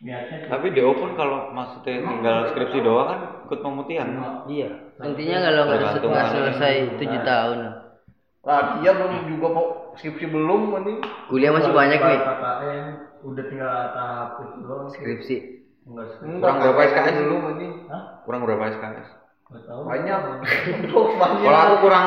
niatnya 0.00 0.48
tapi 0.48 0.72
DO 0.72 0.90
pun 0.96 1.12
kalau 1.12 1.52
maksudnya 1.52 2.00
tinggal 2.00 2.36
skripsi 2.48 2.78
doang 2.80 3.08
kan 3.12 3.20
ikut 3.44 3.58
pemutihan 3.60 4.08
Iya. 4.48 4.70
Intinya 5.00 5.38
kalau 5.44 5.62
nggak 5.68 5.80
mana. 6.08 6.30
selesai 6.32 6.74
7 6.96 7.20
tahun. 7.20 7.58
lah 8.40 8.80
dia 8.80 8.90
belum 8.96 9.12
juga 9.28 9.46
mau 9.52 9.66
skripsi 10.00 10.24
belum 10.32 10.60
anjing 10.72 10.98
Kuliah 11.28 11.52
masih 11.52 11.72
banyak 11.76 12.00
nih. 12.00 12.18
Udah 13.20 13.44
tinggal 13.52 13.68
tahap 13.92 14.28
itu 14.40 14.56
doang 14.64 14.88
Skripsi. 14.88 15.36
Kurang 16.40 16.56
berapa 16.64 16.80
SKS? 16.88 17.16
belum 17.20 17.40
anjing 17.52 17.72
Hah? 17.92 18.02
kurang 18.24 18.40
berapa 18.48 18.64
SKS 18.72 19.08
banyak 19.50 20.18
kalau 21.42 21.60
aku 21.66 21.76
kurang 21.82 22.06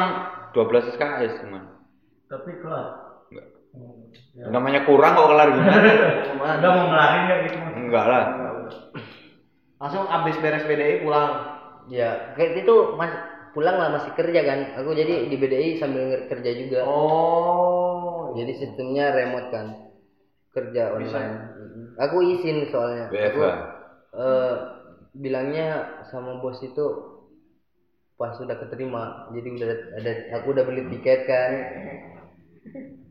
12 0.56 0.95
SKS 0.95 1.34
teman 1.44 1.64
tapi. 2.32 2.49
Hmm, 2.56 3.03
ya. 4.34 4.45
namanya 4.49 4.85
kurang 4.85 5.14
kok 5.15 5.30
kelar 5.30 5.49
gimana 5.53 5.89
udah 6.60 6.72
mau 6.73 6.85
ngelarin 6.89 7.23
ya 7.30 7.35
gitu 7.47 7.57
enggak 7.73 8.05
lah 8.05 8.23
langsung 9.81 10.05
abis 10.07 10.35
beres 10.41 10.65
BDI 10.65 11.03
pulang 11.03 11.53
Ya, 11.91 12.31
kayak 12.39 12.64
itu 12.64 12.76
mas 12.95 13.11
pulang 13.51 13.76
lah 13.76 13.91
masih 13.91 14.15
kerja 14.15 14.39
kan. 14.47 14.60
Aku 14.80 14.95
jadi 14.95 15.27
di 15.27 15.35
BDI 15.35 15.76
sambil 15.76 16.31
kerja 16.31 16.51
juga. 16.55 16.80
oh 16.88 18.31
Jadi 18.39 18.51
sistemnya 18.55 19.11
remote 19.11 19.51
kan. 19.51 19.68
Kerja 20.55 20.95
Bisa. 20.95 21.18
online. 21.18 21.34
Mm-mm. 21.60 21.85
Aku 21.99 22.23
izin 22.23 22.72
soalnya. 22.72 23.11
Aku 23.11 23.19
BFA 23.19 23.51
eh, 24.14 24.55
bilangnya 25.14 25.99
sama 26.07 26.39
bos 26.39 26.61
itu 26.64 26.85
pas 28.14 28.38
sudah 28.38 28.55
keterima 28.61 29.30
jadi 29.34 29.49
udah 29.57 29.69
ada 29.99 30.11
aku 30.38 30.53
udah 30.53 30.64
beli 30.69 30.85
tiket 30.95 31.26
kan 31.26 31.51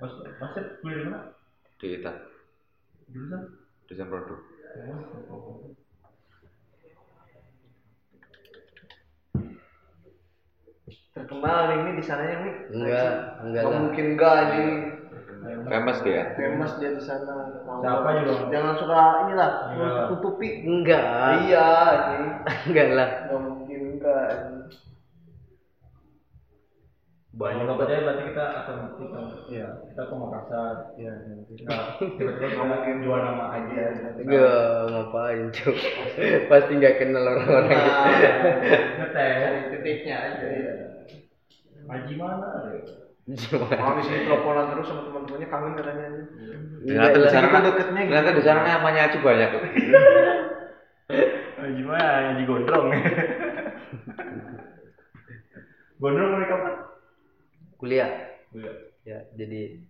Mas, 0.00 0.12
masih 0.40 0.62
kuliah 0.80 0.98
di 1.00 1.04
mana? 1.08 1.18
di 1.80 1.86
kita 1.96 2.12
Jurusan? 3.12 3.42
desain 3.88 4.08
produk 4.10 4.38
Terkenal 11.16 11.58
nih 11.72 11.76
ini 11.82 11.90
di 11.98 12.04
sananya 12.04 12.36
nih. 12.44 12.54
enggak 12.70 13.14
enggak 13.42 13.62
Nggak 13.64 13.72
lah 13.72 13.80
mungkin 13.82 14.04
enggak 14.14 14.36
ini. 14.52 14.64
famous 15.66 15.98
dia 16.04 16.22
Famous 16.36 16.72
dia 16.78 16.90
di 16.92 17.02
sana. 17.02 17.32
Siapa 17.80 18.08
juga? 18.22 18.32
Jangan 18.52 18.74
suka 18.78 18.98
inilah 19.26 19.50
Iya. 19.72 19.90
tutupi. 20.12 20.48
enggak 20.62 21.02
Iya, 21.42 21.68
ini 22.14 22.28
enggak 22.68 22.86
lah 22.94 23.08
nggak 23.26 23.40
mungkin 23.42 23.80
enggak. 23.96 24.26
Kalau 27.36 27.52
banyak 27.52 27.68
nggak 27.68 27.76
kok 27.76 27.80
percaya 27.84 28.00
berarti 28.00 28.22
kita 28.32 28.44
akan 28.48 28.74
buktikan. 28.80 29.24
Iya. 29.52 29.68
Kita 29.92 30.02
ke 30.08 30.14
Makassar. 30.16 30.74
Iya. 30.96 31.12
Nah, 31.68 31.84
tiba-tiba 32.00 32.48
kita 32.48 32.96
jual 33.04 33.20
nama 33.20 33.44
aja. 33.52 33.82
enggak 34.16 34.80
ngapain 34.88 35.44
cuy 35.52 35.76
pasti 36.50 36.72
nggak 36.80 36.96
kenal 36.96 37.28
orang-orang 37.28 37.76
gitu. 37.76 38.28
Ngetes. 39.04 39.52
Titiknya 39.76 40.16
aja. 40.16 40.46
Iya. 40.48 40.72
Haji 41.84 42.14
mana? 42.16 42.48
Habis 43.84 44.06
ini 44.08 44.18
teleponan 44.24 44.66
terus 44.72 44.86
sama 44.88 45.02
teman-temannya 45.04 45.48
kangen 45.52 45.72
katanya. 45.76 46.08
ternyata 46.86 47.18
di 47.18 47.26
lah. 47.26 47.32
sana 47.34 47.58
deketnya 47.66 48.00
gitu. 48.06 48.10
ternyata 48.14 48.30
di 48.30 48.42
sana 48.46 48.60
namanya 48.62 49.00
aja 49.10 49.18
banyak 49.18 49.50
Haji 51.58 51.82
mana? 51.82 52.32
Haji 52.32 52.42
gondrong. 52.46 52.86
gondrong 55.98 56.30
mulai 56.32 56.46
kapan? 56.48 56.95
Kuliah 57.76 58.10
Iya. 58.50 58.72
ya 59.04 59.18
jadi 59.32 59.84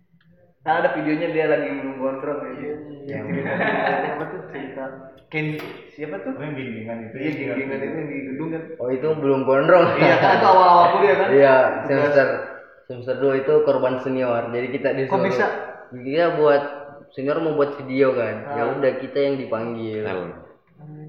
Nah, 0.59 0.83
ada 0.83 0.91
videonya 0.93 1.31
dia 1.31 1.45
lagi 1.47 1.71
minum 1.71 1.95
gondrong 1.95 2.43
gitu. 2.51 2.75
Yang 3.07 3.39
apa 4.11 4.23
tuh 4.27 4.41
cerita 4.51 4.83
Ken 5.31 5.55
siapa 5.87 6.19
tuh? 6.19 6.35
Oh, 6.35 6.43
yang 6.43 6.59
genggengan 6.59 7.07
itu. 7.07 7.15
Iya, 7.15 7.31
genggengan 7.55 7.79
itu 7.79 7.95
yang 7.95 8.09
di 8.09 8.17
gedung 8.27 8.49
kan. 8.51 8.63
oh 8.75 8.89
itu 8.91 9.07
belum 9.07 9.41
gondrong 9.47 9.85
Iya, 9.95 10.15
kan 10.19 10.31
itu 10.35 10.45
awal-awal 10.45 10.85
kuliah 10.91 11.15
kan? 11.15 11.27
Iya, 11.31 11.55
semester 11.87 12.27
semester 12.83 13.15
2 13.15 13.41
itu 13.41 13.53
korban 13.63 13.95
senior. 13.97 14.51
Jadi 14.51 14.67
kita 14.69 14.89
disuruh 14.91 15.15
Kok 15.15 15.23
bisa? 15.23 15.45
Kita 15.87 16.27
buat 16.35 16.63
senior 17.15 17.37
mau 17.39 17.55
buat 17.55 17.71
video 17.79 18.11
kan. 18.11 18.35
Ya 18.51 18.63
Ah. 18.63 18.75
udah 18.75 18.91
kita 18.99 19.17
yang 19.23 19.35
dipanggil. 19.39 20.03
Ya 20.03 20.15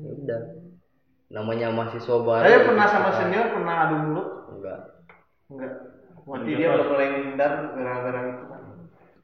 udah. 0.06 0.40
Namanya 1.28 1.74
mahasiswa 1.74 2.16
baru. 2.16 2.46
Saya 2.46 2.62
pernah 2.62 2.86
sama 2.86 3.10
senior 3.12 3.46
pernah 3.50 3.74
adu 3.84 3.96
mulut? 4.00 4.28
Enggak. 4.54 4.80
Enggak. 5.50 5.72
Berarti 6.28 6.50
dia 6.52 6.68
udah 6.68 6.86
mulai 6.86 7.06
menghindar 7.08 7.52
gara-gara 7.72 8.20
itu 8.28 8.44
kan. 8.46 8.60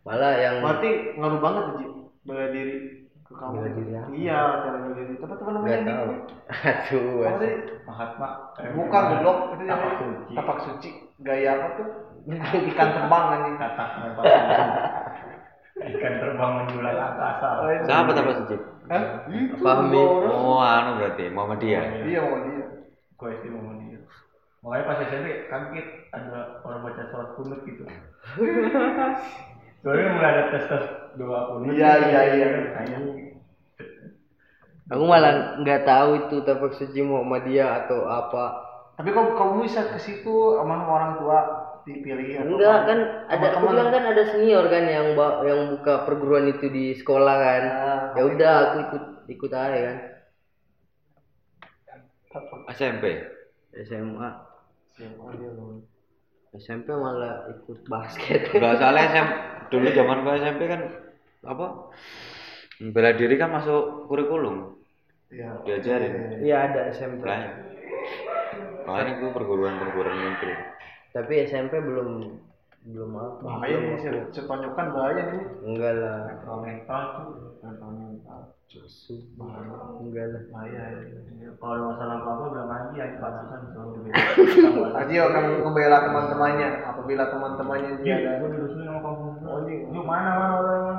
Malah 0.04 0.32
yang 0.36 0.54
Berarti 0.60 0.90
ngaruh 1.14 1.40
banget 1.40 1.64
Ji. 1.76 1.86
Bela 2.24 2.46
diri 2.48 2.74
ke 3.22 3.32
kamu. 3.36 3.52
Bela 3.54 3.70
diri 3.76 3.90
apa? 3.92 4.08
Iya, 4.10 4.38
cara 4.64 4.76
bela 4.80 4.94
diri. 4.96 5.14
Apa 5.20 5.32
tuh 5.36 5.44
namanya? 5.52 5.78
Ji? 5.78 5.92
Aduh. 6.64 7.20
Apa 7.20 7.36
tadi? 7.36 7.48
Mahatma. 7.84 8.28
Eh, 8.56 8.70
Bukan 8.72 9.02
goblok, 9.12 9.38
itu 9.52 9.62
Tapak 9.64 9.76
namanya 9.76 9.96
suci. 10.00 10.32
tapak 10.32 10.58
suci. 10.64 10.90
Gaya 11.20 11.50
apa 11.52 11.66
tuh? 11.76 11.88
Ikan 12.72 12.88
terbang 12.90 13.24
anjing. 13.36 13.54
Katak. 13.60 13.88
Ikan 15.74 16.14
terbang 16.22 16.50
menjulang 16.62 16.96
angkasa. 16.96 17.48
siapa 17.84 18.10
apa 18.14 18.32
sih 18.48 18.58
Hah? 18.84 19.02
Itu 19.26 19.56
Fahmi. 19.64 19.96
oh 20.28 20.60
anu 20.60 21.00
berarti 21.00 21.24
Muhammadiyah 21.32 22.04
Iya, 22.04 22.20
mau 22.20 22.36
dia. 22.44 22.66
Gue 23.16 23.28
SD 23.40 23.48
mau 23.48 23.72
dia. 23.72 23.73
Makanya 24.64 24.84
pas 24.88 24.98
SMP 25.04 25.28
kaget 25.52 25.86
ada 26.08 26.64
orang 26.64 26.80
baca 26.88 27.02
sholat 27.12 27.28
kunut 27.36 27.60
gitu. 27.68 27.84
Soalnya 29.84 30.08
mulai 30.16 30.30
ada 30.32 30.42
tes 30.56 30.64
tes 30.64 30.84
doa 31.20 31.40
kunut. 31.52 31.76
Iya, 31.76 31.92
iya, 32.08 32.20
iya. 32.32 32.46
Anjing. 32.72 33.04
Aku 34.88 35.04
malah 35.04 35.60
nggak 35.60 35.84
tahu 35.84 36.10
itu 36.24 36.36
tapak 36.48 36.72
suci 36.80 37.04
Muhammadiyah 37.04 37.84
atau 37.84 38.08
apa. 38.08 38.44
Tapi 38.96 39.12
kok 39.12 39.36
kamu 39.36 39.68
bisa 39.68 39.84
ke 39.92 40.00
situ 40.00 40.56
sama 40.56 40.80
orang 40.88 41.20
tua 41.20 41.38
dipilih 41.84 42.40
atau 42.40 42.56
Enggak 42.56 42.78
kan 42.88 42.98
ada 43.28 43.46
aku 43.60 43.64
bilang 43.68 43.92
kan 43.92 44.04
ada 44.08 44.22
senior 44.32 44.64
kan 44.72 44.84
yang 44.88 45.12
yang 45.44 45.60
buka 45.76 46.08
perguruan 46.08 46.48
itu 46.48 46.72
di 46.72 46.96
sekolah 46.96 47.36
kan. 47.36 47.62
Ah, 47.68 48.00
Ya 48.16 48.22
udah 48.24 48.52
aku 48.64 48.76
ikut 48.88 49.04
ikut 49.28 49.50
aja 49.52 49.78
kan. 49.92 49.96
SMP 52.72 53.04
SMA. 53.84 54.53
Siapa 54.94 55.34
dia? 55.34 55.50
SMP 56.54 56.86
malah 56.88 57.50
ikut 57.50 57.82
basket. 57.84 58.46
Enggak 58.50 58.78
salah 58.78 59.02
SMP 59.04 59.32
dulu 59.68 59.86
zaman 59.90 60.22
gua 60.22 60.38
SMP 60.38 60.60
kan 60.64 60.80
apa 61.42 61.66
bela 62.80 63.10
diri 63.12 63.34
kan 63.34 63.50
masuk 63.50 64.06
kurikulum 64.06 64.78
Iya. 65.28 65.50
diajarin 65.66 66.38
Iya 66.40 66.56
ada 66.70 66.80
SMP. 66.88 67.26
lah 67.26 67.42
makanya 68.84 69.12
gua 69.18 69.30
perguruan 69.32 69.74
perguruan 69.76 70.14
muncul 70.14 70.52
Tapi 71.10 71.32
SMP 71.42 71.74
belum 71.78 72.38
belum 72.84 73.10
apa. 73.12 73.40
Bahaya 73.40 73.76
nih, 73.80 73.96
se- 73.98 74.28
setonjokan 74.30 74.86
bahaya 74.92 75.22
nih. 75.32 75.42
Enggak 75.64 75.92
lah. 75.96 76.18
Kalau 76.44 76.58
mental 76.60 77.00
tuh. 77.16 77.26
Mental 77.64 77.90
mental. 77.90 78.40
Enggak 78.74 80.26
lah. 80.34 80.42
Bahaya. 80.50 80.84
Kalau 81.60 81.74
ada 81.74 81.84
masalah 81.94 82.14
apa 82.18 82.30
apa 82.34 82.44
bilang 82.50 82.70
aja 82.74 82.90
ya 82.98 83.06
pantesan 83.22 83.60
selalu 83.70 83.90
dibela. 84.02 84.86
Aji 85.04 85.14
akan 85.20 85.44
membela 85.62 85.98
teman-temannya 86.02 86.68
apabila 86.82 87.24
teman-temannya 87.30 87.90
dia 88.02 88.04
Iya, 88.04 88.16
ada. 88.18 88.40
gue 88.42 88.48
dirusuhin 88.58 88.86
sama 88.88 89.00
kamu. 89.04 89.26
Oh, 89.46 89.58
iya. 89.68 89.76
Yuk 89.94 90.04
mana 90.04 90.30
mana 90.34 90.54
orang? 90.58 90.96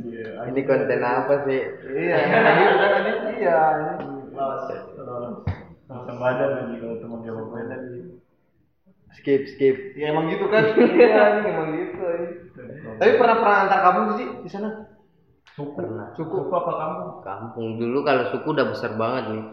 Iya. 0.00 0.28
Ini 0.48 0.60
konten 0.64 1.02
apa 1.04 1.34
sih? 1.44 1.60
Iya, 1.92 2.16
aja 2.16 2.64
iya. 3.36 3.58
ini. 3.76 3.94
Lolos, 4.32 4.64
lolos. 4.96 5.36
Langsung 5.88 6.16
badan 6.20 6.50
lagi 6.56 6.74
kalau 6.80 6.96
teman 7.02 7.18
dia 7.20 7.32
bawa 7.36 7.48
badan. 7.52 7.80
Skip 9.18 9.42
skip. 9.52 9.76
Ya 9.98 10.14
emang 10.16 10.30
gitu 10.32 10.46
kan? 10.48 10.64
Iya, 10.96 11.22
ini 11.42 11.48
emang 11.52 11.68
gitu. 11.76 12.04
ini. 12.06 12.28
Tapi 12.96 13.10
pernah 13.20 13.36
pernah 13.36 13.58
antar 13.66 13.78
kamu 13.84 14.00
sih 14.16 14.28
di 14.46 14.50
sana? 14.50 14.70
Suku. 15.58 15.74
Pernah. 15.74 16.14
Suku 16.14 16.36
apa 16.54 16.70
kamu? 16.70 17.02
Kampung 17.26 17.66
dulu 17.82 18.06
kalau 18.06 18.30
suku 18.30 18.46
udah 18.54 18.66
besar 18.70 18.94
banget 18.94 19.24
nih. 19.34 19.44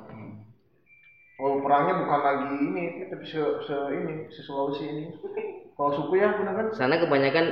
Oh 1.36 1.60
perangnya 1.60 2.00
bukan 2.00 2.22
lagi 2.24 2.48
ini, 2.64 2.84
tapi 3.12 3.26
se, 3.28 3.42
se 3.68 3.76
ini, 3.92 4.30
se 4.32 4.40
Sulawesi 4.46 4.86
ini. 4.88 5.04
Kalau 5.76 5.92
suku 5.92 6.16
ya 6.16 6.32
benar 6.38 6.54
kan? 6.56 6.66
Sana 6.78 6.96
kebanyakan 6.96 7.46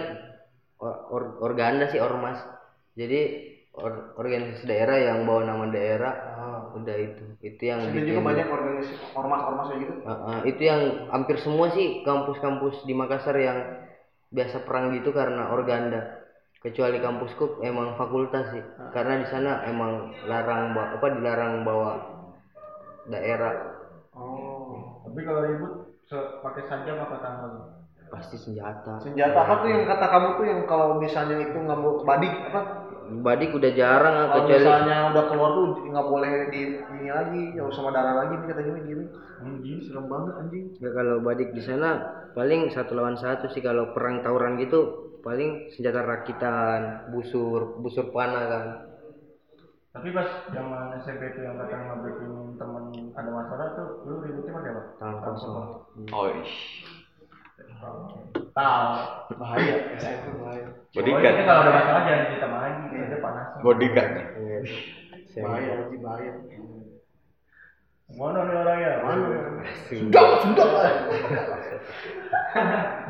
or, 0.79 0.93
or- 1.11 1.35
organda 1.43 1.91
sih 1.91 1.99
ormas. 1.99 2.39
Jadi 2.95 3.51
or- 3.75 4.15
organisasi 4.15 4.69
daerah 4.69 4.95
yang 4.95 5.27
bawa 5.27 5.43
nama 5.43 5.67
daerah 5.67 6.13
Ah. 6.15 6.59
udah 6.79 6.95
itu. 6.95 7.23
Itu 7.43 7.59
yang 7.59 7.83
Ada 7.83 8.07
juga 8.07 8.21
banyak 8.23 8.47
organisasi 8.47 8.93
ormas-ormas 9.19 9.67
gitu. 9.75 9.93
Uh, 10.07 10.11
uh, 10.15 10.39
itu 10.47 10.61
yang 10.63 10.81
hampir 11.11 11.35
semua 11.43 11.67
sih 11.75 12.07
kampus-kampus 12.07 12.87
di 12.87 12.95
Makassar 12.95 13.35
yang 13.35 13.83
biasa 14.31 14.63
perang 14.63 14.95
gitu 14.95 15.11
karena 15.11 15.51
organda. 15.51 16.22
Kecuali 16.63 16.97
kampusku 17.03 17.59
emang 17.59 17.99
fakultas 17.99 18.55
sih. 18.55 18.63
Karena 18.95 19.19
di 19.19 19.27
sana 19.27 19.67
emang 19.67 20.15
larang 20.25 20.71
ba- 20.71 20.95
apa 20.95 21.07
dilarang 21.11 21.67
bawa 21.67 21.91
daerah 23.11 23.83
Oh. 24.13 25.01
Tapi 25.09 25.25
kalau 25.25 25.41
ribut 25.41 25.73
pakai 26.45 26.63
sajam 26.69 27.01
apa 27.01 27.17
tangan? 27.17 27.51
pasti 28.13 28.37
senjata. 28.37 29.01
Senjata 29.01 29.41
apa 29.41 29.65
tuh 29.65 29.69
yang 29.73 29.89
kata 29.89 30.05
kamu 30.05 30.27
tuh 30.37 30.45
yang 30.45 30.61
kalau 30.69 31.01
misalnya 31.01 31.33
itu 31.41 31.57
nggak 31.57 31.79
mau 31.81 31.97
badik 32.05 32.29
apa? 32.29 32.82
Badik 33.21 33.51
udah 33.53 33.71
jarang 33.77 34.15
Kalau 34.25 34.49
kecuali 34.49 34.65
misalnya 34.65 34.97
udah 35.13 35.23
keluar 35.29 35.49
tuh 35.53 35.65
nggak 35.85 36.07
boleh 36.09 36.31
di 36.49 36.61
ini 36.81 37.07
lagi, 37.13 37.43
harus 37.53 37.75
sama 37.77 37.93
darah 37.93 38.15
lagi 38.25 38.33
nih 38.41 38.47
katanya 38.49 38.81
gitu. 38.87 39.03
Anjing. 39.43 39.77
Serem 39.85 40.05
banget 40.09 40.33
anjing. 40.39 40.63
Ya, 40.79 40.89
kalau 40.95 41.15
badik 41.21 41.49
di 41.53 41.61
sana 41.61 41.89
paling 42.33 42.71
satu 42.73 42.97
lawan 42.97 43.19
satu 43.19 43.51
sih 43.53 43.61
kalau 43.61 43.93
perang 43.93 44.25
tawuran 44.25 44.57
gitu 44.57 45.11
paling 45.21 45.69
senjata 45.71 46.03
rakitan, 46.03 47.11
busur, 47.13 47.79
busur 47.79 48.09
panah 48.09 48.43
kan. 48.49 48.65
Tapi 49.93 50.09
pas 50.09 50.25
zaman 50.49 50.97
SMP 51.05 51.37
itu 51.37 51.45
yang 51.45 51.53
kata 51.61 51.77
ngabekin 51.77 52.57
temen 52.57 53.13
ada 53.13 53.29
masalah 53.29 53.67
tuh, 53.77 54.09
lu 54.09 54.25
ributnya 54.25 54.57
pakai 54.57 54.71
apa? 54.73 54.83
Tangan 54.97 55.17
kosong. 55.21 55.55
oh 56.09 56.25
ish. 56.41 56.57
Tahu. 58.53 58.93
Bahaya, 59.37 59.75
SMP 59.97 60.25
bahaya. 60.37 60.67
bodyguard 60.93 61.35
kalau 61.41 61.61
ada 61.65 61.71
masalah 61.73 62.01
jangan 62.05 62.23
cerita 62.29 62.45
sama 62.45 62.57
lagi, 62.61 62.81
dia 62.93 63.17
panas. 63.17 63.47
bodyguard 63.65 64.09
nih 64.13 64.25
Iya. 64.37 64.59
Bahaya, 65.41 65.71
anjing 65.85 66.01
bahaya. 66.05 66.31
Mana 68.13 68.39
nih 68.45 68.55
orangnya? 68.61 68.91
Mana? 69.01 69.25
Sudah, 69.89 70.27
sudah. 70.45 70.67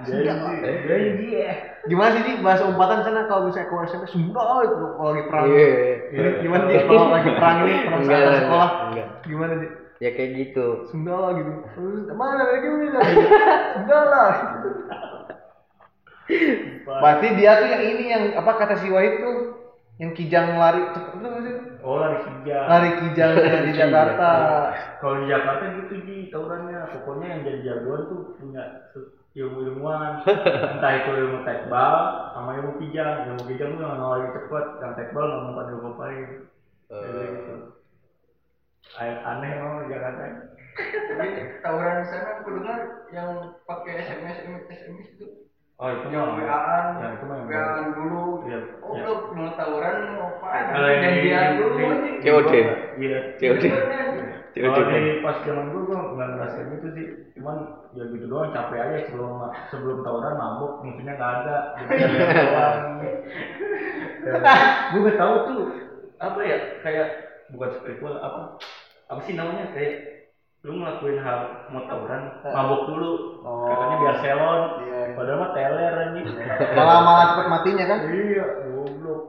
Jadi 0.08 1.10
dia. 1.20 1.52
Gimana 1.84 2.16
sih 2.16 2.24
Ji 2.24 2.34
bahasa 2.40 2.64
umpatan 2.72 3.04
sana 3.04 3.28
kalau 3.28 3.52
misalnya 3.52 3.68
ke 3.68 3.76
SMP 3.92 4.06
sudah 4.16 4.64
itu 4.64 4.76
kalau 4.96 5.12
lagi 5.12 5.24
perang. 5.28 5.46
Iya. 5.52 5.72
Ini 6.08 6.30
Gimana 6.40 6.64
sih 6.72 6.80
kalau 6.88 7.12
lagi 7.12 7.32
perang 7.36 7.58
ini 7.68 7.76
perang 7.84 8.02
sekolah? 8.08 8.70
Gimana 9.28 9.54
sih? 9.60 9.83
Ya 10.02 10.10
kayak 10.14 10.32
gitu 10.38 10.88
Sundala 10.90 11.36
gitu. 11.38 11.52
Terus 11.76 12.08
mana 12.16 12.42
lagi 12.48 12.68
bilang? 12.70 13.04
Sundala. 13.78 14.26
Berarti 16.88 17.28
dia 17.36 17.52
tuh 17.60 17.68
yang 17.68 17.84
ini 17.84 18.04
yang 18.10 18.24
apa 18.40 18.52
kata 18.56 18.76
si 18.80 18.88
Wahid 18.88 19.20
tuh 19.20 19.36
yang 20.02 20.12
kijang 20.18 20.58
lari 20.58 20.82
cepet 20.96 21.14
tuh 21.22 21.32
sih? 21.46 21.56
Oh 21.86 22.00
lari 22.02 22.18
kijang. 22.26 22.66
Lari 22.66 22.90
kijang 23.06 23.32
di 23.68 23.72
Jakarta. 23.78 24.30
Kalau 24.98 25.16
di 25.22 25.26
Jakarta 25.30 25.64
gitu 25.84 25.94
di 26.08 26.16
tawurannya, 26.34 26.80
pokoknya 26.98 27.28
yang 27.30 27.42
jadi 27.46 27.60
jagoan 27.62 28.02
tuh 28.10 28.22
punya 28.40 28.64
se- 28.96 29.12
ilmu-ilmuwan. 29.38 30.24
Entah 30.26 30.92
itu 31.04 31.10
ilmu 31.14 31.40
tekbal 31.46 31.96
sama 32.34 32.50
ilmu 32.58 32.72
kijang. 32.82 33.30
Ilmu 33.34 33.44
kijang 33.52 33.70
tuh 33.78 33.84
yang 33.86 34.00
lari 34.02 34.28
cepet, 34.34 34.66
yang 34.82 34.94
tekbal 34.98 35.24
nggak 35.30 35.42
mau 35.44 35.54
pada 35.60 35.72
ngapain. 35.78 36.28
Kayak 36.90 37.14
gitu. 37.20 37.54
Ay- 38.94 39.22
Aneh 39.26 39.50
emang 39.58 39.74
di 39.82 39.88
Jakarta. 39.90 40.22
Tapi 41.10 41.26
tawuran 41.62 42.02
di 42.02 42.08
sana 42.10 42.30
aku 42.38 42.50
dengar 42.58 42.78
yang 43.10 43.30
pakai 43.66 43.94
SMS 44.06 44.38
SMS 44.70 45.08
itu 45.12 45.26
Oh 45.74 45.90
itu 45.90 46.06
yang. 46.14 46.38
WA-an, 46.38 46.86
Ya 47.02 47.08
itu 47.18 47.26
mah 47.26 47.36
yang 47.42 47.48
WA-an 47.50 47.86
dulu. 47.98 48.46
Iya. 48.46 48.60
Oh, 48.80 48.94
iya. 48.94 49.04
lu 49.04 49.14
mau 49.34 49.50
tawuran 49.58 49.96
mau 50.14 50.38
apaan? 50.38 50.64
Kalau 50.70 50.86
yang 50.88 50.94
di- 50.94 51.04
Janjian 51.04 51.48
di- 51.50 51.58
dulu. 51.58 51.86
COD. 52.24 52.54
Iya. 53.02 53.20
COD. 53.42 53.64
COD. 54.54 54.70
Kalau 54.70 54.86
di 54.86 55.02
pas 55.18 55.38
zaman 55.42 55.66
gue 55.74 55.82
gue 55.82 55.98
nggak 55.98 56.30
ngerasain 56.30 56.70
itu 56.78 56.88
sih, 56.94 57.06
cuman 57.34 57.58
ya 57.98 58.04
gitu 58.06 58.26
doang 58.30 58.54
capek 58.54 58.80
aja 58.80 58.98
sebelum 59.10 59.34
sebelum 59.74 59.98
tawuran 60.06 60.38
mabuk 60.38 60.72
musuhnya 60.86 61.18
nggak 61.18 61.32
ada, 61.42 61.56
jadi 61.82 61.90
lihat 62.14 62.30
doang. 62.46 62.78
gue 64.94 65.00
gak 65.04 65.18
tahu 65.18 65.34
tuh 65.50 65.62
apa 66.16 66.40
ya 66.46 66.58
kayak 66.80 67.08
bukan 67.50 67.70
spiritual 67.76 68.16
apa 68.16 68.62
apa 69.14 69.22
sih 69.22 69.34
namanya 69.34 69.70
kayak 69.72 69.94
lu 70.64 70.80
ngelakuin 70.80 71.20
hal 71.20 71.40
mau 71.70 71.84
tawuran 71.84 72.22
mabuk 72.42 72.82
dulu 72.88 73.12
Oh. 73.44 73.68
katanya 73.68 73.96
biar 74.00 74.16
selon 74.18 74.62
Iya, 74.80 74.96
iya. 75.04 75.14
padahal 75.14 75.38
mah 75.38 75.52
teler 75.52 75.94
anjing 75.98 76.26
Malah 76.72 77.00
malah 77.02 77.26
cepet 77.30 77.48
matinya 77.50 77.86
kan? 77.86 78.00
iya 78.08 78.46
goblok 78.66 79.24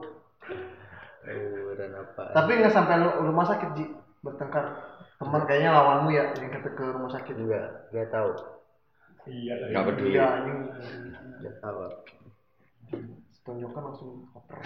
tawuran 1.21 1.91
apa 1.93 2.23
Tapi 2.31 2.51
nggak 2.55 2.71
sampai 2.71 2.95
lu 2.97 3.09
rumah 3.21 3.45
sakit 3.45 3.69
Ji 3.73 3.85
bertengkar. 4.21 4.65
Teman 5.15 5.43
kayaknya 5.43 5.71
lawanmu 5.71 6.09
ya 6.09 6.31
yang 6.33 6.49
kita 6.49 6.69
ke 6.71 6.85
rumah 6.85 7.07
sakit. 7.09 7.35
enggak 7.35 7.67
enggak 7.89 8.07
tahu 8.09 8.29
iya 9.25 9.53
tadi. 9.55 9.71
Nggak 9.71 9.85
peduli. 9.85 10.09
Iya, 10.11 10.25
anjing. 10.33 10.59
enggak 11.35 11.55
tahu 11.59 11.77
Tonjokan 13.43 13.83
langsung 13.83 14.09
koper. 14.31 14.57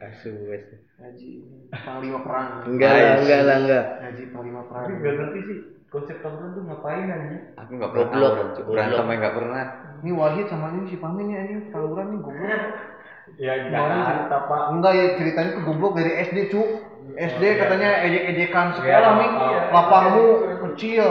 Asu 0.00 0.32
wes 0.48 0.64
Haji 0.96 1.30
panglima 1.70 2.20
perang. 2.20 2.64
enggak 2.66 2.90
lah 2.90 3.12
enggak 3.20 3.40
lah 3.42 3.56
enggak 3.58 3.84
Haji 4.00 4.22
panglima 4.32 4.62
perang. 4.64 4.84
tapi 4.88 4.94
gak 4.98 5.14
ngerti 5.14 5.38
sih 5.44 5.58
konsep 5.88 6.16
tawuran 6.20 6.50
tuh 6.52 6.62
ngapain 6.64 7.04
anjing 7.04 7.42
Aku 7.56 7.70
nggak 7.74 7.90
pernah 7.90 8.08
tawuran, 8.08 8.46
Cuk. 8.54 8.64
berantem 8.66 9.04
aja 9.04 9.16
nggak 9.18 9.36
pernah. 9.36 9.62
Ini 10.00 10.10
Wahid 10.14 10.46
sama 10.48 10.66
ini 10.70 10.82
si 10.86 10.96
Pamin 10.96 11.28
ya 11.28 11.40
ini 11.44 11.54
tawuran 11.68 12.06
nih 12.08 12.20
goblok. 12.22 12.62
ya 13.42 13.52
Jakarta 13.62 14.36
pak 14.46 14.62
Enggak 14.72 14.92
ya 14.94 15.04
ceritanya 15.14 15.50
tuh 15.52 15.62
goblok 15.62 15.92
dari 15.94 16.10
SD 16.22 16.38
cu. 16.48 16.62
SD 17.10 17.42
iya. 17.42 17.58
katanya 17.58 17.90
ejek-ejekan 18.06 18.66
Iya, 18.66 18.76
sekolah 18.78 19.12
nih. 19.12 19.30
iya. 19.42 19.60
Lapangmu 19.68 20.24
kecil. 20.70 21.06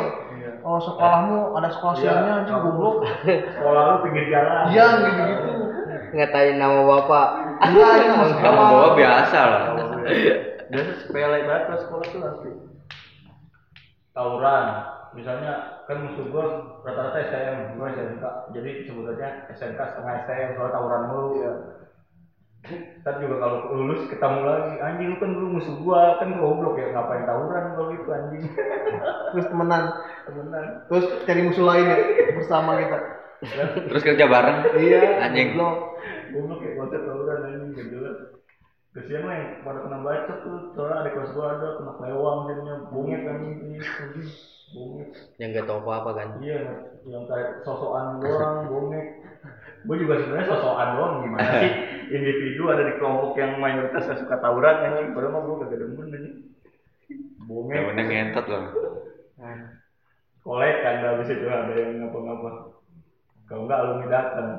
Oh 0.60 0.76
sekolahmu 0.78 1.56
ada 1.56 1.70
sekolah 1.70 1.96
siangnya 1.96 2.34
anjing 2.42 2.58
goblok. 2.58 2.96
sekolah 3.28 3.82
lu 3.84 3.96
pinggir 4.02 4.26
jalan 4.28 4.64
Iya 4.70 4.86
gitu-gitu. 4.98 5.50
Ngatain 6.10 6.58
nama 6.58 6.80
bapak 6.84 7.28
sekolah. 7.62 8.68
bawa 8.74 8.88
biasa 8.96 9.40
lah. 9.40 9.62
biasa 10.70 10.92
sepele 11.02 11.38
banget 11.44 11.64
lah 11.68 11.78
sekolah 11.82 12.06
tuh 12.10 12.20
asli 12.24 12.52
tawuran 14.12 14.66
misalnya 15.10 15.54
kan 15.90 16.06
musuh 16.06 16.26
gua 16.30 16.46
rata-rata 16.86 17.18
STM 17.26 17.58
gua 17.76 17.90
SMK 17.90 18.24
jadi 18.54 18.70
sebutannya 18.86 19.30
SMK 19.52 19.80
setengah 19.80 20.14
STM 20.24 20.50
soalnya 20.54 20.74
tawuran 20.74 21.04
mulu 21.10 21.30
Iya. 21.40 21.54
Ntar 23.00 23.24
juga 23.24 23.40
kalau 23.40 23.72
lulus 23.72 24.04
ketemu 24.12 24.44
lagi 24.44 24.74
anjing 24.84 25.08
lu 25.10 25.18
kan 25.18 25.32
dulu 25.32 25.48
musuh 25.58 25.76
gua 25.80 26.20
kan 26.20 26.36
goblok 26.36 26.76
ya 26.76 26.92
ngapain 26.92 27.24
tawuran 27.24 27.64
kalau 27.74 27.90
itu 27.90 28.10
anjing 28.12 28.44
Terus 29.32 29.48
temenan. 29.48 29.84
temenan 30.28 30.66
Terus 30.92 31.06
cari 31.24 31.42
musuh 31.48 31.66
lain 31.66 31.86
ya 31.88 31.98
bersama 32.36 32.76
kita. 32.78 32.98
Terus 33.90 34.04
kerja 34.04 34.26
bareng. 34.28 34.58
Iya. 34.76 35.02
Anjing. 35.28 35.56
Goblok. 35.56 35.78
goblok 36.30 36.60
ya 36.62 36.72
konsep 36.78 37.02
tawuran 37.04 37.40
anjing 37.46 37.70
gak 37.74 37.88
jelas 37.90 38.18
kesian 38.90 39.22
lah 39.22 39.36
yang 39.38 39.50
pada 39.62 39.80
kena 39.86 39.98
bacok 40.02 40.38
tuh 40.42 40.58
soalnya 40.74 40.96
ada 41.06 41.10
kelas 41.14 41.32
gua 41.38 41.46
ada 41.54 41.68
kena 41.78 41.94
kelewang 42.02 42.38
jadinya 42.50 42.76
bungit 42.90 43.22
anjing 43.22 43.54
ini 43.70 43.78
bungit 44.74 45.10
yang 45.38 45.50
nggak 45.54 45.66
tahu 45.70 45.78
apa 45.86 45.92
apa 45.94 46.12
kan 46.18 46.30
iya 46.42 46.60
yang 47.06 47.24
kayak 47.30 47.62
sosokan 47.62 48.18
doang 48.18 48.66
bungit 48.66 49.06
gue 49.86 49.96
juga 49.96 50.14
sebenarnya 50.26 50.48
sosokan 50.50 50.90
doang 50.98 51.14
gimana 51.22 51.50
sih 51.62 51.74
individu 52.10 52.64
ada 52.66 52.84
di 52.90 52.94
kelompok 52.98 53.34
yang 53.38 53.52
mayoritas 53.62 54.10
gak 54.10 54.20
suka 54.26 54.36
tawuran 54.42 54.76
anjing 54.82 55.14
padahal 55.14 55.34
mah 55.38 55.42
gue 55.46 55.56
gak 55.62 55.72
demen 55.78 56.08
anjing 56.10 56.36
bungit 57.46 57.78
Yang 57.78 58.10
ngentot 58.10 58.46
loh. 58.50 58.64
kolek 60.42 60.76
kan 60.82 60.96
habis 61.06 61.30
itu 61.30 61.46
ada 61.46 61.74
yang 61.78 62.02
ngapa-ngapa 62.02 62.79
kalau 63.50 63.66
enggak 63.66 63.80
alumni 63.82 64.08
datang 64.08 64.50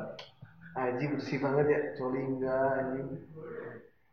Aji 0.71 1.05
bersih 1.11 1.39
banget 1.43 1.67
ya, 1.67 1.81
coli 1.99 2.21
enggak 2.23 2.71
anjing. 2.79 3.09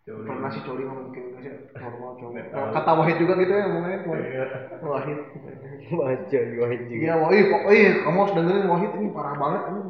Coli. 0.10 0.26
Pernah 0.26 0.50
sih 0.50 0.64
coli 0.66 0.84
mungkin 0.90 1.24
sih 1.38 1.54
normal 1.78 2.18
coli. 2.18 2.42
Kata 2.50 2.92
Wahid 2.98 3.18
juga 3.22 3.34
gitu 3.38 3.54
ya 3.54 3.66
ngomongnya 3.70 4.00
Wahid. 4.10 4.26
Iya. 4.26 4.46
Wahid. 4.82 5.20
baca 5.88 6.40
wahid 6.66 6.82
Iya, 6.90 7.14
Wahid, 7.22 7.46
pokoknya 7.54 7.90
kamu 8.04 8.18
harus 8.18 8.34
dengerin 8.34 8.68
Wahid 8.74 8.92
ini 8.98 9.08
parah 9.14 9.36
banget 9.38 9.62
ini. 9.70 9.82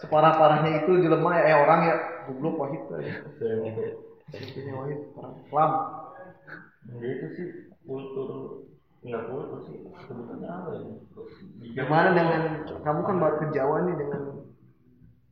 Separah-parahnya 0.00 0.70
itu 0.82 0.90
jelema 1.04 1.30
ya 1.36 1.42
eh, 1.44 1.56
orang 1.60 1.80
ya 1.84 1.94
goblok 2.24 2.54
Wahid 2.56 2.82
aja. 2.88 3.12
Intinya 4.32 4.72
Wahid 4.80 5.00
parah. 5.12 5.32
Lam. 5.52 5.72
Ya 7.04 7.08
itu 7.20 7.26
sih 7.36 7.46
kultur 7.84 8.28
nggak 9.04 9.22
kultur 9.28 9.60
sih 9.68 9.76
sebutannya 10.08 10.48
apa 10.48 10.70
ya? 10.72 10.88
Gimana 11.84 12.08
dengan 12.16 12.42
kamu 12.80 13.00
kan 13.04 13.16
baru 13.20 13.36
ke 13.44 13.46
Jawa 13.52 13.76
nih 13.84 13.96
dengan 14.00 14.33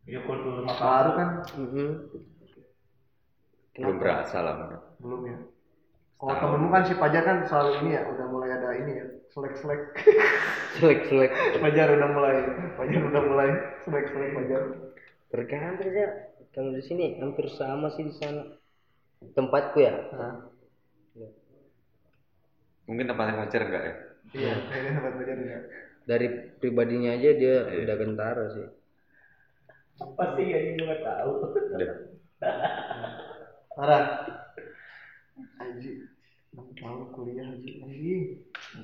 Ya 0.03 0.19
kultur 0.27 0.67
baru 0.67 1.11
kan 1.15 1.29
Mm-mm. 1.57 1.91
Belum 3.73 3.97
berasa 4.03 4.39
lah. 4.45 4.55
Belum 5.01 5.23
ya. 5.25 5.39
Kalau 6.23 6.39
temenmu 6.39 6.69
kan 6.71 6.83
si 6.87 6.95
Pajar 6.95 7.23
kan 7.27 7.39
selalu 7.51 7.71
ini 7.83 7.91
ya, 7.99 8.03
udah 8.07 8.27
mulai 8.31 8.51
ada 8.55 8.71
ini 8.79 8.93
ya, 8.95 9.07
selek-selek. 9.35 9.81
selek 10.79 11.01
selek 11.11 11.31
Pajar 11.67 11.89
udah 11.99 12.09
mulai, 12.15 12.37
Pajar 12.79 13.01
udah 13.11 13.23
mulai 13.27 13.49
selek-selek 13.83 14.31
Pajar. 14.39 14.63
tergantung 15.33 15.91
ya 15.91 16.09
kalau 16.53 16.71
di 16.77 16.85
sini 16.85 17.17
hampir 17.19 17.49
sama 17.49 17.89
sih 17.97 18.05
di 18.05 18.13
sana 18.13 18.45
tempatku 19.33 19.81
ya 19.81 19.95
Mungkin 22.87 23.07
tempatnya 23.09 23.35
pacar 23.41 23.61
enggak 23.67 23.83
ya? 23.89 23.95
Iya, 24.33 24.53
kayaknya 24.69 24.91
tempat 25.01 25.13
Pajar 25.19 25.37
ya. 25.43 25.59
dari 26.03 26.27
pribadinya 26.61 27.11
aja 27.17 27.31
dia 27.35 27.55
udah 27.83 27.97
kentara 27.99 28.45
sih 28.55 28.67
Pasti 30.13 30.43
ya 30.45 30.59
ini 30.61 30.81
nggak 30.81 31.03
tahu. 31.03 31.33
Parah. 33.73 34.05
Haji, 35.57 35.91
enam 36.53 36.67
tahun 36.77 37.03
kuliah 37.11 37.47
Haji. 37.49 38.15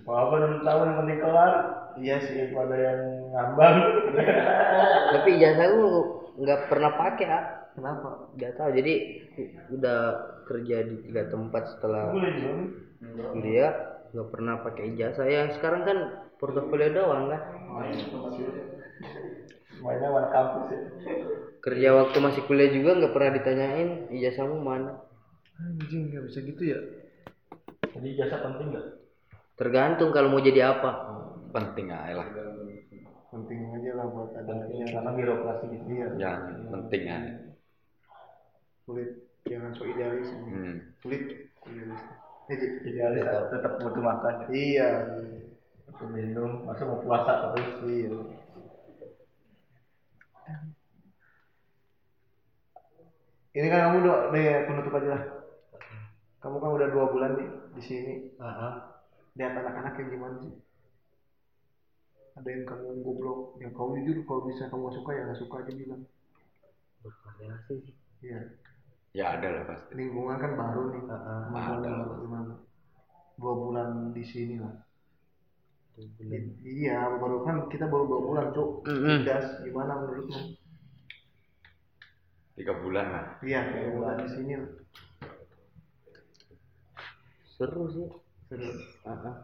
Apa 0.01 0.11
apa 0.11 0.35
enam 0.41 0.55
tahun 0.63 0.85
yang 0.85 0.99
penting 1.03 1.19
kelar 1.21 1.53
Iya 1.99 2.17
sih. 2.23 2.33
daripada 2.37 2.75
yang 2.77 3.01
ngambang. 3.35 3.77
tapi 5.09 5.29
ijazah 5.35 5.67
aku 5.67 5.85
nggak 6.39 6.61
pernah 6.71 6.91
pakai 6.95 7.27
ah 7.27 7.45
Kenapa? 7.75 8.09
nggak 8.35 8.53
tahu 8.55 8.71
jadi 8.75 8.95
udah 9.71 9.99
kerja 10.47 10.77
di 10.85 10.95
tiga 11.07 11.23
tempat 11.27 11.63
setelah 11.75 12.11
kuliah 13.33 13.73
nggak 14.11 14.29
pernah 14.31 14.55
pakai 14.63 14.95
ijazah 14.95 15.27
yang 15.27 15.49
sekarang 15.55 15.83
kan 15.83 15.99
portofolio 16.39 16.91
doang 16.93 17.31
kan 17.31 17.41
Semuanya 19.79 20.11
warna 20.11 20.29
kampus 20.35 20.65
ya. 20.75 20.81
kerja 21.59 21.89
waktu 21.95 22.19
masih 22.19 22.43
kuliah 22.51 22.71
juga 22.75 22.99
nggak 22.99 23.15
pernah 23.15 23.31
ditanyain 23.39 23.91
ijazahmu 24.11 24.59
mana 24.59 24.99
Anjing, 25.59 26.11
nggak 26.11 26.23
bisa 26.31 26.39
gitu 26.43 26.63
ya? 26.71 26.79
Jadi 27.95 28.09
jasa 28.19 28.43
penting 28.43 28.75
nggak? 28.75 28.87
tergantung 29.59 30.15
kalau 30.15 30.31
mau 30.31 30.39
jadi 30.43 30.71
apa 30.71 30.91
Penting 31.49 31.89
aja 31.89 32.21
lah. 32.21 32.29
Penting 33.33 33.59
aja 33.73 33.91
lah 33.97 34.07
buat 34.13 34.31
ada 34.37 34.45
Penting 34.53 34.85
karena 34.85 35.11
birokrasi 35.17 35.65
gitu. 35.73 35.85
Iya, 35.89 36.07
Yang 36.21 36.69
penting 36.69 37.03
aja. 37.09 37.33
sulit. 38.85 39.11
Jangan 39.49 39.71
so 39.73 39.85
idealis. 39.89 40.29
Hmm. 40.29 40.77
Sulit. 41.01 41.23
Idealis. 41.65 42.03
Haji. 42.53 42.67
Idealis 42.85 43.25
tetap 43.49 43.73
butuh 43.81 44.03
makan. 44.05 44.35
ya. 44.45 44.47
Iya. 44.53 44.89
Butuh 45.89 46.09
minum, 46.13 46.69
masa 46.69 46.85
mau 46.85 47.01
puasa 47.01 47.33
terus. 47.57 47.81
Iya. 47.89 48.13
Ini 53.59 53.67
kan 53.73 53.81
kamu 53.91 53.97
udah, 54.07 54.17
nih 54.35 54.47
penutup 54.71 54.93
aja 54.99 55.09
lah. 55.15 55.23
Kamu 56.39 56.57
kan 56.63 56.71
udah 56.79 56.89
dua 56.95 57.05
bulan 57.11 57.31
nih 57.39 57.49
di 57.75 57.83
sini. 57.83 58.15
Lihat 59.39 59.53
anak-anak 59.59 59.95
yang 59.99 60.09
gimana 60.15 60.37
sih? 60.43 60.53
ada 62.39 62.49
yang 62.55 62.65
kamu 62.71 63.03
goblok 63.03 63.59
yang 63.59 63.75
kau 63.75 63.91
jujur 63.99 64.23
kalau 64.23 64.47
bisa 64.47 64.71
kamu 64.71 64.87
gak 64.87 64.97
suka 65.03 65.11
ya 65.11 65.23
gak 65.27 65.41
suka 65.43 65.55
aja 65.59 65.73
bilang 65.75 66.03
bervariasi 67.03 67.75
sih 67.83 67.95
iya 68.23 68.41
Ya 69.17 69.35
ada 69.35 69.49
lah 69.51 69.63
pasti. 69.67 69.91
lingkungan 69.99 70.37
kan 70.39 70.53
baru 70.55 70.83
nih 70.95 71.03
Emang 71.11 71.67
ada. 71.83 71.91
baru 71.91 72.13
gimana 72.23 72.55
dua 73.41 73.55
bulan 73.59 73.89
di 74.15 74.23
sini 74.23 74.55
lah 74.63 74.75
I- 75.99 76.55
iya 76.63 77.11
baru 77.19 77.43
kan 77.43 77.67
kita 77.67 77.91
baru 77.91 78.05
dua 78.07 78.21
bulan 78.23 78.47
cuk 78.55 78.71
Mm-mm. 78.87 79.27
gas 79.27 79.47
gimana 79.67 79.99
menurutmu 79.99 80.39
Tiga 82.59 82.75
bulan 82.75 83.07
lah. 83.15 83.25
iya 83.41 83.71
dua 83.71 83.87
bulan 83.95 84.15
di 84.19 84.29
sini 84.29 84.53
lah 84.59 84.71
seru 87.47 87.85
sih 87.91 88.09
Seru. 88.49 88.65
Ah, 89.05 89.13
ah. 89.29 89.37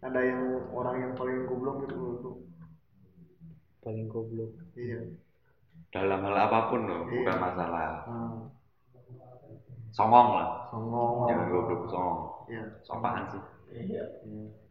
ada 0.00 0.20
yang 0.20 0.42
orang 0.70 0.96
yang 1.00 1.12
paling 1.14 1.46
goblok 1.46 1.82
gitu 1.82 1.94
menurutmu 1.96 2.32
paling 3.80 4.06
goblok 4.06 4.52
iya 4.74 5.00
Dalam 5.90 6.22
hal 6.22 6.36
apa 6.38 6.70
pun 6.70 6.86
loh, 6.86 7.02
Iya. 7.02 7.10
bukan 7.10 7.36
masalah 7.40 8.06
Ah, 8.06 8.38
songong 9.90 10.28
lah. 10.38 10.48
songong 10.70 11.26
Jangan 11.26 11.46
goblok 11.50 11.82
songong. 11.90 12.20
iya 12.46 12.62
Sopaan 12.86 13.24
sih. 13.26 13.42
Iya. 13.74 14.04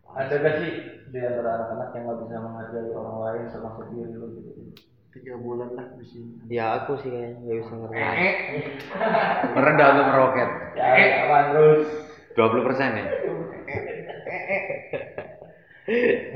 Ada 0.10 0.34
gak 0.40 0.56
sih 0.64 0.72
di 1.12 1.20
antara 1.20 1.50
anak-anak 1.60 1.90
yang 1.92 2.04
nggak 2.08 2.20
bisa 2.24 2.36
menghargai 2.40 2.90
orang 2.96 3.18
lain 3.20 3.44
termasuk 3.52 3.86
diri 3.92 4.14
lu 4.16 4.28
gitu? 4.40 4.52
Tiga 5.10 5.34
bulan 5.36 5.70
lah 5.74 5.88
di 5.98 6.06
sini 6.06 6.32
ya 6.48 6.84
aku 6.84 7.02
sih 7.02 7.10
kayaknya 7.10 7.42
nggak 7.42 7.58
bisa 7.60 7.74
ngerti 7.76 7.98
eh 7.98 8.34
merendah 9.52 9.88
untuk 9.92 10.08
meroket 10.08 10.50
Ya, 10.78 11.26
aman 11.26 11.46
terus. 11.52 11.88
20 12.38 12.64
persen 12.64 12.90
nih. 12.96 13.06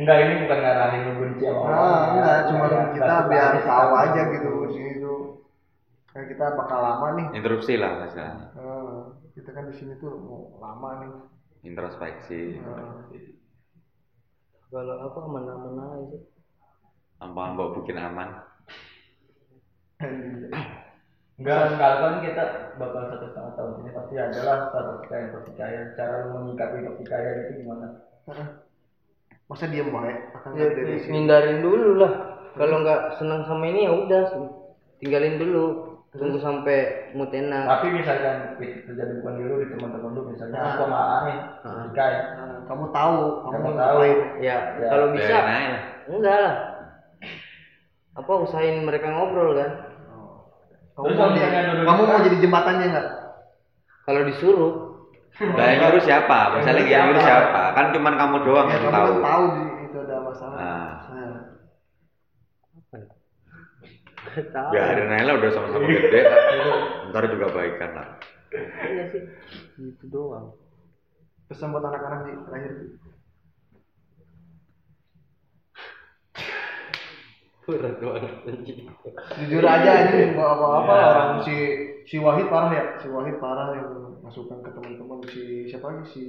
Enggak 0.01 0.17
ini 0.19 0.33
bukan 0.43 0.59
ngarahin 0.59 1.03
benci 1.21 1.43
sama 1.45 1.61
orang. 1.61 1.77
ah 1.77 2.01
enggak 2.09 2.37
cuma 2.49 2.65
Ya, 2.65 2.81
kita 2.91 3.15
biar 3.29 3.51
tahu 3.61 3.91
aja 3.93 4.21
gitu 4.33 4.49
di 4.49 4.71
sini 4.73 4.91
tuh 4.99 5.19
kan 6.09 6.23
kita 6.25 6.45
bakal 6.53 6.79
lama 6.81 7.07
nih 7.17 7.25
Interupsi 7.37 7.73
lah 7.77 7.91
masalahnya. 8.01 8.47
Ah, 8.53 9.01
kita 9.31 9.49
kan 9.53 9.69
di 9.69 9.75
sini 9.77 9.93
tuh 9.97 10.11
mau 10.17 10.57
lama 10.57 10.89
nih 11.05 11.11
Introspeksi. 11.63 12.57
Ah, 12.59 13.05
kalau 14.67 14.95
aku 15.05 15.17
aman-aman 15.23 15.77
aja 15.77 16.17
sih 16.17 16.21
Ampang 17.21 17.53
bawa 17.55 17.77
bikin 17.79 17.95
aman. 17.95 18.29
Enggak, 21.33 21.73
sekali 21.73 21.95
kan 21.97 22.15
kita 22.21 22.43
bakal 22.77 23.01
satu 23.09 23.25
setengah 23.33 23.51
tahun. 23.57 23.71
Ini 23.81 23.89
pasti 23.97 24.15
adalah 24.21 24.57
satu 24.69 24.89
pertikaian 25.01 25.27
pertikaian. 25.33 25.83
Cara 25.97 26.13
lu 26.23 26.29
menyikapi 26.39 26.77
pertikaian 26.85 27.35
itu 27.47 27.51
gimana? 27.65 27.87
masa 29.51 29.67
diem 29.67 29.91
baik 29.91 30.33
akan 30.39 30.55
ya, 30.55 30.71
dari 30.71 31.03
hindarin 31.03 31.59
dulu 31.61 31.99
lah. 31.99 32.13
Kalau 32.55 32.79
nggak 32.79 33.19
senang 33.19 33.43
sama 33.43 33.67
ini 33.69 33.85
ya 33.85 33.91
udah 33.91 34.23
tinggalin 35.03 35.35
dulu. 35.37 35.65
Tunggu 36.13 36.37
sampai 36.37 37.09
mood 37.17 37.33
enak. 37.33 37.65
Tapi 37.65 37.89
misalkan 37.89 38.55
terjadi 38.61 39.13
bukan 39.19 39.33
di 39.33 39.43
lu 39.49 39.55
di 39.65 39.67
teman-teman 39.73 40.09
lu 40.13 40.21
misalnya 40.29 40.57
Nah. 40.61 40.65
aku 40.69 40.85
sama 40.85 41.01
pertikaian. 41.65 42.25
Nah, 42.37 42.57
kamu 42.69 42.85
tahu 42.93 43.17
kamu 43.19 43.51
Kamu 43.51 43.65
mau 43.65 43.73
tahu. 43.75 43.99
ya, 44.39 44.57
Ya, 44.77 44.87
kalau 44.89 45.07
bisa 45.11 45.37
enggak 46.07 46.37
lah 46.37 46.55
apa 48.13 48.31
usahain 48.45 48.85
mereka 48.85 49.09
ngobrol 49.09 49.57
kan 49.57 49.71
kamu 50.93 51.09
Terus 51.09 51.17
mau 51.17 51.33
kamu 51.89 52.01
mau 52.05 52.19
jadi 52.21 52.37
jembatannya 52.37 52.85
nggak 52.93 53.07
kalau 54.05 54.21
disuruh 54.29 54.73
Lah 55.57 55.65
yang 55.65 55.81
nyuruh 55.81 56.03
siapa? 56.05 56.61
Misalnya 56.61 56.85
yang 56.85 57.09
nyuruh 57.09 57.25
siapa? 57.25 57.73
Kan 57.73 57.89
cuman 57.89 58.13
kamu 58.21 58.35
doang 58.45 58.69
ya 58.69 58.77
yang 58.77 58.85
kamu 58.85 58.93
tahu. 58.93 59.09
kan 59.09 59.25
tahu 59.25 59.43
di, 59.49 59.61
itu 59.89 59.97
ada 60.05 60.15
masalah 60.21 60.57
Nah. 60.61 60.93
Nah, 61.09 61.33
tahu 64.53 64.69
Biarin 64.77 65.09
aja 65.09 65.23
lah 65.25 65.33
udah 65.41 65.49
sama-sama 65.49 65.85
gede. 65.97 66.21
Ntar 67.09 67.23
juga 67.33 67.45
baikan 67.49 67.91
lah. 67.97 68.07
iya 68.85 69.09
sih 69.09 69.25
gitu 69.81 70.05
doang 70.13 70.53
pesan 71.49 71.73
buat 71.73 71.81
anak-anak 71.81 72.29
di 72.29 72.33
terakhir 72.45 72.71
berat 77.63 77.95
banget 77.97 78.33
anjing 78.43 78.79
jujur 79.39 79.63
aja 79.63 79.91
ini 80.11 80.35
nggak 80.35 80.51
apa-apa 80.55 80.93
Ya. 80.93 81.05
orang 81.09 81.31
si 81.41 81.55
si 82.03 82.15
Wahid 82.19 82.47
parah 82.51 82.71
ya 82.71 82.83
si 82.99 83.07
Wahid 83.07 83.39
parah 83.39 83.71
yang 83.73 83.89
masukan 84.19 84.59
ke 84.59 84.69
teman-teman 84.75 85.19
si 85.31 85.63
siapa 85.65 85.85
lagi 85.89 86.03
si 86.11 86.23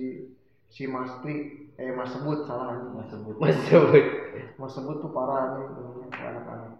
si 0.70 0.82
Mas 0.86 1.11
Tri 1.23 1.35
eh 1.74 1.90
Mas 1.90 2.15
Sebut 2.15 2.47
salah 2.47 2.78
anjing. 2.78 2.94
Mas 2.94 3.06
sebut. 3.11 3.35
mas 3.39 3.56
sebut 3.66 4.05
Mas 4.59 4.70
Sebut 4.73 4.97
tuh 4.98 5.11
parah 5.11 5.59
nih 5.59 5.66
anak-anak 6.15 6.78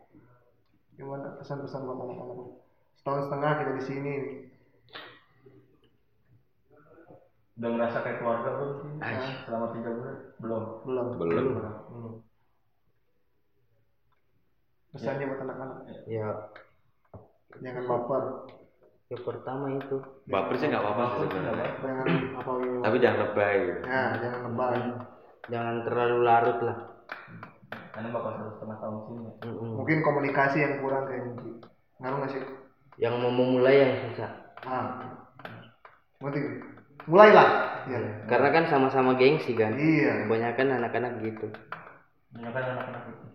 gimana 0.94 1.35
pesan-pesan 1.39 1.82
buat 1.85 1.98
anak-anak 1.98 2.48
setahun 2.94 3.22
setengah 3.26 3.52
kita 3.59 3.72
di 3.74 3.82
sini. 3.82 4.14
Udah 7.55 7.70
ngerasa 7.70 7.98
kayak 8.02 8.18
keluarga 8.18 8.48
belum 8.59 8.72
sih? 8.78 8.90
Selama 9.47 9.66
tiga 9.70 9.90
bulan? 9.94 10.16
Belum. 10.43 10.64
belum 10.82 11.06
Belum. 11.18 11.44
belum 11.55 12.14
pesannya 14.95 15.27
buat 15.27 15.41
anak-anak. 15.43 15.79
Ya. 16.07 16.29
Jangan 17.59 17.85
baper. 17.91 18.23
Ya 19.11 19.19
pertama 19.21 19.66
itu. 19.75 19.97
Baper 20.31 20.55
sih 20.57 20.66
nggak 20.71 20.81
apa-apa 20.81 21.03
sih 21.19 21.29
sebenarnya. 21.29 21.71
jangan 21.83 22.07
apa 22.41 22.51
gitu 22.62 22.77
Tapi 22.81 22.97
jangan 23.03 23.19
lebay. 23.27 23.57
gitu. 23.66 23.81
ya 23.85 24.03
jangan 24.23 24.41
lebay. 24.49 24.79
Jangan 25.51 25.75
terlalu 25.85 26.16
larut 26.25 26.59
lah. 26.62 26.77
Karena 27.95 28.09
bakal 28.11 28.31
satu 28.39 28.51
setengah 28.59 28.79
tahun 28.81 28.97
sini. 29.07 29.23
ya. 29.23 29.33
Mungkin 29.61 29.99
komunikasi 30.01 30.57
yang 30.62 30.75
kurang 30.81 31.05
kayak 31.11 31.23
gitu. 31.27 31.49
Ngaruh 32.01 32.16
nggak 32.23 32.31
sih? 32.33 32.43
Yang 32.97 33.15
mau 33.19 33.33
memulai 33.35 33.77
yang 33.83 33.93
susah. 34.09 34.31
Ah. 34.65 34.87
Penting 36.23 36.62
mulailah. 37.05 37.49
Ya 37.85 37.99
karena 38.31 38.49
kan 38.49 38.65
sama-sama 38.73 39.19
gengsi 39.21 39.53
kan. 39.53 39.77
Iya. 39.77 40.25
Kebanyakan 40.25 40.81
anak-anak 40.81 41.12
gitu. 41.21 41.47
Ya 42.41 42.49
kan 42.49 42.65
anak-anak 42.65 43.03
itu. 43.12 43.34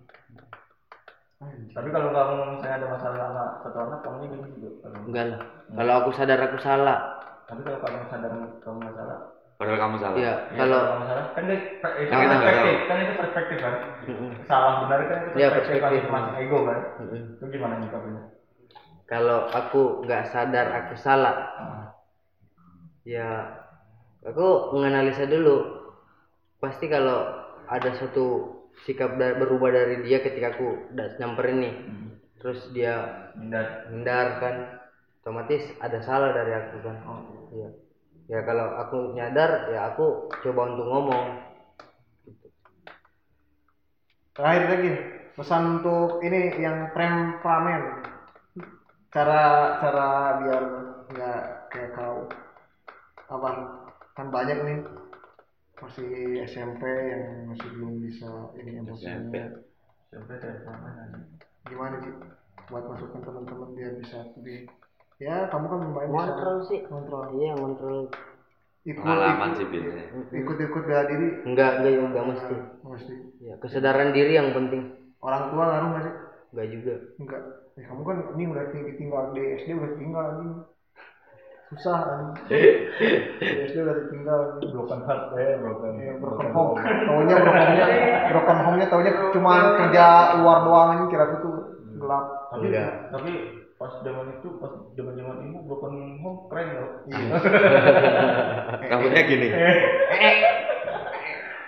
Tapi 1.40 1.88
kalau 1.88 2.11
kamu 2.11 2.34
misalnya 2.52 2.76
ada 2.76 2.88
masalah 2.91 3.16
sama 3.18 3.44
satu 3.64 3.78
anak, 3.80 3.99
kamu 4.03 4.18
ini 4.28 4.36
juga. 4.52 4.70
Kalau- 4.84 5.03
enggak 5.07 5.26
lah 5.26 5.40
kalau 5.72 5.94
aku 5.95 6.10
sadar 6.11 6.40
aku 6.44 6.57
salah 6.60 6.99
Tapi 7.48 7.60
kalau 7.64 7.80
kamu 7.80 7.98
sadar 8.11 8.32
kamu 8.60 8.78
nggak 8.78 8.94
salah, 8.94 9.18
Padahal 9.56 9.80
kamu 9.80 9.95
salah. 9.98 10.18
ya 10.20 10.34
ya 10.52 10.60
kalau 10.60 10.80
kamu 10.84 11.03
salah, 11.07 11.26
kan 11.32 11.44
itu, 11.48 11.56
itu 11.98 12.11
perspektif, 12.11 12.78
kan 12.86 12.98
itu 12.99 13.14
perspektif 13.16 13.57
kan. 13.57 13.74
Salah 14.45 14.72
benar 14.84 14.99
kan 15.02 15.18
itu 15.22 15.36
Iya, 15.36 15.48
perspektif 15.49 15.80
perspektif. 15.80 16.02
masing-masing 16.11 16.36
ego 16.38 16.57
kan. 16.61 16.80
Mm-mm. 16.99 17.22
Itu 17.34 17.44
gimana 17.48 17.74
nyikapinnya? 17.78 18.24
kalau 19.06 19.40
aku 19.49 19.82
nggak 20.06 20.24
sadar 20.28 20.68
aku 20.70 20.94
salah 20.95 21.36
Ah. 21.57 21.86
ya 23.02 23.30
aku 24.22 24.48
menganalisa 24.70 25.26
dulu 25.26 25.66
pasti 26.60 26.86
kalau 26.86 27.26
ada 27.66 27.90
suatu 27.95 28.59
sikap 28.88 29.15
da- 29.19 29.35
berubah 29.35 29.72
dari 29.73 30.06
dia 30.06 30.23
ketika 30.23 30.56
aku 30.56 30.93
udah 30.93 31.07
nyamperin 31.19 31.57
nih. 31.64 31.76
Terus 32.39 32.60
dia 32.72 32.93
Hindar. 33.35 33.91
hindar 33.91 34.27
kan. 34.39 34.56
Otomatis 35.19 35.61
ada 35.84 35.99
salah 36.01 36.31
dari 36.31 36.51
aku 36.56 36.76
kan. 36.84 36.95
Iya. 37.51 37.69
Ya 38.30 38.39
kalau 38.45 38.68
aku 38.77 38.97
nyadar 39.18 39.68
ya 39.73 39.91
aku 39.93 40.30
coba 40.45 40.61
untuk 40.72 40.88
ngomong. 40.88 41.26
Terakhir 44.38 44.64
lagi 44.72 44.91
pesan 45.35 45.64
untuk 45.81 46.23
ini 46.23 46.56
yang 46.61 46.93
temperamen. 46.95 48.06
Cara 49.10 49.41
cara 49.81 50.07
biar 50.45 50.64
nggak 51.10 51.39
kayak 51.73 51.91
kau 51.97 52.30
apa 53.30 53.49
kan 54.14 54.27
banyak 54.30 54.57
nih 54.61 54.77
masih 55.80 56.10
SMP 56.43 56.84
yang 56.85 57.47
masih 57.51 57.68
belum 57.76 57.93
bisa 58.03 58.27
ini 58.60 58.72
emosinya 58.84 59.47
Sampai 60.10 60.35
teleponan. 60.41 61.10
gimana 61.69 61.95
sih 62.01 62.14
buat 62.69 62.84
masukan 62.89 63.22
teman-teman 63.22 63.69
biar 63.77 63.91
bisa 64.01 64.18
lebih 64.38 64.65
ya 65.22 65.45
kamu 65.51 65.65
kan 65.72 65.80
lumayan 65.85 66.10
bisa 66.10 66.31
kontrol 66.34 66.57
sih. 66.69 66.80
Kontrol 66.88 67.23
iya 67.39 67.51
kontrol 67.56 67.99
ikut 68.88 69.03
Pengalaman 69.03 69.49
ikut, 69.51 69.57
sih 69.60 69.65
biasanya. 69.69 70.06
ikut 70.34 70.57
ikut 70.57 70.84
bela 70.88 71.03
diri. 71.11 71.27
Enggak 71.45 71.72
enggak 71.84 71.93
enggak 72.10 72.26
mesti. 72.31 72.56
Mesti. 72.84 73.15
Ya 73.43 73.53
kesadaran 73.60 74.10
diri 74.15 74.34
yang 74.39 74.49
penting. 74.56 74.81
Orang 75.19 75.51
tua 75.51 75.64
ngaruh 75.68 75.88
nggak 75.93 76.03
sih? 76.07 76.15
Enggak 76.56 76.68
juga. 76.73 76.93
Enggak 77.19 77.41
ya, 77.77 77.84
kamu 77.88 78.01
kan 78.03 78.18
ini 78.35 78.43
udah 78.51 78.65
tinggi 78.76 78.91
tinggal 78.99 79.23
di 79.35 79.41
SD 79.60 79.69
udah 79.76 79.91
tinggal 79.95 80.23
anjing 80.35 80.51
susah 81.69 81.97
anjing 82.01 82.33
di 83.37 83.57
SD 83.69 83.77
udah 83.85 83.95
ditinggal. 84.05 84.41
Broken 84.73 84.99
heart 85.05 85.23
ya, 85.37 85.53
broken. 85.61 85.91
Ya, 86.01 86.13
broken 86.17 86.49
home. 86.49 86.73
taunya 87.07 87.35
broken 87.37 87.61
home-nya 87.61 87.87
broken 88.33 88.57
home-nya 88.65 88.87
taunya 88.89 89.11
cuma 89.29 89.53
kerja 89.77 90.05
luar 90.41 90.57
doang 90.65 90.87
anjing 90.97 91.09
kira 91.13 91.25
tuh 91.37 91.77
gelap. 92.01 92.25
Tapi 92.49 92.65
Enggak. 92.73 92.91
tapi 93.13 93.31
pas 93.79 93.93
zaman 94.03 94.25
itu 94.41 94.49
pas 94.59 94.73
zaman 94.97 95.13
zaman 95.15 95.37
ibu 95.45 95.57
broken 95.63 95.93
home 96.25 96.39
keren 96.49 96.67
loh. 96.73 96.89
iya. 97.13 97.37
Rambutnya 98.89 99.21
gini. 99.29 99.47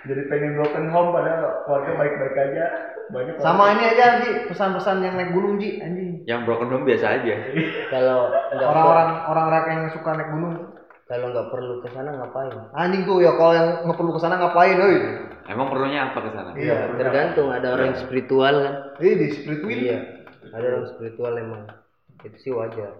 Jadi 0.02 0.22
pengen 0.26 0.56
broken 0.56 0.86
home 0.88 1.10
padahal 1.10 1.62
keluarga 1.62 1.92
baik-baik 1.94 2.34
aja 2.36 2.64
banyak 3.08 3.34
orang- 3.34 3.44
Sama 3.44 3.64
ini 3.70 3.84
aja 3.86 4.06
Ji, 4.18 4.30
pesan-pesan 4.46 4.96
yang 5.00 5.14
naik 5.14 5.30
gunung 5.30 5.56
Ji, 5.56 5.78
anjing. 5.78 6.24
Yang 6.24 6.40
broken 6.42 6.68
home 6.68 6.84
biasa 6.84 7.06
aja. 7.12 7.34
kalau 7.94 8.30
Orang-orang 8.52 9.08
orang 9.26 9.46
rakyat 9.48 9.76
yang 9.76 9.92
suka 9.92 10.10
naik 10.12 10.30
gunung. 10.30 10.56
kalau 11.02 11.28
nggak 11.28 11.48
perlu 11.50 11.74
ke 11.78 11.88
sana 11.88 12.08
ngapain 12.10 12.56
Anjing 12.72 13.04
tuh 13.04 13.20
ya 13.20 13.36
kalau 13.36 13.52
yang 13.52 13.68
nggak 13.84 13.98
perlu 14.00 14.12
ke 14.12 14.20
sana 14.20 14.34
ngapain, 14.38 14.76
euy. 14.76 14.98
Emang 15.44 15.68
perlunya 15.68 16.08
apa 16.08 16.18
ke 16.18 16.30
sana? 16.30 16.50
Iya. 16.54 16.76
tergantung 16.94 17.48
ada 17.48 17.68
orang 17.70 17.86
yang 17.90 18.00
spiritual 18.00 18.54
kan 18.56 18.74
Eh 18.96 19.12
di 19.12 19.26
spiritual. 19.30 19.70
iya 19.72 19.98
ada 20.48 20.64
orang 20.64 20.86
spiritual 20.88 21.32
emang 21.34 21.62
itu 22.22 22.38
sih 22.38 22.50
wajar 22.50 22.96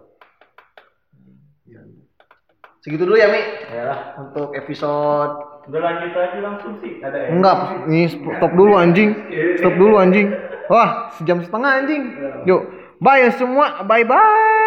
Segitu 2.82 3.06
dulu 3.06 3.14
ya, 3.14 3.30
Mi. 3.30 3.42
ya 3.70 3.84
lah 3.86 3.98
Untuk 4.18 4.52
episode 4.52 5.51
udah 5.62 5.80
lanjut 5.80 6.10
aja 6.10 6.38
langsung 6.42 6.74
sih 6.82 6.98
ada 6.98 7.18
ya 7.18 7.28
Enggak, 7.30 7.86
ini 7.86 8.10
stop 8.10 8.52
dulu 8.54 8.72
anjing. 8.74 9.10
Stop 9.62 9.74
dulu 9.78 9.94
anjing. 10.02 10.34
Wah, 10.72 11.14
sejam 11.14 11.38
setengah 11.42 11.70
anjing. 11.82 12.02
Yuk, 12.48 12.62
bye 12.98 13.30
semua. 13.38 13.86
Bye 13.86 14.02
bye. 14.02 14.61